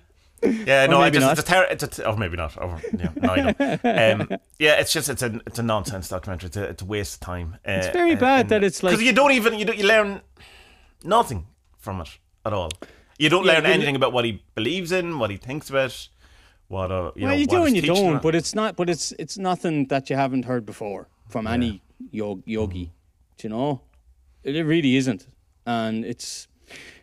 Yeah, 0.43 0.87
no, 0.87 0.99
I 1.01 1.09
just, 1.09 1.25
not. 1.25 1.37
it's 1.37 1.47
a 1.47 1.51
ter- 1.53 1.67
it's 1.69 1.83
a 1.83 1.87
t- 1.87 2.03
oh 2.03 2.15
maybe 2.15 2.35
not. 2.37 2.57
Oh, 2.59 2.79
yeah, 2.97 3.09
no, 3.15 3.29
I 3.29 3.41
know. 3.41 4.21
Um, 4.31 4.39
yeah, 4.59 4.79
it's 4.79 4.91
just 4.91 5.07
it's 5.09 5.21
a 5.21 5.39
it's 5.45 5.59
a 5.59 5.63
nonsense 5.63 6.09
documentary. 6.09 6.47
It's 6.47 6.57
a, 6.57 6.63
it's 6.63 6.81
a 6.81 6.85
waste 6.85 7.15
of 7.15 7.19
time. 7.21 7.57
Uh, 7.67 7.71
It's 7.73 7.87
very 7.89 8.15
bad 8.15 8.49
that 8.49 8.63
it's 8.63 8.81
like- 8.81 8.91
because 8.91 9.03
you 9.05 9.13
don't 9.13 9.31
even 9.31 9.57
you 9.59 9.65
don't, 9.65 9.77
you 9.77 9.85
learn 9.87 10.21
nothing 11.03 11.45
from 11.77 12.01
it 12.01 12.09
at 12.45 12.53
all. 12.53 12.69
You 13.19 13.29
don't 13.29 13.45
Yeah, 13.45 13.53
learn 13.53 13.65
anything 13.67 13.95
about 13.95 14.13
what 14.13 14.25
he 14.25 14.41
believes 14.55 14.91
in, 14.91 15.19
what 15.19 15.29
he 15.29 15.37
thinks 15.37 15.69
about, 15.69 16.07
what 16.69 16.91
uh, 16.91 17.11
you 17.15 17.25
well, 17.25 17.31
know. 17.31 17.37
you 17.37 17.45
what 17.47 17.57
do 17.57 17.63
and 17.65 17.75
you 17.75 17.81
don't, 17.83 18.15
on. 18.15 18.21
but 18.21 18.33
it's 18.35 18.55
not. 18.55 18.75
But 18.75 18.89
it's 18.89 19.11
it's 19.19 19.37
nothing 19.37 19.87
that 19.87 20.09
you 20.09 20.15
haven't 20.15 20.45
heard 20.45 20.65
before 20.65 21.07
from 21.29 21.45
any 21.45 21.81
yog, 22.11 22.41
yogi. 22.45 22.91
Do 23.37 23.47
you 23.47 23.49
know? 23.49 23.81
It 24.43 24.65
really 24.65 24.95
isn't, 24.95 25.27
and 25.67 26.03
it's. 26.03 26.47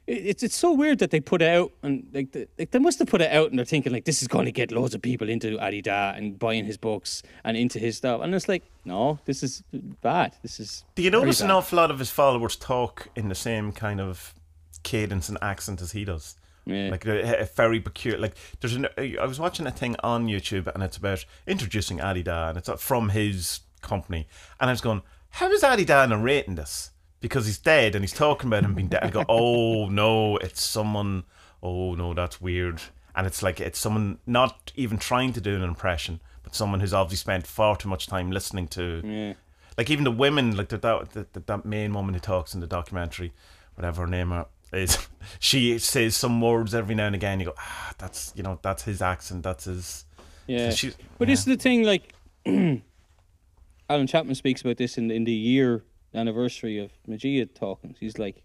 It- 0.08 0.26
It's 0.26 0.42
it's 0.42 0.56
so 0.56 0.72
weird 0.72 0.98
that 1.00 1.10
they 1.10 1.20
put 1.20 1.42
it 1.42 1.48
out 1.58 1.70
and 1.82 2.06
like, 2.12 2.32
the, 2.32 2.48
like 2.58 2.70
they 2.70 2.78
must 2.78 2.98
have 2.98 3.08
put 3.08 3.20
it 3.20 3.30
out 3.30 3.50
and 3.50 3.58
they're 3.58 3.66
thinking 3.74 3.92
like 3.92 4.04
this 4.04 4.22
is 4.22 4.28
going 4.28 4.46
to 4.46 4.52
get 4.52 4.72
loads 4.72 4.94
of 4.94 5.02
people 5.02 5.28
into 5.28 5.58
Adi 5.60 5.82
Da 5.82 6.12
and 6.16 6.38
buying 6.38 6.64
his 6.64 6.76
books 6.78 7.22
and 7.44 7.56
into 7.56 7.78
his 7.78 7.96
stuff 7.98 8.22
and 8.22 8.34
it's 8.34 8.48
like 8.48 8.64
no 8.84 9.18
this 9.26 9.42
is 9.42 9.62
bad 10.02 10.34
this 10.42 10.58
is 10.60 10.84
Do 10.94 11.02
you 11.02 11.10
notice 11.10 11.40
an 11.42 11.50
awful 11.50 11.76
lot 11.76 11.90
of 11.90 11.98
his 11.98 12.10
followers 12.10 12.56
talk 12.56 13.08
in 13.14 13.28
the 13.28 13.34
same 13.34 13.72
kind 13.72 14.00
of 14.00 14.34
cadence 14.82 15.28
and 15.28 15.38
accent 15.42 15.82
as 15.82 15.92
he 15.92 16.04
does? 16.04 16.36
Yeah. 16.64 16.90
Like 16.90 17.06
a, 17.06 17.20
a 17.22 17.40
eh, 17.42 17.46
very 17.56 17.80
peculiar. 17.80 18.20
Like 18.20 18.34
there's 18.60 18.74
an. 18.74 18.86
Eh, 18.98 19.14
I 19.18 19.24
was 19.26 19.40
watching 19.40 19.66
a 19.66 19.70
thing 19.70 19.96
on 20.02 20.26
YouTube 20.26 20.66
and 20.74 20.82
it's 20.82 20.98
about 20.98 21.24
introducing 21.46 22.00
Adi 22.00 22.22
Da 22.22 22.48
and 22.50 22.58
it's 22.58 22.68
uh, 22.68 22.76
from 22.76 23.08
his 23.10 23.60
company 23.80 24.26
and 24.60 24.68
I 24.68 24.72
was 24.72 24.82
going, 24.82 25.00
how 25.30 25.50
is 25.50 25.64
Adi 25.64 25.84
Da 25.86 26.04
narrating 26.06 26.56
this? 26.56 26.90
Because 27.20 27.46
he's 27.46 27.58
dead 27.58 27.94
and 27.94 28.02
he's 28.04 28.12
talking 28.12 28.48
about 28.48 28.64
him 28.64 28.74
being 28.74 28.88
dead. 28.88 29.02
I 29.02 29.10
go, 29.10 29.24
oh 29.28 29.88
no, 29.88 30.36
it's 30.36 30.62
someone. 30.62 31.24
Oh 31.62 31.94
no, 31.94 32.14
that's 32.14 32.40
weird. 32.40 32.80
And 33.14 33.26
it's 33.26 33.42
like 33.42 33.60
it's 33.60 33.78
someone 33.78 34.18
not 34.26 34.72
even 34.76 34.98
trying 34.98 35.32
to 35.32 35.40
do 35.40 35.56
an 35.56 35.62
impression, 35.62 36.20
but 36.44 36.54
someone 36.54 36.80
who's 36.80 36.94
obviously 36.94 37.16
spent 37.22 37.46
far 37.46 37.76
too 37.76 37.88
much 37.88 38.06
time 38.06 38.30
listening 38.30 38.68
to 38.68 39.02
yeah 39.04 39.34
like 39.78 39.90
even 39.90 40.02
the 40.04 40.10
women, 40.10 40.56
like 40.56 40.68
that 40.70 40.82
that, 40.82 41.32
that, 41.32 41.46
that 41.46 41.64
main 41.64 41.94
woman 41.94 42.12
who 42.12 42.20
talks 42.20 42.52
in 42.52 42.60
the 42.60 42.66
documentary, 42.66 43.32
whatever 43.76 44.02
her 44.02 44.08
name 44.08 44.44
is, 44.72 44.98
she 45.38 45.78
says 45.78 46.16
some 46.16 46.40
words 46.40 46.74
every 46.74 46.96
now 46.96 47.06
and 47.06 47.14
again. 47.14 47.38
You 47.38 47.46
go, 47.46 47.54
ah, 47.56 47.92
that's 47.96 48.32
you 48.34 48.42
know 48.42 48.58
that's 48.60 48.82
his 48.82 49.00
accent, 49.00 49.44
that's 49.44 49.64
his. 49.64 50.04
Yeah, 50.48 50.70
She- 50.70 50.94
but 51.18 51.28
yeah. 51.28 51.32
this 51.32 51.40
is 51.40 51.44
the 51.46 51.56
thing. 51.56 51.84
Like, 51.84 52.12
Alan 52.46 54.06
Chapman 54.06 54.34
speaks 54.34 54.62
about 54.62 54.78
this 54.78 54.98
in 54.98 55.10
in 55.12 55.22
the 55.24 55.32
year 55.32 55.84
anniversary 56.14 56.78
of 56.78 56.92
Magia 57.06 57.46
talking. 57.46 57.96
He's 57.98 58.18
like, 58.18 58.42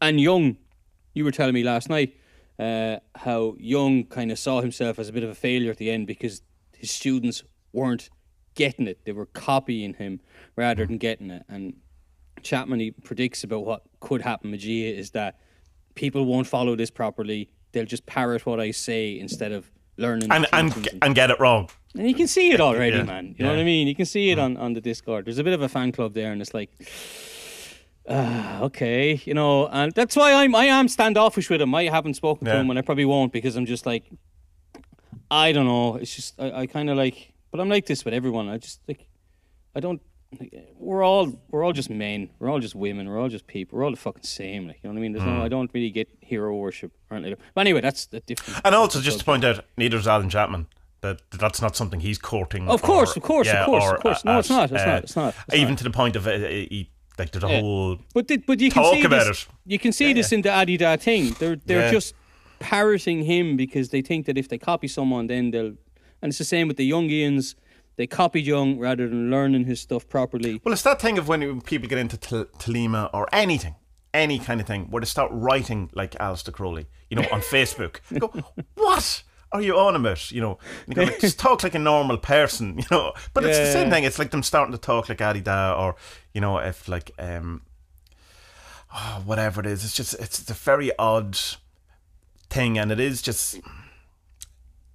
and 0.00 0.20
Jung, 0.20 0.56
you 1.14 1.24
were 1.24 1.30
telling 1.30 1.54
me 1.54 1.62
last 1.62 1.88
night 1.88 2.16
uh, 2.58 2.98
how 3.14 3.56
Jung 3.58 4.04
kind 4.04 4.30
of 4.30 4.38
saw 4.38 4.60
himself 4.60 4.98
as 4.98 5.08
a 5.08 5.12
bit 5.12 5.22
of 5.22 5.30
a 5.30 5.34
failure 5.34 5.70
at 5.70 5.78
the 5.78 5.90
end 5.90 6.06
because 6.06 6.42
his 6.76 6.90
students 6.90 7.42
weren't 7.72 8.10
getting 8.54 8.86
it; 8.86 9.04
they 9.04 9.12
were 9.12 9.26
copying 9.26 9.94
him 9.94 10.20
rather 10.56 10.86
than 10.86 10.98
getting 10.98 11.30
it. 11.30 11.44
And 11.48 11.74
Chapman 12.42 12.80
he 12.80 12.90
predicts 12.90 13.44
about 13.44 13.64
what 13.64 13.82
could 14.00 14.22
happen. 14.22 14.50
Magia 14.50 14.92
is 14.92 15.10
that 15.12 15.38
people 15.94 16.24
won't 16.24 16.46
follow 16.46 16.76
this 16.76 16.90
properly; 16.90 17.50
they'll 17.72 17.84
just 17.84 18.06
parrot 18.06 18.44
what 18.44 18.60
I 18.60 18.72
say 18.72 19.18
instead 19.18 19.52
of 19.52 19.70
learning 20.00 20.30
And 20.32 20.46
and 20.52 20.88
and 21.02 21.14
get 21.14 21.30
it 21.30 21.38
wrong. 21.40 21.68
and 21.98 22.08
you 22.08 22.14
can 22.14 22.26
see 22.28 22.50
it 22.54 22.60
already, 22.60 22.96
Yeah, 22.96 23.04
man. 23.04 23.34
You 23.36 23.44
know 23.44 23.50
what 23.50 23.58
I 23.60 23.64
mean? 23.64 23.86
You 23.88 23.94
can 23.94 24.06
see 24.06 24.30
it 24.30 24.38
on, 24.38 24.56
on 24.56 24.72
the 24.74 24.80
Discord. 24.80 25.24
There's 25.26 25.38
a 25.38 25.44
bit 25.44 25.52
of 25.54 25.62
a 25.62 25.68
fan 25.68 25.92
club 25.92 26.14
there, 26.14 26.32
and 26.32 26.40
it's 26.40 26.54
like, 26.54 26.70
uh, 28.08 28.58
okay, 28.68 29.20
you 29.24 29.34
know, 29.34 29.68
and 29.68 29.92
that's 29.94 30.16
why 30.16 30.32
I'm 30.32 30.54
I 30.54 30.66
am 30.66 30.88
standoffish 30.88 31.50
with 31.50 31.60
him. 31.60 31.74
I 31.74 31.84
haven't 31.84 32.14
spoken 32.14 32.46
to 32.46 32.52
Yeah. 32.52 32.60
him, 32.60 32.70
and 32.70 32.78
I 32.78 32.82
probably 32.82 33.04
won't 33.04 33.32
because 33.32 33.56
I'm 33.56 33.66
just 33.66 33.86
like, 33.86 34.04
I 35.30 35.52
don't 35.52 35.66
know. 35.66 35.96
It's 35.96 36.14
just 36.14 36.40
I, 36.40 36.62
I 36.62 36.66
kind 36.66 36.90
of 36.90 36.96
like, 36.96 37.32
but 37.50 37.60
I'm 37.60 37.68
like 37.68 37.86
this 37.86 38.04
with 38.04 38.14
everyone. 38.14 38.48
I 38.48 38.58
just 38.58 38.80
like, 38.88 39.06
I 39.76 39.80
don't. 39.80 40.00
We're 40.78 41.02
all 41.04 41.32
we're 41.50 41.64
all 41.64 41.72
just 41.72 41.90
men. 41.90 42.30
We're 42.38 42.50
all 42.50 42.60
just 42.60 42.74
women. 42.74 43.08
We're 43.08 43.18
all 43.18 43.28
just 43.28 43.46
people. 43.46 43.78
We're 43.78 43.84
all 43.84 43.90
the 43.90 43.96
fucking 43.96 44.22
same. 44.22 44.68
Like 44.68 44.78
you 44.82 44.88
know 44.88 44.94
what 44.94 44.98
I 45.00 45.02
mean? 45.02 45.12
There's 45.12 45.24
Mm. 45.24 45.38
no. 45.38 45.44
I 45.44 45.48
don't 45.48 45.70
really 45.74 45.90
get 45.90 46.08
hero 46.20 46.54
worship 46.54 46.92
or 47.10 47.16
anything. 47.16 47.32
like 47.32 47.38
that. 47.40 47.44
But 47.54 47.60
anyway, 47.62 47.80
that's 47.80 48.06
the 48.06 48.20
different. 48.20 48.60
And 48.64 48.74
also, 48.74 49.00
just 49.00 49.18
to 49.18 49.24
point 49.24 49.44
out, 49.44 49.64
neither 49.76 49.96
is 49.96 50.06
Alan 50.06 50.30
Chapman. 50.30 50.66
That 51.00 51.20
that's 51.32 51.60
not 51.60 51.74
something 51.76 52.00
he's 52.00 52.18
courting. 52.18 52.68
Of 52.68 52.82
course, 52.82 53.16
or- 53.16 53.20
of 53.20 53.22
course, 53.24 53.48
of 53.48 53.66
course, 53.66 53.84
of 53.92 54.00
course. 54.00 54.24
No, 54.24 54.38
it's 54.38 54.50
not, 54.50 54.70
it's 54.70 54.82
uh, 54.82 54.86
not, 54.86 55.02
it's 55.04 55.16
not, 55.16 55.34
it's 55.48 55.56
even 55.56 55.70
not. 55.70 55.78
to 55.78 55.84
the 55.84 55.90
point 55.90 56.14
of 56.16 56.26
uh, 56.26 56.32
he, 56.38 56.90
like 57.18 57.32
there's 57.32 57.42
a 57.44 57.48
Yeah. 57.48 57.60
whole. 57.60 57.98
But 58.14 58.28
the, 58.28 58.36
but 58.36 58.60
you 58.60 58.70
can 58.70 58.82
Talk 58.82 58.94
see 58.94 59.02
about 59.04 59.26
this, 59.26 59.42
it. 59.42 59.48
You 59.66 59.78
can 59.78 59.92
see 59.92 60.12
this 60.12 60.30
in 60.30 60.42
the 60.42 60.52
Adi 60.52 60.76
Da 60.76 60.96
thing. 60.96 61.34
They're 61.38 61.56
they're 61.56 61.86
Yeah. 61.86 61.90
just 61.90 62.14
parroting 62.60 63.24
him 63.24 63.56
because 63.56 63.88
they 63.88 64.02
think 64.02 64.26
that 64.26 64.36
if 64.38 64.48
they 64.48 64.58
copy 64.58 64.86
someone, 64.88 65.26
then 65.26 65.50
they'll. 65.50 65.74
And 66.22 66.28
it's 66.28 66.38
the 66.38 66.44
same 66.44 66.68
with 66.68 66.76
the 66.76 66.88
Jungians. 66.90 67.54
They 68.00 68.06
copied 68.06 68.46
Jung 68.46 68.78
rather 68.78 69.06
than 69.06 69.30
learning 69.30 69.66
his 69.66 69.78
stuff 69.78 70.08
properly. 70.08 70.58
Well, 70.64 70.72
it's 70.72 70.80
that 70.84 71.02
thing 71.02 71.18
of 71.18 71.28
when 71.28 71.60
people 71.60 71.86
get 71.86 71.98
into 71.98 72.16
tel- 72.16 72.46
Thelema 72.46 73.10
or 73.12 73.28
anything, 73.30 73.74
any 74.14 74.38
kind 74.38 74.58
of 74.58 74.66
thing, 74.66 74.86
where 74.86 75.02
they 75.02 75.04
start 75.04 75.30
writing 75.34 75.90
like 75.92 76.12
Aleister 76.12 76.50
Crowley, 76.50 76.86
you 77.10 77.18
know, 77.18 77.28
on 77.30 77.40
Facebook. 77.42 78.00
Go, 78.18 78.28
what 78.76 79.22
are 79.52 79.60
you 79.60 79.78
on 79.78 79.96
about? 79.96 80.30
You 80.32 80.40
know, 80.40 80.58
you 80.88 80.94
go, 80.94 81.02
like, 81.02 81.20
just 81.20 81.38
talk 81.46 81.62
like 81.62 81.74
a 81.74 81.78
normal 81.78 82.16
person, 82.16 82.78
you 82.78 82.84
know. 82.90 83.12
But 83.34 83.44
it's 83.44 83.58
the 83.58 83.70
same 83.70 83.90
thing. 83.90 84.04
It's 84.04 84.18
like 84.18 84.30
them 84.30 84.42
starting 84.42 84.72
to 84.72 84.78
talk 84.78 85.10
like 85.10 85.20
Adi 85.20 85.42
Da 85.42 85.74
or, 85.78 85.94
you 86.32 86.40
know, 86.40 86.56
if 86.56 86.88
like, 86.88 87.10
um, 87.18 87.60
oh, 88.94 89.22
whatever 89.26 89.60
it 89.60 89.66
is. 89.66 89.84
It's 89.84 89.94
just, 89.94 90.14
it's 90.14 90.50
a 90.50 90.54
very 90.54 90.90
odd 90.98 91.38
thing. 92.48 92.78
And 92.78 92.90
it 92.90 92.98
is 92.98 93.20
just, 93.20 93.60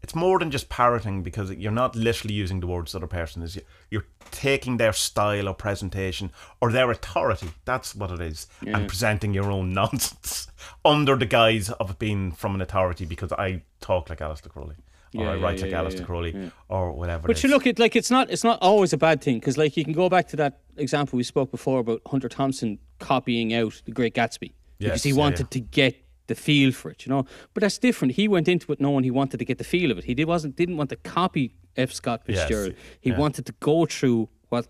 it's 0.06 0.14
more 0.14 0.38
than 0.38 0.52
just 0.52 0.70
parroting 0.70 1.24
because 1.24 1.50
you're 1.54 1.72
not 1.72 1.96
literally 1.96 2.36
using 2.36 2.60
the 2.60 2.68
words 2.68 2.92
the 2.92 3.00
other 3.00 3.08
person 3.08 3.42
is. 3.42 3.58
You're 3.90 4.06
taking 4.30 4.78
their 4.78 4.94
style 4.94 5.50
or 5.50 5.56
presentation 5.56 6.32
or 6.62 6.72
their 6.72 6.92
authority. 6.92 7.50
That's 7.66 7.96
what 7.96 8.12
it 8.12 8.22
is, 8.22 8.46
and 8.68 8.88
presenting 8.88 9.34
your 9.34 9.50
own 9.50 9.74
nonsense 9.82 10.48
under 10.84 11.16
the 11.16 11.26
guise 11.26 11.72
of 11.72 11.90
it 11.90 11.98
being 11.98 12.32
from 12.32 12.54
an 12.54 12.62
authority 12.62 13.04
because 13.06 13.32
I 13.32 13.64
talk 13.82 14.12
like 14.12 14.20
Aleister 14.20 14.48
Crowley 14.50 14.76
or 15.16 15.24
Yeah, 15.24 15.32
I 15.32 15.36
yeah, 15.38 15.44
write 15.44 15.58
yeah, 15.58 15.62
like 15.64 15.72
yeah, 15.72 15.84
Aleister 15.84 16.00
yeah, 16.02 16.06
Crowley 16.06 16.34
yeah. 16.36 16.50
or 16.70 16.92
whatever. 16.92 17.28
But 17.28 17.42
you 17.42 17.50
look 17.50 17.66
at 17.66 17.80
like 17.80 17.96
it's 17.96 18.12
not 18.12 18.30
it's 18.30 18.44
not 18.44 18.60
always 18.62 18.94
a 18.94 18.98
bad 18.98 19.24
thing 19.24 19.40
because 19.40 19.58
like 19.58 19.76
you 19.76 19.84
can 19.84 19.94
go 19.94 20.08
back 20.08 20.28
to 20.28 20.36
that 20.36 20.60
example 20.78 21.18
we 21.18 21.24
spoke 21.24 21.50
before 21.50 21.80
about 21.80 22.02
Hunter 22.06 22.30
Thompson 22.30 22.78
copying 23.00 23.56
out 23.56 23.82
The 23.86 23.92
Great 23.92 24.14
Gatsby 24.14 24.54
because 24.78 25.02
Yes, 25.02 25.04
he 25.04 25.10
yeah, 25.10 25.16
wanted 25.16 25.48
yeah. 25.48 25.56
to 25.56 25.60
get 25.62 25.96
the 26.28 26.36
feel 26.36 26.72
for 26.72 26.90
it, 26.92 27.06
you 27.06 27.10
know. 27.12 27.26
But 27.54 27.62
that's 27.62 27.78
different. 27.78 28.16
He 28.16 28.28
went 28.28 28.48
into 28.48 28.72
it 28.72 28.80
knowing 28.82 29.04
he 29.04 29.12
wanted 29.12 29.38
to 29.38 29.46
get 29.46 29.58
the 29.58 29.64
feel 29.64 29.92
of 29.92 29.98
it. 29.98 30.04
He 30.06 30.14
did, 30.14 30.28
wasn't 30.28 30.56
didn't 30.56 30.78
want 30.78 30.90
to 30.92 30.96
copy 30.98 31.54
F. 31.78 31.92
Scott 31.92 32.22
Yes, 32.28 32.40
Fitzgerald. 32.42 32.74
he 33.02 33.10
yeah. 33.12 33.18
wanted 33.18 33.46
to 33.48 33.54
go 33.60 33.86
through 33.86 34.30
what 34.50 34.68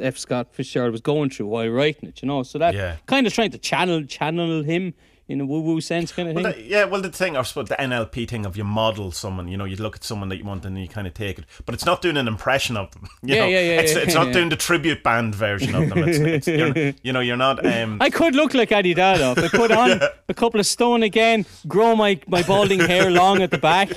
F. 0.00 0.16
Scott 0.18 0.54
Fitzgerald 0.54 0.92
was 0.92 1.00
going 1.00 1.30
through 1.30 1.46
while 1.46 1.68
writing 1.68 2.08
it, 2.08 2.22
you 2.22 2.28
know. 2.28 2.42
So 2.42 2.58
that 2.58 2.74
Yeah. 2.74 2.96
kind 3.06 3.26
of 3.26 3.32
trying 3.32 3.50
to 3.52 3.58
channel 3.58 4.04
channel 4.04 4.62
him 4.62 4.94
in 5.28 5.40
a 5.42 5.44
woo 5.46 5.60
woo 5.60 5.80
sense 5.80 6.10
kind 6.10 6.28
of 6.30 6.34
thing. 6.34 6.42
The- 6.42 6.62
yeah, 6.62 6.84
well, 6.84 7.02
the 7.02 7.10
thing, 7.10 7.36
I 7.36 7.42
suppose, 7.42 7.68
the 7.68 7.76
NLP 7.76 8.26
thing 8.28 8.46
of 8.46 8.56
you 8.56 8.64
model 8.64 9.12
someone, 9.12 9.46
you 9.48 9.56
know, 9.58 9.66
you 9.66 9.76
look 9.76 9.94
at 9.96 10.02
someone 10.02 10.30
that 10.30 10.38
you 10.38 10.44
want 10.44 10.64
and 10.64 10.78
you 10.80 10.88
kind 10.88 11.06
of 11.06 11.12
take 11.12 11.38
it, 11.38 11.44
but 11.66 11.74
it's 11.74 11.84
not 11.84 12.00
doing 12.00 12.16
an 12.16 12.26
impression 12.26 12.76
of 12.78 12.90
them. 12.92 13.08
You 13.22 13.34
Yeah, 13.34 13.40
know? 13.42 13.46
yeah, 13.48 13.60
yeah, 13.60 13.80
It's, 13.80 13.92
yeah, 13.94 13.98
it's 14.00 14.14
not 14.14 14.26
yeah. 14.28 14.32
doing 14.32 14.48
the 14.48 14.56
tribute 14.56 15.02
band 15.02 15.34
version 15.34 15.74
of 15.74 15.90
them. 15.90 15.98
It's, 16.08 16.18
it's, 16.18 16.48
you're, 16.48 16.94
you 17.02 17.12
know, 17.12 17.20
you're 17.20 17.36
not. 17.36 17.64
Um, 17.64 18.00
I 18.00 18.08
could 18.10 18.34
look 18.34 18.54
like 18.54 18.72
Adi 18.72 18.94
Da. 18.94 19.32
I 19.36 19.48
put 19.48 19.70
on 19.70 20.00
a 20.28 20.34
couple 20.34 20.60
of 20.60 20.66
stone 20.66 21.02
again, 21.02 21.44
grow 21.66 21.94
my, 21.94 22.18
my 22.26 22.42
balding 22.42 22.80
hair 22.80 23.10
long 23.10 23.42
at 23.42 23.50
the 23.50 23.58
back, 23.58 23.90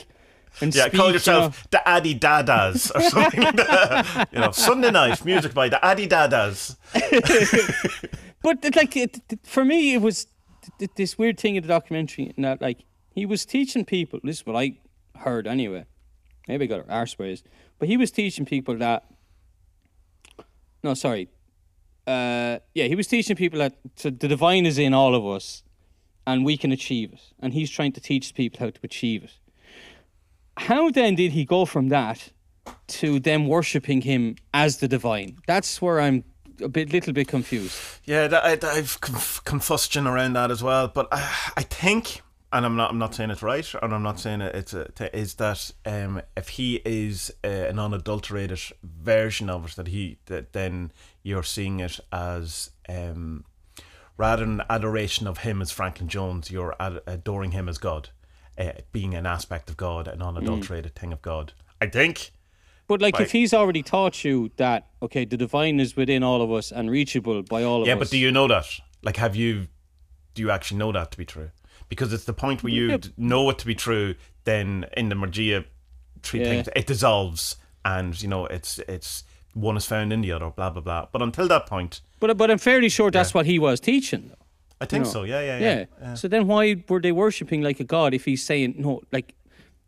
and 0.60 0.76
yeah, 0.76 0.88
speak, 0.88 0.96
call 1.00 1.08
you 1.08 1.14
yourself 1.14 1.66
the 1.72 1.88
Addy 1.88 2.14
Dadas 2.14 2.92
or 2.94 3.02
something. 3.10 4.28
you 4.34 4.40
know, 4.40 4.52
Sunday 4.52 4.92
night 4.92 5.24
music 5.24 5.54
by 5.54 5.70
the 5.70 5.84
Addy 5.84 6.08
Dadas. 6.10 6.76
But 8.44 8.76
like 8.76 8.98
it- 8.98 9.22
for 9.44 9.64
me, 9.64 9.94
it 9.94 10.02
was 10.02 10.26
th- 10.62 10.78
th- 10.78 10.92
this 10.96 11.18
weird 11.18 11.40
thing 11.40 11.56
in 11.56 11.62
the 11.64 11.68
documentary, 11.68 12.34
in 12.36 12.44
that 12.44 12.62
like 12.62 12.86
he 13.14 13.26
was 13.26 13.46
teaching 13.46 13.86
people. 13.86 14.20
This 14.24 14.40
is 14.40 14.46
what 14.46 14.56
I 14.56 14.78
heard 15.18 15.48
anyway. 15.48 15.86
Maybe 16.48 16.66
I 16.66 16.68
got 16.68 16.90
our 16.90 17.00
arse 17.00 17.16
but 17.16 17.88
he 17.88 17.98
was 17.98 18.12
teaching 18.12 18.46
people 18.46 18.78
that. 18.78 19.06
No, 20.84 20.94
sorry. 20.94 21.30
Uh, 22.08 22.60
yeah, 22.74 22.86
he 22.86 22.96
was 22.96 23.08
teaching 23.08 23.36
people 23.36 23.60
that 23.60 23.78
the 23.96 24.12
divine 24.12 24.66
is 24.66 24.78
in 24.78 24.94
all 24.94 25.14
of 25.14 25.26
us, 25.26 25.64
and 26.26 26.44
we 26.44 26.58
can 26.58 26.72
achieve 26.72 27.14
it. 27.14 27.22
And 27.40 27.54
he's 27.54 27.70
trying 27.70 27.92
to 27.94 28.02
teach 28.02 28.34
people 28.34 28.60
how 28.60 28.72
to 28.72 28.80
achieve 28.84 29.24
it. 29.24 29.34
How 30.58 30.90
then 30.90 31.16
did 31.16 31.32
he 31.32 31.46
go 31.46 31.66
from 31.66 31.90
that 31.90 32.32
to 32.88 33.20
them 33.20 33.48
worshiping 33.48 34.02
him 34.02 34.36
as 34.54 34.78
the 34.78 34.88
divine? 34.88 35.38
That's 35.48 35.82
where 35.82 36.00
I'm 36.00 36.24
a 36.64 36.70
bit, 36.70 36.92
little 36.92 37.14
bit 37.14 37.28
confused. 37.28 37.78
Yeah, 38.06 38.28
I, 38.32 38.58
I've 38.62 39.00
confusion 39.46 40.08
around 40.08 40.34
that 40.34 40.52
as 40.52 40.64
well. 40.64 40.88
But 40.88 41.08
I, 41.12 41.52
I 41.58 41.64
think, 41.64 42.22
and 42.54 42.66
I'm 42.66 42.76
not, 42.76 42.92
I'm 42.92 42.98
not 42.98 43.16
saying 43.16 43.30
it's 43.32 43.44
right, 43.44 43.74
and 43.82 43.94
I'm 43.94 44.04
not 44.04 44.20
saying 44.20 44.42
it, 44.42 44.56
it's 44.56 44.74
a, 44.74 44.90
t- 44.92 45.10
is 45.14 45.36
that 45.36 45.72
um, 45.86 46.22
if 46.36 46.50
he 46.50 46.82
is 46.86 47.34
uh, 47.44 47.48
an 47.48 47.80
unadulterated 47.80 48.60
version 48.84 49.50
of 49.50 49.66
it, 49.66 49.76
that 49.76 49.88
he, 49.88 50.18
that 50.26 50.54
then 50.54 50.92
you're 51.24 51.44
seeing 51.44 51.80
it 51.80 52.00
as 52.12 52.72
um, 52.90 53.46
rather 54.18 54.46
than 54.46 54.62
adoration 54.70 55.28
of 55.28 55.40
him 55.40 55.62
as 55.62 55.72
Franklin 55.72 56.10
Jones, 56.10 56.52
you're 56.52 56.76
ad- 56.80 57.02
adoring 57.08 57.52
him 57.52 57.68
as 57.70 57.78
God, 57.78 58.10
uh, 58.58 58.74
being 58.92 59.14
an 59.16 59.26
aspect 59.26 59.70
of 59.70 59.78
God, 59.78 60.08
an 60.08 60.22
unadulterated 60.22 60.96
thing 60.96 61.14
of 61.14 61.22
God. 61.22 61.54
I 61.80 61.88
think. 61.88 62.32
But 62.92 63.02
like, 63.02 63.22
if 63.22 63.32
he's 63.32 63.54
already 63.54 63.84
taught 63.84 64.26
you 64.26 64.52
that, 64.58 64.88
okay, 65.02 65.24
the 65.24 65.38
divine 65.38 65.80
is 65.80 65.96
within 65.96 66.24
all 66.24 66.42
of 66.42 66.52
us 66.52 66.74
and 66.74 66.92
reachable 66.92 67.42
by 67.42 67.64
all 67.64 67.82
of 67.84 67.88
Yeah, 67.88 67.94
us. 67.94 67.96
Yeah, 67.96 68.00
but 68.00 68.10
do 68.10 68.18
you 68.18 68.32
know 68.34 68.50
that? 68.50 68.66
Like, 69.02 69.16
have 69.16 69.34
you? 69.34 69.68
Do 70.34 70.42
you 70.42 70.52
actually 70.52 70.78
know 70.80 70.92
that 70.92 71.10
to 71.12 71.18
be 71.18 71.24
true? 71.24 71.52
Because 71.88 72.12
it's 72.12 72.26
the 72.26 72.34
point 72.34 72.64
where 72.64 72.74
you 72.74 72.90
Yeah. 72.90 72.98
know 73.16 73.50
it 73.50 73.60
to 73.60 73.66
be 73.66 73.76
true. 73.76 74.16
Then 74.44 74.88
in 74.98 75.08
the 75.08 75.16
Magia 75.16 75.64
three 76.22 76.42
Yeah. 76.42 76.50
things, 76.50 76.70
it 76.76 76.86
dissolves, 76.86 77.56
and 77.86 78.22
you 78.22 78.28
know 78.28 78.46
it's 78.48 78.78
it's 78.90 79.24
one 79.54 79.78
is 79.78 79.86
found 79.86 80.12
in 80.12 80.20
the 80.20 80.34
other. 80.34 80.50
Blah 80.50 80.72
blah 80.72 80.82
blah. 80.82 81.06
But 81.14 81.22
until 81.22 81.48
that 81.48 81.68
point, 81.68 82.02
But 82.20 82.36
but 82.36 82.52
I'm 82.52 82.58
fairly 82.58 82.90
sure 82.90 83.10
that's 83.10 83.34
what 83.34 83.46
he 83.46 83.58
was 83.58 83.80
teaching. 83.80 84.28
Though. 84.28 84.46
I 84.82 84.86
think 84.86 85.06
No. 85.06 85.12
so. 85.12 85.24
Yeah, 85.24 85.40
yeah, 85.42 85.60
Yeah. 85.60 85.86
yeah. 86.02 86.14
So 86.16 86.28
then 86.28 86.46
why 86.46 86.84
were 86.90 87.00
they 87.00 87.14
worshiping 87.14 87.62
like 87.62 87.80
a 87.80 87.86
god 87.86 88.14
if 88.14 88.26
he's 88.26 88.44
saying 88.44 88.76
no, 88.78 89.00
like, 89.14 89.34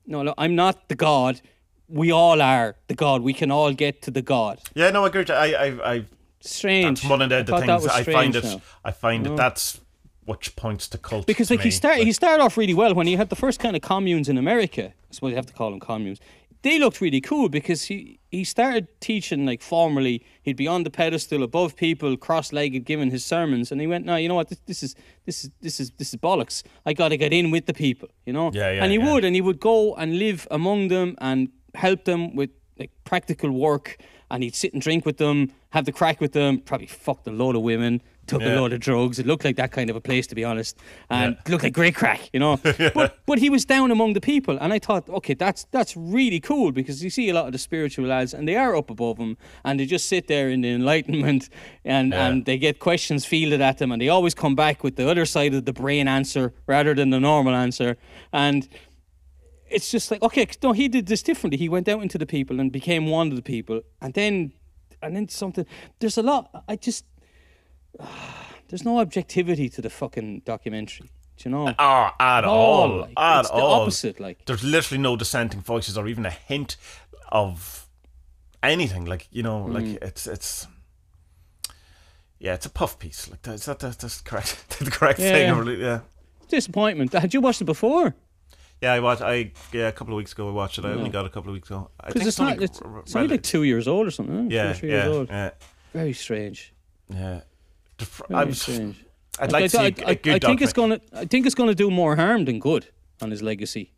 no, 0.08 0.24
no, 0.24 0.34
I'm 0.38 0.56
not 0.56 0.88
the 0.88 0.96
god. 0.96 1.42
We 1.88 2.12
all 2.12 2.42
are 2.42 2.76
the 2.88 2.96
god. 2.96 3.22
We 3.22 3.34
can 3.34 3.52
all 3.52 3.74
get 3.74 4.02
to 4.04 4.12
the 4.12 4.22
god. 4.22 4.60
Yeah, 4.74 4.90
no, 4.92 5.04
I 5.04 5.08
agree. 5.08 5.26
I, 5.30 5.46
I, 5.54 5.94
I 5.94 6.06
Strange. 6.42 7.02
that's 7.02 7.10
one 7.10 7.22
of 7.22 7.30
the, 7.30 7.38
I 7.38 7.42
the 7.44 7.52
that 7.58 7.66
things 7.66 7.88
I 7.88 8.04
find 8.04 8.36
it. 8.36 8.44
now. 8.44 8.62
I 8.84 8.92
find 8.92 9.28
it 9.28 9.36
that's 9.38 9.80
which 10.26 10.56
points 10.56 10.88
to 10.88 10.98
cult 10.98 11.26
because 11.28 11.52
like 11.52 11.62
he 11.62 11.72
started 11.72 12.06
he 12.06 12.12
started 12.14 12.42
off 12.42 12.56
really 12.58 12.74
well 12.74 12.94
when 12.94 13.08
he 13.08 13.16
had 13.16 13.30
the 13.30 13.36
first 13.36 13.60
kind 13.60 13.76
of 13.76 13.82
communes 13.82 14.30
in 14.30 14.38
America. 14.38 14.86
I 14.88 15.14
suppose 15.14 15.32
you 15.32 15.36
have 15.36 15.46
to 15.48 15.54
call 15.54 15.70
them 15.72 15.80
communes. 15.80 16.20
They 16.62 16.80
looked 16.80 17.02
really 17.02 17.20
cool 17.20 17.50
because 17.50 17.84
he 17.86 18.20
he 18.32 18.46
started 18.46 18.88
teaching 19.02 19.46
like 19.46 19.62
formally. 19.62 20.26
He'd 20.42 20.56
be 20.56 20.66
on 20.68 20.84
the 20.84 20.90
pedestal 20.90 21.44
above 21.44 21.76
people, 21.76 22.16
cross-legged, 22.16 22.86
giving 22.86 23.12
his 23.12 23.26
sermons, 23.26 23.70
and 23.72 23.82
he 23.82 23.88
went, 23.88 24.06
"No, 24.06 24.16
you 24.16 24.30
know 24.30 24.36
what? 24.36 24.48
This, 24.48 24.62
this 24.66 24.82
is 24.84 24.96
this 25.26 25.44
is 25.44 25.52
this 25.62 25.80
is 25.82 25.92
this 25.98 26.14
is 26.14 26.20
bollocks. 26.20 26.64
I 26.86 26.94
got 26.94 27.10
to 27.10 27.18
get 27.18 27.34
in 27.34 27.52
with 27.52 27.66
the 27.66 27.74
people, 27.74 28.08
you 28.26 28.32
know." 28.32 28.50
Yeah, 28.54 28.72
yeah, 28.72 28.84
And 28.84 28.94
he 28.94 28.98
yeah. 28.98 29.12
would, 29.12 29.26
and 29.26 29.36
he 29.36 29.42
would 29.42 29.60
go 29.60 29.94
and 29.96 30.18
live 30.18 30.48
among 30.52 30.88
them 30.88 31.16
and 31.20 31.50
help 31.76 32.06
them 32.06 32.36
with 32.36 32.50
like 32.80 32.92
practical 33.04 33.52
work. 33.52 33.98
And 34.32 34.42
he'd 34.42 34.56
sit 34.56 34.74
and 34.74 34.82
drink 34.82 35.06
with 35.06 35.18
them, 35.18 35.52
have 35.70 35.86
the 35.86 35.92
crack 35.92 36.20
with 36.20 36.32
them, 36.32 36.58
probably 36.60 36.88
fucked 36.88 37.28
a 37.28 37.32
load 37.32 37.56
of 37.56 37.62
women, 37.62 38.02
took 38.26 38.42
a 38.42 38.46
Yeah. 38.46 38.56
load 38.60 38.74
of 38.74 38.80
drugs. 38.80 39.20
It 39.20 39.28
looked 39.28 39.46
like 39.46 39.58
that 39.58 39.72
kind 39.72 39.92
of 39.92 39.96
a 39.96 40.02
place, 40.02 40.26
to 40.28 40.34
be 40.34 40.44
honest, 40.44 40.76
and 41.12 41.36
Yeah. 41.46 41.52
looked 41.52 41.64
like 41.64 41.74
great 41.74 41.94
crack, 41.94 42.32
you 42.34 42.40
know. 42.40 42.58
But 42.96 43.20
but 43.28 43.38
he 43.38 43.52
was 43.52 43.64
down 43.64 43.92
among 43.92 44.14
the 44.14 44.22
people, 44.22 44.58
and 44.60 44.74
I 44.74 44.80
thought, 44.80 45.08
okay, 45.08 45.36
that's 45.36 45.66
that's 45.70 45.96
really 45.96 46.40
cool 46.40 46.72
because 46.72 47.04
you 47.04 47.12
see 47.12 47.30
a 47.30 47.34
lot 47.36 47.46
of 47.46 47.52
the 47.52 47.60
spiritual 47.60 48.08
lads, 48.08 48.34
and 48.34 48.48
they 48.48 48.56
are 48.56 48.76
up 48.76 48.90
above 48.90 49.18
them, 49.18 49.38
and 49.64 49.80
they 49.80 49.86
just 49.86 50.08
sit 50.08 50.26
there 50.28 50.50
in 50.50 50.62
the 50.62 50.70
enlightenment, 50.70 51.50
and 51.86 52.12
Yeah. 52.12 52.26
and 52.28 52.46
they 52.46 52.58
get 52.58 52.80
questions 52.80 53.26
fielded 53.26 53.62
at 53.62 53.78
them, 53.78 53.92
and 53.92 54.02
they 54.02 54.10
always 54.10 54.34
come 54.34 54.56
back 54.56 54.84
with 54.84 54.96
the 54.96 55.08
other 55.08 55.26
side 55.26 55.54
of 55.54 55.66
the 55.66 55.74
brain 55.74 56.08
answer 56.08 56.54
rather 56.66 56.96
than 56.96 57.12
the 57.12 57.20
normal 57.20 57.54
answer, 57.54 57.98
and 58.32 58.68
it's 59.74 59.90
just 59.92 60.12
like 60.12 60.22
okay 60.22 60.48
no 60.64 60.72
he 60.72 60.88
did 60.88 61.06
this 61.08 61.24
differently 61.24 61.58
he 61.58 61.70
went 61.70 61.88
out 61.90 62.02
into 62.02 62.18
the 62.18 62.26
people 62.26 62.60
and 62.60 62.72
became 62.72 63.08
one 63.08 63.30
of 63.30 63.36
the 63.36 63.42
people 63.42 63.82
and 64.02 64.14
then 64.14 64.52
and 65.02 65.16
then 65.16 65.28
something 65.30 65.66
there's 66.00 66.18
a 66.18 66.24
lot 66.24 66.50
i 66.68 66.76
just 66.76 67.06
there's 68.70 68.86
no 68.86 69.00
objectivity 69.00 69.70
to 69.70 69.82
the 69.82 69.90
fucking 69.90 70.42
documentary 70.46 71.10
do 71.38 71.50
you 71.50 71.52
know 71.56 71.74
Oh, 71.80 72.10
at 72.20 72.44
all, 72.46 72.92
all, 72.92 73.00
like, 73.02 73.14
at 73.18 73.40
it's 73.42 73.50
the 73.50 73.56
all. 73.56 73.82
opposite 73.82 74.20
like 74.20 74.46
There's 74.46 74.64
literally 74.64 75.02
no 75.02 75.16
dissenting 75.16 75.62
voices 75.62 75.98
or 75.98 76.08
even 76.08 76.26
a 76.26 76.30
hint 76.30 76.78
of 77.30 77.88
anything. 78.62 79.06
Like 79.06 79.28
you 79.32 79.42
know, 79.44 79.66
like 79.66 79.84
Mm. 79.86 80.04
it's 80.04 80.28
it's. 80.28 80.68
Yeah, 82.40 82.54
it's 82.54 82.66
a 82.66 82.70
puff 82.70 83.00
piece. 83.00 83.30
Like 83.32 83.42
that's 83.42 83.66
that, 83.66 83.80
that, 83.80 83.98
that's 84.00 84.22
correct. 84.22 84.78
the 84.80 84.92
correct 84.92 85.20
Yeah, 85.26 85.32
thing. 85.54 85.68
yeah. 85.68 85.74
Yeah. 85.88 86.00
disappointment 86.50 87.14
had 87.14 87.34
you 87.34 87.42
watched 87.42 87.62
it 87.62 87.66
before 87.66 88.14
Yeah, 88.84 88.94
I 88.94 89.00
watched. 89.00 89.22
I 89.22 89.52
yeah, 89.72 89.88
a 89.88 89.92
couple 89.94 90.14
of 90.14 90.18
weeks 90.18 90.34
ago 90.34 90.50
I 90.50 90.52
watched 90.52 90.78
it. 90.78 90.84
I 90.86 90.92
only 90.92 91.10
got 91.10 91.26
a 91.26 91.30
couple 91.30 91.50
of 91.50 91.54
weeks 91.54 91.70
ago. 91.70 91.90
I 92.00 92.08
because 92.08 92.28
it's 92.28 92.38
not 92.40 92.52
only 92.54 92.66
it's, 92.66 92.82
r- 92.82 93.00
it's 93.00 93.16
only 93.16 93.30
like 93.30 93.44
two 93.44 93.64
years 93.64 93.88
old 93.88 94.08
or 94.08 94.12
something 94.12 94.50
two 94.50 94.56
yeah, 94.56 94.72
or 94.72 94.74
three 94.74 94.90
yeah, 94.92 95.04
years 95.06 95.16
old 95.16 95.30
yeah, 95.30 95.50
very 95.94 96.14
strange 96.14 96.74
yeah. 97.10 97.42
The 97.98 98.06
fr- 98.06 98.24
very 98.28 98.42
I 98.42 98.44
was, 98.44 98.62
strange 98.62 99.06
I'd 99.40 99.52
Like, 99.54 99.72
to 99.72 99.80
I, 99.80 99.90
see 99.92 100.04
I, 100.04 100.08
a 100.08 100.10
I, 100.12 100.16
good 100.16 100.44
I 100.44 100.48
think 100.48 100.62
it's 100.62 100.74
gonna 100.74 101.00
I 101.14 101.26
think 101.26 101.46
it's 101.46 101.56
gonna 101.56 101.74
do 101.76 101.90
more 101.90 102.16
harm 102.18 102.44
than 102.46 102.60
good 102.60 102.88
on 103.22 103.32
his 103.32 103.42
legacy 103.42 103.94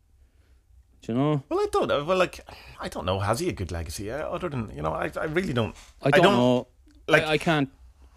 do 1.02 1.12
you 1.12 1.18
know 1.18 1.42
Well, 1.48 1.58
I 1.60 1.66
don't 1.72 1.88
know. 1.88 2.04
Well, 2.04 2.18
like, 2.18 2.40
I 2.80 2.88
don't 2.88 3.04
know. 3.04 3.18
Has 3.20 3.40
he 3.40 3.48
a 3.48 3.52
good 3.52 3.70
legacy? 3.72 4.10
Uh, 4.10 4.28
other 4.28 4.48
than 4.48 4.70
you 4.74 4.82
know, 4.82 4.92
I, 4.92 5.10
I 5.20 5.24
really 5.24 5.52
don't. 5.52 5.74
I 6.02 6.10
don't, 6.10 6.32
know. 6.32 6.66
like- 7.08 7.24
I, 7.24 7.32
I 7.32 7.38
can't. 7.38 7.68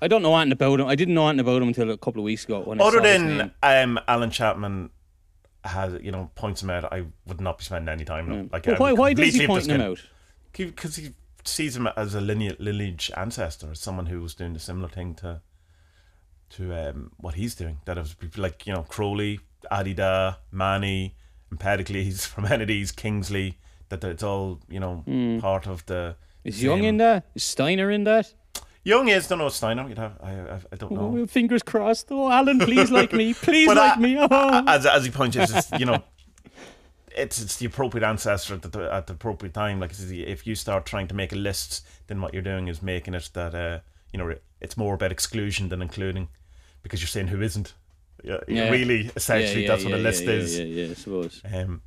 I 0.01 0.07
don't 0.07 0.21
know 0.23 0.35
anything 0.37 0.53
about 0.53 0.79
him. 0.79 0.87
I 0.87 0.95
didn't 0.95 1.13
know 1.13 1.27
anything 1.27 1.41
about 1.47 1.61
him 1.61 1.67
until 1.67 1.91
a 1.91 1.97
couple 1.97 2.21
of 2.21 2.25
weeks 2.25 2.45
ago. 2.45 2.61
When 2.61 2.79
I 2.81 2.85
Other 2.85 2.97
saw 2.99 3.03
his 3.03 3.21
than 3.21 3.37
name. 3.37 3.51
um, 3.61 3.99
Alan 4.07 4.31
Chapman 4.31 4.89
has, 5.69 6.01
you 6.01 6.11
know, 6.11 6.29
points 6.35 6.61
him 6.61 6.69
out. 6.69 6.91
I 6.93 7.05
would 7.25 7.41
not 7.41 7.57
be 7.57 7.63
spending 7.63 7.89
any 7.91 8.05
time. 8.05 8.31
on. 8.31 8.49
Like, 8.51 8.67
I 8.67 8.73
why? 8.75 8.93
Why 8.93 9.13
does 9.13 9.33
he 9.33 9.47
point 9.47 9.67
him 9.67 9.81
out? 9.81 10.01
because 10.51 10.95
he 10.97 11.13
sees 11.45 11.75
him 11.77 11.87
as 11.95 12.13
a 12.15 12.21
lineage, 12.21 13.11
ancestor, 13.15 13.71
as 13.71 13.79
someone 13.79 14.07
who 14.07 14.21
was 14.21 14.33
doing 14.35 14.55
a 14.55 14.59
similar 14.59 14.89
thing 14.89 15.15
to 15.15 15.41
to 16.51 16.73
um, 16.73 17.11
what 17.17 17.35
he's 17.35 17.55
doing. 17.55 17.79
That 17.85 17.97
it 17.97 18.01
was 18.01 18.15
like 18.37 18.65
you 18.67 18.73
know 18.73 18.83
Crowley, 18.83 19.39
Adi 19.71 19.93
Da, 19.93 20.35
Manny, 20.51 21.15
Empedocles, 21.51 22.27
Parmenides, 22.35 22.91
Kingsley. 22.91 23.57
That 23.89 24.03
it's 24.03 24.23
all 24.23 24.59
you 24.69 24.79
know 24.79 25.03
Hmm. 25.05 25.39
part 25.39 25.67
of 25.67 25.85
the. 25.85 26.15
Is 26.43 26.61
Jung 26.63 26.83
in 26.83 26.97
that? 26.97 27.25
Is 27.35 27.43
Steiner 27.43 27.91
in 27.91 28.05
that? 28.05 28.33
Jung 28.89 29.07
is 29.07 29.27
don't 29.27 29.37
know 29.39 29.49
Steiner. 29.49 29.87
You'd 29.87 29.97
have 29.97 30.13
I 30.21 30.31
I, 30.31 30.59
I 30.73 30.75
don't 30.75 30.91
know. 30.91 31.17
Oh, 31.21 31.27
fingers 31.27 31.63
crossed. 31.63 32.07
Oh, 32.11 32.29
Alan, 32.31 32.59
please 32.59 32.89
like 32.91 33.13
me. 33.13 33.33
Please 33.33 33.67
like 33.67 33.97
I- 33.97 33.99
me. 33.99 34.17
Oh. 34.19 34.63
as 34.67 34.85
as 34.85 35.05
he 35.05 35.11
points 35.11 35.37
out, 35.37 35.49
it's, 35.49 35.71
you 35.79 35.85
know, 35.85 36.03
it's 37.15 37.41
it's 37.41 37.57
the 37.57 37.65
appropriate 37.65 38.05
ancestor 38.07 38.55
at 38.55 38.61
the 38.63 38.93
at 38.93 39.07
the 39.07 39.13
appropriate 39.13 39.53
time. 39.53 39.79
Like 39.79 39.91
if 39.99 40.47
you 40.47 40.55
start 40.55 40.85
trying 40.85 41.07
to 41.09 41.15
make 41.15 41.31
a 41.31 41.35
list, 41.35 41.85
then 42.07 42.21
what 42.21 42.33
you're 42.33 42.43
doing 42.43 42.67
is 42.67 42.81
making 42.81 43.13
it 43.13 43.29
that 43.33 43.53
uh, 43.55 43.79
you 44.13 44.17
know 44.19 44.35
it's 44.61 44.75
more 44.77 44.93
about 44.95 45.11
exclusion 45.11 45.69
than 45.69 45.81
including, 45.81 46.27
because 46.83 47.01
you're 47.01 47.07
saying 47.07 47.27
who 47.27 47.41
isn't. 47.41 47.73
Yeah, 48.23 48.39
Yeah. 48.49 48.69
really, 48.69 49.09
essentially, 49.15 49.61
yeah, 49.63 49.69
that's 49.69 49.85
what 49.85 49.93
a 49.93 49.97
list 49.97 50.23
is. 50.23 50.59
Yeah, 50.59 50.65
yeah, 50.65 50.91
I 50.91 50.93
suppose. 50.93 51.41
Um, 51.53 51.81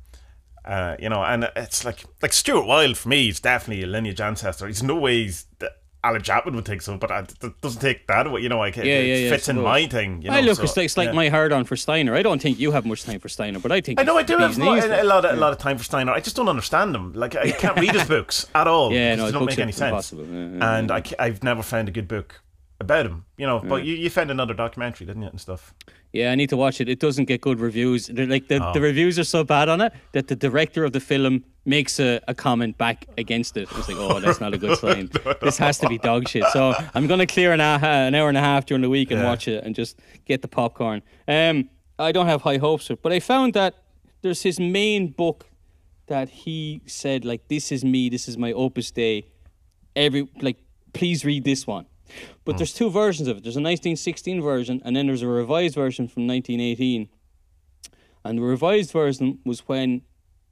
uh, 0.65 0.95
you 0.99 1.09
know, 1.09 1.23
and 1.23 1.49
it's 1.55 1.85
like 1.85 2.05
like 2.23 2.33
Stuart 2.33 2.65
Wilde 2.65 2.97
for 2.97 3.09
me 3.09 3.29
is 3.29 3.39
definitely 3.39 3.83
a 3.83 3.87
lineage 3.87 4.19
ancestor. 4.21 4.65
He's 4.67 4.81
no 4.81 4.95
ways 4.95 5.45
that 5.59 5.73
Alan 6.03 6.21
Chapman 6.21 6.55
would 6.55 6.65
think 6.65 6.81
so, 6.81 6.97
but 6.97 7.11
it 7.41 7.61
doesn't 7.61 7.81
take 7.81 8.07
that 8.07 8.27
away. 8.27 8.41
You 8.41 8.49
know, 8.49 8.59
like 8.59 8.77
it, 8.77 8.85
Yeah, 8.85 8.99
yeah, 8.99 9.15
it 9.15 9.23
yeah, 9.23 9.29
fits 9.29 9.47
in 9.47 9.61
my 9.61 9.87
thing. 9.87 10.21
You 10.21 10.29
know, 10.29 10.35
I 10.35 10.41
look, 10.41 10.57
so, 10.57 10.63
it's 10.63 10.75
like, 10.75 10.85
it's 10.85 10.97
like 10.97 11.07
yeah. 11.07 11.13
my 11.13 11.29
hard 11.29 11.53
on 11.53 11.63
for 11.63 11.77
Steiner. 11.77 12.13
I 12.13 12.21
don't 12.21 12.41
think 12.41 12.59
you 12.59 12.71
have 12.71 12.85
much 12.85 13.03
time 13.03 13.19
for 13.19 13.29
Steiner, 13.29 13.59
but 13.59 13.71
I 13.71 13.79
think 13.79 13.99
I 13.99 14.03
know 14.03 14.17
I 14.17 14.23
do 14.23 14.37
have 14.37 14.57
a 14.57 14.63
lot, 14.63 14.83
a 14.83 15.03
lot, 15.03 15.25
of, 15.25 15.37
a 15.37 15.39
lot 15.39 15.53
of 15.53 15.59
time 15.59 15.77
for 15.77 15.83
Steiner. 15.83 16.11
I 16.11 16.19
just 16.19 16.35
don't 16.35 16.49
understand 16.49 16.95
him. 16.95 17.13
Like 17.13 17.35
I 17.35 17.51
can't 17.51 17.79
read 17.79 17.93
his 17.93 18.07
books 18.07 18.47
at 18.53 18.67
all. 18.67 18.91
Yeah, 18.91 19.15
no, 19.15 19.25
his 19.25 19.33
don't 19.33 19.45
make 19.45 19.59
any 19.59 19.71
sense. 19.71 20.11
impossible. 20.11 20.25
And 20.63 20.91
I, 20.91 21.03
I've 21.17 21.43
never 21.43 21.63
found 21.63 21.87
a 21.87 21.91
good 21.91 22.07
book 22.07 22.41
about 22.79 23.05
him, 23.05 23.25
you 23.37 23.45
know. 23.45 23.59
But 23.59 23.83
you, 23.85 23.95
you 23.95 24.09
found 24.09 24.29
another 24.31 24.53
documentary, 24.53 25.05
didn't 25.07 25.21
you, 25.23 25.29
and 25.29 25.39
stuff? 25.39 25.73
Yeah, 26.11 26.31
I 26.31 26.35
need 26.35 26.49
to 26.49 26.57
watch 26.57 26.81
it. 26.81 26.89
It 26.89 26.99
doesn't 26.99 27.25
get 27.25 27.41
good 27.41 27.59
reviews. 27.59 28.07
They're 28.07 28.27
like 28.27 28.47
the, 28.47 28.63
Oh. 28.63 28.73
the 28.73 28.81
reviews 28.81 29.17
are 29.17 29.23
so 29.23 29.43
bad 29.43 29.69
on 29.69 29.81
it 29.81 29.93
that 30.11 30.27
the 30.27 30.35
director 30.35 30.83
of 30.83 30.91
the 30.91 30.99
film 30.99 31.43
makes 31.65 31.99
a, 31.99 32.19
a 32.27 32.35
comment 32.35 32.77
back 32.77 33.07
against 33.17 33.55
it. 33.57 33.69
It's 33.75 33.87
like, 33.87 33.97
oh, 33.97 34.19
that's 34.19 34.41
not 34.41 34.53
a 34.53 34.57
good 34.57 34.77
sign. 34.85 35.09
This 35.41 35.57
has 35.57 35.77
to 35.79 35.87
be 35.87 35.97
dog 35.97 36.27
shit. 36.27 36.43
So 36.51 36.73
I'm 36.93 37.07
gonna 37.07 37.25
clear 37.25 37.53
an, 37.53 37.61
hour, 37.61 37.79
an 37.83 38.13
hour 38.15 38.27
and 38.27 38.37
a 38.37 38.41
half 38.41 38.65
during 38.65 38.81
the 38.81 38.89
week 38.89 39.11
and 39.11 39.21
Yeah. 39.21 39.29
watch 39.29 39.47
it 39.47 39.63
and 39.63 39.73
just 39.73 39.97
get 40.25 40.41
the 40.41 40.47
popcorn. 40.49 41.01
Um, 41.27 41.69
I 41.97 42.11
don't 42.11 42.25
have 42.27 42.41
high 42.41 42.57
hopes 42.57 42.87
for 42.87 42.93
it, 42.93 43.01
but 43.01 43.11
I 43.13 43.19
found 43.19 43.53
that 43.53 43.75
there's 44.21 44.41
his 44.41 44.59
main 44.59 45.07
book 45.11 45.45
that 46.07 46.27
he 46.29 46.81
said 46.85 47.23
like, 47.23 47.47
this 47.47 47.71
is 47.71 47.85
me, 47.85 48.09
this 48.09 48.27
is 48.27 48.37
my 48.37 48.51
opus 48.51 48.91
day. 48.91 49.27
Every 49.95 50.27
like, 50.41 50.57
please 50.91 51.23
read 51.23 51.43
this 51.45 51.65
one. 51.65 51.85
But 52.45 52.53
hmm. 52.53 52.57
there's 52.57 52.73
two 52.73 52.89
versions 52.89 53.27
of 53.27 53.37
it. 53.37 53.43
There's 53.43 53.55
a 53.55 53.61
1916 53.61 54.41
version, 54.41 54.81
and 54.83 54.95
then 54.95 55.07
there's 55.07 55.21
a 55.21 55.27
revised 55.27 55.75
version 55.75 56.07
from 56.07 56.27
1918. 56.27 57.09
And 58.25 58.37
the 58.37 58.41
revised 58.41 58.91
version 58.91 59.39
was 59.45 59.61
when 59.67 60.01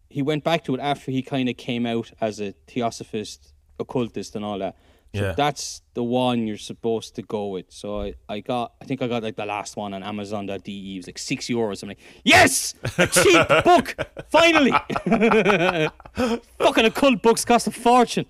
he 0.09 0.21
went 0.21 0.43
back 0.43 0.63
to 0.65 0.75
it 0.75 0.81
after 0.81 1.11
he 1.11 1.21
kind 1.21 1.47
of 1.49 1.57
came 1.57 1.85
out 1.85 2.11
as 2.19 2.39
a 2.41 2.53
theosophist, 2.67 3.53
occultist, 3.79 4.35
and 4.35 4.43
all 4.43 4.59
that. 4.59 4.75
So 5.13 5.21
Yeah. 5.21 5.33
that's 5.33 5.81
the 5.93 6.03
one 6.03 6.47
you're 6.47 6.57
supposed 6.57 7.15
to 7.15 7.21
go 7.21 7.47
with. 7.47 7.65
So 7.69 8.01
I, 8.01 8.13
I 8.29 8.39
got, 8.39 8.73
I 8.81 8.85
think 8.85 9.01
I 9.01 9.07
got 9.07 9.23
like 9.23 9.35
the 9.35 9.45
last 9.45 9.75
one 9.75 9.93
on 9.93 10.03
Amazon.de. 10.03 10.93
It 10.93 10.99
was 10.99 11.07
like 11.07 11.17
six 11.17 11.47
euros. 11.47 11.83
I'm 11.83 11.89
like, 11.89 11.99
yes, 12.23 12.75
a 12.97 13.07
cheap 13.07 13.47
book, 13.65 13.95
finally. 14.29 14.71
Fucking 16.59 16.85
occult 16.85 17.21
books 17.21 17.43
cost 17.43 17.67
a 17.67 17.71
fortune. 17.71 18.25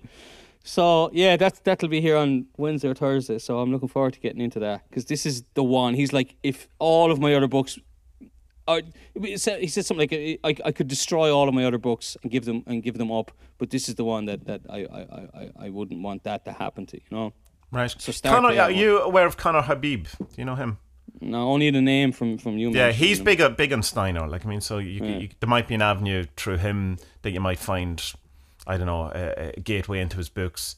So 0.64 1.10
yeah, 1.12 1.36
that's 1.36 1.58
that'll 1.60 1.88
be 1.88 2.00
here 2.00 2.16
on 2.16 2.46
Wednesday 2.56 2.88
or 2.88 2.94
Thursday. 2.94 3.38
So 3.38 3.58
I'm 3.58 3.72
looking 3.72 3.88
forward 3.88 4.14
to 4.14 4.20
getting 4.20 4.40
into 4.40 4.60
that 4.60 4.88
because 4.88 5.06
this 5.06 5.26
is 5.26 5.42
the 5.54 5.64
one. 5.64 5.94
He's 5.94 6.12
like, 6.12 6.36
if 6.42 6.68
all 6.78 7.10
of 7.10 7.18
my 7.18 7.34
other 7.34 7.48
books, 7.48 7.78
are, 8.68 8.80
he 9.20 9.36
said 9.38 9.60
he 9.60 9.66
said 9.66 9.84
something 9.84 10.08
like, 10.08 10.40
I, 10.44 10.68
I 10.68 10.72
could 10.72 10.86
destroy 10.88 11.34
all 11.34 11.48
of 11.48 11.54
my 11.54 11.64
other 11.64 11.78
books 11.78 12.16
and 12.22 12.30
give 12.30 12.44
them 12.44 12.62
and 12.66 12.82
give 12.82 12.96
them 12.96 13.10
up, 13.10 13.32
but 13.58 13.70
this 13.70 13.88
is 13.88 13.96
the 13.96 14.04
one 14.04 14.26
that 14.26 14.46
that 14.46 14.60
I 14.70 14.84
I, 14.84 15.00
I, 15.34 15.50
I- 15.66 15.70
wouldn't 15.70 16.00
want 16.00 16.22
that 16.24 16.44
to 16.44 16.52
happen 16.52 16.86
to. 16.86 16.96
You 16.96 17.10
know, 17.10 17.32
Right. 17.72 17.94
So 17.98 18.12
start 18.12 18.34
Conner, 18.34 18.48
with 18.48 18.56
yeah, 18.56 18.68
that 18.68 18.76
are 18.76 18.80
you 18.80 19.00
aware 19.00 19.26
of 19.26 19.36
Conner 19.36 19.62
Habib? 19.62 20.06
Do 20.18 20.26
you 20.36 20.44
know 20.44 20.54
him? 20.54 20.78
no, 21.20 21.50
only 21.50 21.70
the 21.70 21.80
name 21.80 22.12
from 22.12 22.38
from 22.38 22.58
you. 22.58 22.70
Yeah, 22.70 22.92
he's 22.92 23.20
big, 23.20 23.40
uh, 23.40 23.48
big 23.50 23.72
on 23.72 23.82
Steiner. 23.82 24.28
Like 24.28 24.44
I 24.46 24.48
mean, 24.48 24.60
so 24.60 24.78
you, 24.78 25.04
you, 25.04 25.28
there 25.40 25.48
might 25.48 25.66
be 25.68 25.74
an 25.74 25.82
avenue 25.82 26.26
through 26.36 26.58
him 26.58 26.98
that 27.22 27.30
you 27.32 27.40
might 27.40 27.58
find, 27.58 28.02
I 28.66 28.76
don't 28.76 28.86
know, 28.86 29.10
a, 29.14 29.52
a 29.56 29.60
gateway 29.60 30.00
into 30.00 30.16
his 30.18 30.28
books. 30.28 30.76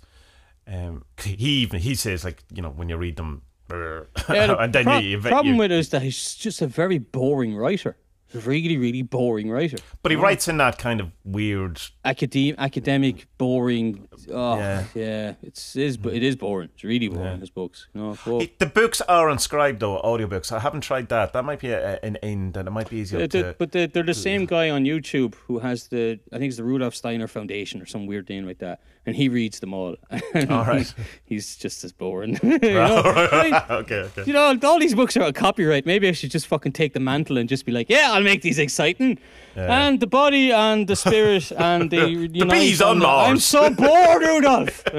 Um, 0.66 1.04
he 1.22 1.34
even 1.62 1.80
he 1.80 1.94
says 1.94 2.24
like 2.24 2.42
you 2.52 2.62
know 2.62 2.70
when 2.70 2.88
you 2.88 2.96
read 2.96 3.16
them, 3.16 3.42
Yeah, 3.70 4.46
the 4.46 4.58
and 4.58 4.72
then 4.72 4.84
pro- 4.84 4.98
you, 4.98 5.08
you, 5.08 5.20
problem 5.20 5.54
you 5.54 5.58
with 5.58 5.72
it 5.72 5.78
is 5.78 5.90
that 5.90 6.02
he's 6.02 6.34
just 6.34 6.62
a 6.62 6.66
very 6.66 6.98
boring 6.98 7.54
writer. 7.56 7.96
Really, 8.34 8.76
really 8.76 9.02
boring 9.02 9.50
writer. 9.50 9.76
but 10.02 10.10
he 10.12 10.16
writes 10.16 10.48
in 10.48 10.56
that 10.58 10.78
kind 10.78 11.00
of 11.00 11.10
weird. 11.24 11.80
Academic, 12.04 12.56
academic, 12.58 13.26
boring. 13.38 14.08
Oh, 14.32 14.56
Yeah. 14.56 14.84
yeah. 14.94 15.34
It's 15.42 15.76
it 15.76 15.82
is, 15.82 15.96
but 15.96 16.14
it 16.14 16.22
is 16.22 16.36
boring. 16.36 16.70
It's 16.74 16.84
really 16.84 17.08
boring. 17.08 17.40
His 17.40 17.50
books, 17.50 17.86
you 17.94 18.00
know. 18.00 18.18
but- 18.26 18.40
He- 18.40 18.52
the 18.58 18.66
books 18.66 19.00
are 19.02 19.30
inscribed 19.30 19.80
though, 19.80 20.00
audiobooks. 20.02 20.50
I 20.52 20.58
haven't 20.60 20.80
tried 20.82 21.08
that. 21.10 21.32
That 21.32 21.44
might 21.44 21.60
be 21.60 21.68
a, 21.70 21.98
an 22.02 22.16
end, 22.16 22.56
and 22.56 22.66
it 22.68 22.70
might 22.70 22.90
be 22.90 22.96
easier 22.98 23.26
to. 23.28 23.54
but 23.58 23.72
the, 23.72 23.86
they're 23.86 24.02
the 24.02 24.14
same 24.14 24.46
guy 24.46 24.70
on 24.70 24.84
YouTube 24.84 25.34
who 25.46 25.60
has 25.60 25.88
the 25.88 26.18
I 26.32 26.38
think 26.38 26.48
it's 26.48 26.56
the 26.56 26.64
Rudolf 26.64 26.94
Steiner 26.94 27.28
Foundation 27.28 27.80
or 27.80 27.86
some 27.86 28.06
weird 28.06 28.28
name 28.28 28.46
like 28.46 28.58
that, 28.58 28.80
and 29.06 29.14
he 29.16 29.28
reads 29.28 29.60
them 29.60 29.72
all. 29.74 29.96
All 30.50 30.64
right. 30.64 30.92
he's 31.24 31.56
just 31.56 31.84
as 31.84 31.92
boring. 31.92 32.38
you, 32.42 32.58
know? 32.58 33.02
I 33.04 33.42
mean, 33.44 33.54
okay, 33.82 34.00
okay. 34.00 34.24
you 34.26 34.32
know, 34.32 34.58
all 34.62 34.78
these 34.80 34.94
books 34.94 35.16
are 35.16 35.22
on 35.22 35.32
copyright. 35.32 35.86
Maybe 35.86 36.08
I 36.08 36.12
should 36.12 36.30
just 36.30 36.46
fucking 36.46 36.72
take 36.72 36.92
the 36.94 37.00
mantle 37.00 37.38
and 37.38 37.48
just 37.48 37.64
be 37.66 37.72
like, 37.72 37.88
yeah, 37.90 38.10
I'll 38.12 38.22
make 38.24 38.42
these 38.42 38.58
exciting. 38.58 39.18
And 39.56 40.00
the 40.00 40.06
body 40.06 40.50
and 40.50 40.86
the 40.86 40.96
spirit 40.96 41.52
and 41.56 41.90
the 41.90 42.08
you 42.08 42.44
know, 42.44 42.50
bees 42.50 42.82
on 42.82 42.98
Mars. 42.98 43.30
I'm 43.30 43.38
so 43.38 43.70
bored, 43.70 44.22
Rudolph. 44.22 44.84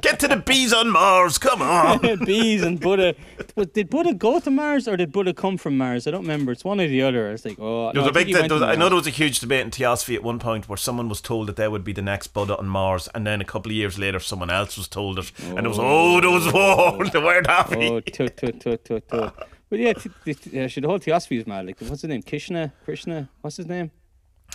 Get 0.00 0.18
to 0.20 0.28
the 0.28 0.42
bees 0.44 0.72
on 0.72 0.90
Mars. 0.90 1.38
Come 1.38 1.60
on. 1.60 2.24
bees 2.24 2.62
and 2.62 2.80
Buddha. 2.80 3.14
But 3.54 3.74
did 3.74 3.90
Buddha 3.90 4.14
go 4.14 4.40
to 4.40 4.50
Mars 4.50 4.88
or 4.88 4.96
did 4.96 5.12
Buddha 5.12 5.34
come 5.34 5.58
from 5.58 5.76
Mars? 5.76 6.06
I 6.06 6.10
don't 6.10 6.22
remember. 6.22 6.52
It's 6.52 6.64
one 6.64 6.80
or 6.80 6.86
the 6.86 7.02
other. 7.02 7.30
It's 7.32 7.44
like, 7.44 7.58
oh, 7.60 7.92
There 7.92 8.02
was 8.02 8.08
I 8.08 8.10
a 8.10 8.24
big. 8.24 8.32
There 8.32 8.48
was, 8.48 8.62
I 8.62 8.74
know 8.76 8.88
there 8.88 8.96
was 8.96 9.06
a 9.06 9.10
huge 9.10 9.40
debate 9.40 9.60
in 9.60 9.70
theosophy 9.70 10.14
at 10.14 10.22
one 10.22 10.38
point 10.38 10.68
where 10.68 10.78
someone 10.78 11.08
was 11.08 11.20
told 11.20 11.48
that 11.48 11.56
they 11.56 11.68
would 11.68 11.84
be 11.84 11.92
the 11.92 12.02
next 12.02 12.28
Buddha 12.28 12.56
on 12.56 12.66
Mars, 12.66 13.08
and 13.14 13.26
then 13.26 13.40
a 13.40 13.44
couple 13.44 13.70
of 13.70 13.76
years 13.76 13.98
later, 13.98 14.20
someone 14.20 14.50
else 14.50 14.76
was 14.76 14.88
told 14.88 15.18
it, 15.18 15.32
and 15.40 15.66
it 15.66 15.68
was 15.68 15.78
oh, 15.78 16.20
there 16.20 16.30
was 16.30 16.50
war. 16.52 17.04
They 17.08 17.18
weren't 17.18 17.46
happy. 17.46 17.88
Oh, 17.88 18.00
tut, 18.00 18.36
tut, 18.36 18.60
tut, 18.60 18.84
tut, 18.84 19.08
tut. 19.08 19.48
But 19.70 19.78
yeah, 19.80 19.92
th- 19.92 20.14
th- 20.24 20.54
actually, 20.56 20.80
the 20.82 20.88
whole 20.88 20.98
theosophy 20.98 21.36
is 21.38 21.46
mad. 21.46 21.66
Like, 21.66 21.78
what's 21.80 22.02
his 22.02 22.08
name? 22.08 22.22
Krishna? 22.22 22.72
Krishna? 22.84 23.28
What's 23.42 23.56
his 23.58 23.66
name? 23.66 23.90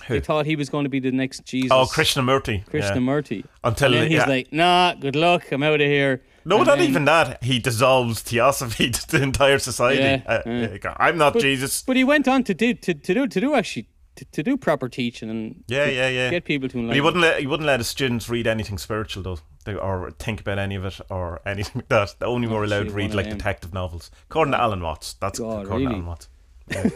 Who? 0.08 0.16
They 0.16 0.20
thought 0.22 0.48
he 0.48 0.56
was 0.56 0.70
going 0.70 0.86
to 0.86 0.90
be 0.90 1.00
the 1.00 1.12
next 1.12 1.46
Jesus. 1.46 1.70
Oh, 1.72 1.86
Krishnamurti. 1.86 2.58
yeah. 2.58 2.64
Krishnamurti. 2.82 3.46
Until 3.64 3.94
And 3.94 4.02
then 4.04 4.10
he's 4.10 4.18
yeah. 4.18 4.26
like, 4.26 4.52
nah, 4.52 4.96
good 4.96 5.16
luck. 5.16 5.52
I'm 5.52 5.62
out 5.62 5.80
of 5.82 5.88
here. 5.88 6.24
no, 6.46 6.58
And 6.58 6.66
not 6.66 6.80
then- 6.80 6.90
even 6.90 7.06
that. 7.06 7.44
He 7.44 7.60
dissolves 7.60 8.22
theosophy 8.22 8.90
to 8.98 9.08
the 9.08 9.22
entire 9.22 9.60
society. 9.60 10.02
Yeah, 10.02 10.22
Uh, 10.26 10.42
yeah. 10.48 10.96
I'm 10.98 11.18
not 11.20 11.38
Jesus. 11.38 11.84
But 11.84 11.96
he 11.96 12.04
went 12.04 12.28
on 12.28 12.44
to 12.46 12.54
do 12.56 12.74
to, 12.74 12.94
to 12.96 13.14
do 13.14 13.28
to 13.28 13.40
do 13.40 13.54
actually 13.54 13.88
to, 14.16 14.26
to 14.26 14.42
do 14.44 14.58
proper 14.58 14.90
teaching 14.90 15.30
and 15.30 15.64
Yeah, 15.68 15.86
yeah, 15.86 16.10
yeah. 16.10 16.30
get 16.32 16.46
people 16.46 16.70
to 16.70 16.88
But 16.88 16.96
he 16.96 17.02
wouldn't 17.02 17.22
let 17.22 17.40
he 17.40 17.46
wouldn't 17.48 17.68
let 17.68 17.80
his 17.80 17.88
students 17.88 18.28
read 18.30 18.48
anything 18.48 18.80
spiritual 18.80 19.22
though, 19.24 19.40
or 19.68 20.12
think 20.12 20.42
about 20.42 20.60
any 20.60 20.76
of 20.76 20.86
it 20.86 21.00
or 21.10 21.42
anything 21.46 21.82
like 21.82 21.88
that. 21.90 22.16
They 22.20 22.26
only 22.26 22.48
were 22.48 22.64
allowed 22.64 22.88
to 22.88 22.94
read 22.94 23.14
like 23.14 23.30
detective 23.30 23.74
novels, 23.74 24.12
according 24.30 24.54
to 24.54 24.62
Alan 24.62 24.82
Watts. 24.82 25.14
That's 25.14 25.40
God, 25.40 25.66
according 25.66 25.88
really? 25.88 26.02
to 26.02 26.06
Alan 26.06 26.06
Watts. 26.08 26.30
Yeah, 26.70 26.90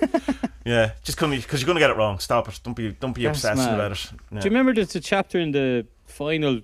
yeah 0.63 0.91
just 1.03 1.17
come 1.17 1.31
because 1.31 1.61
you're 1.61 1.67
gonna 1.67 1.81
get 1.81 1.89
it 1.89 1.97
wrong. 1.97 2.19
Stop 2.19 2.47
it. 2.47 2.59
Don't 2.63 2.73
be 2.73 2.91
don't 2.93 3.13
be 3.13 3.23
That's 3.23 3.39
obsessed 3.39 3.57
mad. 3.69 3.73
about 3.73 3.91
it. 3.91 4.11
Yeah. 4.31 4.39
Do 4.39 4.45
you 4.45 4.51
remember 4.51 4.73
there's 4.73 4.95
a 4.95 5.01
chapter 5.01 5.39
in 5.39 5.51
the 5.51 5.85
final 6.05 6.61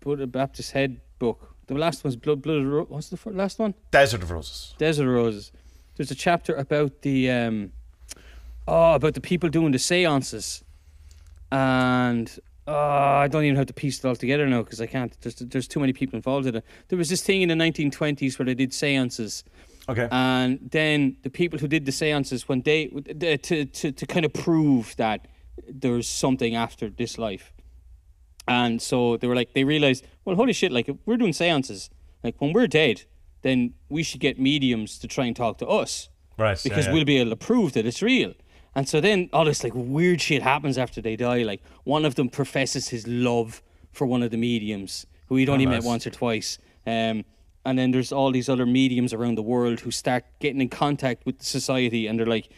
Buddha 0.00 0.26
Baptist 0.26 0.72
Head 0.72 1.00
book? 1.20 1.54
The 1.68 1.74
last 1.74 2.02
one's 2.02 2.16
Blood, 2.16 2.42
Blood, 2.42 2.64
Ro- 2.64 2.86
what's 2.88 3.10
the 3.10 3.30
last 3.30 3.58
one? 3.60 3.74
Desert 3.92 4.22
of 4.22 4.30
Roses. 4.32 4.74
Desert 4.76 5.06
of 5.06 5.14
Roses. 5.14 5.52
There's 5.96 6.10
a 6.10 6.16
chapter 6.16 6.54
about 6.56 7.02
the 7.02 7.30
um, 7.30 7.72
oh, 8.66 8.94
about 8.94 9.14
the 9.14 9.20
people 9.20 9.48
doing 9.48 9.70
the 9.72 9.78
seances, 9.78 10.64
and 11.52 12.36
oh, 12.66 12.74
I 12.74 13.28
don't 13.28 13.44
even 13.44 13.56
have 13.56 13.66
to 13.66 13.72
piece 13.72 13.98
it 13.98 14.04
all 14.06 14.16
together 14.16 14.46
now 14.46 14.62
because 14.62 14.80
I 14.80 14.86
can't. 14.86 15.16
There's 15.20 15.36
there's 15.36 15.68
too 15.68 15.80
many 15.80 15.92
people 15.92 16.16
involved 16.16 16.46
in 16.46 16.56
it. 16.56 16.64
There 16.88 16.98
was 16.98 17.08
this 17.08 17.22
thing 17.22 17.42
in 17.42 17.48
the 17.48 17.54
1920s 17.54 18.38
where 18.38 18.46
they 18.46 18.54
did 18.54 18.72
seances, 18.72 19.44
Okay. 19.88 20.08
and 20.10 20.70
then 20.70 21.16
the 21.22 21.30
people 21.30 21.58
who 21.58 21.68
did 21.68 21.86
the 21.86 21.92
seances 21.92 22.48
when 22.48 22.62
they 22.62 22.86
to 22.88 23.64
to 23.64 23.92
to 23.92 24.06
kind 24.06 24.24
of 24.24 24.32
prove 24.32 24.94
that 24.96 25.26
there's 25.68 26.08
something 26.08 26.54
after 26.54 26.88
this 26.88 27.18
life. 27.18 27.52
And 28.48 28.82
so 28.82 29.16
they 29.16 29.28
were 29.28 29.36
like, 29.36 29.52
they 29.54 29.62
realized, 29.64 30.04
well, 30.24 30.34
holy 30.34 30.52
shit, 30.52 30.72
like 30.72 30.88
if 30.88 30.96
we're 31.06 31.16
doing 31.16 31.32
seances, 31.32 31.90
like 32.24 32.40
when 32.40 32.52
we're 32.52 32.66
dead, 32.66 33.02
then 33.42 33.74
we 33.88 34.02
should 34.02 34.20
get 34.20 34.38
mediums 34.38 34.98
to 34.98 35.06
try 35.06 35.26
and 35.26 35.36
talk 35.36 35.58
to 35.58 35.66
us 35.66 36.08
right. 36.38 36.58
yeah, 36.64 36.68
because 36.68 36.86
yeah. 36.86 36.92
we'll 36.92 37.04
be 37.04 37.18
able 37.18 37.30
to 37.30 37.36
prove 37.36 37.72
that 37.74 37.86
it's 37.86 38.02
real. 38.02 38.34
And 38.74 38.88
so 38.88 39.00
then 39.00 39.28
all 39.32 39.44
this 39.44 39.62
like 39.62 39.74
weird 39.74 40.20
shit 40.20 40.42
happens 40.42 40.78
after 40.78 41.00
they 41.00 41.16
die. 41.16 41.42
Like 41.42 41.62
one 41.84 42.04
of 42.04 42.14
them 42.14 42.28
professes 42.28 42.88
his 42.88 43.06
love 43.06 43.62
for 43.92 44.06
one 44.06 44.22
of 44.22 44.30
the 44.30 44.36
mediums 44.36 45.06
who 45.28 45.36
he'd 45.36 45.48
only 45.48 45.66
met 45.66 45.76
nice. 45.76 45.84
once 45.84 46.06
or 46.06 46.10
twice. 46.10 46.58
Um, 46.86 47.24
and 47.64 47.78
then 47.78 47.90
there's 47.90 48.12
all 48.12 48.32
these 48.32 48.48
other 48.48 48.66
mediums 48.66 49.12
around 49.12 49.36
the 49.36 49.42
world 49.42 49.80
who 49.80 49.90
start 49.90 50.24
getting 50.40 50.60
in 50.60 50.68
contact 50.68 51.24
with 51.24 51.38
the 51.38 51.44
society, 51.44 52.06
and 52.06 52.18
they're 52.18 52.26
like, 52.26 52.48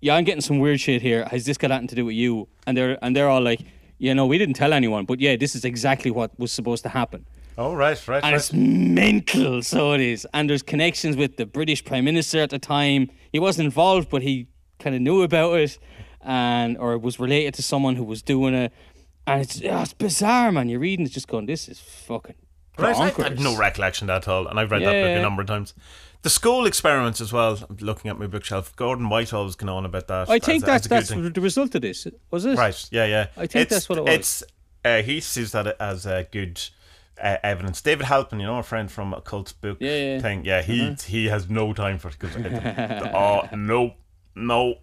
"Yeah, 0.00 0.14
I'm 0.14 0.24
getting 0.24 0.42
some 0.42 0.58
weird 0.58 0.80
shit 0.80 1.00
here. 1.00 1.26
Has 1.30 1.46
this 1.46 1.56
got 1.56 1.70
anything 1.70 1.88
to 1.88 1.94
do 1.94 2.04
with 2.04 2.16
you?" 2.16 2.48
And 2.66 2.76
they're 2.76 2.98
and 3.02 3.16
they're 3.16 3.28
all 3.28 3.40
like, 3.40 3.62
"Yeah, 3.98 4.12
no, 4.12 4.26
we 4.26 4.38
didn't 4.38 4.54
tell 4.54 4.72
anyone, 4.72 5.04
but 5.06 5.20
yeah, 5.20 5.36
this 5.36 5.54
is 5.54 5.64
exactly 5.64 6.10
what 6.10 6.38
was 6.38 6.52
supposed 6.52 6.82
to 6.82 6.90
happen." 6.90 7.24
Oh 7.56 7.74
right, 7.74 8.08
right, 8.08 8.22
and 8.22 8.32
right. 8.32 8.34
it's 8.34 8.52
mental. 8.52 9.62
So 9.62 9.92
it 9.92 10.00
is, 10.00 10.26
and 10.34 10.48
there's 10.48 10.62
connections 10.62 11.16
with 11.16 11.38
the 11.38 11.46
British 11.46 11.84
Prime 11.84 12.04
Minister 12.04 12.40
at 12.40 12.50
the 12.50 12.58
time. 12.58 13.10
He 13.32 13.38
wasn't 13.38 13.66
involved, 13.66 14.10
but 14.10 14.22
he 14.22 14.48
kind 14.82 14.94
of 14.96 15.02
knew 15.02 15.22
about 15.22 15.54
it, 15.58 15.78
and 16.20 16.76
or 16.78 16.96
was 16.98 17.18
related 17.20 17.54
to 17.54 17.62
someone 17.62 17.96
who 17.96 18.04
was 18.04 18.22
doing 18.22 18.54
it. 18.54 18.72
And 19.26 19.40
it's 19.42 19.60
oh, 19.64 19.82
it's 19.82 19.92
bizarre, 19.92 20.50
man. 20.50 20.68
You're 20.68 20.80
reading, 20.80 21.06
it's 21.06 21.14
just 21.14 21.28
going, 21.28 21.46
this 21.46 21.68
is 21.68 21.78
fucking. 21.80 22.34
Right, 22.78 22.96
I, 22.96 23.04
I 23.06 23.28
have 23.28 23.38
no 23.38 23.56
recollection 23.56 24.08
at 24.10 24.26
all, 24.26 24.46
and 24.48 24.58
I've 24.58 24.70
read 24.70 24.80
that 24.82 24.86
book 24.86 24.94
Yeah. 24.94 25.18
a 25.18 25.22
number 25.22 25.42
of 25.42 25.48
times. 25.48 25.74
The 26.22 26.30
school 26.30 26.66
experiments 26.66 27.20
as 27.20 27.32
well. 27.32 27.58
I'm 27.68 27.76
looking 27.80 28.10
at 28.10 28.18
my 28.18 28.26
bookshelf. 28.26 28.74
Gordon 28.76 29.08
Whitehall 29.08 29.44
was 29.44 29.56
going 29.56 29.68
on 29.68 29.84
about 29.84 30.06
that. 30.08 30.30
I 30.30 30.38
think 30.38 30.62
as, 30.64 30.68
a- 30.68 30.72
as 30.72 30.82
that's 30.88 31.08
that's 31.10 31.32
the 31.34 31.40
result 31.40 31.74
of 31.74 31.82
this. 31.82 32.06
Was 32.30 32.44
it? 32.46 32.56
Right. 32.56 32.88
Yeah. 32.90 33.04
Yeah. 33.06 33.26
I 33.36 33.46
think 33.46 33.68
that's 33.68 33.88
what 33.88 33.98
it 33.98 34.04
was. 34.04 34.14
It's 34.14 34.42
uh, 34.84 35.02
he 35.02 35.20
sees 35.20 35.52
that 35.52 35.76
as 35.80 36.06
a 36.06 36.26
good 36.30 36.60
uh, 37.22 37.36
evidence. 37.42 37.80
David 37.82 38.06
Halpin, 38.06 38.40
you 38.40 38.46
know, 38.46 38.58
a 38.58 38.62
friend 38.62 38.90
from 38.90 39.12
a 39.14 39.20
cult 39.20 39.54
book 39.60 39.78
Yeah, 39.80 39.96
yeah. 39.96 40.18
thing. 40.20 40.44
Yeah, 40.44 40.62
he 40.62 40.94
he 41.06 41.26
has 41.26 41.48
no 41.50 41.72
time 41.72 41.98
for 41.98 42.08
it 42.08 42.16
because 42.18 42.36
oh 43.14 43.48
no 43.54 43.94
no 44.34 44.76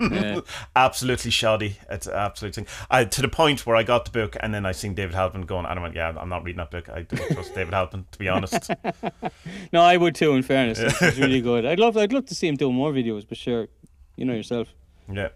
Yeah. 0.00 0.40
absolutely 0.76 1.30
shoddy. 1.30 1.76
It's 1.88 2.08
absolutely 2.08 2.66
I, 2.90 3.04
to 3.04 3.22
the 3.22 3.28
point 3.28 3.64
where 3.66 3.76
I 3.76 3.82
got 3.84 4.04
the 4.04 4.10
book 4.10 4.36
and 4.40 4.52
then 4.52 4.66
I 4.66 4.72
seen 4.72 4.94
David 4.94 5.14
Halpin 5.14 5.42
going, 5.42 5.64
and 5.64 5.78
I 5.78 5.82
went, 5.82 5.94
yeah, 5.94 6.12
I'm 6.18 6.28
not 6.28 6.42
reading 6.44 6.58
that 6.58 6.70
book. 6.72 6.88
I 6.88 7.02
don't 7.02 7.30
trust 7.32 7.54
David 7.54 7.72
Halpin, 7.72 8.04
to 8.10 8.18
be 8.18 8.28
honest. 8.28 8.70
No, 9.72 9.82
I 9.82 9.96
would 9.96 10.14
too. 10.16 10.32
In 10.34 10.42
fairness, 10.42 10.78
it's 10.80 11.18
really 11.18 11.40
good. 11.40 11.64
I'd 11.64 11.78
love, 11.78 11.96
I'd 11.96 12.12
love 12.12 12.26
to 12.26 12.34
see 12.34 12.48
him 12.48 12.56
do 12.56 12.72
more 12.72 12.92
videos, 12.92 13.24
but 13.28 13.38
sure, 13.38 13.68
you 14.16 14.24
know 14.24 14.34
yourself, 14.34 14.68
Yeah, 15.12 15.28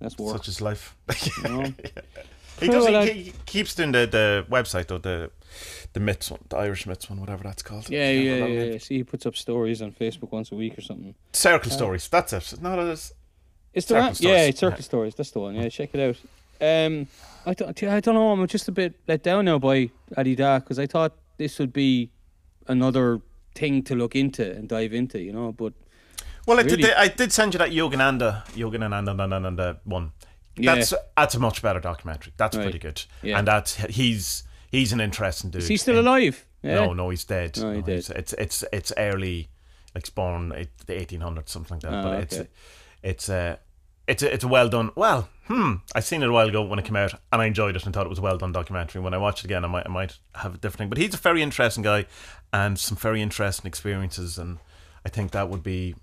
that's 0.00 0.16
work. 0.18 0.36
such 0.36 0.48
is 0.48 0.60
life. 0.62 0.96
You 1.36 1.42
know? 1.50 1.62
he 2.60 2.68
does. 2.68 2.84
Well, 2.84 3.02
He, 3.04 3.10
I- 3.10 3.12
he 3.12 3.32
keeps 3.44 3.74
doing 3.74 3.92
the, 3.92 4.06
the 4.06 4.46
website 4.50 4.90
or 4.90 4.98
the 4.98 5.30
the 5.92 6.00
Myths 6.00 6.30
one, 6.30 6.40
the 6.48 6.56
Irish 6.56 6.86
Myths 6.86 7.08
one, 7.10 7.20
whatever 7.20 7.42
that's 7.44 7.62
called. 7.62 7.88
Yeah, 7.90 8.10
yeah, 8.10 8.46
yeah, 8.46 8.62
yeah. 8.64 8.78
See, 8.78 8.98
he 8.98 9.04
puts 9.04 9.26
up 9.26 9.36
stories 9.36 9.82
on 9.82 9.92
Facebook 9.92 10.32
once 10.32 10.50
a 10.52 10.54
week 10.54 10.78
or 10.78 10.80
something. 10.80 11.14
Circle 11.32 11.70
stories. 11.70 12.08
That's 12.08 12.32
it. 12.32 12.60
Not 12.62 12.78
is. 12.78 13.12
It's 13.74 13.86
the 13.86 13.94
one, 13.94 14.14
yeah, 14.18 14.42
it's 14.44 14.60
Circle 14.60 14.82
Stories. 14.82 15.14
That's 15.14 15.30
the 15.30 15.40
one. 15.40 15.54
Yeah, 15.54 15.68
check 15.68 15.90
it 15.94 16.00
out. 16.00 16.16
Um, 16.60 17.06
I 17.46 17.54
don't, 17.54 17.82
I 17.84 18.00
don't 18.00 18.14
know. 18.14 18.30
I'm 18.32 18.46
just 18.46 18.68
a 18.68 18.72
bit 18.72 18.94
let 19.08 19.22
down 19.22 19.46
now 19.46 19.58
by 19.58 19.90
Adi 20.16 20.34
Da's 20.34 20.62
because 20.62 20.78
I 20.78 20.86
thought 20.86 21.14
this 21.38 21.58
would 21.58 21.72
be 21.72 22.10
another 22.68 23.20
thing 23.54 23.82
to 23.84 23.94
look 23.94 24.14
into 24.14 24.50
and 24.50 24.68
dive 24.68 24.92
into, 24.92 25.20
you 25.20 25.32
know. 25.32 25.52
But 25.52 25.72
Well, 26.46 26.60
I 26.60 26.62
did. 26.64 26.84
I 26.84 27.08
did 27.08 27.32
send 27.32 27.54
you 27.54 27.58
that 27.58 27.70
Yogananda, 27.70 28.46
Yogananda, 28.48 29.16
Yogananda 29.16 29.78
one. 29.84 30.12
Yeah. 30.56 30.74
That's 30.74 30.92
that's 31.16 31.34
a 31.34 31.40
much 31.40 31.62
better 31.62 31.80
documentary. 31.80 32.34
That's 32.36 32.56
Right. 32.56 32.64
pretty 32.64 32.78
good. 32.78 33.02
Yeah. 33.22 33.38
And 33.38 33.48
that's 33.48 33.76
he's 33.76 34.44
he's 34.72 34.92
an 34.92 35.00
interesting 35.00 35.50
dude. 35.50 35.62
is 35.62 35.68
he 35.68 35.76
still 35.76 36.00
alive? 36.00 36.44
Yeah. 36.62 36.74
No, 36.86 36.92
no, 36.94 37.10
he's 37.10 37.24
dead. 37.24 37.56
No, 37.60 37.70
he 37.72 37.82
he's- 37.82 38.10
It's 38.10 38.32
it's 38.32 38.64
it's 38.72 38.92
early, 38.96 39.48
like 39.94 40.02
it's 40.02 40.10
born 40.10 40.52
eight, 40.56 40.76
the 40.86 41.00
eighteen 41.00 41.20
hundreds, 41.20 41.52
something 41.52 41.76
like 41.76 41.82
that. 41.82 41.94
Ah, 41.94 42.02
but 42.02 42.20
it's 42.22 42.36
okay. 42.38 42.48
it's 43.04 43.28
uh, 43.28 43.56
it's 44.08 44.22
a, 44.24 44.34
it's 44.34 44.44
a 44.44 44.48
well 44.48 44.68
done. 44.68 44.90
Well, 44.96 45.28
hmm, 45.46 45.74
I 45.94 46.00
seen 46.00 46.22
it 46.24 46.28
a 46.28 46.32
while 46.32 46.48
ago 46.48 46.62
when 46.62 46.78
it 46.80 46.84
came 46.84 46.96
out, 46.96 47.14
and 47.32 47.40
I 47.42 47.46
enjoyed 47.46 47.76
it 47.76 47.84
and 47.84 47.94
thought 47.94 48.06
it 48.06 48.10
was 48.10 48.18
a 48.18 48.22
well 48.22 48.36
done 48.38 48.50
documentary. 48.52 49.00
When 49.00 49.14
I 49.14 49.18
watch 49.18 49.40
it 49.40 49.44
again, 49.44 49.64
I 49.64 49.68
might 49.68 49.86
I 49.86 49.90
might 49.90 50.18
have 50.36 50.54
a 50.54 50.58
different 50.58 50.78
thing. 50.78 50.88
But 50.88 50.98
he's 50.98 51.14
a 51.14 51.18
very 51.18 51.42
interesting 51.42 51.82
guy, 51.84 52.06
and 52.52 52.78
some 52.78 52.96
very 52.96 53.22
interesting 53.22 53.66
experiences, 53.68 54.38
and 54.38 54.58
I 55.04 55.08
think 55.08 55.30
that 55.32 55.48
would 55.48 55.62
be 55.62 55.94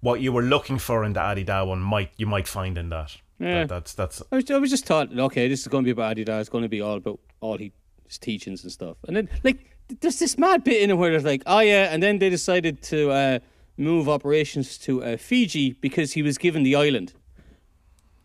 what 0.00 0.20
you 0.20 0.30
were 0.32 0.42
looking 0.42 0.78
for 0.78 1.04
in 1.04 1.14
the 1.14 1.20
Adi 1.20 1.44
Da 1.44 1.64
one. 1.64 1.80
Might 1.80 2.10
you 2.16 2.26
might 2.26 2.46
find 2.48 2.76
in 2.78 2.90
that. 2.90 3.16
Yeah. 3.38 3.60
That- 3.60 3.68
that's 3.68 3.94
that's 3.94 4.22
I 4.32 4.36
was, 4.36 4.50
I 4.50 4.58
was 4.58 4.70
just 4.70 4.84
thought, 4.86 5.08
okay, 5.18 5.48
this 5.48 5.60
is 5.60 5.68
going 5.68 5.84
to 5.84 5.86
be 5.86 5.92
about 5.92 6.10
Adi 6.12 6.24
Da's. 6.24 6.40
It's 6.42 6.48
going 6.50 6.62
to 6.64 6.68
be 6.68 6.80
all 6.80 6.96
about 6.96 7.20
all 7.40 7.58
he, 7.58 7.72
his 8.06 8.18
teachings 8.18 8.62
and 8.62 8.72
stuff. 8.72 8.96
And 9.06 9.16
then, 9.16 9.28
like, 9.42 9.76
there's 10.00 10.18
this 10.18 10.38
mad 10.38 10.64
bit 10.64 10.82
in 10.82 10.90
it 10.90 10.94
where 10.94 11.12
it's 11.12 11.24
like, 11.24 11.42
oh 11.46 11.60
yeah, 11.60 11.88
and 11.92 12.02
then 12.02 12.18
they 12.18 12.30
decided 12.30 12.82
to 12.82 13.10
uh, 13.10 13.38
move 13.76 14.08
operations 14.08 14.78
to 14.78 15.02
uh, 15.02 15.16
Fiji 15.16 15.72
because 15.80 16.12
he 16.12 16.22
was 16.22 16.38
given 16.38 16.62
the 16.62 16.74
island. 16.74 17.12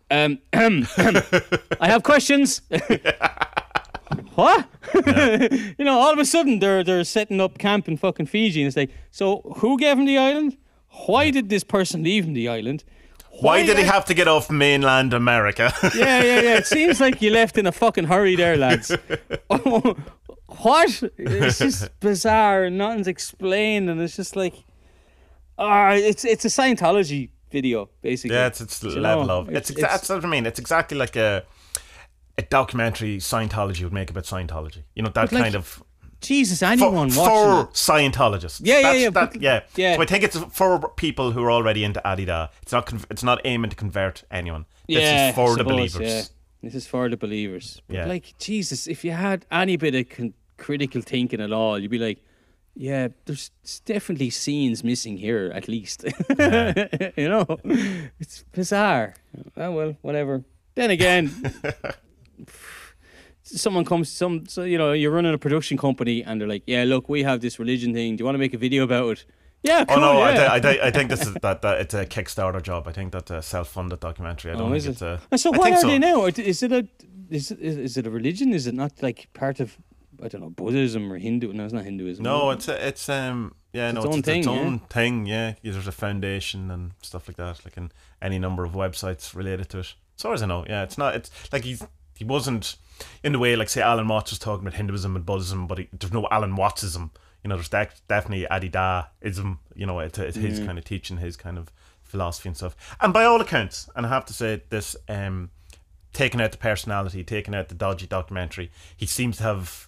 Um, 0.10 0.40
I 0.54 1.88
have 1.88 2.04
questions. 2.04 2.62
what? 4.36 4.68
you 5.06 5.86
know, 5.86 6.00
all 6.00 6.12
of 6.12 6.20
a 6.20 6.26
sudden 6.26 6.60
they're 6.60 6.84
they're 6.84 7.04
setting 7.04 7.40
up 7.40 7.58
camp 7.58 7.88
in 7.88 7.98
fucking 7.98 8.26
Fiji, 8.26 8.62
and 8.62 8.68
it's 8.68 8.78
like, 8.78 8.92
so 9.12 9.42
who 9.58 9.78
gave 9.78 9.98
him 9.98 10.06
the 10.06 10.18
island? 10.18 10.58
Why 11.06 11.32
did 11.32 11.50
this 11.50 11.64
person 11.64 12.04
leave 12.04 12.26
him 12.26 12.34
the 12.34 12.50
island? 12.50 12.84
Why 13.40 13.66
did 13.66 13.78
he 13.78 13.84
have 13.84 14.06
to 14.06 14.14
get 14.14 14.28
off 14.28 14.50
mainland 14.50 15.14
America? 15.14 15.74
Yeah, 15.96 16.22
yeah, 16.24 16.42
yeah. 16.42 16.58
It 16.58 16.68
seems 16.68 17.00
like 17.00 17.22
you 17.22 17.32
left 17.32 17.58
in 17.58 17.66
a 17.66 17.72
fucking 17.72 18.06
hurry 18.06 18.36
there, 18.36 18.58
lads. 18.58 18.92
what? 19.48 21.04
It's 21.18 21.60
just 21.60 22.00
bizarre 22.00 22.64
and 22.66 22.78
nothing's 22.78 23.08
explained, 23.08 23.90
and 23.90 24.02
it's 24.02 24.16
just 24.16 24.36
like, 24.36 24.56
ah, 25.58 25.92
it's 25.92 26.26
it's 26.26 26.46
a 26.46 26.50
Scientology 26.50 27.30
video 27.52 27.90
basically. 28.02 28.36
Yeah, 28.36 28.48
it's 28.48 28.62
it's 28.62 28.80
the 28.80 28.90
level 28.90 29.26
know, 29.26 29.40
of 29.40 29.50
it's, 29.50 29.70
it's- 29.70 29.84
it's- 29.84 29.92
that's 29.92 30.10
what 30.10 30.24
I 30.26 30.28
mean. 30.28 30.46
It's 30.46 30.60
exactly 30.60 30.98
like 30.98 31.16
a 31.16 31.44
a 32.38 32.42
documentary 32.44 33.18
Scientology 33.18 33.84
would 33.84 33.94
make 33.94 34.10
about 34.10 34.24
Scientology. 34.24 34.84
You 34.96 35.04
know 35.04 35.10
that 35.10 35.32
like, 35.32 35.44
kind 35.44 35.56
of 35.56 35.84
Jesus, 36.22 36.60
for, 36.60 36.66
anyone 36.66 37.10
for 37.10 37.20
watching 37.22 37.68
it. 37.70 37.74
Scientologists. 37.74 38.62
Yeah, 38.64 38.76
yeah, 38.76 38.82
That's- 38.82 39.02
yeah, 39.02 39.10
that- 39.10 39.34
but- 39.34 39.42
yeah. 39.42 39.60
yeah. 39.76 39.96
So 39.96 40.02
I 40.02 40.06
think 40.06 40.24
it's 40.24 40.38
for 40.38 40.80
people 40.96 41.32
who 41.32 41.44
are 41.44 41.52
already 41.52 41.84
into 41.84 42.06
Adi 42.08 42.26
Da. 42.26 42.48
It's 42.62 42.72
not 42.72 42.94
it's 43.10 43.24
not 43.24 43.42
aiming 43.46 43.70
to 43.72 43.76
convert 43.76 44.24
anyone. 44.32 44.66
This 44.88 45.00
yeah, 45.02 45.30
is 45.30 45.36
for 45.36 45.54
I 45.54 45.56
the 45.56 45.64
believers. 45.64 46.02
Yeah. 46.02 46.22
This 46.64 46.76
is 46.76 46.86
for 46.88 47.10
the 47.10 47.18
believers. 47.18 47.82
But 47.88 47.96
Yeah. 47.96 48.06
like 48.06 48.38
Jesus, 48.38 48.88
if 48.88 49.04
you 49.04 49.12
had 49.12 49.46
any 49.52 49.78
bit 49.78 49.96
of 49.96 50.10
con- 50.10 50.34
critical 50.58 51.02
thinking 51.02 51.42
at 51.42 51.52
all, 51.52 51.80
you'd 51.80 51.90
be 51.92 51.98
like, 51.98 52.20
yeah, 52.76 53.08
there's 53.26 53.50
definitely 53.86 54.30
scenes 54.30 54.84
missing 54.84 55.18
here 55.18 55.52
at 55.56 55.68
least. 55.68 56.04
you 56.30 57.28
know, 57.30 57.46
it's 58.20 58.44
bizarre. 58.52 59.16
Oh 59.58 59.72
well, 59.72 59.98
whatever. 60.02 60.44
Then 60.76 60.92
again. 60.92 61.32
Someone 63.60 63.86
comes, 63.86 64.10
some 64.10 64.46
so 64.48 64.64
you 64.64 64.78
know, 64.78 64.94
you're 64.94 65.12
running 65.12 65.34
a 65.34 65.38
production 65.38 65.78
company, 65.78 66.24
and 66.24 66.40
they're 66.40 66.48
like, 66.48 66.64
"Yeah, 66.68 66.84
look, 66.86 67.10
we 67.10 67.24
have 67.24 67.42
this 67.42 67.60
religion 67.60 67.94
thing. 67.94 68.16
Do 68.16 68.22
you 68.22 68.26
want 68.26 68.36
to 68.36 68.40
make 68.40 68.54
a 68.54 68.58
video 68.58 68.84
about 68.84 69.12
it?" 69.18 69.26
Yeah, 69.64 69.86
cool, 69.86 69.98
Oh 69.98 70.00
cool, 70.00 70.14
no! 70.16 70.22
I, 70.22 70.32
yeah. 70.32 70.36
thi- 70.38 70.48
I, 70.48 70.60
thi- 70.74 70.82
I 70.82 70.92
think 70.92 71.10
this 71.10 71.22
is 71.22 71.34
that, 71.36 71.62
that 71.62 71.82
it's 71.82 71.94
a 71.94 72.06
Kickstarter 72.06 72.62
job. 72.64 72.88
I 72.88 72.92
think 72.94 73.12
that's 73.12 73.30
a 73.30 73.42
self-funded 73.44 74.00
documentary. 74.00 74.52
I 74.52 74.56
don't 74.56 74.64
Oh, 74.64 74.66
think 74.68 74.78
is 74.78 74.88
it's 74.88 75.02
it? 75.04 75.06
a. 75.06 75.20
And 75.30 75.40
so 75.40 75.54
I 75.54 75.58
what 75.58 75.72
are 75.74 75.78
so. 75.78 75.88
they 75.88 76.00
now? 76.00 76.26
Is 76.26 76.64
it 76.64 76.72
a 76.72 76.88
is 77.30 77.52
it, 77.52 77.60
is 77.62 77.98
it 77.98 78.08
a 78.08 78.10
religion? 78.10 78.54
Is 78.54 78.66
it 78.68 78.74
not 78.74 78.94
like 79.04 79.28
part 79.34 79.60
of 79.60 79.78
I 80.24 80.28
don't 80.30 80.42
know 80.42 80.50
Buddhism 80.50 81.12
or 81.12 81.18
Hindu? 81.20 81.54
No, 81.54 81.64
it's 81.66 81.74
not 81.74 81.84
Hinduism. 81.84 82.24
No, 82.24 82.50
it's 82.52 82.68
a, 82.68 82.88
it's 82.88 83.08
um 83.10 83.54
yeah 83.74 83.92
no 83.92 84.00
its 84.02 84.06
it's, 84.06 84.14
own 84.14 84.20
it's 84.20 84.26
thing, 84.28 84.40
its 84.40 84.48
yeah. 84.48 84.88
thing. 84.90 85.26
Yeah, 85.28 85.54
There's 85.64 85.88
a 85.88 85.92
foundation 85.92 86.72
and 86.72 86.92
stuff 87.04 87.28
like 87.28 87.38
that, 87.38 87.64
like 87.64 87.78
in 87.78 87.92
any 88.22 88.40
number 88.40 88.64
of 88.64 88.72
websites 88.74 89.36
related 89.36 89.70
to 89.70 89.80
it. 89.80 89.94
As 90.18 90.22
far 90.24 90.34
as 90.34 90.42
I 90.42 90.48
know, 90.48 90.66
yeah, 90.68 90.82
it's 90.84 90.98
not. 90.98 91.16
It's 91.16 91.30
like 91.54 91.64
he's 91.66 91.84
he 92.22 92.26
wasn't 92.26 92.76
in 93.24 93.32
the 93.32 93.40
way 93.40 93.56
like 93.56 93.68
say 93.68 93.82
Alan 93.82 94.08
Watts 94.08 94.32
was 94.32 94.38
talking 94.38 94.62
about 94.62 94.78
Hinduism 94.78 95.16
and 95.16 95.26
Buddhism, 95.26 95.66
but 95.66 95.80
he, 95.80 95.90
there's 95.92 96.14
no 96.14 96.28
Alan 96.30 96.56
Wattsism. 96.56 97.10
You 97.44 97.48
know, 97.48 97.56
there's 97.56 97.68
def- 97.68 98.04
definitely 98.08 98.46
Adidaism. 98.46 99.58
You 99.74 99.88
know, 99.88 99.98
it's, 99.98 100.20
it's 100.20 100.38
his 100.38 100.60
kind 100.60 100.78
of 100.78 100.86
teaching, 100.86 101.18
his 101.18 101.36
kind 101.36 101.58
of 101.58 101.72
philosophy 102.04 102.50
and 102.50 102.56
stuff. 102.56 102.76
And 103.02 103.12
by 103.12 103.24
all 103.24 103.42
accounts, 103.42 103.90
and 103.96 104.06
I 104.06 104.10
have 104.10 104.26
to 104.26 104.34
say 104.34 104.62
this, 104.70 104.96
um, 105.10 105.50
taking 106.14 106.40
out 106.40 106.52
the 106.52 106.60
personality, 106.60 107.24
taking 107.24 107.56
out 107.56 107.70
the 107.70 107.74
dodgy 107.74 108.06
documentary, 108.06 108.70
he 108.96 109.08
seems 109.08 109.38
to 109.38 109.44
have 109.44 109.88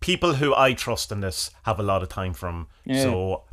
people 0.00 0.34
who 0.34 0.54
I 0.54 0.74
trust 0.74 1.10
in 1.10 1.20
this 1.20 1.52
have 1.62 1.80
a 1.80 1.82
lot 1.82 2.02
of 2.02 2.10
time 2.10 2.34
from. 2.34 2.66
Yeah. 2.84 3.04
So 3.04 3.44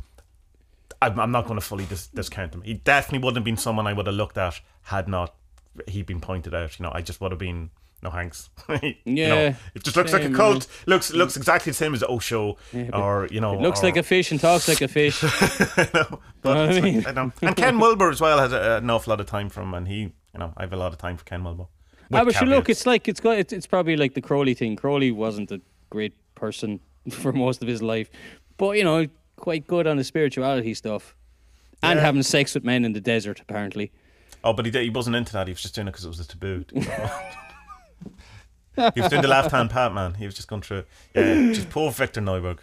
I'm, 1.00 1.18
I'm 1.18 1.30
not 1.30 1.46
going 1.46 1.58
to 1.58 1.64
fully 1.64 1.86
dis- 1.86 2.08
discount 2.08 2.54
him. 2.54 2.60
He 2.60 2.74
definitely 2.74 3.20
wouldn't 3.20 3.38
have 3.38 3.44
been 3.44 3.56
someone 3.56 3.86
I 3.86 3.94
would 3.94 4.08
have 4.08 4.16
looked 4.16 4.36
at 4.36 4.60
had 4.82 5.08
not 5.08 5.34
he 5.88 6.02
been 6.02 6.20
pointed 6.20 6.54
out. 6.54 6.78
You 6.78 6.82
know, 6.82 6.92
I 6.94 7.00
just 7.00 7.18
would 7.22 7.32
have 7.32 7.38
been 7.38 7.70
no 8.02 8.10
thanks. 8.10 8.48
You 8.70 8.78
know, 9.28 9.34
Yeah, 9.44 9.54
it 9.74 9.82
just 9.82 9.96
looks 9.96 10.12
like 10.12 10.22
a 10.22 10.26
same, 10.26 10.34
cult. 10.34 10.66
Looks 10.86 11.12
looks 11.12 11.36
exactly 11.36 11.70
the 11.70 11.74
same 11.76 11.92
as 11.94 12.02
Osho, 12.02 12.56
or 12.92 13.28
you 13.30 13.40
know, 13.40 13.54
It 13.54 13.60
looks 13.60 13.80
or- 13.82 13.86
like 13.86 13.96
a 13.96 14.02
fish 14.02 14.30
and 14.30 14.40
talks 14.40 14.68
like 14.68 14.80
a 14.80 14.88
fish. 14.88 15.22
I 15.24 16.06
but 16.42 16.56
I 16.56 16.64
it's 16.66 16.74
like- 16.74 16.82
mean? 16.84 17.06
I 17.06 17.12
know. 17.12 17.32
And 17.42 17.56
Ken 17.56 17.78
Wilber 17.80 18.10
as 18.10 18.20
well 18.20 18.38
has 18.38 18.52
a, 18.52 18.76
an 18.78 18.88
awful 18.90 19.10
lot 19.10 19.20
of 19.20 19.26
time 19.26 19.48
from, 19.50 19.74
and 19.74 19.86
he, 19.88 19.98
you 20.00 20.38
know, 20.38 20.52
I 20.56 20.62
have 20.62 20.72
a 20.72 20.76
lot 20.76 20.92
of 20.92 20.98
time 20.98 21.16
for 21.16 21.24
Ken 21.24 21.42
Wilber. 21.44 21.66
Ah, 22.12 22.24
but 22.24 22.34
sure, 22.34 22.48
look, 22.48 22.68
it's 22.68 22.86
like 22.86 23.06
it's 23.08 23.20
got 23.20 23.38
it's, 23.38 23.52
it's 23.52 23.66
probably 23.66 23.96
like 23.96 24.14
the 24.14 24.20
Crowley 24.22 24.54
thing. 24.54 24.76
Crowley 24.76 25.10
wasn't 25.12 25.50
a 25.52 25.60
great 25.90 26.14
person 26.34 26.80
for 27.10 27.32
most 27.32 27.62
of 27.62 27.68
his 27.68 27.82
life, 27.82 28.10
but 28.56 28.76
you 28.76 28.84
know, 28.84 29.06
quite 29.36 29.66
good 29.66 29.86
on 29.86 29.96
the 29.96 30.04
spirituality 30.04 30.74
stuff, 30.74 31.14
and 31.82 31.98
Yeah. 31.98 32.04
having 32.06 32.22
sex 32.22 32.54
with 32.54 32.64
men 32.64 32.84
in 32.84 32.92
the 32.94 33.00
desert 33.00 33.40
apparently. 33.40 33.92
Oh, 34.42 34.52
but 34.54 34.64
he 34.64 34.70
did, 34.70 34.82
he 34.84 34.90
wasn't 34.90 35.16
into 35.16 35.32
that. 35.34 35.46
He 35.48 35.52
was 35.52 35.60
just 35.62 35.74
doing 35.74 35.86
it 35.86 35.90
because 35.92 36.04
it 36.06 36.08
was 36.08 36.18
a 36.20 36.26
taboo. 36.26 36.64
He 38.76 39.00
was 39.00 39.10
doing 39.10 39.22
the 39.22 39.28
left 39.28 39.50
hand 39.50 39.70
pat, 39.70 39.92
man. 39.92 40.14
He 40.14 40.26
was 40.26 40.34
just 40.34 40.48
going 40.48 40.62
through. 40.62 40.84
Yeah, 41.14 41.52
just 41.52 41.70
poor 41.70 41.90
Victor 41.90 42.20
Neuburg. 42.20 42.58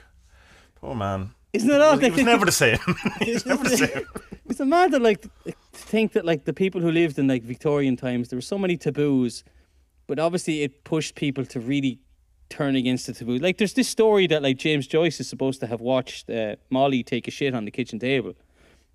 Poor 0.76 0.96
man. 0.96 1.32
Isn't 1.54 1.70
it 1.70 1.82
odd? 1.82 2.02
He 2.02 2.10
was 2.10 2.24
never 2.24 2.46
the 2.46 2.52
same. 2.52 2.78
was 3.22 3.46
never 3.46 3.64
the 3.64 3.78
same. 3.78 4.06
It's 4.50 4.62
a 4.62 4.66
mad 4.66 4.92
that 4.92 5.02
like 5.02 5.22
to 5.22 5.30
think 5.74 6.14
that 6.14 6.24
like 6.24 6.46
the 6.46 6.54
people 6.54 6.80
who 6.80 6.90
lived 6.90 7.20
in 7.20 7.28
like 7.28 7.44
Victorian 7.44 7.98
times 7.98 8.30
there 8.30 8.38
were 8.38 8.42
so 8.42 8.58
many 8.58 8.78
taboos, 8.78 9.44
but 10.08 10.20
obviously 10.20 10.64
it 10.64 10.86
pushed 10.86 11.16
people 11.16 11.46
to 11.48 11.60
really 11.60 12.00
turn 12.50 12.76
against 12.78 13.08
the 13.08 13.14
taboo. 13.14 13.38
Like 13.40 13.58
there's 13.58 13.74
this 13.74 13.90
story 13.90 14.26
that 14.28 14.42
like 14.42 14.58
James 14.58 14.88
Joyce 14.88 15.20
is 15.20 15.28
supposed 15.28 15.60
to 15.60 15.68
have 15.68 15.82
watched 15.82 16.30
uh, 16.30 16.56
Molly 16.70 17.04
take 17.04 17.28
a 17.28 17.32
shit 17.32 17.54
on 17.54 17.66
the 17.66 17.72
kitchen 17.72 18.00
table. 18.00 18.34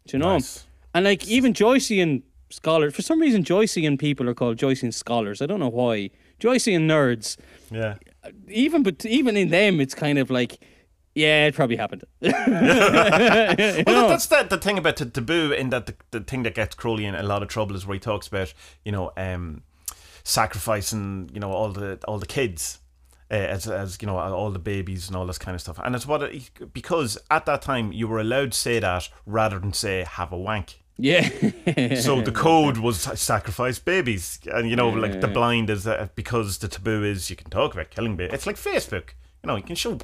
Do 0.06 0.16
you 0.16 0.18
know? 0.18 0.34
Nice. 0.34 0.66
And 0.94 1.04
like 1.04 1.26
even 1.28 1.52
Joycean 1.52 2.22
scholars, 2.50 2.94
for 2.94 3.02
some 3.02 3.20
reason 3.20 3.44
Joycean 3.44 3.98
people 3.98 4.28
are 4.28 4.34
called 4.34 4.56
Joycean 4.56 4.92
scholars. 4.92 5.42
I 5.42 5.46
don't 5.46 5.60
know 5.60 5.68
why. 5.68 6.10
Joycean 6.42 6.86
nerds. 6.86 7.36
Yeah. 7.70 7.96
Even 8.48 8.82
but 8.82 9.04
even 9.06 9.36
in 9.36 9.48
them, 9.48 9.80
it's 9.80 9.94
kind 9.94 10.18
of 10.18 10.30
like, 10.30 10.58
yeah, 11.14 11.46
it 11.46 11.54
probably 11.54 11.76
happened. 11.76 12.04
Well, 12.22 12.32
that, 13.52 14.06
that's 14.08 14.26
the, 14.26 14.46
the 14.48 14.58
thing 14.58 14.78
about 14.78 14.96
the 14.96 15.06
taboo, 15.06 15.52
in 15.52 15.70
that 15.70 15.86
the, 15.86 15.94
the 16.10 16.20
thing 16.20 16.42
that 16.44 16.54
gets 16.54 16.74
Crowley 16.74 17.04
in 17.04 17.14
a 17.14 17.22
lot 17.22 17.42
of 17.42 17.48
trouble 17.48 17.76
is 17.76 17.86
where 17.86 17.94
he 17.94 18.00
talks 18.00 18.26
about, 18.26 18.52
you 18.84 18.92
know, 18.92 19.12
um, 19.16 19.62
sacrificing, 20.24 21.30
you 21.32 21.40
know, 21.40 21.52
all 21.52 21.70
the 21.70 21.98
all 22.08 22.18
the 22.18 22.26
kids. 22.26 22.78
Uh, 23.30 23.34
as, 23.34 23.66
as 23.66 23.96
you 24.02 24.06
know, 24.06 24.18
all 24.18 24.50
the 24.50 24.58
babies 24.58 25.08
and 25.08 25.16
all 25.16 25.24
this 25.24 25.38
kind 25.38 25.54
of 25.54 25.60
stuff, 25.62 25.80
and 25.82 25.94
it's 25.94 26.06
what 26.06 26.22
it, 26.22 26.50
because 26.74 27.16
at 27.30 27.46
that 27.46 27.62
time 27.62 27.90
you 27.90 28.06
were 28.06 28.20
allowed 28.20 28.52
to 28.52 28.58
say 28.58 28.78
that 28.78 29.08
rather 29.24 29.58
than 29.58 29.72
say 29.72 30.04
have 30.04 30.32
a 30.32 30.36
wank. 30.36 30.81
Yeah. 30.98 31.28
So 31.96 32.20
the 32.20 32.32
code 32.32 32.78
was 32.78 33.00
sacrifice 33.18 33.78
babies, 33.78 34.38
and 34.52 34.68
you 34.68 34.76
know, 34.76 34.88
like 34.90 35.20
the 35.20 35.28
blind 35.28 35.70
is 35.70 35.86
uh, 35.86 36.08
because 36.14 36.58
the 36.58 36.68
taboo 36.68 37.02
is 37.04 37.30
you 37.30 37.36
can 37.36 37.50
talk 37.50 37.72
about 37.74 37.90
killing 37.90 38.16
babies. 38.16 38.34
It's 38.34 38.46
like 38.46 38.56
Facebook, 38.56 39.10
you 39.42 39.48
know, 39.48 39.56
you 39.56 39.62
can 39.62 39.76
show 39.76 39.98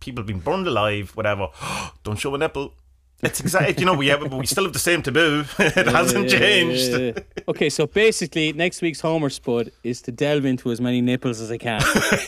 people 0.00 0.22
being 0.22 0.40
burned 0.40 0.66
alive, 0.66 1.10
whatever. 1.16 1.48
Don't 2.04 2.18
show 2.18 2.34
a 2.34 2.38
nipple. 2.38 2.74
It's 3.22 3.40
exactly, 3.40 3.74
you 3.78 3.86
know, 3.86 3.94
we 3.94 4.08
have, 4.08 4.30
we 4.30 4.44
still 4.44 4.64
have 4.64 4.74
the 4.74 4.78
same 4.78 5.02
taboo. 5.02 5.44
it 5.58 5.86
hasn't 5.86 6.28
changed. 6.28 7.22
Okay, 7.48 7.70
so 7.70 7.86
basically, 7.86 8.52
next 8.52 8.82
week's 8.82 9.00
Homer 9.00 9.30
Spud 9.30 9.72
is 9.82 10.02
to 10.02 10.12
delve 10.12 10.44
into 10.44 10.70
as 10.70 10.82
many 10.82 11.00
nipples 11.00 11.40
as 11.40 11.50
I 11.50 11.56
can. 11.56 11.80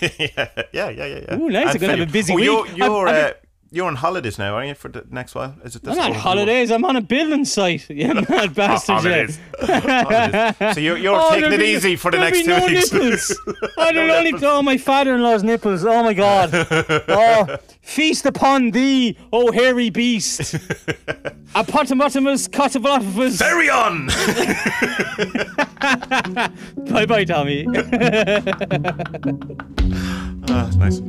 yeah, 0.03 0.09
yeah, 0.73 0.89
yeah, 0.89 0.89
yeah. 0.89 1.07
yeah. 1.29 1.37
Ooh, 1.37 1.51
nice. 1.51 1.75
I'm 1.75 1.81
gonna 1.81 1.97
have 1.99 2.09
a 2.09 2.11
busy 2.11 2.33
oh, 2.33 2.39
You're, 2.39 2.63
week. 2.63 2.77
you're, 2.79 3.07
I'm- 3.07 3.15
I'm- 3.15 3.33
uh, 3.33 3.48
you're 3.71 3.87
on 3.87 3.97
holidays 3.97 4.39
now, 4.39 4.55
aren't 4.55 4.69
you, 4.69 4.75
for 4.75 4.89
the 4.89 5.05
next 5.11 5.35
while? 5.35 5.55
Is 5.65 5.77
it 5.77 5.83
this 5.83 5.97
I'm 5.99 6.13
not 6.13 6.21
holidays. 6.21 6.71
I'm 6.71 6.85
on 6.85 6.97
a 6.97 7.01
building 7.03 7.45
site. 7.45 7.89
You 7.91 8.15
mad 8.29 8.55
bastard. 8.55 8.97
Holidays. 8.97 9.39
Holidays. 9.61 10.75
So 10.75 10.81
you're, 10.81 10.97
you're 10.97 11.17
Oh, 11.21 11.31
taking 11.31 11.53
it 11.53 11.59
be- 11.59 11.65
easy 11.67 11.97
for 11.97 12.11
the 12.11 12.19
next 12.19 12.41
two 12.43 12.47
no 12.47 12.65
weeks. 12.67 12.93
nipples. 12.93 13.41
I 13.79 13.93
don't 13.93 14.11
only 14.11 14.33
oh 14.43 14.63
my 14.63 14.77
father-in-law's 14.79 15.43
nipples. 15.43 15.85
Oh 15.85 16.03
my 16.03 16.15
god. 16.15 16.51
Oh, 17.09 17.57
feast 17.83 18.25
upon 18.27 18.71
thee, 18.71 19.17
oh 19.33 19.53
hairy 19.53 19.91
beast. 19.91 20.41
Apotamotamus 21.55 22.49
cotabotamus. 22.49 23.39
Carry 23.39 23.69
on! 23.71 24.07
Bye 26.93 27.07
bye, 27.07 27.25
Tommy. 27.25 27.67
ah, 30.51 30.71
nice. 30.79 31.01